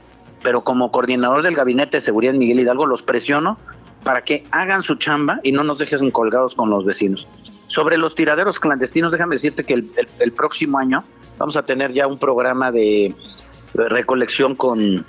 pero 0.43 0.63
como 0.63 0.91
coordinador 0.91 1.41
del 1.41 1.55
gabinete 1.55 1.97
de 1.97 2.01
seguridad 2.01 2.33
Miguel 2.33 2.59
Hidalgo 2.59 2.85
los 2.85 3.01
presiono 3.01 3.57
para 4.03 4.21
que 4.21 4.43
hagan 4.51 4.81
su 4.81 4.95
chamba 4.95 5.39
y 5.43 5.51
no 5.51 5.63
nos 5.63 5.79
dejen 5.79 6.11
colgados 6.11 6.55
con 6.55 6.69
los 6.69 6.85
vecinos. 6.85 7.27
Sobre 7.67 7.97
los 7.97 8.15
tiraderos 8.15 8.59
clandestinos, 8.59 9.13
déjame 9.13 9.35
decirte 9.35 9.63
que 9.63 9.73
el, 9.73 10.31
próximo 10.33 10.77
año 10.77 10.99
vamos 11.37 11.57
a 11.57 11.63
tener 11.63 11.93
ya 11.93 12.05
un 12.05 12.19
programa 12.19 12.71
de, 12.71 13.15
recolección 13.73 14.55
con, 14.55 15.05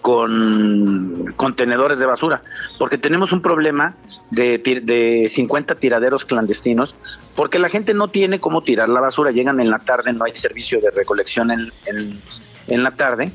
con 0.00 1.34
contenedores 1.36 1.98
de 1.98 2.06
basura, 2.06 2.42
porque 2.78 2.98
tenemos 2.98 3.32
un 3.32 3.42
problema 3.42 3.96
de, 4.30 4.58
de 4.58 5.28
50 5.28 5.74
tiraderos 5.76 6.24
clandestinos 6.24 6.94
porque 7.34 7.58
la 7.58 7.68
gente 7.68 7.94
no 7.94 8.08
tiene 8.08 8.40
cómo 8.40 8.62
tirar 8.62 8.88
la 8.88 9.00
basura, 9.00 9.30
llegan 9.30 9.60
en 9.60 9.70
la 9.70 9.78
tarde, 9.78 10.12
no 10.12 10.24
hay 10.24 10.34
servicio 10.34 10.80
de 10.80 10.90
recolección 10.90 11.50
en, 11.50 11.72
en, 12.66 12.82
la 12.82 12.92
tarde. 12.92 13.30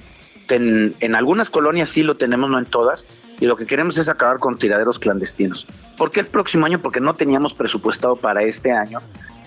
en 0.50 1.16
algunas 1.16 1.50
colonias 1.50 1.90
sí 1.90 2.04
lo 2.04 2.18
tenemos, 2.18 2.50
no 2.50 2.60
en 2.60 2.66
todas, 2.66 3.06
y 3.40 3.46
lo 3.46 3.56
que 3.56 3.66
queremos 3.66 3.98
es 3.98 4.10
acabar 4.10 4.40
con 4.40 4.58
tiraderos 4.58 5.00
clandestinos. 5.00 5.66
¿Por 5.98 6.12
qué 6.12 6.22
el 6.22 6.28
próximo 6.28 6.66
año? 6.66 6.82
Porque 6.82 7.00
no 7.00 7.14
teníamos 7.16 7.54
presupuestado 7.54 8.16
para 8.16 8.44
este 8.44 8.72
año 8.72 9.00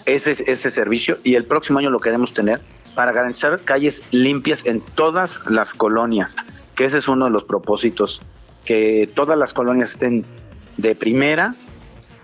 ese, 0.06 0.30
ese 0.30 0.70
servicio 0.70 1.18
y 1.22 1.34
el 1.34 1.44
próximo 1.44 1.78
año 1.78 1.90
lo 1.90 2.00
queremos 2.00 2.32
tener 2.32 2.60
para 2.94 3.12
garantizar 3.12 3.60
calles 3.60 4.02
limpias 4.10 4.64
en 4.66 4.80
todas 4.80 5.40
las 5.48 5.72
colonias, 5.74 6.36
que 6.78 6.84
ese 6.84 6.98
es 6.98 7.08
uno 7.08 7.24
de 7.24 7.32
los 7.32 7.42
propósitos, 7.42 8.22
que 8.64 9.10
todas 9.12 9.36
las 9.36 9.52
colonias 9.52 9.90
estén 9.90 10.24
de 10.76 10.94
primera 10.94 11.56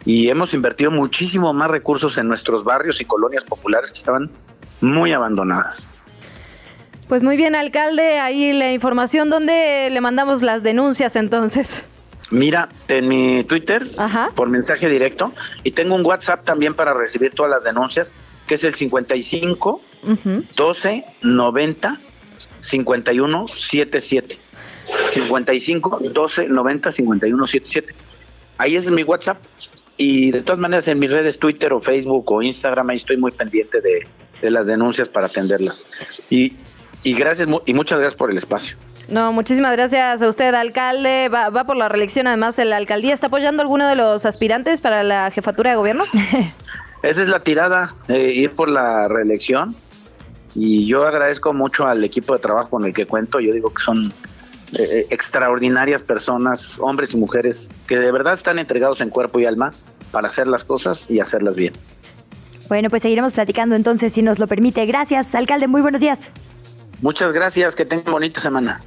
y 0.04 0.28
hemos 0.28 0.54
invertido 0.54 0.92
muchísimo 0.92 1.52
más 1.52 1.68
recursos 1.68 2.18
en 2.18 2.28
nuestros 2.28 2.62
barrios 2.62 3.00
y 3.00 3.04
colonias 3.04 3.42
populares 3.42 3.90
que 3.90 3.98
estaban 3.98 4.30
muy 4.80 5.12
abandonadas. 5.12 5.88
Pues 7.08 7.24
muy 7.24 7.36
bien, 7.36 7.56
alcalde, 7.56 8.20
ahí 8.20 8.52
la 8.52 8.72
información, 8.72 9.28
¿dónde 9.28 9.88
le 9.90 10.00
mandamos 10.00 10.40
las 10.40 10.62
denuncias 10.62 11.16
entonces? 11.16 11.84
Mira, 12.30 12.68
en 12.86 13.08
mi 13.08 13.42
Twitter, 13.44 13.88
por 14.36 14.48
mensaje 14.48 14.88
directo, 14.88 15.32
y 15.64 15.72
tengo 15.72 15.96
un 15.96 16.06
WhatsApp 16.06 16.44
también 16.44 16.74
para 16.74 16.94
recibir 16.94 17.34
todas 17.34 17.50
las 17.50 17.64
denuncias, 17.64 18.14
que 18.46 18.54
es 18.54 18.62
el 18.62 18.74
55 18.74 19.80
12 20.54 21.04
90 21.22 21.98
51 22.60 23.48
77. 23.48 24.43
55 25.12 26.00
12 26.12 26.48
90 26.48 26.92
51 26.92 27.46
77. 27.46 27.94
Ahí 28.58 28.76
es 28.76 28.90
mi 28.90 29.02
WhatsApp. 29.02 29.38
Y 29.96 30.32
de 30.32 30.42
todas 30.42 30.58
maneras 30.58 30.88
en 30.88 30.98
mis 30.98 31.10
redes 31.10 31.38
Twitter 31.38 31.72
o 31.72 31.80
Facebook 31.80 32.30
o 32.30 32.42
Instagram 32.42 32.90
ahí 32.90 32.96
estoy 32.96 33.16
muy 33.16 33.30
pendiente 33.30 33.80
de, 33.80 34.06
las 34.50 34.66
denuncias 34.66 35.08
para 35.08 35.26
atenderlas. 35.26 35.86
Y, 36.28 36.52
y 37.02 37.14
gracias 37.14 37.48
y 37.66 37.74
muchas 37.74 38.00
gracias 38.00 38.18
por 38.18 38.30
el 38.30 38.36
espacio. 38.36 38.76
No, 39.08 39.32
muchísimas 39.32 39.72
gracias 39.72 40.22
a 40.22 40.28
usted, 40.28 40.54
alcalde. 40.54 41.28
Va, 41.28 41.50
va 41.50 41.64
por 41.64 41.76
la 41.76 41.88
reelección, 41.88 42.26
además, 42.26 42.58
la 42.58 42.76
alcaldía. 42.76 43.14
¿Está 43.14 43.28
apoyando 43.28 43.62
a 43.62 43.64
alguno 43.64 43.86
de 43.88 43.96
los 43.96 44.26
aspirantes 44.26 44.80
para 44.80 45.02
la 45.02 45.30
jefatura 45.30 45.70
de 45.70 45.76
gobierno? 45.76 46.04
Esa 47.02 47.22
es 47.22 47.28
la 47.28 47.40
tirada, 47.40 47.94
eh, 48.08 48.32
ir 48.32 48.52
por 48.52 48.70
la 48.70 49.08
reelección. 49.08 49.76
Y 50.54 50.86
yo 50.86 51.06
agradezco 51.06 51.52
mucho 51.52 51.86
al 51.86 52.02
equipo 52.02 52.32
de 52.32 52.38
trabajo 52.38 52.70
con 52.70 52.86
el 52.86 52.94
que 52.94 53.06
cuento. 53.06 53.40
Yo 53.40 53.52
digo 53.52 53.74
que 53.74 53.82
son 53.82 54.12
eh, 54.78 55.06
extraordinarias 55.10 56.02
personas, 56.02 56.78
hombres 56.78 57.14
y 57.14 57.16
mujeres, 57.16 57.68
que 57.86 57.98
de 57.98 58.10
verdad 58.12 58.34
están 58.34 58.58
entregados 58.58 59.00
en 59.00 59.10
cuerpo 59.10 59.40
y 59.40 59.46
alma 59.46 59.72
para 60.10 60.28
hacer 60.28 60.46
las 60.46 60.64
cosas 60.64 61.10
y 61.10 61.20
hacerlas 61.20 61.56
bien. 61.56 61.74
Bueno, 62.68 62.88
pues 62.90 63.02
seguiremos 63.02 63.32
platicando 63.32 63.74
entonces, 63.76 64.12
si 64.12 64.22
nos 64.22 64.38
lo 64.38 64.46
permite. 64.46 64.86
Gracias, 64.86 65.34
alcalde. 65.34 65.66
Muy 65.66 65.82
buenos 65.82 66.00
días. 66.00 66.30
Muchas 67.02 67.32
gracias. 67.32 67.74
Que 67.74 67.84
tengan 67.84 68.12
bonita 68.12 68.40
semana. 68.40 68.80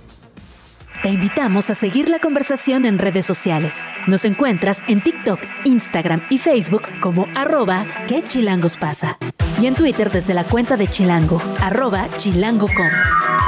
Te 1.03 1.09
invitamos 1.09 1.69
a 1.69 1.75
seguir 1.75 2.09
la 2.09 2.19
conversación 2.19 2.85
en 2.85 2.97
redes 2.97 3.25
sociales. 3.25 3.87
Nos 4.07 4.25
encuentras 4.25 4.83
en 4.87 5.03
TikTok, 5.03 5.39
Instagram 5.63 6.23
y 6.31 6.39
Facebook 6.39 6.81
como 7.01 7.27
arroba 7.35 7.85
que 8.07 8.23
chilangos 8.23 8.77
pasa. 8.77 9.19
Y 9.61 9.67
en 9.67 9.75
Twitter 9.75 10.11
desde 10.11 10.33
la 10.33 10.43
cuenta 10.43 10.75
de 10.75 10.87
Chilango, 10.87 11.39
arroba 11.59 12.09
chilango.com. 12.17 13.46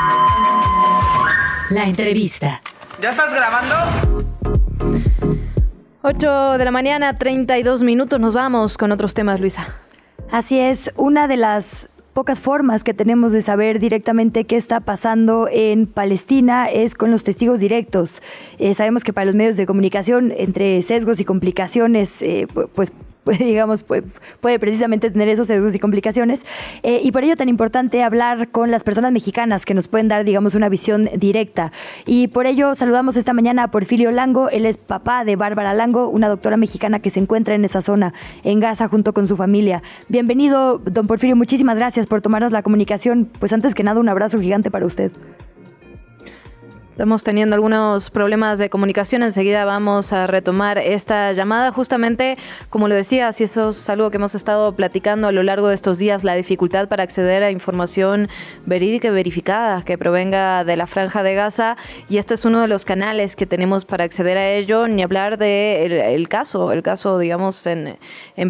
La 1.70 1.86
entrevista. 1.86 2.62
¿Ya 3.00 3.12
estás 3.12 3.32
grabando? 3.32 3.76
8 6.02 6.58
de 6.58 6.66
la 6.66 6.72
mañana, 6.72 7.20
32 7.20 7.84
minutos. 7.84 8.20
Nos 8.20 8.34
vamos 8.34 8.76
con 8.76 8.92
otros 8.92 9.14
temas, 9.14 9.40
Luisa. 9.40 9.76
Así 10.32 10.60
es, 10.60 10.92
una 10.96 11.28
de 11.28 11.38
las 11.38 11.90
pocas 12.14 12.40
formas 12.40 12.84
que 12.84 12.96
tenemos 12.96 13.32
de 13.34 13.44
saber 13.44 13.80
directamente 13.80 14.46
qué 14.46 14.56
está 14.56 14.80
pasando 14.80 15.48
en 15.52 15.86
Palestina 15.86 16.70
es 16.72 16.96
con 16.96 17.12
los 17.12 17.24
testigos 17.24 17.60
directos. 17.60 18.24
Eh, 18.58 18.74
sabemos 18.74 19.04
que 19.04 19.14
para 19.14 19.26
los 19.26 19.36
medios 19.36 19.56
de 19.56 19.68
comunicación, 19.68 20.34
entre 20.36 20.82
sesgos 20.82 21.20
y 21.20 21.26
complicaciones, 21.26 22.24
eh, 22.24 22.48
pues 22.74 22.92
digamos, 23.40 23.84
puede, 23.84 24.04
puede, 24.42 24.60
precisamente 24.60 25.12
tener 25.12 25.30
esos 25.30 25.48
sesgos 25.48 25.76
y 25.76 25.80
complicaciones. 25.80 26.46
Eh, 26.84 27.02
y 27.04 27.12
por 27.12 27.24
ello 27.24 27.36
tan 27.36 27.50
importante 27.50 28.04
hablar 28.04 28.50
con 28.50 28.72
las 28.72 28.84
personas 28.84 29.12
mexicanas 29.12 29.66
que 29.66 29.74
nos 29.74 29.88
pueden 29.88 30.08
dar, 30.08 30.26
digamos, 30.26 30.56
una 30.56 30.70
visión 30.70 31.10
directa. 31.16 31.72
Y 32.06 32.28
por 32.28 32.48
ello 32.48 32.76
saludamos 32.76 33.18
esta 33.18 33.34
mañana 33.34 33.64
a 33.64 33.68
Porfirio 33.72 34.12
Lango. 34.12 34.50
Él 34.50 34.66
es 34.66 34.78
papá 34.78 35.24
de 35.26 35.36
Bárbara 35.36 35.74
Lango, 35.74 36.10
una 36.10 36.28
doctora 36.28 36.58
mexicana 36.58 37.00
que 37.00 37.10
se 37.10 37.20
encuentra 37.20 37.56
en 37.56 37.66
esa 37.66 37.82
zona, 37.82 38.14
en 38.44 38.60
Gaza, 38.60 38.88
junto 38.88 39.14
con 39.14 39.28
su 39.28 39.36
familia. 39.38 39.84
Bienvenido, 40.08 40.80
don 40.80 41.08
Porfirio. 41.08 41.36
Muchísimas 41.36 41.78
gracias 41.78 42.08
por 42.08 42.22
tomarnos 42.22 42.52
la 42.52 42.64
comunicación. 42.64 43.30
Pues 43.40 43.54
antes 43.54 43.76
que 43.76 43.84
nada, 43.84 44.00
un 44.00 44.10
abrazo 44.10 44.40
gigante 44.40 44.72
para 44.72 44.86
usted. 44.86 45.12
Estamos 47.00 47.24
teniendo 47.24 47.56
algunos 47.56 48.10
problemas 48.10 48.60
de 48.60 48.70
comunicación. 48.70 49.24
Enseguida 49.24 49.64
vamos 49.64 50.12
a 50.12 50.28
retomar 50.28 50.80
esta 50.80 51.32
llamada. 51.32 51.72
Justamente, 51.72 52.38
como 52.70 52.90
lo 52.90 52.96
decía, 52.96 53.32
si 53.32 53.46
eso 53.46 53.70
es 53.70 53.90
algo 53.90 54.12
que 54.12 54.18
hemos 54.18 54.36
estado 54.36 54.76
platicando 54.76 55.28
a 55.30 55.32
lo 55.32 55.42
largo 55.42 55.70
de 55.70 55.76
estos 55.76 55.98
días, 55.98 56.26
la 56.26 56.36
dificultad 56.36 56.90
para 56.90 57.04
acceder 57.04 57.42
a 57.42 57.52
información 57.52 58.28
verídica 58.66 59.08
y 59.08 59.12
verificada 59.12 59.86
que 59.86 59.98
provenga 59.98 60.66
de 60.66 60.76
la 60.76 60.88
franja 60.88 61.24
de 61.24 61.36
Gaza. 61.36 61.78
Y 62.10 62.18
este 62.18 62.34
es 62.34 62.44
uno 62.44 62.60
de 62.60 62.68
los 62.68 62.84
canales 62.84 63.38
que 63.38 63.46
tenemos 63.46 63.86
para 63.86 64.04
acceder 64.04 64.38
a 64.38 64.52
ello, 64.52 64.90
ni 64.90 65.02
hablar 65.02 65.38
del 65.38 65.90
de 65.90 66.16
el 66.16 66.28
caso, 66.28 66.74
el 66.74 66.84
caso, 66.84 67.18
digamos, 67.18 67.66
en, 67.66 67.98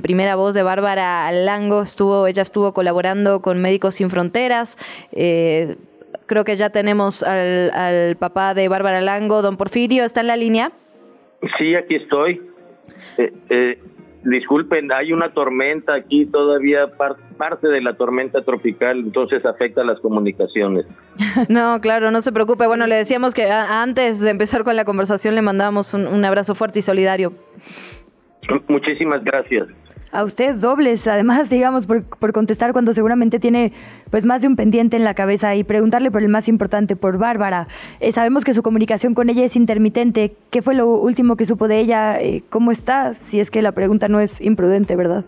primera 0.01 0.35
voz 0.35 0.55
de 0.55 0.63
Bárbara 0.63 1.31
Lango. 1.31 1.83
Estuvo, 1.83 2.25
ella 2.25 2.41
estuvo 2.41 2.73
colaborando 2.73 3.43
con 3.43 3.61
Médicos 3.61 3.93
Sin 3.93 4.09
Fronteras. 4.09 4.75
Eh, 5.11 5.77
Creo 6.29 6.45
que 6.45 6.57
ya 6.57 6.69
tenemos 6.69 7.23
al, 7.23 8.15
papá 8.17 8.53
de 8.53 8.67
Bárbara 8.67 9.01
Lango, 9.01 9.41
don 9.41 9.57
Porfirio, 9.57 10.03
¿está 10.03 10.21
en 10.21 10.27
la 10.27 10.35
línea? 10.35 10.71
Sí, 11.57 11.73
aquí 11.73 11.95
estoy. 11.95 12.39
Eh, 13.17 13.33
eh, 13.49 13.79
disculpen, 14.23 14.91
hay 14.91 15.11
una 15.11 15.33
tormenta 15.33 15.95
aquí 15.95 16.27
todavía, 16.27 16.81
parte 17.37 17.67
de 17.67 17.81
la 17.81 17.97
tormenta 17.97 18.43
tropical, 18.43 18.99
entonces 18.99 19.43
afecta 19.43 19.83
las 19.83 19.99
comunicaciones. 20.01 20.85
No, 21.49 21.81
claro, 21.81 22.11
no 22.11 22.21
se 22.21 22.31
preocupe. 22.31 22.67
Bueno, 22.67 22.85
le 22.85 22.95
decíamos 22.95 23.33
que 23.33 23.49
antes 23.49 24.19
de 24.19 24.29
empezar 24.29 24.63
con 24.63 24.75
la 24.75 24.85
conversación 24.85 25.33
le 25.33 25.41
mandamos 25.41 25.95
un 25.95 26.23
abrazo 26.23 26.53
fuerte 26.53 26.77
y 26.77 26.81
solidario. 26.83 27.33
Muchísimas 28.67 29.23
gracias 29.23 29.67
a 30.11 30.23
usted 30.23 30.55
dobles, 30.55 31.07
además, 31.07 31.49
digamos, 31.51 31.87
por, 31.87 32.03
por, 32.03 32.33
contestar 32.33 32.73
cuando 32.73 32.93
seguramente 32.93 33.39
tiene 33.39 33.73
pues 34.09 34.25
más 34.25 34.41
de 34.41 34.47
un 34.47 34.55
pendiente 34.55 34.97
en 34.97 35.03
la 35.03 35.13
cabeza 35.13 35.55
y 35.55 35.63
preguntarle 35.63 36.11
por 36.11 36.21
el 36.21 36.29
más 36.29 36.47
importante, 36.47 36.95
por 36.95 37.17
Bárbara. 37.17 37.67
Eh, 37.99 38.11
sabemos 38.11 38.43
que 38.43 38.53
su 38.53 38.63
comunicación 38.63 39.13
con 39.13 39.29
ella 39.29 39.43
es 39.43 39.55
intermitente. 39.55 40.33
¿Qué 40.51 40.61
fue 40.61 40.75
lo 40.75 40.87
último 40.87 41.35
que 41.35 41.45
supo 41.45 41.67
de 41.67 41.79
ella? 41.79 42.19
Eh, 42.21 42.43
¿Cómo 42.49 42.71
está? 42.71 43.13
Si 43.13 43.39
es 43.39 43.51
que 43.51 43.61
la 43.61 43.71
pregunta 43.71 44.07
no 44.07 44.19
es 44.19 44.41
imprudente, 44.41 44.95
¿verdad? 44.95 45.25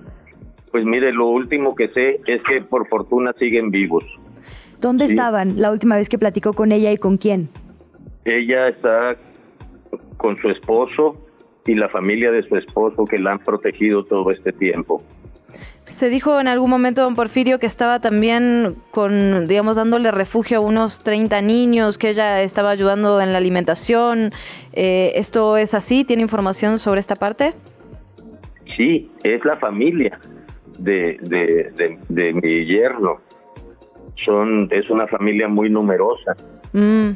Pues 0.71 0.85
mire, 0.85 1.11
lo 1.11 1.27
último 1.27 1.75
que 1.75 1.89
sé 1.89 2.21
es 2.25 2.41
que 2.43 2.61
por 2.61 2.87
fortuna 2.87 3.33
siguen 3.37 3.71
vivos. 3.71 4.03
¿Dónde 4.79 5.05
estaban 5.05 5.61
la 5.61 5.71
última 5.71 5.95
vez 5.95 6.09
que 6.09 6.17
platicó 6.17 6.53
con 6.53 6.71
ella 6.71 6.91
y 6.91 6.97
con 6.97 7.17
quién? 7.17 7.49
Ella 8.25 8.69
está 8.69 9.15
con 10.17 10.37
su 10.37 10.49
esposo 10.49 11.17
y 11.65 11.75
la 11.75 11.89
familia 11.89 12.31
de 12.31 12.43
su 12.43 12.55
esposo 12.55 13.05
que 13.05 13.19
la 13.19 13.33
han 13.33 13.39
protegido 13.39 14.03
todo 14.03 14.31
este 14.31 14.51
tiempo. 14.51 15.03
Se 15.85 16.09
dijo 16.09 16.39
en 16.39 16.47
algún 16.47 16.69
momento, 16.69 17.01
don 17.01 17.15
Porfirio, 17.15 17.59
que 17.59 17.65
estaba 17.65 17.99
también 17.99 18.75
con, 18.91 19.47
digamos, 19.47 19.75
dándole 19.75 20.09
refugio 20.11 20.57
a 20.57 20.61
unos 20.61 21.03
30 21.03 21.41
niños, 21.41 21.97
que 21.97 22.09
ella 22.09 22.41
estaba 22.41 22.71
ayudando 22.71 23.21
en 23.21 23.33
la 23.33 23.37
alimentación. 23.37 24.31
Eh, 24.73 25.11
¿Esto 25.15 25.57
es 25.57 25.73
así? 25.73 26.05
¿Tiene 26.05 26.23
información 26.23 26.79
sobre 26.79 27.01
esta 27.01 27.15
parte? 27.15 27.53
Sí, 28.77 29.11
es 29.23 29.43
la 29.43 29.57
familia 29.57 30.17
de, 30.79 31.17
de, 31.21 31.99
de, 32.07 32.33
mi 32.33 32.65
yerno. 32.65 33.19
Son, 34.25 34.69
es 34.71 34.89
una 34.89 35.07
familia 35.07 35.47
muy 35.47 35.69
numerosa. 35.69 36.35
Mm. 36.73 37.11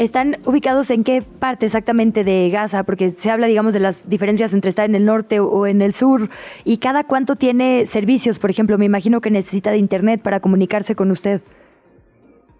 ¿Están 0.00 0.38
ubicados 0.46 0.90
en 0.90 1.04
qué 1.04 1.20
parte 1.20 1.66
exactamente 1.66 2.24
de 2.24 2.48
Gaza? 2.48 2.84
Porque 2.84 3.10
se 3.10 3.30
habla, 3.30 3.46
digamos, 3.48 3.74
de 3.74 3.80
las 3.80 4.08
diferencias 4.08 4.54
entre 4.54 4.70
estar 4.70 4.86
en 4.86 4.94
el 4.94 5.04
norte 5.04 5.40
o 5.40 5.66
en 5.66 5.82
el 5.82 5.92
sur. 5.92 6.30
¿Y 6.64 6.78
cada 6.78 7.04
cuánto 7.04 7.36
tiene 7.36 7.84
servicios? 7.84 8.38
Por 8.38 8.48
ejemplo, 8.48 8.78
me 8.78 8.86
imagino 8.86 9.20
que 9.20 9.30
necesita 9.30 9.72
de 9.72 9.76
Internet 9.76 10.22
para 10.22 10.40
comunicarse 10.40 10.94
con 10.96 11.10
usted. 11.10 11.42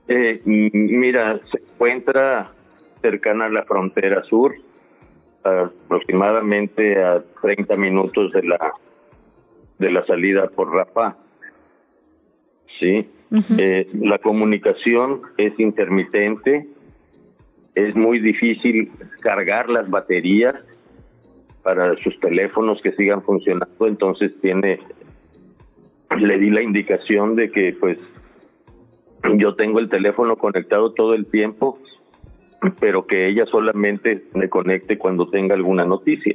Eh, 0.09 0.43
mira, 0.45 1.41
se 1.51 1.63
encuentra 1.63 2.53
cercana 3.01 3.47
a 3.47 3.49
la 3.49 3.63
frontera 3.63 4.23
sur, 4.25 4.53
aproximadamente 5.43 7.03
a 7.03 7.25
30 7.41 7.75
minutos 7.77 8.35
de 8.35 8.43
la 8.43 8.73
de 9.79 9.91
la 9.91 10.05
salida 10.05 10.47
por 10.49 10.75
Rafah. 10.75 11.17
Sí. 12.79 13.09
eh, 13.57 13.89
la 13.95 14.19
comunicación 14.19 15.23
es 15.39 15.59
intermitente 15.59 16.67
es 17.75 17.95
muy 17.95 18.19
difícil 18.19 18.91
cargar 19.21 19.69
las 19.69 19.89
baterías 19.89 20.55
para 21.63 21.97
sus 22.03 22.19
teléfonos 22.21 22.81
que 22.83 22.93
sigan 22.93 23.23
funcionando, 23.23 23.87
entonces 23.87 24.33
tiene 24.41 24.81
le 26.19 26.39
di 26.39 26.51
la 26.51 26.63
indicación 26.63 27.37
de 27.37 27.51
que 27.51 27.77
pues 27.79 27.99
yo 29.37 29.55
tengo 29.55 29.79
el 29.79 29.89
teléfono 29.89 30.37
conectado 30.37 30.93
todo 30.93 31.15
el 31.15 31.27
tiempo, 31.27 31.79
pero 32.81 33.07
que 33.07 33.29
ella 33.29 33.47
solamente 33.47 34.25
me 34.35 34.49
conecte 34.49 34.99
cuando 34.99 35.29
tenga 35.29 35.55
alguna 35.55 35.85
noticia. 35.85 36.35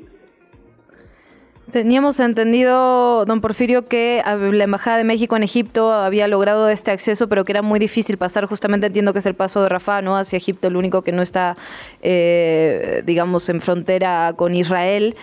Teníamos 1.72 2.20
entendido, 2.20 3.26
don 3.26 3.42
Porfirio, 3.42 3.86
que 3.86 4.22
la 4.24 4.64
Embajada 4.64 4.98
de 4.98 5.04
México 5.04 5.36
en 5.36 5.44
Egipto 5.44 5.92
había 5.92 6.28
logrado 6.28 6.70
este 6.70 6.92
acceso, 6.92 7.28
pero 7.28 7.44
que 7.44 7.52
era 7.52 7.62
muy 7.62 7.80
difícil 7.80 8.18
pasar. 8.18 8.46
Justamente 8.46 8.88
entiendo 8.88 9.14
que 9.14 9.20
es 9.20 9.26
el 9.26 9.34
paso 9.34 9.64
de 9.64 9.70
Rafah, 9.70 10.02
¿no? 10.02 10.16
Hacia 10.16 10.38
Egipto, 10.38 10.68
el 10.68 10.76
único 10.76 11.02
que 11.02 11.12
no 11.12 11.22
está, 11.22 11.58
eh, 12.02 13.02
digamos, 13.06 13.50
en 13.50 13.62
frontera 13.62 14.34
con 14.38 14.54
Israel. 14.54 15.16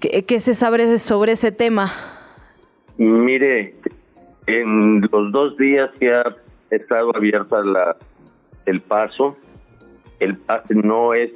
¿Qué, 0.00 0.40
se 0.40 0.54
sabe 0.54 0.98
sobre 0.98 1.32
ese 1.32 1.52
tema? 1.52 1.92
Mire, 2.98 3.74
en 4.46 5.00
los 5.00 5.32
dos 5.32 5.56
días 5.56 5.90
que 5.98 6.12
ha 6.12 6.36
estado 6.70 7.16
abierta 7.16 7.62
la, 7.62 7.96
el 8.66 8.80
paso, 8.80 9.36
el 10.20 10.38
no 10.70 11.14
es 11.14 11.30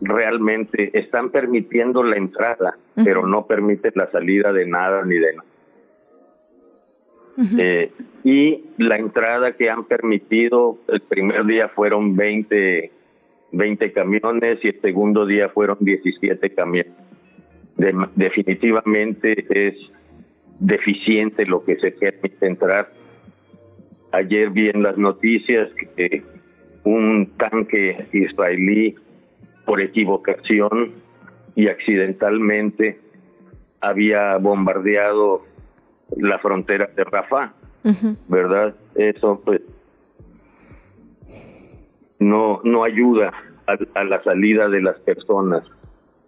realmente 0.00 0.90
están 0.98 1.30
permitiendo 1.30 2.02
la 2.02 2.16
entrada, 2.16 2.76
pero 2.94 3.26
no 3.26 3.46
permiten 3.46 3.92
la 3.94 4.10
salida 4.10 4.52
de 4.52 4.66
nada 4.66 5.04
ni 5.04 5.16
de 5.16 5.34
nada. 5.34 5.48
Eh, 7.58 7.90
y 8.24 8.64
la 8.76 8.98
entrada 8.98 9.52
que 9.52 9.70
han 9.70 9.84
permitido, 9.84 10.78
el 10.88 11.00
primer 11.00 11.46
día 11.46 11.68
fueron 11.68 12.14
20, 12.14 12.90
20 13.52 13.92
camiones 13.92 14.58
y 14.62 14.68
el 14.68 14.80
segundo 14.80 15.26
día 15.26 15.48
fueron 15.48 15.78
17 15.80 16.50
camiones. 16.54 16.92
definitivamente 18.16 19.46
es 19.48 19.76
deficiente 20.60 21.46
lo 21.46 21.64
que 21.64 21.76
se 21.76 21.90
permite 21.92 22.46
entrar. 22.46 22.92
Ayer 24.12 24.50
vi 24.50 24.68
en 24.68 24.82
las 24.82 24.98
noticias 24.98 25.70
que 25.96 26.22
un 26.84 27.32
tanque 27.38 28.06
israelí 28.12 28.94
por 29.64 29.80
equivocación 29.80 30.92
y 31.54 31.68
accidentalmente 31.68 32.98
había 33.80 34.36
bombardeado 34.36 35.42
la 36.16 36.38
frontera 36.38 36.90
de 36.96 37.04
Rafah, 37.04 37.52
¿verdad? 38.28 38.74
Eso 38.94 39.40
pues 39.44 39.60
no 42.18 42.60
no 42.64 42.84
ayuda 42.84 43.32
a, 43.66 44.04
la 44.04 44.22
salida 44.22 44.68
de 44.68 44.82
las 44.82 44.98
personas. 45.00 45.64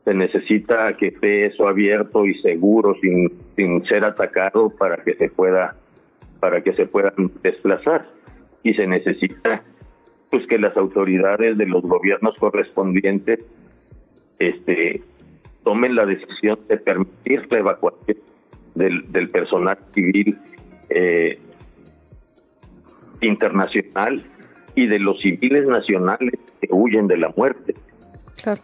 Se 0.05 0.14
necesita 0.14 0.96
que 0.96 1.09
esté 1.09 1.46
eso 1.46 1.68
abierto 1.68 2.26
y 2.26 2.34
seguro 2.40 2.94
sin 3.01 3.30
sin 3.56 3.84
ser 3.86 4.05
atacado 4.05 4.70
para 4.70 5.02
que 5.02 5.14
se 5.14 5.30
pueda 5.30 5.76
para 6.40 6.62
que 6.62 6.74
se 6.74 6.86
puedan 6.86 7.30
desplazar 7.42 8.06
y 8.62 8.74
se 8.74 8.86
necesita 8.86 9.62
pues 10.30 10.46
que 10.48 10.59
las 10.59 10.76
autoridades 10.76 11.56
de 11.56 11.66
los 11.66 11.82
gobiernos 11.82 12.36
correspondientes 12.38 13.40
este 14.38 15.02
tomen 15.65 15.97
la 15.97 16.07
decisión 16.07 16.59
de 16.69 16.77
permitir 16.77 17.47
la 17.51 17.59
evacuación 17.59 18.19
del, 18.74 19.11
del 19.11 19.31
personal 19.31 19.78
civil 19.95 20.39
eh, 20.91 21.39
internacional 23.20 24.24
y 24.74 24.86
de 24.86 24.99
los 24.99 25.20
civiles 25.20 25.66
nacionales 25.66 26.35
que 26.61 26.69
huyen 26.70 27.07
de 27.07 27.16
la 27.16 27.32
muerte. 27.36 27.74
Claro. 28.43 28.61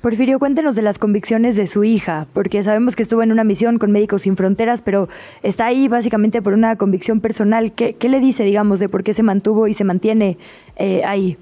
Porfirio, 0.00 0.38
cuéntenos 0.38 0.76
de 0.76 0.82
las 0.82 0.98
convicciones 0.98 1.56
de 1.56 1.66
su 1.66 1.82
hija, 1.82 2.26
porque 2.34 2.62
sabemos 2.62 2.94
que 2.94 3.02
estuvo 3.02 3.22
en 3.22 3.32
una 3.32 3.42
misión 3.42 3.78
con 3.78 3.90
Médicos 3.90 4.22
Sin 4.22 4.36
Fronteras, 4.36 4.82
pero 4.82 5.08
está 5.42 5.64
ahí 5.64 5.88
básicamente 5.88 6.42
por 6.42 6.52
una 6.52 6.76
convicción 6.76 7.22
personal. 7.22 7.72
¿Qué, 7.72 7.96
le 8.02 8.20
dice, 8.20 8.44
digamos, 8.44 8.80
de 8.80 8.90
por 8.90 9.02
qué 9.02 9.14
se 9.14 9.22
mantuvo 9.22 9.66
y 9.66 9.72
se 9.72 9.84
mantiene 9.84 10.36
eh, 10.76 11.02
ahí? 11.06 11.38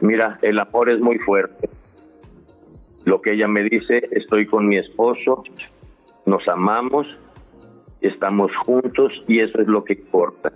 Mira, 0.00 0.40
el 0.42 0.58
amor 0.58 0.90
es 0.90 0.98
muy 0.98 1.18
fuerte. 1.18 1.68
Lo 3.04 3.20
que 3.20 3.32
ella 3.32 3.48
me 3.48 3.62
dice, 3.64 4.08
estoy 4.10 4.46
con 4.46 4.68
mi 4.68 4.76
esposo, 4.76 5.42
nos 6.26 6.46
amamos, 6.48 7.06
estamos 8.00 8.50
juntos 8.64 9.12
y 9.26 9.40
eso 9.40 9.60
es 9.60 9.66
lo 9.66 9.84
que 9.84 9.94
importa. 9.94 10.52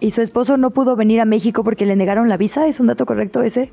¿Y 0.00 0.10
su 0.10 0.20
esposo 0.20 0.56
no 0.56 0.70
pudo 0.70 0.96
venir 0.96 1.20
a 1.20 1.24
México 1.24 1.62
porque 1.62 1.86
le 1.86 1.94
negaron 1.94 2.28
la 2.28 2.36
visa? 2.36 2.66
¿Es 2.66 2.80
un 2.80 2.88
dato 2.88 3.06
correcto 3.06 3.42
ese? 3.42 3.70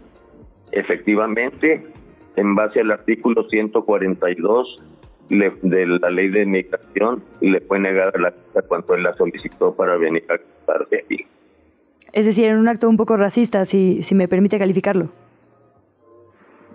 Efectivamente, 0.72 1.84
en 2.36 2.56
base 2.56 2.82
al 2.82 2.92
artículo 2.92 3.50
142 3.50 4.80
de 5.30 5.86
la 5.88 6.10
ley 6.10 6.30
de 6.30 6.46
migración, 6.46 7.24
le 7.42 7.60
fue 7.62 7.80
negada 7.80 8.12
la 8.20 8.30
visa 8.30 8.62
cuando 8.68 8.96
él 8.96 9.04
la 9.04 9.14
solicitó 9.16 9.74
para 9.76 9.98
venir 9.98 10.24
a 10.30 10.34
de 10.90 10.98
aquí. 10.98 11.26
Es 12.14 12.26
decir, 12.26 12.46
en 12.46 12.58
un 12.58 12.68
acto 12.68 12.90
un 12.90 12.98
poco 12.98 13.18
racista, 13.18 13.66
si, 13.66 14.04
si 14.04 14.16
me 14.16 14.28
permite 14.28 14.58
calificarlo. 14.58 15.10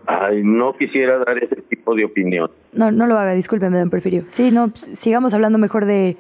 Ay, 0.07 0.43
no 0.43 0.77
quisiera 0.77 1.19
dar 1.19 1.39
ese 1.39 1.57
tipo 1.63 1.95
de 1.95 2.05
opinión. 2.05 2.51
No, 2.73 2.91
no 2.91 3.07
lo 3.07 3.19
haga, 3.19 3.33
discúlpeme, 3.33 3.79
don 3.79 3.91
Porfirio. 3.91 4.25
Sí, 4.29 4.51
no, 4.51 4.73
sigamos 4.75 5.35
hablando 5.35 5.59
mejor 5.59 5.87
de, 5.87 6.17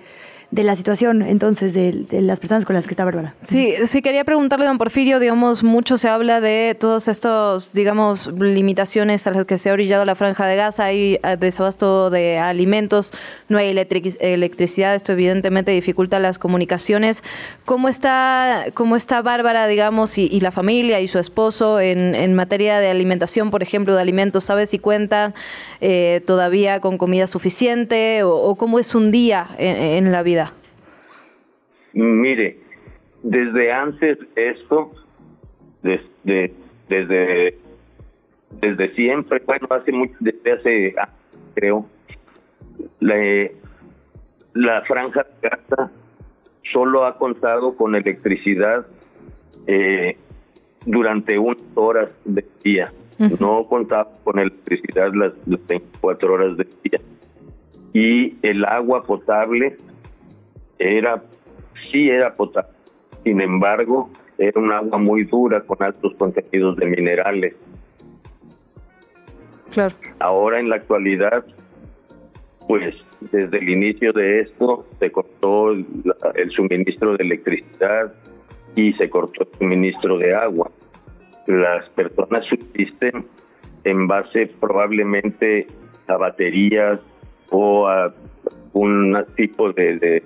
de 0.51 0.63
la 0.63 0.77
situación 0.77 1.23
entonces 1.23 1.75
de, 1.75 2.07
las 2.23 2.41
personas 2.41 2.65
con 2.65 2.75
las 2.75 2.87
que 2.87 2.93
está 2.93 3.05
Bárbara. 3.05 3.35
Sí, 3.41 3.75
sí, 3.87 4.03
quería 4.03 4.25
preguntarle, 4.25 4.67
don 4.67 4.79
Porfirio, 4.79 5.19
digamos, 5.19 5.63
mucho 5.63 5.99
se 5.99 6.09
habla 6.09 6.41
de 6.41 6.77
todos 6.79 7.09
estos, 7.09 7.73
digamos, 7.73 8.27
limitaciones 8.27 9.27
a 9.27 9.31
las 9.31 9.45
que 9.47 9.59
se 9.59 9.71
ha 9.71 9.73
orillado 9.73 10.05
la 10.05 10.15
franja 10.15 10.47
de 10.47 10.57
Gaza, 10.57 10.85
hay 10.85 11.19
eh, 11.23 11.37
desabasto 11.39 12.11
de 12.11 12.39
alimentos, 12.39 13.13
no 13.49 13.59
hay 13.59 13.69
electricidad, 13.71 14.95
esto 14.95 15.13
evidentemente 15.13 15.73
dificulta 15.73 16.19
las 16.19 16.39
comunicaciones. 16.39 17.23
¿Cómo 17.65 17.89
está, 17.89 18.67
cómo 18.75 18.97
está 18.97 19.23
Bárbara, 19.23 19.67
digamos, 19.67 20.19
y, 20.19 20.41
la 20.45 20.51
familia 20.51 21.01
y 21.01 21.09
su 21.09 21.19
esposo 21.19 21.81
en, 21.81 22.15
en, 22.15 22.35
materia 22.35 22.79
de 22.79 22.89
alimentación, 22.89 23.51
por 23.51 23.63
ejemplo, 23.63 23.95
de 23.95 24.03
alimentos? 24.03 24.45
¿Sabe 24.45 24.67
si 24.67 24.79
cuentan 24.79 25.35
eh, 25.81 26.21
todavía 26.27 26.81
con 26.81 26.99
comida 26.99 27.27
suficiente 27.27 28.23
o, 28.25 28.55
cómo 28.57 28.79
es 28.79 28.95
un 28.95 29.11
día 29.11 29.49
en 29.59 30.13
la 30.13 30.23
vida? 30.23 30.44
Mire, 31.95 32.59
desde 33.23 33.73
antes 33.73 34.19
esto, 34.37 34.93
desde, 35.83 36.53
desde, 36.89 37.57
desde 38.61 38.95
siempre, 38.95 39.43
bueno, 39.47 39.69
hace 39.71 39.93
mucho, 39.93 40.15
desde 40.21 40.53
hace, 40.53 40.95
creo, 41.55 41.87
la, 43.01 43.49
la 44.55 44.83
franja 44.83 45.25
de 45.41 45.49
Gaza 45.49 45.91
solo 46.73 47.07
ha 47.07 47.17
contado 47.17 47.77
con 47.77 47.95
electricidad 47.95 48.87
eh, 49.67 50.17
durante 50.85 51.39
unas 51.39 51.63
horas 51.75 52.11
del 52.25 52.47
día. 52.63 52.93
No 53.39 53.65
contaba 53.69 54.11
con 54.25 54.41
electricidad 54.41 55.13
las, 55.15 55.33
las 55.47 55.65
24 55.67 56.35
horas 56.35 56.57
del 56.57 56.69
día. 56.83 57.01
Y 57.93 58.37
el 58.43 58.65
agua 58.65 59.05
potable 59.05 59.77
era 60.79 61.23
sí 61.91 62.09
era 62.11 62.35
potable. 62.35 62.71
Sin 63.23 63.41
embargo, 63.41 64.11
era 64.39 64.61
un 64.61 64.73
agua 64.73 64.99
muy 64.99 65.25
dura 65.25 65.61
con 65.63 65.83
altos 65.83 66.15
contenidos 66.17 66.77
de 66.77 66.87
minerales. 66.87 67.55
Claro. 69.73 69.95
Ahora 70.21 70.61
en 70.61 70.69
la 70.69 70.77
actualidad, 70.77 71.45
pues 72.69 72.95
desde 73.33 73.59
el 73.59 73.69
inicio 73.69 74.13
de 74.13 74.41
esto 74.41 74.87
se 74.99 75.11
cortó 75.11 75.73
el, 75.73 75.87
suministro 76.55 77.17
de 77.17 77.25
electricidad 77.25 78.13
y 78.77 78.93
se 78.95 79.09
cortó 79.09 79.45
el 79.45 79.59
suministro 79.59 80.19
de 80.19 80.35
agua. 80.35 80.71
Las 81.47 81.89
personas 81.91 82.45
subsisten 82.47 83.27
en 83.85 84.07
base 84.07 84.47
probablemente 84.61 85.67
a 86.07 86.17
baterías 86.17 87.01
o 87.51 87.87
a 87.87 88.15
un 88.73 89.25
tipo 89.37 89.73
de 89.73 89.99
de 89.99 90.23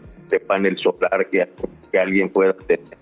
panel 0.46 0.76
solar 0.78 1.28
que, 1.30 1.48
que 1.90 1.98
alguien 1.98 2.28
pueda 2.28 2.52
tener. 2.52 2.98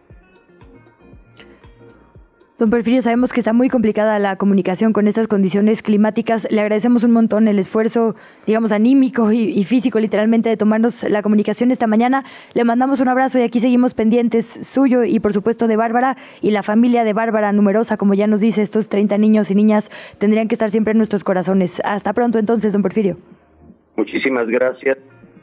Don 2.58 2.70
Porfirio, 2.70 3.02
sabemos 3.02 3.34
que 3.34 3.40
está 3.40 3.52
muy 3.52 3.68
complicada 3.68 4.18
la 4.18 4.36
comunicación 4.36 4.94
con 4.94 5.08
estas 5.08 5.28
condiciones 5.28 5.82
climáticas. 5.82 6.48
Le 6.50 6.62
agradecemos 6.62 7.04
un 7.04 7.10
montón 7.10 7.48
el 7.48 7.58
esfuerzo, 7.58 8.16
digamos, 8.46 8.72
anímico 8.72 9.30
y, 9.30 9.62
físico, 9.64 10.00
literalmente, 10.00 10.48
de 10.48 10.56
tomarnos 10.56 11.02
la 11.02 11.20
comunicación 11.20 11.70
esta 11.70 11.86
mañana. 11.86 12.24
Le 12.54 12.64
mandamos 12.64 13.00
un 13.00 13.08
abrazo 13.08 13.38
y 13.38 13.42
aquí 13.42 13.60
seguimos 13.60 13.92
pendientes 13.92 14.46
suyo 14.66 15.04
y, 15.04 15.20
por 15.20 15.34
supuesto, 15.34 15.68
de 15.68 15.76
Bárbara 15.76 16.16
y 16.40 16.50
la 16.50 16.62
familia 16.62 17.04
de 17.04 17.12
Bárbara, 17.12 17.52
numerosa, 17.52 17.98
como 17.98 18.14
ya 18.14 18.26
nos 18.26 18.40
dice, 18.40 18.62
estos 18.62 18.88
30 18.88 19.18
niños 19.18 19.50
y 19.50 19.54
niñas 19.54 19.90
tendrían 20.18 20.48
que 20.48 20.54
estar 20.54 20.70
siempre 20.70 20.92
en 20.92 20.96
nuestros 20.96 21.24
corazones. 21.24 21.82
Hasta 21.84 22.14
pronto, 22.14 22.38
entonces, 22.38 22.72
don 22.72 22.80
Porfirio. 22.80 23.18
Muchísimas 23.96 24.48
gracias 24.48 24.96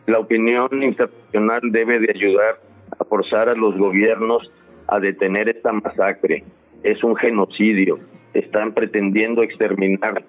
la 0.07 0.19
opinión 0.19 0.69
internacional 0.83 1.61
debe 1.71 1.99
de 1.99 2.11
ayudar 2.13 2.59
a 2.99 3.03
forzar 3.05 3.49
a 3.49 3.55
los 3.55 3.77
gobiernos 3.77 4.51
a 4.87 4.99
detener 4.99 5.49
esta 5.49 5.71
masacre. 5.71 6.43
Es 6.83 7.03
un 7.03 7.15
genocidio. 7.15 7.99
Están 8.33 8.73
pretendiendo 8.73 9.43
exterminar 9.43 10.23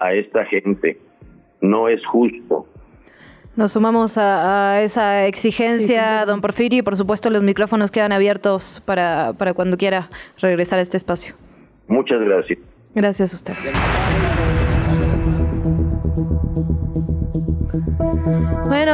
a 0.00 0.12
esta 0.14 0.44
gente. 0.46 0.98
No 1.60 1.88
es 1.88 2.04
justo. 2.06 2.66
Nos 3.56 3.72
sumamos 3.72 4.18
a, 4.18 4.82
esa 4.82 5.28
exigencia, 5.28 6.26
don 6.26 6.40
Porfirio, 6.40 6.80
y 6.80 6.82
por 6.82 6.96
supuesto 6.96 7.30
los 7.30 7.42
micrófonos 7.42 7.92
quedan 7.92 8.10
abiertos 8.10 8.82
para, 8.84 9.32
para 9.38 9.54
cuando 9.54 9.76
quiera 9.76 10.10
regresar 10.40 10.80
a 10.80 10.82
este 10.82 10.96
espacio. 10.96 11.34
Muchas 11.86 12.20
gracias. 12.20 12.58
Gracias 12.94 13.32
a 13.32 13.36
usted. 13.36 13.54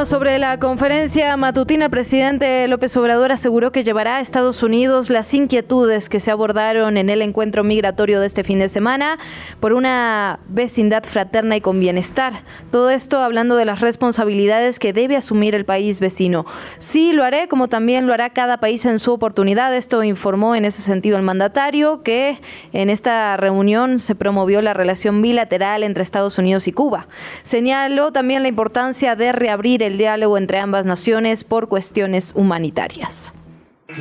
Sobre 0.05 0.39
la 0.39 0.59
conferencia 0.59 1.37
matutina, 1.37 1.85
el 1.85 1.91
presidente 1.91 2.67
López 2.69 2.97
Obrador 2.97 3.33
aseguró 3.33 3.71
que 3.71 3.85
llevará 3.85 4.17
a 4.17 4.21
Estados 4.21 4.63
Unidos 4.63 5.11
las 5.11 5.33
inquietudes 5.35 6.09
que 6.09 6.21
se 6.21 6.31
abordaron 6.31 6.97
en 6.97 7.11
el 7.11 7.21
encuentro 7.21 7.65
migratorio 7.65 8.19
de 8.19 8.27
este 8.27 8.43
fin 8.43 8.59
de 8.59 8.69
semana 8.69 9.19
por 9.61 9.75
una 9.75 10.41
vecindad 10.49 11.05
fraterna 11.05 11.57
y 11.57 11.61
con 11.61 11.79
bienestar. 11.79 12.43
Todo 12.73 12.91
esto 12.91 13.19
hablando 13.19 13.57
de 13.57 13.67
las 13.67 13.81
responsabilidades 13.81 14.79
que 14.79 14.93
debe 14.93 15.17
asumir 15.17 15.55
el 15.55 15.67
país 15.67 16.01
vecino. 16.01 16.47
Sí, 16.79 17.13
lo 17.13 17.23
haré, 17.23 17.47
como 17.49 17.69
también 17.69 18.07
lo 18.07 18.15
hará 18.15 18.31
cada 18.31 18.59
país 18.59 18.87
en 18.87 18.99
su 19.01 19.13
oportunidad. 19.13 19.77
Esto 19.77 20.03
informó 20.03 20.57
en 20.57 20.65
ese 20.65 20.81
sentido 20.83 21.19
el 21.19 21.23
mandatario 21.23 22.03
que 22.03 22.41
en 22.73 22.89
esta 22.89 23.37
reunión 23.37 23.99
se 23.99 24.15
promovió 24.15 24.63
la 24.63 24.73
relación 24.73 25.21
bilateral 25.21 25.83
entre 25.83 26.03
Estados 26.03 26.39
Unidos 26.39 26.67
y 26.69 26.73
Cuba. 26.73 27.07
Señaló 27.43 28.13
también 28.13 28.43
la 28.43 28.49
importancia 28.49 29.15
de 29.15 29.33
reabrir 29.33 29.61
abrir 29.61 29.83
el 29.91 29.99
diálogo 29.99 30.39
entre 30.39 30.59
ambas 30.59 30.87
naciones 30.87 31.45
por 31.45 31.69
cuestiones 31.69 32.33
humanitarias. 32.35 33.33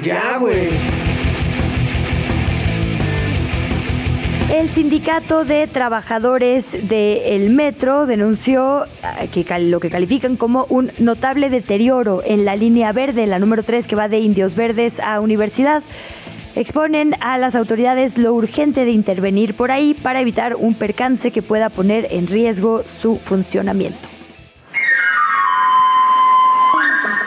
Ya, 0.03 0.37
güey. 0.37 0.69
El 4.51 4.67
sindicato 4.71 5.45
de 5.45 5.67
trabajadores 5.67 6.89
del 6.89 7.51
metro 7.51 8.07
denunció 8.07 8.85
ah, 9.03 9.25
que 9.31 9.45
lo 9.59 9.79
que 9.79 9.91
califican 9.91 10.37
como 10.37 10.65
un 10.69 10.91
notable 10.97 11.51
deterioro 11.51 12.23
en 12.25 12.45
la 12.45 12.55
línea 12.55 12.91
verde, 12.91 13.27
la 13.27 13.37
número 13.37 13.61
3 13.61 13.85
que 13.85 13.95
va 13.95 14.07
de 14.07 14.17
Indios 14.19 14.55
Verdes 14.55 14.99
a 14.99 15.19
Universidad. 15.19 15.83
Exponen 16.55 17.15
a 17.21 17.37
las 17.37 17.53
autoridades 17.53 18.17
lo 18.17 18.33
urgente 18.33 18.85
de 18.85 18.91
intervenir 18.91 19.53
por 19.53 19.69
ahí 19.69 19.93
para 19.93 20.19
evitar 20.19 20.55
un 20.55 20.73
percance 20.73 21.29
que 21.29 21.43
pueda 21.43 21.69
poner 21.69 22.07
en 22.09 22.25
riesgo 22.25 22.83
su 23.01 23.17
funcionamiento. 23.17 24.08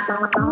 Tchau, 0.06 0.26
tchau. 0.32 0.51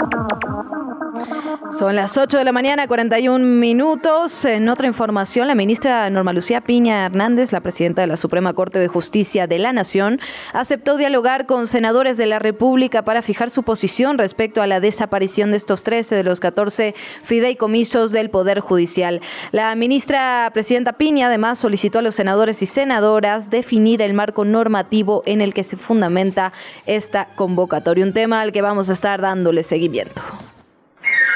Son 1.73 1.95
las 1.95 2.17
8 2.17 2.37
de 2.37 2.45
la 2.45 2.51
mañana, 2.51 2.89
41 2.89 3.45
minutos. 3.45 4.45
En 4.45 4.69
otra 4.69 4.89
información, 4.89 5.47
la 5.47 5.55
ministra 5.55 6.11
Norma 6.11 6.33
Lucía 6.33 6.61
Piña 6.61 7.07
Hernández, 7.07 7.53
la 7.53 7.61
presidenta 7.61 8.01
de 8.01 8.09
la 8.09 8.17
Suprema 8.17 8.53
Corte 8.55 8.81
de 8.81 8.89
Justicia 8.89 9.47
de 9.47 9.61
la 9.61 9.73
Nación, 9.73 10.19
aceptó 10.53 10.97
dialogar 10.97 11.47
con 11.47 11.69
senadores 11.69 12.17
de 12.17 12.27
la 12.27 12.41
República 12.41 13.03
para 13.03 13.23
fijar 13.23 13.51
su 13.51 13.63
posición 13.63 14.19
respecto 14.19 14.63
a 14.63 14.67
la 14.67 14.81
desaparición 14.81 15.53
de 15.53 15.59
estos 15.59 15.85
13 15.85 16.17
de 16.17 16.25
los 16.25 16.41
14 16.41 16.95
fideicomisos 17.23 18.11
del 18.11 18.31
Poder 18.31 18.59
Judicial. 18.59 19.21
La 19.53 19.73
ministra 19.77 20.51
presidenta 20.53 20.95
Piña 20.95 21.29
además 21.29 21.61
solicitó 21.61 22.01
a 22.01 22.03
los 22.03 22.17
senadores 22.17 22.63
y 22.63 22.67
senadoras 22.67 23.49
definir 23.49 24.03
el 24.03 24.13
marco 24.13 24.45
normativo 24.45 25.23
en 25.25 25.41
el 25.41 25.55
que 25.55 25.63
se 25.63 25.77
fundamenta 25.77 26.53
esta 26.87 27.27
convocatoria, 27.37 28.05
un 28.05 28.13
tema 28.13 28.41
al 28.41 28.51
que 28.51 28.61
vamos 28.61 28.91
a 28.91 28.95
estar 28.95 29.21
dándole 29.21 29.63
seguimiento. 29.63 30.21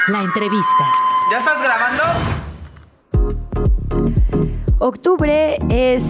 La 0.07 0.21
entrevista. 0.21 0.91
¿Ya 1.31 1.37
estás 1.37 1.61
grabando? 1.63 2.03
Octubre 4.77 5.57
es, 5.69 6.03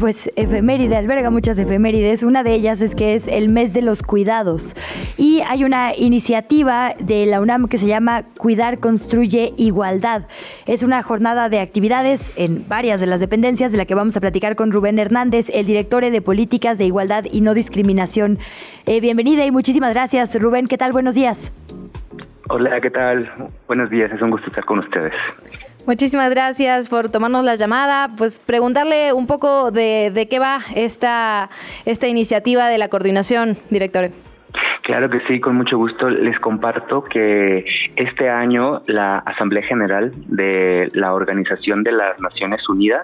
pues, 0.00 0.28
efeméride, 0.34 0.96
alberga 0.96 1.30
muchas 1.30 1.56
efemérides. 1.58 2.22
Una 2.24 2.42
de 2.42 2.54
ellas 2.54 2.80
es 2.80 2.96
que 2.96 3.14
es 3.14 3.28
el 3.28 3.48
mes 3.48 3.72
de 3.72 3.82
los 3.82 4.02
cuidados. 4.02 4.74
Y 5.16 5.40
hay 5.42 5.62
una 5.62 5.94
iniciativa 5.94 6.94
de 6.98 7.26
la 7.26 7.40
UNAM 7.40 7.68
que 7.68 7.78
se 7.78 7.86
llama 7.86 8.24
Cuidar 8.38 8.80
Construye 8.80 9.52
Igualdad. 9.56 10.22
Es 10.66 10.82
una 10.82 11.02
jornada 11.04 11.48
de 11.48 11.60
actividades 11.60 12.32
en 12.36 12.66
varias 12.66 12.98
de 12.98 13.06
las 13.06 13.20
dependencias 13.20 13.70
de 13.70 13.78
la 13.78 13.84
que 13.84 13.94
vamos 13.94 14.16
a 14.16 14.20
platicar 14.20 14.56
con 14.56 14.72
Rubén 14.72 14.98
Hernández, 14.98 15.48
el 15.54 15.66
director 15.66 16.02
de 16.02 16.22
Políticas 16.22 16.78
de 16.78 16.86
Igualdad 16.86 17.26
y 17.30 17.40
No 17.42 17.54
Discriminación. 17.54 18.40
Eh, 18.86 19.00
bienvenida 19.00 19.44
y 19.44 19.52
muchísimas 19.52 19.92
gracias, 19.92 20.34
Rubén. 20.40 20.66
¿Qué 20.66 20.76
tal? 20.76 20.90
Buenos 20.92 21.14
días. 21.14 21.52
Hola, 22.48 22.80
¿qué 22.80 22.90
tal? 22.90 23.30
Buenos 23.66 23.88
días, 23.90 24.10
es 24.12 24.20
un 24.20 24.30
gusto 24.30 24.48
estar 24.48 24.64
con 24.64 24.80
ustedes. 24.80 25.12
Muchísimas 25.86 26.30
gracias 26.30 26.88
por 26.88 27.08
tomarnos 27.08 27.44
la 27.44 27.56
llamada. 27.56 28.10
Pues 28.16 28.40
preguntarle 28.40 29.12
un 29.12 29.26
poco 29.26 29.70
de, 29.70 30.10
de 30.14 30.28
qué 30.28 30.38
va 30.38 30.60
esta, 30.74 31.50
esta 31.84 32.08
iniciativa 32.08 32.68
de 32.68 32.78
la 32.78 32.88
coordinación, 32.88 33.56
director. 33.70 34.10
Claro 34.82 35.08
que 35.08 35.20
sí, 35.28 35.38
con 35.38 35.54
mucho 35.54 35.78
gusto 35.78 36.10
les 36.10 36.38
comparto 36.40 37.04
que 37.04 37.64
este 37.94 38.28
año 38.28 38.82
la 38.86 39.18
Asamblea 39.18 39.62
General 39.62 40.12
de 40.26 40.90
la 40.92 41.14
Organización 41.14 41.84
de 41.84 41.92
las 41.92 42.18
Naciones 42.18 42.68
Unidas 42.68 43.02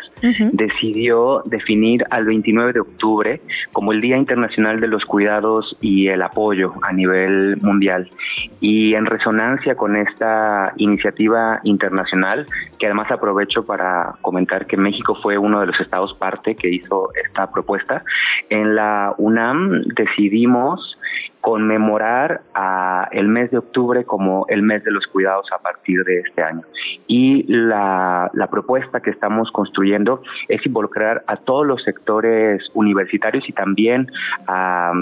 decidió 0.52 1.42
definir 1.46 2.04
al 2.10 2.24
29 2.24 2.72
de 2.72 2.80
octubre 2.80 3.40
como 3.72 3.92
el 3.92 4.00
Día 4.00 4.16
Internacional 4.16 4.80
de 4.80 4.88
los 4.88 5.04
Cuidados 5.04 5.76
y 5.80 6.08
el 6.08 6.22
Apoyo 6.22 6.74
a 6.82 6.92
nivel 6.92 7.58
mundial. 7.62 8.10
Y 8.60 8.94
en 8.94 9.06
resonancia 9.06 9.76
con 9.76 9.96
esta 9.96 10.72
iniciativa 10.78 11.60
internacional, 11.62 12.48
que 12.80 12.86
además 12.86 13.08
aprovecho 13.12 13.64
para 13.64 14.16
comentar 14.22 14.66
que 14.66 14.76
México 14.76 15.16
fue 15.22 15.38
uno 15.38 15.60
de 15.60 15.66
los 15.66 15.80
estados 15.80 16.12
parte 16.14 16.56
que 16.56 16.68
hizo 16.68 17.10
esta 17.24 17.52
propuesta, 17.52 18.02
en 18.50 18.74
la 18.74 19.14
UNAM 19.16 19.82
decidimos 19.94 20.98
conmemorar 21.48 22.42
el 23.10 23.26
mes 23.26 23.50
de 23.50 23.56
octubre 23.56 24.04
como 24.04 24.44
el 24.50 24.60
mes 24.60 24.84
de 24.84 24.90
los 24.90 25.06
cuidados 25.06 25.46
a 25.50 25.56
partir 25.56 26.04
de 26.04 26.20
este 26.20 26.42
año. 26.42 26.60
Y 27.06 27.44
la, 27.50 28.30
propuesta 28.50 29.00
que 29.00 29.10
estamos 29.10 29.50
construyendo 29.50 30.22
es 30.48 30.64
involucrar 30.66 31.22
a 31.26 31.36
todos 31.36 31.66
los 31.66 31.82
sectores 31.84 32.62
universitarios 32.74 33.48
y 33.48 33.52
también 33.52 34.10
a 34.46 34.92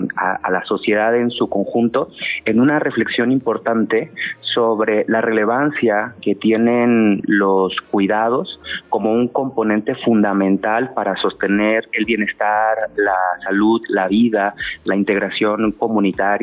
la 0.48 0.62
sociedad 0.66 1.16
en 1.16 1.31
su 1.31 1.48
conjunto 1.48 2.10
en 2.44 2.60
una 2.60 2.78
reflexión 2.78 3.32
importante 3.32 4.12
sobre 4.55 5.05
la 5.06 5.20
relevancia 5.20 6.14
que 6.23 6.35
tienen 6.35 7.20
los 7.27 7.74
cuidados 7.90 8.59
como 8.89 9.12
un 9.12 9.28
componente 9.28 9.94
fundamental 9.97 10.93
para 10.94 11.14
sostener 11.16 11.89
el 11.93 12.06
bienestar, 12.06 12.77
la 12.97 13.18
salud, 13.44 13.82
la 13.89 14.09
vida, 14.09 14.55
la 14.85 14.97
integración 14.97 15.73
comunitaria 15.73 16.35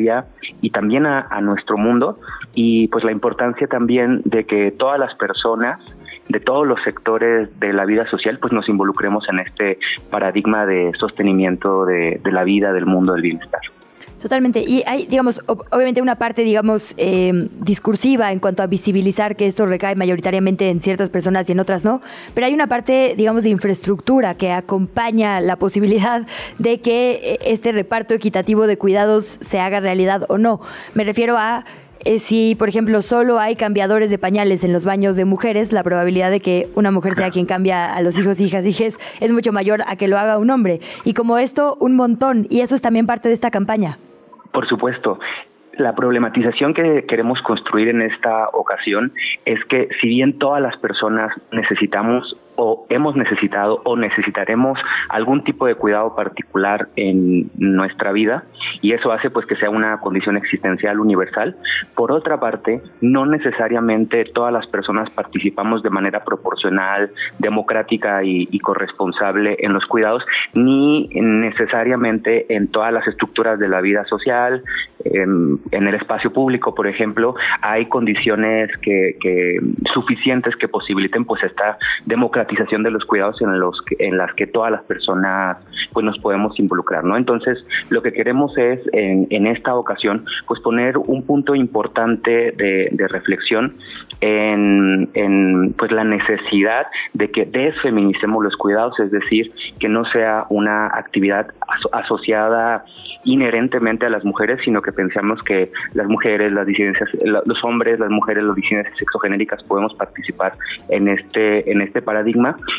y 0.60 0.70
también 0.70 1.06
a, 1.06 1.40
nuestro 1.40 1.76
mundo 1.76 2.18
y 2.54 2.88
pues 2.88 3.04
la 3.04 3.12
importancia 3.12 3.66
también 3.66 4.22
de 4.24 4.44
que 4.44 4.70
todas 4.72 4.98
las 4.98 5.14
personas 5.16 5.80
de 6.28 6.40
todos 6.40 6.66
los 6.66 6.82
sectores 6.84 7.48
de 7.60 7.72
la 7.72 7.84
vida 7.84 8.08
social, 8.08 8.38
pues 8.38 8.52
nos 8.52 8.68
involucremos 8.68 9.24
en 9.28 9.40
este 9.40 9.78
paradigma 10.10 10.64
de 10.64 10.92
sostenimiento 10.98 11.84
de 11.84 12.20
la 12.24 12.44
vida, 12.44 12.72
del 12.72 12.86
mundo, 12.86 13.12
del 13.12 13.22
bienestar. 13.22 13.60
Totalmente. 14.24 14.64
Y 14.66 14.82
hay, 14.86 15.04
digamos, 15.04 15.42
obviamente 15.46 16.00
una 16.00 16.14
parte, 16.14 16.44
digamos, 16.44 16.94
em, 16.96 17.50
discursiva 17.60 18.32
en 18.32 18.38
cuanto 18.38 18.62
a 18.62 18.66
visibilizar 18.66 19.36
que 19.36 19.44
esto 19.44 19.66
recae 19.66 19.96
mayoritariamente 19.96 20.70
en 20.70 20.80
ciertas 20.80 21.10
personas 21.10 21.46
y 21.50 21.52
en 21.52 21.60
otras 21.60 21.84
no, 21.84 22.00
pero 22.32 22.46
hay 22.46 22.54
una 22.54 22.66
parte, 22.66 23.12
digamos, 23.18 23.44
de 23.44 23.50
infraestructura 23.50 24.34
que 24.36 24.50
acompaña 24.50 25.42
la 25.42 25.56
posibilidad 25.56 26.26
de 26.58 26.80
que 26.80 27.20
eh, 27.22 27.38
este 27.44 27.70
reparto 27.72 28.14
equitativo 28.14 28.66
de 28.66 28.78
cuidados 28.78 29.36
se 29.42 29.60
haga 29.60 29.80
realidad 29.80 30.24
o 30.30 30.38
no. 30.38 30.62
Me 30.94 31.04
refiero 31.04 31.36
a 31.36 31.66
eh, 32.06 32.18
si, 32.18 32.54
por 32.54 32.70
ejemplo, 32.70 33.02
solo 33.02 33.38
hay 33.38 33.56
cambiadores 33.56 34.10
de 34.10 34.16
pañales 34.16 34.64
en 34.64 34.72
los 34.72 34.86
baños 34.86 35.16
de 35.16 35.26
mujeres, 35.26 35.70
la 35.70 35.82
probabilidad 35.82 36.30
de 36.30 36.40
que 36.40 36.70
una 36.76 36.90
mujer 36.90 37.14
sea 37.14 37.30
quien 37.30 37.44
cambia 37.44 37.94
a 37.94 38.00
los 38.00 38.16
hijos, 38.16 38.40
hijas, 38.40 38.64
hijes 38.64 38.98
es 39.20 39.32
mucho 39.32 39.52
mayor 39.52 39.82
a 39.86 39.96
que 39.96 40.08
lo 40.08 40.18
haga 40.18 40.38
un 40.38 40.48
hombre. 40.48 40.80
Y 41.04 41.12
como 41.12 41.36
esto, 41.36 41.76
un 41.78 41.94
montón. 41.94 42.46
Y 42.48 42.60
eso 42.60 42.74
es 42.74 42.80
también 42.80 43.04
parte 43.04 43.28
de 43.28 43.34
esta 43.34 43.50
campaña. 43.50 43.98
Por 44.54 44.68
supuesto. 44.68 45.18
La 45.72 45.96
problematización 45.96 46.72
que 46.72 47.04
queremos 47.06 47.42
construir 47.42 47.88
en 47.88 48.00
esta 48.00 48.48
ocasión 48.52 49.12
es 49.44 49.58
que 49.64 49.88
si 50.00 50.06
bien 50.06 50.38
todas 50.38 50.62
las 50.62 50.76
personas 50.76 51.32
necesitamos 51.50 52.36
o 52.56 52.86
hemos 52.88 53.16
necesitado 53.16 53.80
o 53.84 53.96
necesitaremos 53.96 54.78
algún 55.08 55.44
tipo 55.44 55.66
de 55.66 55.74
cuidado 55.74 56.14
particular 56.14 56.88
en 56.96 57.50
nuestra 57.56 58.12
vida 58.12 58.44
y 58.80 58.92
eso 58.92 59.12
hace 59.12 59.30
pues 59.30 59.46
que 59.46 59.56
sea 59.56 59.70
una 59.70 59.98
condición 60.00 60.36
existencial 60.36 61.00
universal. 61.00 61.56
Por 61.94 62.12
otra 62.12 62.38
parte, 62.38 62.82
no 63.00 63.26
necesariamente 63.26 64.24
todas 64.34 64.52
las 64.52 64.66
personas 64.66 65.10
participamos 65.10 65.82
de 65.82 65.90
manera 65.90 66.24
proporcional, 66.24 67.10
democrática 67.38 68.22
y, 68.22 68.58
corresponsable 68.64 69.56
en 69.58 69.74
los 69.74 69.84
cuidados, 69.84 70.24
ni 70.54 71.08
necesariamente 71.12 72.54
en 72.54 72.68
todas 72.68 72.92
las 72.92 73.06
estructuras 73.06 73.58
de 73.58 73.68
la 73.68 73.82
vida 73.82 74.04
social, 74.06 74.62
en, 75.04 75.60
el 75.70 75.94
espacio 75.94 76.32
público, 76.32 76.74
por 76.74 76.86
ejemplo, 76.86 77.34
hay 77.60 77.86
condiciones 77.86 78.70
que, 78.78 79.16
suficientes 79.92 80.56
que 80.56 80.68
posibiliten 80.68 81.24
pues 81.24 81.42
esta 81.42 81.76
democratización 82.44 82.82
de 82.82 82.90
los 82.90 83.04
cuidados 83.04 83.40
en 83.40 83.58
los 83.58 83.76
en 83.98 84.16
las 84.16 84.32
que 84.34 84.46
todas 84.46 84.70
las 84.70 84.82
personas 84.84 85.58
pues 85.92 86.04
nos 86.04 86.18
podemos 86.18 86.58
involucrar, 86.58 87.04
¿no? 87.04 87.16
Entonces, 87.16 87.58
lo 87.88 88.02
que 88.02 88.12
queremos 88.12 88.56
es 88.58 88.80
en, 88.92 89.26
en 89.30 89.46
esta 89.46 89.74
ocasión 89.74 90.24
pues 90.46 90.60
poner 90.60 90.98
un 90.98 91.22
punto 91.24 91.54
importante 91.54 92.52
de, 92.52 92.88
de 92.90 93.08
reflexión 93.08 93.76
en, 94.20 95.08
en, 95.14 95.74
pues 95.74 95.92
la 95.92 96.04
necesidad 96.04 96.86
de 97.12 97.30
que 97.30 97.44
desfeminicemos 97.46 98.42
los 98.42 98.56
cuidados, 98.56 98.98
es 99.00 99.10
decir, 99.10 99.52
que 99.78 99.88
no 99.88 100.04
sea 100.06 100.46
una 100.48 100.86
actividad 100.86 101.48
asociada 101.92 102.84
inherentemente 103.24 104.06
a 104.06 104.10
las 104.10 104.24
mujeres, 104.24 104.60
sino 104.64 104.82
que 104.82 104.92
pensamos 104.92 105.42
que 105.42 105.70
las 105.94 106.06
mujeres, 106.06 106.52
las 106.52 106.66
disidencias, 106.66 107.08
los 107.22 107.64
hombres, 107.64 107.98
las 107.98 108.10
mujeres, 108.10 108.44
las 108.44 108.56
disidencias 108.56 108.96
sexogenéricas 108.98 109.62
podemos 109.64 109.94
participar 109.94 110.54
en 110.88 111.08
este 111.08 111.70
en 111.70 111.80
este 111.80 112.02
paradigma 112.02 112.33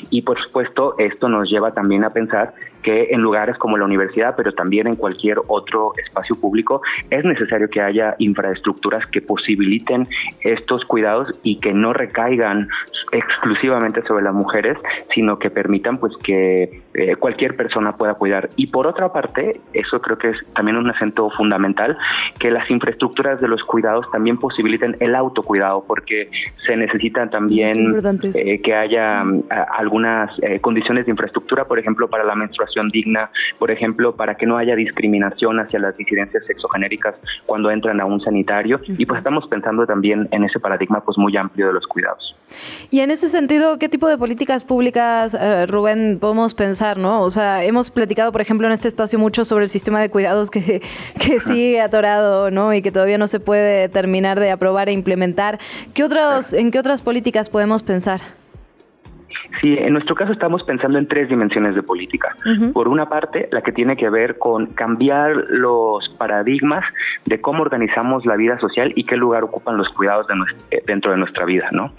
y 0.09 0.21
por 0.21 0.41
supuesto 0.41 0.95
esto 0.97 1.29
nos 1.29 1.49
lleva 1.49 1.71
también 1.71 2.03
a 2.03 2.11
pensar 2.11 2.53
que 2.83 3.07
en 3.09 3.21
lugares 3.21 3.57
como 3.57 3.77
la 3.77 3.85
universidad, 3.85 4.35
pero 4.37 4.51
también 4.51 4.85
en 4.85 4.95
cualquier 4.95 5.39
otro 5.47 5.93
espacio 5.97 6.35
público, 6.35 6.81
es 7.09 7.25
necesario 7.25 7.67
que 7.67 7.81
haya 7.81 8.15
infraestructuras 8.19 9.05
que 9.07 9.21
posibiliten 9.21 10.07
estos 10.41 10.85
cuidados 10.85 11.29
y 11.41 11.59
que 11.59 11.73
no 11.73 11.93
recaigan 11.93 12.67
exclusivamente 13.11 14.03
sobre 14.03 14.23
las 14.23 14.33
mujeres, 14.33 14.77
sino 15.13 15.39
que 15.39 15.49
permitan 15.49 15.97
pues 15.97 16.13
que 16.23 16.81
eh, 16.93 17.15
cualquier 17.15 17.55
persona 17.55 17.97
pueda 17.97 18.13
cuidar. 18.15 18.49
Y 18.55 18.67
por 18.67 18.87
otra 18.87 19.11
parte, 19.11 19.59
eso 19.73 20.01
creo 20.01 20.17
que 20.17 20.29
es 20.29 20.37
también 20.53 20.77
un 20.77 20.89
acento 20.89 21.29
fundamental, 21.31 21.97
que 22.39 22.51
las 22.51 22.69
infraestructuras 22.69 23.41
de 23.41 23.47
los 23.47 23.63
cuidados 23.63 24.09
también 24.11 24.37
posibiliten 24.37 24.95
el 24.99 25.15
autocuidado, 25.15 25.83
porque 25.87 26.29
se 26.65 26.75
necesita 26.75 27.27
también 27.29 27.95
eh, 28.35 28.61
que 28.61 28.73
haya 28.75 29.23
algunas 29.49 30.31
eh, 30.41 30.59
condiciones 30.59 31.05
de 31.05 31.11
infraestructura, 31.11 31.65
por 31.65 31.79
ejemplo, 31.79 32.09
para 32.09 32.23
la 32.23 32.35
menstruación 32.35 32.89
digna, 32.89 33.29
por 33.59 33.71
ejemplo, 33.71 34.15
para 34.15 34.35
que 34.35 34.45
no 34.45 34.57
haya 34.57 34.75
discriminación 34.75 35.59
hacia 35.59 35.79
las 35.79 35.95
disidencias 35.97 36.45
sexogenéricas 36.45 37.15
cuando 37.45 37.71
entran 37.71 37.99
a 38.01 38.05
un 38.05 38.21
sanitario. 38.21 38.79
Y 38.87 39.05
pues 39.05 39.19
estamos 39.19 39.47
pensando 39.47 39.85
también 39.85 40.27
en 40.31 40.43
ese 40.43 40.59
paradigma 40.59 41.01
pues 41.01 41.17
muy 41.17 41.35
amplio 41.37 41.67
de 41.67 41.73
los 41.73 41.85
cuidados. 41.87 42.35
Y 42.89 42.99
en 42.99 43.11
ese 43.11 43.29
sentido, 43.29 43.79
¿qué 43.79 43.89
tipo 43.89 44.07
de 44.07 44.17
políticas 44.17 44.63
públicas, 44.63 45.33
eh, 45.33 45.65
Rubén, 45.67 46.19
podemos 46.19 46.53
pensar, 46.53 46.97
no? 46.97 47.21
O 47.21 47.29
sea, 47.29 47.63
hemos 47.63 47.91
platicado, 47.91 48.31
por 48.31 48.41
ejemplo, 48.41 48.67
en 48.67 48.73
este 48.73 48.87
espacio 48.87 49.19
mucho 49.19 49.45
sobre 49.45 49.63
el 49.63 49.69
sistema 49.69 49.99
de 49.99 50.09
cuidados 50.09 50.51
que, 50.51 50.81
que 51.19 51.39
sigue 51.39 51.81
atorado, 51.81 52.51
¿no? 52.51 52.73
Y 52.73 52.81
que 52.81 52.91
todavía 52.91 53.17
no 53.17 53.27
se 53.27 53.39
puede 53.39 53.89
terminar 53.89 54.39
de 54.39 54.51
aprobar 54.51 54.89
e 54.89 54.91
implementar. 54.93 55.59
¿Qué 55.93 56.03
otros, 56.03 56.53
¿En 56.53 56.71
qué 56.71 56.79
otras 56.79 57.01
políticas 57.01 57.49
podemos 57.49 57.83
pensar? 57.83 58.21
Sí, 59.61 59.75
en 59.77 59.93
nuestro 59.93 60.15
caso 60.15 60.31
estamos 60.31 60.63
pensando 60.63 60.97
en 60.97 61.07
tres 61.07 61.29
dimensiones 61.29 61.75
de 61.75 61.83
política. 61.83 62.35
Por 62.73 62.87
una 62.87 63.07
parte, 63.07 63.49
la 63.51 63.61
que 63.61 63.71
tiene 63.71 63.95
que 63.95 64.09
ver 64.09 64.37
con 64.37 64.67
cambiar 64.67 65.35
los 65.49 66.07
paradigmas 66.17 66.83
de 67.25 67.41
cómo 67.41 67.61
organizamos 67.61 68.25
la 68.25 68.35
vida 68.35 68.59
social 68.59 68.91
y 68.95 69.03
qué 69.03 69.17
lugar 69.17 69.43
ocupan 69.43 69.77
los 69.77 69.89
cuidados 69.89 70.27
eh, 70.71 70.83
dentro 70.85 71.11
de 71.11 71.17
nuestra 71.17 71.45
vida, 71.45 71.69
¿no? 71.71 71.91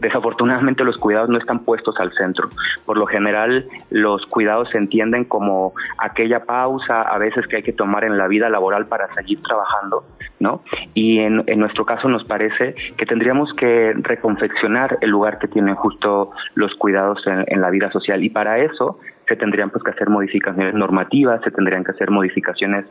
desafortunadamente 0.00 0.84
los 0.84 0.96
cuidados 0.96 1.28
no 1.28 1.38
están 1.38 1.60
puestos 1.60 1.94
al 1.98 2.12
centro. 2.12 2.48
Por 2.84 2.96
lo 2.96 3.06
general, 3.06 3.66
los 3.90 4.24
cuidados 4.26 4.68
se 4.70 4.78
entienden 4.78 5.24
como 5.24 5.72
aquella 5.98 6.44
pausa 6.44 7.02
a 7.02 7.18
veces 7.18 7.46
que 7.46 7.56
hay 7.56 7.62
que 7.62 7.72
tomar 7.72 8.04
en 8.04 8.18
la 8.18 8.28
vida 8.28 8.48
laboral 8.48 8.86
para 8.86 9.12
seguir 9.14 9.40
trabajando, 9.42 10.04
¿no? 10.38 10.62
Y 10.94 11.18
en, 11.18 11.44
nuestro 11.58 11.84
caso 11.84 12.08
nos 12.08 12.24
parece 12.24 12.74
que 12.96 13.06
tendríamos 13.06 13.52
que 13.54 13.92
reconfeccionar 13.96 14.98
el 15.00 15.10
lugar 15.10 15.38
que 15.38 15.48
tienen 15.48 15.74
justo 15.74 16.29
los 16.54 16.74
cuidados 16.74 17.22
en 17.26 17.60
la 17.60 17.70
vida 17.70 17.90
social. 17.90 18.22
Y 18.22 18.30
para 18.30 18.58
eso 18.58 18.98
se 19.30 19.36
tendrían 19.36 19.70
pues 19.70 19.84
que 19.84 19.92
hacer 19.92 20.10
modificaciones 20.10 20.74
normativas, 20.74 21.40
se 21.44 21.52
tendrían 21.52 21.84
que 21.84 21.92
hacer 21.92 22.10
modificaciones 22.10 22.84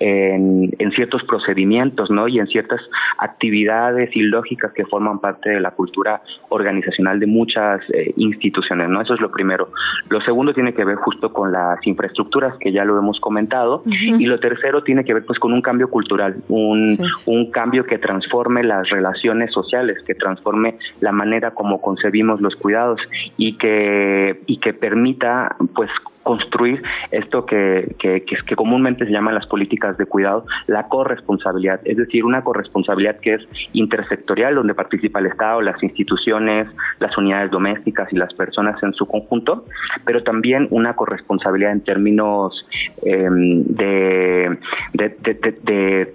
en, 0.00 0.74
ciertos 0.94 1.22
procedimientos, 1.24 2.10
¿no? 2.10 2.26
Y 2.28 2.38
en 2.38 2.46
ciertas 2.48 2.80
actividades 3.18 4.10
y 4.14 4.22
lógicas 4.22 4.72
que 4.72 4.84
forman 4.86 5.20
parte 5.20 5.50
de 5.50 5.60
la 5.60 5.70
cultura 5.70 6.20
organizacional 6.48 7.20
de 7.20 7.26
muchas 7.26 7.80
eh, 7.92 8.12
instituciones, 8.16 8.88
¿no? 8.88 9.00
Eso 9.00 9.14
es 9.14 9.20
lo 9.20 9.30
primero. 9.30 9.70
Lo 10.08 10.20
segundo 10.22 10.52
tiene 10.52 10.74
que 10.74 10.84
ver 10.84 10.96
justo 10.96 11.32
con 11.32 11.52
las 11.52 11.84
infraestructuras 11.86 12.56
que 12.58 12.72
ya 12.72 12.84
lo 12.84 12.98
hemos 12.98 13.20
comentado 13.20 13.82
y 13.86 14.26
lo 14.26 14.40
tercero 14.40 14.82
tiene 14.82 15.04
que 15.04 15.14
ver 15.14 15.24
pues 15.24 15.38
con 15.38 15.52
un 15.52 15.62
cambio 15.62 15.88
cultural, 15.88 16.36
un, 16.48 16.98
un 17.26 17.50
cambio 17.52 17.86
que 17.86 17.98
transforme 17.98 18.64
las 18.64 18.88
relaciones 18.90 19.52
sociales, 19.52 19.98
que 20.06 20.14
transforme 20.14 20.76
la 21.00 21.12
manera 21.12 21.52
como 21.52 21.80
concebimos 21.80 22.40
los 22.40 22.56
cuidados 22.56 23.00
y 23.36 23.56
que 23.58 24.40
y 24.46 24.58
que 24.58 24.74
permita 24.74 25.56
pues 25.74 25.83
pues 25.84 26.14
construir 26.24 26.82
esto 27.12 27.46
que, 27.46 27.94
que, 27.98 28.24
que, 28.24 28.56
comúnmente 28.56 29.04
se 29.04 29.12
llaman 29.12 29.34
las 29.34 29.46
políticas 29.46 29.96
de 29.98 30.06
cuidado, 30.06 30.46
la 30.66 30.88
corresponsabilidad, 30.88 31.80
es 31.84 31.98
decir, 31.98 32.24
una 32.24 32.42
corresponsabilidad 32.42 33.20
que 33.20 33.34
es 33.34 33.42
intersectorial, 33.74 34.54
donde 34.56 34.74
participa 34.74 35.20
el 35.20 35.26
Estado, 35.26 35.60
las 35.60 35.80
instituciones, 35.82 36.66
las 36.98 37.16
unidades 37.18 37.50
domésticas 37.50 38.10
y 38.12 38.16
las 38.16 38.32
personas 38.34 38.82
en 38.82 38.94
su 38.94 39.06
conjunto, 39.06 39.66
pero 40.04 40.22
también 40.22 40.66
una 40.70 40.96
corresponsabilidad 40.96 41.72
en 41.72 41.84
términos 41.84 42.66
em, 43.02 43.62
de, 43.64 44.58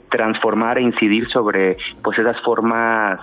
transformar 0.10 0.80
e 0.80 0.82
incidir 0.82 1.30
sobre 1.30 1.78
pues 2.04 2.18
esas 2.18 2.42
formas 2.42 3.20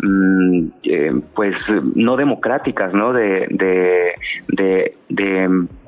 mm, 0.00 0.66
eh, 0.84 1.20
pues 1.34 1.56
no 1.96 2.16
democráticas, 2.16 2.94
¿no? 2.94 3.12
de 3.12 4.14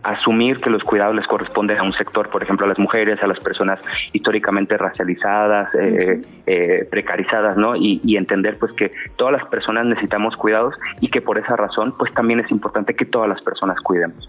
asumir 0.02 0.60
que 0.60 0.70
los 0.70 0.82
cuidados 0.82 1.14
les 1.14 1.26
corresponden 1.26 1.78
a 1.78 1.82
un 1.82 1.92
sector, 1.92 2.30
por 2.30 2.42
ejemplo, 2.42 2.66
a 2.66 2.68
las 2.68 2.78
mujeres, 2.78 3.22
a 3.22 3.26
las 3.26 3.38
personas 3.40 3.78
históricamente 4.12 4.76
racializadas, 4.76 5.74
eh, 5.74 6.22
eh, 6.46 6.88
precarizadas, 6.90 7.56
¿no? 7.56 7.76
Y, 7.76 8.00
y, 8.04 8.16
entender 8.16 8.58
pues 8.58 8.72
que 8.72 8.92
todas 9.16 9.32
las 9.32 9.44
personas 9.46 9.86
necesitamos 9.86 10.36
cuidados 10.36 10.74
y 11.00 11.08
que 11.08 11.20
por 11.20 11.38
esa 11.38 11.56
razón 11.56 11.94
pues 11.98 12.12
también 12.14 12.40
es 12.40 12.50
importante 12.50 12.94
que 12.94 13.04
todas 13.04 13.28
las 13.28 13.42
personas 13.42 13.78
cuidemos. 13.80 14.28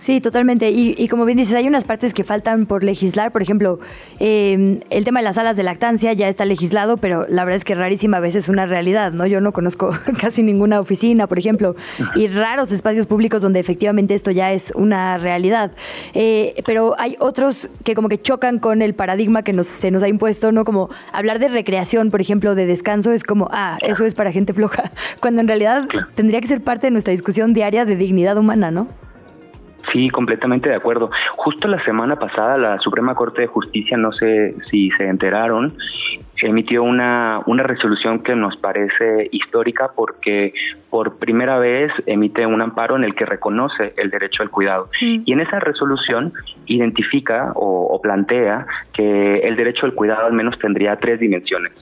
Sí, 0.00 0.22
totalmente. 0.22 0.70
Y, 0.70 1.08
como 1.08 1.26
bien 1.26 1.36
dices, 1.36 1.54
hay 1.54 1.68
unas 1.68 1.84
partes 1.84 2.14
que 2.14 2.24
faltan 2.24 2.64
por 2.64 2.82
legislar. 2.82 3.32
Por 3.32 3.42
ejemplo, 3.42 3.80
em, 4.18 4.80
el 4.88 5.04
tema 5.04 5.20
de 5.20 5.24
las 5.24 5.34
salas 5.34 5.58
de 5.58 5.62
lactancia 5.62 6.14
ya 6.14 6.26
está 6.26 6.46
legislado, 6.46 6.96
pero 6.96 7.26
la 7.28 7.44
verdad 7.44 7.56
es 7.56 7.64
que 7.64 7.74
rarísima 7.74 8.16
a 8.16 8.20
veces 8.20 8.48
una 8.48 8.64
realidad, 8.64 9.12
¿no? 9.12 9.26
Yo 9.26 9.42
no 9.42 9.52
conozco 9.52 9.90
casi 10.20 10.42
ninguna 10.42 10.80
oficina, 10.80 11.26
por 11.26 11.38
ejemplo, 11.38 11.76
y 12.14 12.28
raros 12.28 12.72
espacios 12.72 13.04
públicos 13.04 13.42
donde 13.42 13.60
efectivamente 13.60 14.14
esto 14.14 14.30
ya 14.30 14.52
es 14.52 14.72
una 14.74 15.18
realidad. 15.18 15.72
Eh, 16.14 16.62
pero 16.64 16.98
hay 16.98 17.16
otros 17.20 17.68
que 17.84 17.94
como 17.94 18.08
que 18.08 18.18
chocan 18.18 18.58
con 18.58 18.80
el 18.80 18.94
paradigma 18.94 19.42
que 19.42 19.52
nos, 19.52 19.66
se 19.66 19.90
nos 19.90 20.02
ha 20.02 20.08
impuesto, 20.08 20.50
¿no? 20.50 20.64
Como 20.64 20.88
hablar 21.12 21.40
de 21.40 21.48
recreación, 21.48 22.10
por 22.10 22.22
ejemplo, 22.22 22.54
de 22.54 22.64
descanso, 22.64 23.12
es 23.12 23.22
como, 23.22 23.50
ah, 23.52 23.76
eso 23.82 24.06
es 24.06 24.14
para 24.14 24.32
gente 24.32 24.54
floja, 24.54 24.92
cuando 25.20 25.42
en 25.42 25.48
realidad 25.48 25.86
tendría 26.14 26.40
que 26.40 26.46
ser 26.46 26.62
parte 26.62 26.86
de 26.86 26.90
nuestra 26.90 27.10
discusión 27.10 27.52
diaria 27.52 27.84
de 27.84 27.96
dignidad 27.96 28.38
humana, 28.38 28.70
¿no? 28.70 28.88
Sí, 29.92 30.08
completamente 30.10 30.68
de 30.68 30.76
acuerdo. 30.76 31.10
Justo 31.36 31.68
la 31.68 31.82
semana 31.84 32.16
pasada 32.16 32.56
la 32.58 32.78
Suprema 32.78 33.14
Corte 33.14 33.42
de 33.42 33.46
Justicia, 33.46 33.96
no 33.96 34.12
sé 34.12 34.54
si 34.70 34.90
se 34.92 35.04
enteraron, 35.08 35.76
emitió 36.42 36.82
una, 36.82 37.40
una 37.46 37.62
resolución 37.62 38.22
que 38.22 38.34
nos 38.34 38.56
parece 38.56 39.28
histórica 39.32 39.90
porque 39.94 40.54
por 40.88 41.18
primera 41.18 41.58
vez 41.58 41.92
emite 42.06 42.46
un 42.46 42.62
amparo 42.62 42.96
en 42.96 43.04
el 43.04 43.14
que 43.14 43.26
reconoce 43.26 43.94
el 43.96 44.10
derecho 44.10 44.42
al 44.42 44.50
cuidado. 44.50 44.88
Mm. 45.00 45.22
Y 45.24 45.32
en 45.32 45.40
esa 45.40 45.60
resolución 45.60 46.32
identifica 46.66 47.52
o 47.54 48.00
plantea 48.02 48.66
que 48.92 49.40
el 49.40 49.56
derecho 49.56 49.86
al 49.86 49.94
cuidado 49.94 50.26
al 50.26 50.32
menos 50.32 50.58
tendría 50.58 50.96
tres 50.96 51.20
dimensiones 51.20 51.72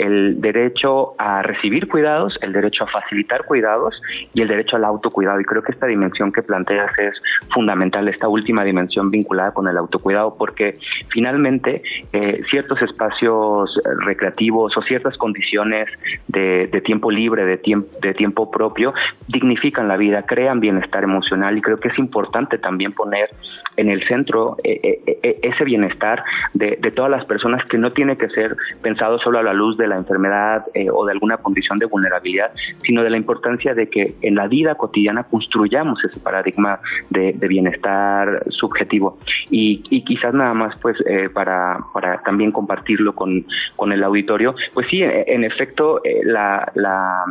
el 0.00 0.40
derecho 0.40 1.14
a 1.18 1.42
recibir 1.42 1.86
cuidados, 1.86 2.38
el 2.40 2.52
derecho 2.52 2.84
a 2.84 2.86
facilitar 2.86 3.44
cuidados 3.44 4.00
y 4.32 4.40
el 4.40 4.48
derecho 4.48 4.76
al 4.76 4.84
autocuidado. 4.84 5.38
Y 5.40 5.44
creo 5.44 5.62
que 5.62 5.72
esta 5.72 5.86
dimensión 5.86 6.32
que 6.32 6.42
planteas 6.42 6.90
es 6.98 7.20
fundamental, 7.52 8.08
esta 8.08 8.26
última 8.26 8.64
dimensión 8.64 9.10
vinculada 9.10 9.52
con 9.52 9.68
el 9.68 9.76
autocuidado, 9.76 10.36
porque 10.38 10.78
finalmente 11.08 11.82
eh, 12.14 12.40
ciertos 12.48 12.80
espacios 12.80 13.78
recreativos 14.06 14.74
o 14.76 14.82
ciertas 14.82 15.18
condiciones 15.18 15.88
de, 16.28 16.68
tiempo 16.82 17.10
libre, 17.10 17.44
de, 17.44 17.60
de 18.00 18.14
tiempo 18.14 18.50
propio, 18.50 18.94
dignifican 19.28 19.86
la 19.86 19.98
vida, 19.98 20.22
crean 20.22 20.60
bienestar 20.60 21.04
emocional 21.04 21.58
y 21.58 21.60
creo 21.60 21.76
que 21.76 21.88
es 21.88 21.98
importante 21.98 22.56
también 22.56 22.92
poner 22.92 23.28
en 23.76 23.90
el 23.90 24.06
centro 24.08 24.56
eh, 24.64 25.02
eh, 25.06 25.38
ese 25.42 25.64
bienestar 25.64 26.24
de, 26.54 26.78
de 26.80 26.90
todas 26.90 27.10
las 27.10 27.26
personas 27.26 27.62
que 27.66 27.76
no 27.76 27.92
tiene 27.92 28.16
que 28.16 28.28
ser 28.30 28.56
pensado 28.82 29.18
solo 29.18 29.38
a 29.38 29.42
la 29.42 29.52
luz 29.52 29.76
de 29.76 29.89
la 29.90 29.96
enfermedad 29.96 30.64
eh, 30.74 30.88
o 30.90 31.04
de 31.04 31.12
alguna 31.12 31.36
condición 31.36 31.78
de 31.78 31.86
vulnerabilidad, 31.86 32.52
sino 32.82 33.02
de 33.02 33.10
la 33.10 33.16
importancia 33.16 33.74
de 33.74 33.88
que 33.88 34.14
en 34.22 34.34
la 34.34 34.48
vida 34.48 34.74
cotidiana 34.76 35.24
construyamos 35.24 36.02
ese 36.04 36.18
paradigma 36.20 36.80
de, 37.10 37.32
bienestar 37.50 38.44
subjetivo. 38.50 39.18
Y, 39.50 39.82
quizás 40.04 40.32
nada 40.32 40.54
más, 40.54 40.74
pues, 40.80 40.96
eh, 41.06 41.28
para, 41.28 41.78
para 41.92 42.22
también 42.22 42.52
compartirlo 42.52 43.14
con, 43.14 43.44
con 43.76 43.92
el 43.92 44.04
auditorio, 44.04 44.54
pues 44.72 44.86
sí, 44.88 45.02
en 45.02 45.44
efecto, 45.44 46.00
eh, 46.04 46.20
la, 46.24 46.70
la 46.74 47.24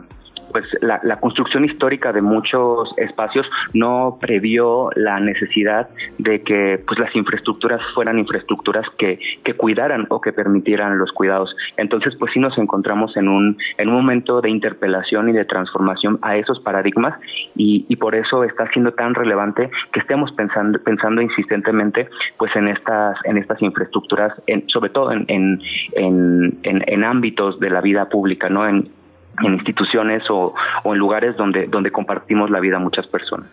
pues 0.51 0.65
la, 0.81 0.99
construcción 1.19 1.65
histórica 1.65 2.11
de 2.11 2.21
muchos 2.21 2.89
espacios 2.97 3.45
no 3.73 4.17
previó 4.19 4.89
la 4.95 5.19
necesidad 5.19 5.89
de 6.17 6.41
que 6.41 6.81
pues 6.85 6.99
las 6.99 7.15
infraestructuras 7.15 7.81
fueran 7.93 8.19
infraestructuras 8.19 8.85
que, 8.97 9.19
que 9.43 9.53
cuidaran 9.53 10.05
o 10.09 10.21
que 10.21 10.33
permitieran 10.33 10.97
los 10.97 11.11
cuidados. 11.11 11.55
Entonces, 11.77 12.15
pues 12.17 12.31
sí 12.33 12.39
nos 12.39 12.57
encontramos 12.57 13.15
en 13.17 13.27
un, 13.27 13.57
en 13.77 13.89
un 13.89 13.95
momento 13.95 14.41
de 14.41 14.49
interpelación 14.49 15.29
y 15.29 15.33
de 15.33 15.45
transformación 15.45 16.19
a 16.21 16.37
esos 16.37 16.59
paradigmas 16.59 17.19
y, 17.55 17.85
y 17.89 17.95
por 17.97 18.15
eso 18.15 18.43
está 18.43 18.67
siendo 18.71 18.93
tan 18.93 19.15
relevante 19.15 19.69
que 19.91 19.99
estemos 19.99 20.31
pensando, 20.33 20.79
pensando 20.79 21.21
insistentemente 21.21 22.09
pues 22.37 22.55
en 22.55 22.67
estas, 22.67 23.17
en 23.25 23.37
estas 23.37 23.61
infraestructuras, 23.61 24.33
en, 24.47 24.67
sobre 24.69 24.89
todo 24.89 25.11
en, 25.11 25.25
en, 25.27 25.61
en, 25.93 26.59
en 26.63 27.03
ámbitos 27.03 27.59
de 27.59 27.69
la 27.69 27.81
vida 27.81 28.09
pública, 28.09 28.49
¿no? 28.49 28.67
En, 28.67 28.89
en 29.43 29.53
instituciones 29.53 30.23
o, 30.29 30.53
en 30.85 30.97
lugares 30.97 31.35
donde, 31.37 31.67
donde 31.67 31.91
compartimos 31.91 32.49
la 32.49 32.59
vida 32.59 32.79
muchas 32.79 33.07
personas. 33.07 33.47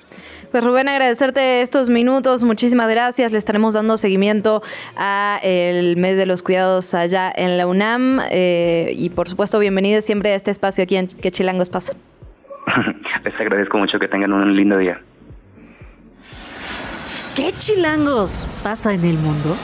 Pues 0.51 0.65
Rubén, 0.65 0.89
agradecerte 0.89 1.63
estos 1.63 1.89
minutos, 1.89 2.43
muchísimas 2.43 2.89
gracias. 2.89 3.33
Le 3.33 3.39
estaremos 3.39 3.75
dando 3.75 3.99
seguimiento 3.99 4.63
a 4.97 5.39
el 5.43 5.97
mes 5.97 6.17
de 6.17 6.27
los 6.27 6.43
cuidados 6.43 6.95
allá 6.95 7.33
en 7.35 7.59
la 7.59 7.67
UNAM 7.67 8.21
eh, 8.31 8.95
y 8.97 9.11
por 9.11 9.29
supuesto 9.29 9.59
bienvenidos 9.59 10.05
siempre 10.05 10.33
a 10.33 10.35
este 10.35 10.51
espacio 10.51 10.85
aquí 10.85 10.97
en 10.97 11.09
Que 11.09 11.31
Chilangos 11.31 11.69
pasa. 11.69 11.95
Les 13.25 13.41
agradezco 13.41 13.79
mucho 13.79 13.99
que 13.99 14.09
tengan 14.09 14.33
un 14.33 14.57
lindo 14.57 14.79
día. 14.79 15.01
¿Qué 17.37 17.53
chilangos 17.53 18.47
pasa 18.63 18.95
en 18.95 19.05
el 19.05 19.19
mundo? 19.19 19.57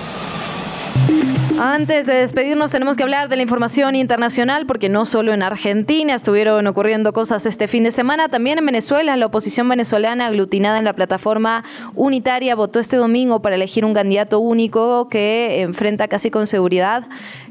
Antes 1.65 2.07
de 2.07 2.15
despedirnos 2.15 2.73
tenemos 2.73 2.97
que 2.97 3.05
hablar 3.05 3.29
de 3.29 3.37
la 3.37 3.43
información 3.43 3.95
internacional 3.95 4.66
porque 4.66 4.89
no 4.89 5.07
solo 5.07 5.33
en 5.33 5.43
Argentina 5.43 6.15
estuvieron 6.15 6.66
ocurriendo 6.66 7.12
cosas 7.12 7.47
este 7.47 7.69
fin 7.69 7.85
de 7.85 7.93
semana, 7.93 8.29
también 8.29 8.59
en 8.59 8.66
Venezuela. 8.66 9.16
La 9.16 9.27
oposición 9.27 9.69
venezolana 9.69 10.27
aglutinada 10.27 10.79
en 10.79 10.85
la 10.85 10.95
plataforma 10.95 11.62
unitaria 11.95 12.57
votó 12.57 12.81
este 12.81 12.97
domingo 12.97 13.43
para 13.43 13.55
elegir 13.55 13.85
un 13.85 13.95
candidato 13.95 14.41
único 14.41 15.09
que 15.09 15.61
enfrenta 15.61 16.09
casi 16.09 16.31
con 16.31 16.47
seguridad 16.47 17.05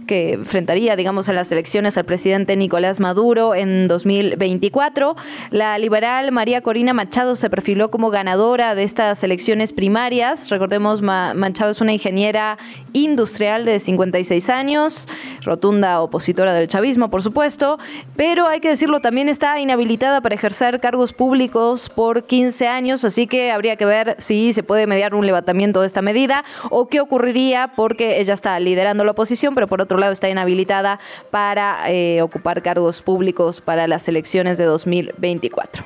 que 0.07 0.33
enfrentaría, 0.33 0.95
digamos, 0.95 1.29
a 1.29 1.33
las 1.33 1.51
elecciones 1.51 1.97
al 1.97 2.05
presidente 2.05 2.55
Nicolás 2.55 2.99
Maduro 2.99 3.55
en 3.55 3.87
2024. 3.87 5.15
La 5.49 5.77
liberal 5.77 6.31
María 6.31 6.61
Corina 6.61 6.93
Machado 6.93 7.35
se 7.35 7.49
perfiló 7.49 7.91
como 7.91 8.09
ganadora 8.09 8.75
de 8.75 8.83
estas 8.83 9.23
elecciones 9.23 9.73
primarias. 9.73 10.49
Recordemos, 10.49 11.01
Machado 11.01 11.71
es 11.71 11.81
una 11.81 11.93
ingeniera 11.93 12.57
industrial 12.93 13.65
de 13.65 13.79
56 13.79 14.49
años, 14.49 15.07
rotunda 15.41 16.01
opositora 16.01 16.53
del 16.53 16.67
chavismo, 16.67 17.09
por 17.09 17.23
supuesto, 17.23 17.79
pero 18.15 18.47
hay 18.47 18.59
que 18.59 18.69
decirlo, 18.69 18.99
también 18.99 19.29
está 19.29 19.59
inhabilitada 19.59 20.21
para 20.21 20.35
ejercer 20.35 20.79
cargos 20.79 21.13
públicos 21.13 21.89
por 21.89 22.25
15 22.25 22.67
años, 22.67 23.05
así 23.05 23.27
que 23.27 23.51
habría 23.51 23.75
que 23.75 23.85
ver 23.85 24.15
si 24.19 24.53
se 24.53 24.63
puede 24.63 24.87
mediar 24.87 25.15
un 25.15 25.25
levantamiento 25.25 25.81
de 25.81 25.87
esta 25.87 26.01
medida 26.01 26.43
o 26.69 26.87
qué 26.87 26.99
ocurriría 26.99 27.73
porque 27.75 28.19
ella 28.19 28.33
está 28.33 28.59
liderando 28.59 29.03
la 29.03 29.11
oposición, 29.11 29.55
pero 29.55 29.67
por 29.67 29.81
otro 29.81 29.90
lado 29.97 30.13
está 30.13 30.29
inhabilitada 30.29 30.99
para 31.29 31.91
eh, 31.91 32.21
ocupar 32.21 32.61
cargos 32.61 33.01
públicos 33.01 33.61
para 33.61 33.87
las 33.87 34.07
elecciones 34.07 34.57
de 34.57 34.65
2024. 34.65 35.83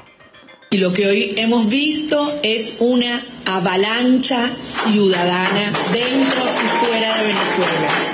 Y 0.72 0.77
lo 0.77 0.91
que 0.94 1.07
hoy 1.07 1.36
hemos 1.38 1.69
visto 1.69 2.34
es 2.44 2.76
una 2.80 3.23
avalancha 3.45 4.49
ciudadana 4.57 5.72
dentro 5.94 6.44
y 6.44 6.86
fuera 6.86 7.18
de 7.18 7.27
Venezuela 7.27 8.05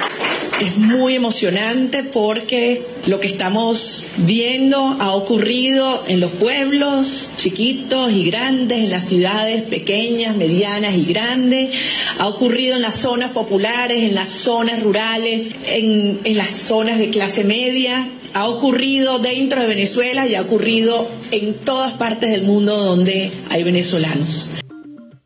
es 0.61 0.77
muy 0.77 1.15
emocionante 1.15 2.03
porque 2.03 2.83
lo 3.07 3.19
que 3.19 3.27
estamos 3.27 4.05
viendo 4.17 4.77
ha 4.77 5.13
ocurrido 5.13 6.03
en 6.07 6.19
los 6.19 6.31
pueblos 6.31 7.29
chiquitos 7.37 8.11
y 8.11 8.25
grandes, 8.25 8.77
en 8.77 8.91
las 8.91 9.07
ciudades 9.07 9.63
pequeñas, 9.63 10.37
medianas 10.37 10.95
y 10.95 11.05
grandes, 11.05 11.75
ha 12.19 12.27
ocurrido 12.27 12.75
en 12.75 12.83
las 12.83 12.95
zonas 12.97 13.31
populares, 13.31 14.03
en 14.03 14.13
las 14.13 14.29
zonas 14.29 14.83
rurales, 14.83 15.49
en, 15.65 16.19
en 16.23 16.37
las 16.37 16.51
zonas 16.51 16.99
de 16.99 17.09
clase 17.09 17.43
media, 17.43 18.07
ha 18.35 18.47
ocurrido 18.47 19.17
dentro 19.17 19.61
de 19.61 19.67
Venezuela 19.67 20.27
y 20.27 20.35
ha 20.35 20.41
ocurrido 20.41 21.09
en 21.31 21.55
todas 21.55 21.93
partes 21.93 22.29
del 22.29 22.43
mundo 22.43 22.77
donde 22.77 23.31
hay 23.49 23.63
venezolanos 23.63 24.47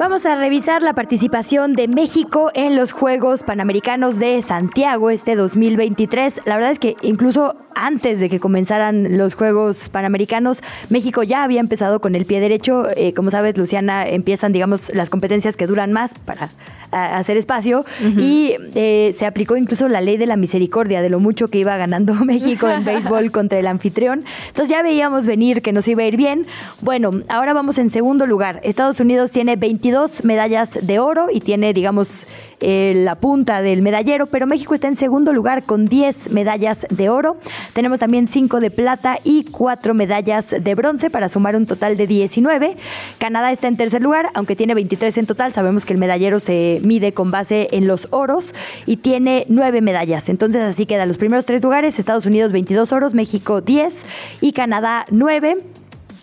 Vamos 0.00 0.24
a 0.24 0.34
revisar 0.34 0.82
la 0.82 0.94
participación 0.94 1.74
de 1.74 1.86
México 1.86 2.50
en 2.54 2.74
los 2.74 2.90
Juegos 2.90 3.42
Panamericanos 3.42 4.18
de 4.18 4.40
Santiago 4.40 5.10
este 5.10 5.36
2023. 5.36 6.40
La 6.46 6.56
verdad 6.56 6.70
es 6.70 6.78
que 6.78 6.96
incluso 7.02 7.54
antes 7.74 8.18
de 8.18 8.30
que 8.30 8.40
comenzaran 8.40 9.18
los 9.18 9.34
Juegos 9.34 9.90
Panamericanos, 9.90 10.62
México 10.88 11.22
ya 11.22 11.42
había 11.42 11.60
empezado 11.60 12.00
con 12.00 12.14
el 12.14 12.24
pie 12.24 12.40
derecho. 12.40 12.86
Eh, 12.96 13.12
como 13.12 13.30
sabes, 13.30 13.58
Luciana, 13.58 14.08
empiezan, 14.08 14.52
digamos, 14.52 14.90
las 14.94 15.10
competencias 15.10 15.54
que 15.54 15.66
duran 15.66 15.92
más 15.92 16.14
para 16.14 16.48
hacer 16.90 17.36
espacio 17.36 17.84
y 18.16 18.54
eh, 18.74 19.14
se 19.16 19.26
aplicó 19.26 19.56
incluso 19.56 19.88
la 19.88 20.00
ley 20.00 20.16
de 20.16 20.26
la 20.26 20.36
misericordia 20.36 21.02
de 21.02 21.10
lo 21.10 21.20
mucho 21.20 21.48
que 21.48 21.58
iba 21.58 21.76
ganando 21.76 22.14
México 22.24 22.68
en 22.68 22.84
béisbol 22.84 23.30
contra 23.30 23.58
el 23.58 23.66
anfitrión. 23.66 24.24
Entonces 24.48 24.68
ya 24.68 24.82
veíamos 24.82 25.26
venir 25.26 25.62
que 25.62 25.72
nos 25.72 25.86
iba 25.88 26.02
a 26.02 26.06
ir 26.06 26.16
bien. 26.16 26.46
Bueno, 26.80 27.22
ahora 27.28 27.52
vamos 27.52 27.78
en 27.78 27.90
segundo 27.90 28.26
lugar. 28.26 28.60
Estados 28.62 29.00
Unidos 29.00 29.30
tiene 29.30 29.56
22 29.56 30.24
medallas 30.24 30.86
de 30.86 30.98
oro 30.98 31.26
y 31.32 31.40
tiene, 31.40 31.72
digamos, 31.72 32.26
eh, 32.62 32.92
la 32.94 33.14
punta 33.14 33.62
del 33.62 33.80
medallero, 33.80 34.26
pero 34.26 34.46
México 34.46 34.74
está 34.74 34.86
en 34.86 34.96
segundo 34.96 35.32
lugar 35.32 35.62
con 35.62 35.86
10 35.86 36.30
medallas 36.32 36.86
de 36.90 37.08
oro. 37.08 37.38
Tenemos 37.72 37.98
también 37.98 38.28
5 38.28 38.60
de 38.60 38.70
plata 38.70 39.18
y 39.24 39.44
4 39.44 39.94
medallas 39.94 40.50
de 40.50 40.74
bronce 40.74 41.08
para 41.08 41.30
sumar 41.30 41.56
un 41.56 41.64
total 41.64 41.96
de 41.96 42.06
19. 42.06 42.76
Canadá 43.18 43.50
está 43.50 43.66
en 43.68 43.78
tercer 43.78 44.02
lugar, 44.02 44.28
aunque 44.34 44.56
tiene 44.56 44.74
23 44.74 45.16
en 45.18 45.26
total. 45.26 45.54
Sabemos 45.54 45.86
que 45.86 45.94
el 45.94 45.98
medallero 45.98 46.38
se 46.38 46.79
mide 46.80 47.12
con 47.12 47.30
base 47.30 47.68
en 47.72 47.86
los 47.86 48.08
oros 48.10 48.54
y 48.86 48.98
tiene 48.98 49.46
9 49.48 49.80
medallas. 49.80 50.28
Entonces 50.28 50.62
así 50.62 50.86
quedan 50.86 51.08
los 51.08 51.18
primeros 51.18 51.44
tres 51.44 51.62
lugares. 51.62 51.98
Estados 51.98 52.26
Unidos 52.26 52.52
22 52.52 52.92
oros, 52.92 53.14
México 53.14 53.60
10 53.60 53.96
y 54.40 54.52
Canadá 54.52 55.06
9. 55.10 55.58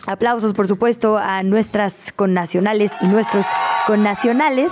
Aplausos, 0.07 0.53
por 0.53 0.67
supuesto, 0.67 1.17
a 1.17 1.43
nuestras 1.43 1.95
connacionales 2.15 2.91
y 3.01 3.07
nuestros 3.07 3.45
connacionales. 3.87 4.71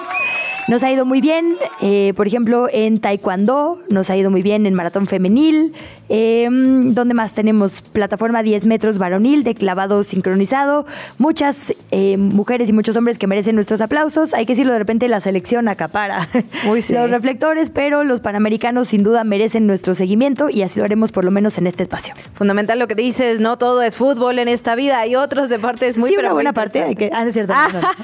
Nos 0.67 0.81
ha 0.81 0.91
ido 0.91 1.05
muy 1.05 1.21
bien, 1.21 1.57
eh, 1.79 2.13
por 2.15 2.25
ejemplo, 2.25 2.67
en 2.71 2.99
Taekwondo, 2.99 3.79
nos 3.89 4.09
ha 4.09 4.17
ido 4.17 4.31
muy 4.31 4.41
bien 4.41 4.65
en 4.65 4.73
maratón 4.73 5.05
femenil. 5.05 5.73
Eh, 6.09 6.47
¿Dónde 6.49 7.13
más 7.13 7.33
tenemos? 7.33 7.81
Plataforma 7.93 8.41
10 8.41 8.65
metros 8.65 8.97
varonil 8.97 9.43
de 9.43 9.53
clavado 9.53 10.01
sincronizado. 10.03 10.87
Muchas 11.19 11.73
eh, 11.91 12.17
mujeres 12.17 12.69
y 12.69 12.73
muchos 12.73 12.95
hombres 12.95 13.19
que 13.19 13.27
merecen 13.27 13.53
nuestros 13.53 13.79
aplausos. 13.79 14.33
Hay 14.33 14.45
que 14.47 14.53
decirlo, 14.53 14.73
de 14.73 14.79
repente 14.79 15.07
la 15.07 15.19
selección 15.19 15.67
acapara 15.67 16.29
los 16.65 17.11
reflectores, 17.11 17.69
pero 17.69 18.03
los 18.03 18.19
panamericanos 18.19 18.87
sin 18.87 19.03
duda 19.03 19.23
merecen 19.23 19.67
nuestro 19.67 19.93
seguimiento 19.93 20.49
y 20.49 20.63
así 20.63 20.79
lo 20.79 20.85
haremos 20.85 21.11
por 21.11 21.23
lo 21.23 21.31
menos 21.31 21.59
en 21.59 21.67
este 21.67 21.83
espacio. 21.83 22.15
Fundamental 22.33 22.79
lo 22.79 22.87
que 22.87 22.95
dices, 22.95 23.39
no 23.39 23.57
todo 23.57 23.83
es 23.83 23.97
fútbol 23.97 24.39
en 24.39 24.47
esta 24.47 24.73
vida, 24.75 24.99
hay 24.99 25.15
otros 25.15 25.49
deportes 25.49 25.97
muy 25.97 26.09
Sí, 26.09 26.17
una 26.17 26.33
buena 26.33 26.53
parte. 26.53 26.81
Hay 26.81 26.95
que, 26.95 27.11
ah, 27.13 27.23
es 27.25 27.33
cierto. 27.33 27.53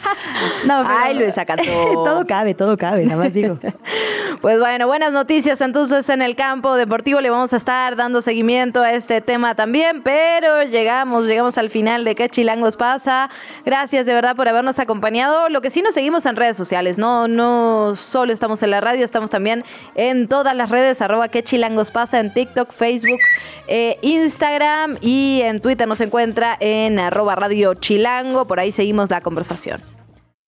no, 0.68 0.84
Ay, 0.86 1.16
Luisa 1.18 1.46
Cantó. 1.46 1.64
todo 2.04 2.26
cabe 2.28 2.51
todo 2.54 2.78
cabe, 2.78 3.06
nada 3.06 3.24
más 3.24 3.34
digo. 3.34 3.58
pues 4.42 4.60
bueno, 4.60 4.88
buenas 4.88 5.12
noticias 5.12 5.62
entonces 5.62 6.08
en 6.10 6.22
el 6.22 6.36
campo 6.36 6.76
deportivo. 6.76 7.22
Le 7.22 7.30
vamos 7.30 7.54
a 7.54 7.58
estar 7.58 7.96
dando 7.96 8.22
seguimiento 8.22 8.82
a 8.82 8.94
este 8.94 9.22
tema 9.22 9.56
también, 9.56 10.02
pero 10.02 10.64
llegamos, 10.64 11.26
llegamos 11.26 11.58
al 11.58 11.70
final 11.70 12.04
de 12.04 12.16
qué 12.16 12.30
chilangos 12.30 12.78
pasa. 12.78 13.30
Gracias 13.66 14.06
de 14.06 14.14
verdad 14.14 14.36
por 14.36 14.48
habernos 14.48 14.80
acompañado. 14.80 15.50
Lo 15.50 15.62
que 15.62 15.70
sí 15.70 15.82
nos 15.82 15.94
seguimos 15.94 16.26
en 16.26 16.36
redes 16.36 16.58
sociales, 16.58 16.98
no, 16.98 17.28
no 17.28 17.96
solo 17.96 18.34
estamos 18.34 18.64
en 18.64 18.72
la 18.72 18.82
radio, 18.82 19.06
estamos 19.06 19.30
también 19.30 19.64
en 19.96 20.28
todas 20.28 20.56
las 20.56 20.70
redes, 20.70 21.02
arroba 21.02 21.28
qué 21.30 21.44
chilangos 21.44 21.92
pasa, 21.92 22.20
en 22.20 22.34
TikTok, 22.34 22.72
Facebook, 22.72 23.20
eh, 23.68 23.98
Instagram 24.02 24.98
y 25.02 25.42
en 25.44 25.62
Twitter 25.62 25.88
nos 25.88 26.02
encuentra 26.02 26.58
en 26.60 27.00
arroba 27.00 27.36
radio 27.36 27.74
chilango. 27.76 28.46
Por 28.46 28.60
ahí 28.60 28.72
seguimos 28.72 29.10
la 29.10 29.22
conversación. 29.22 30.01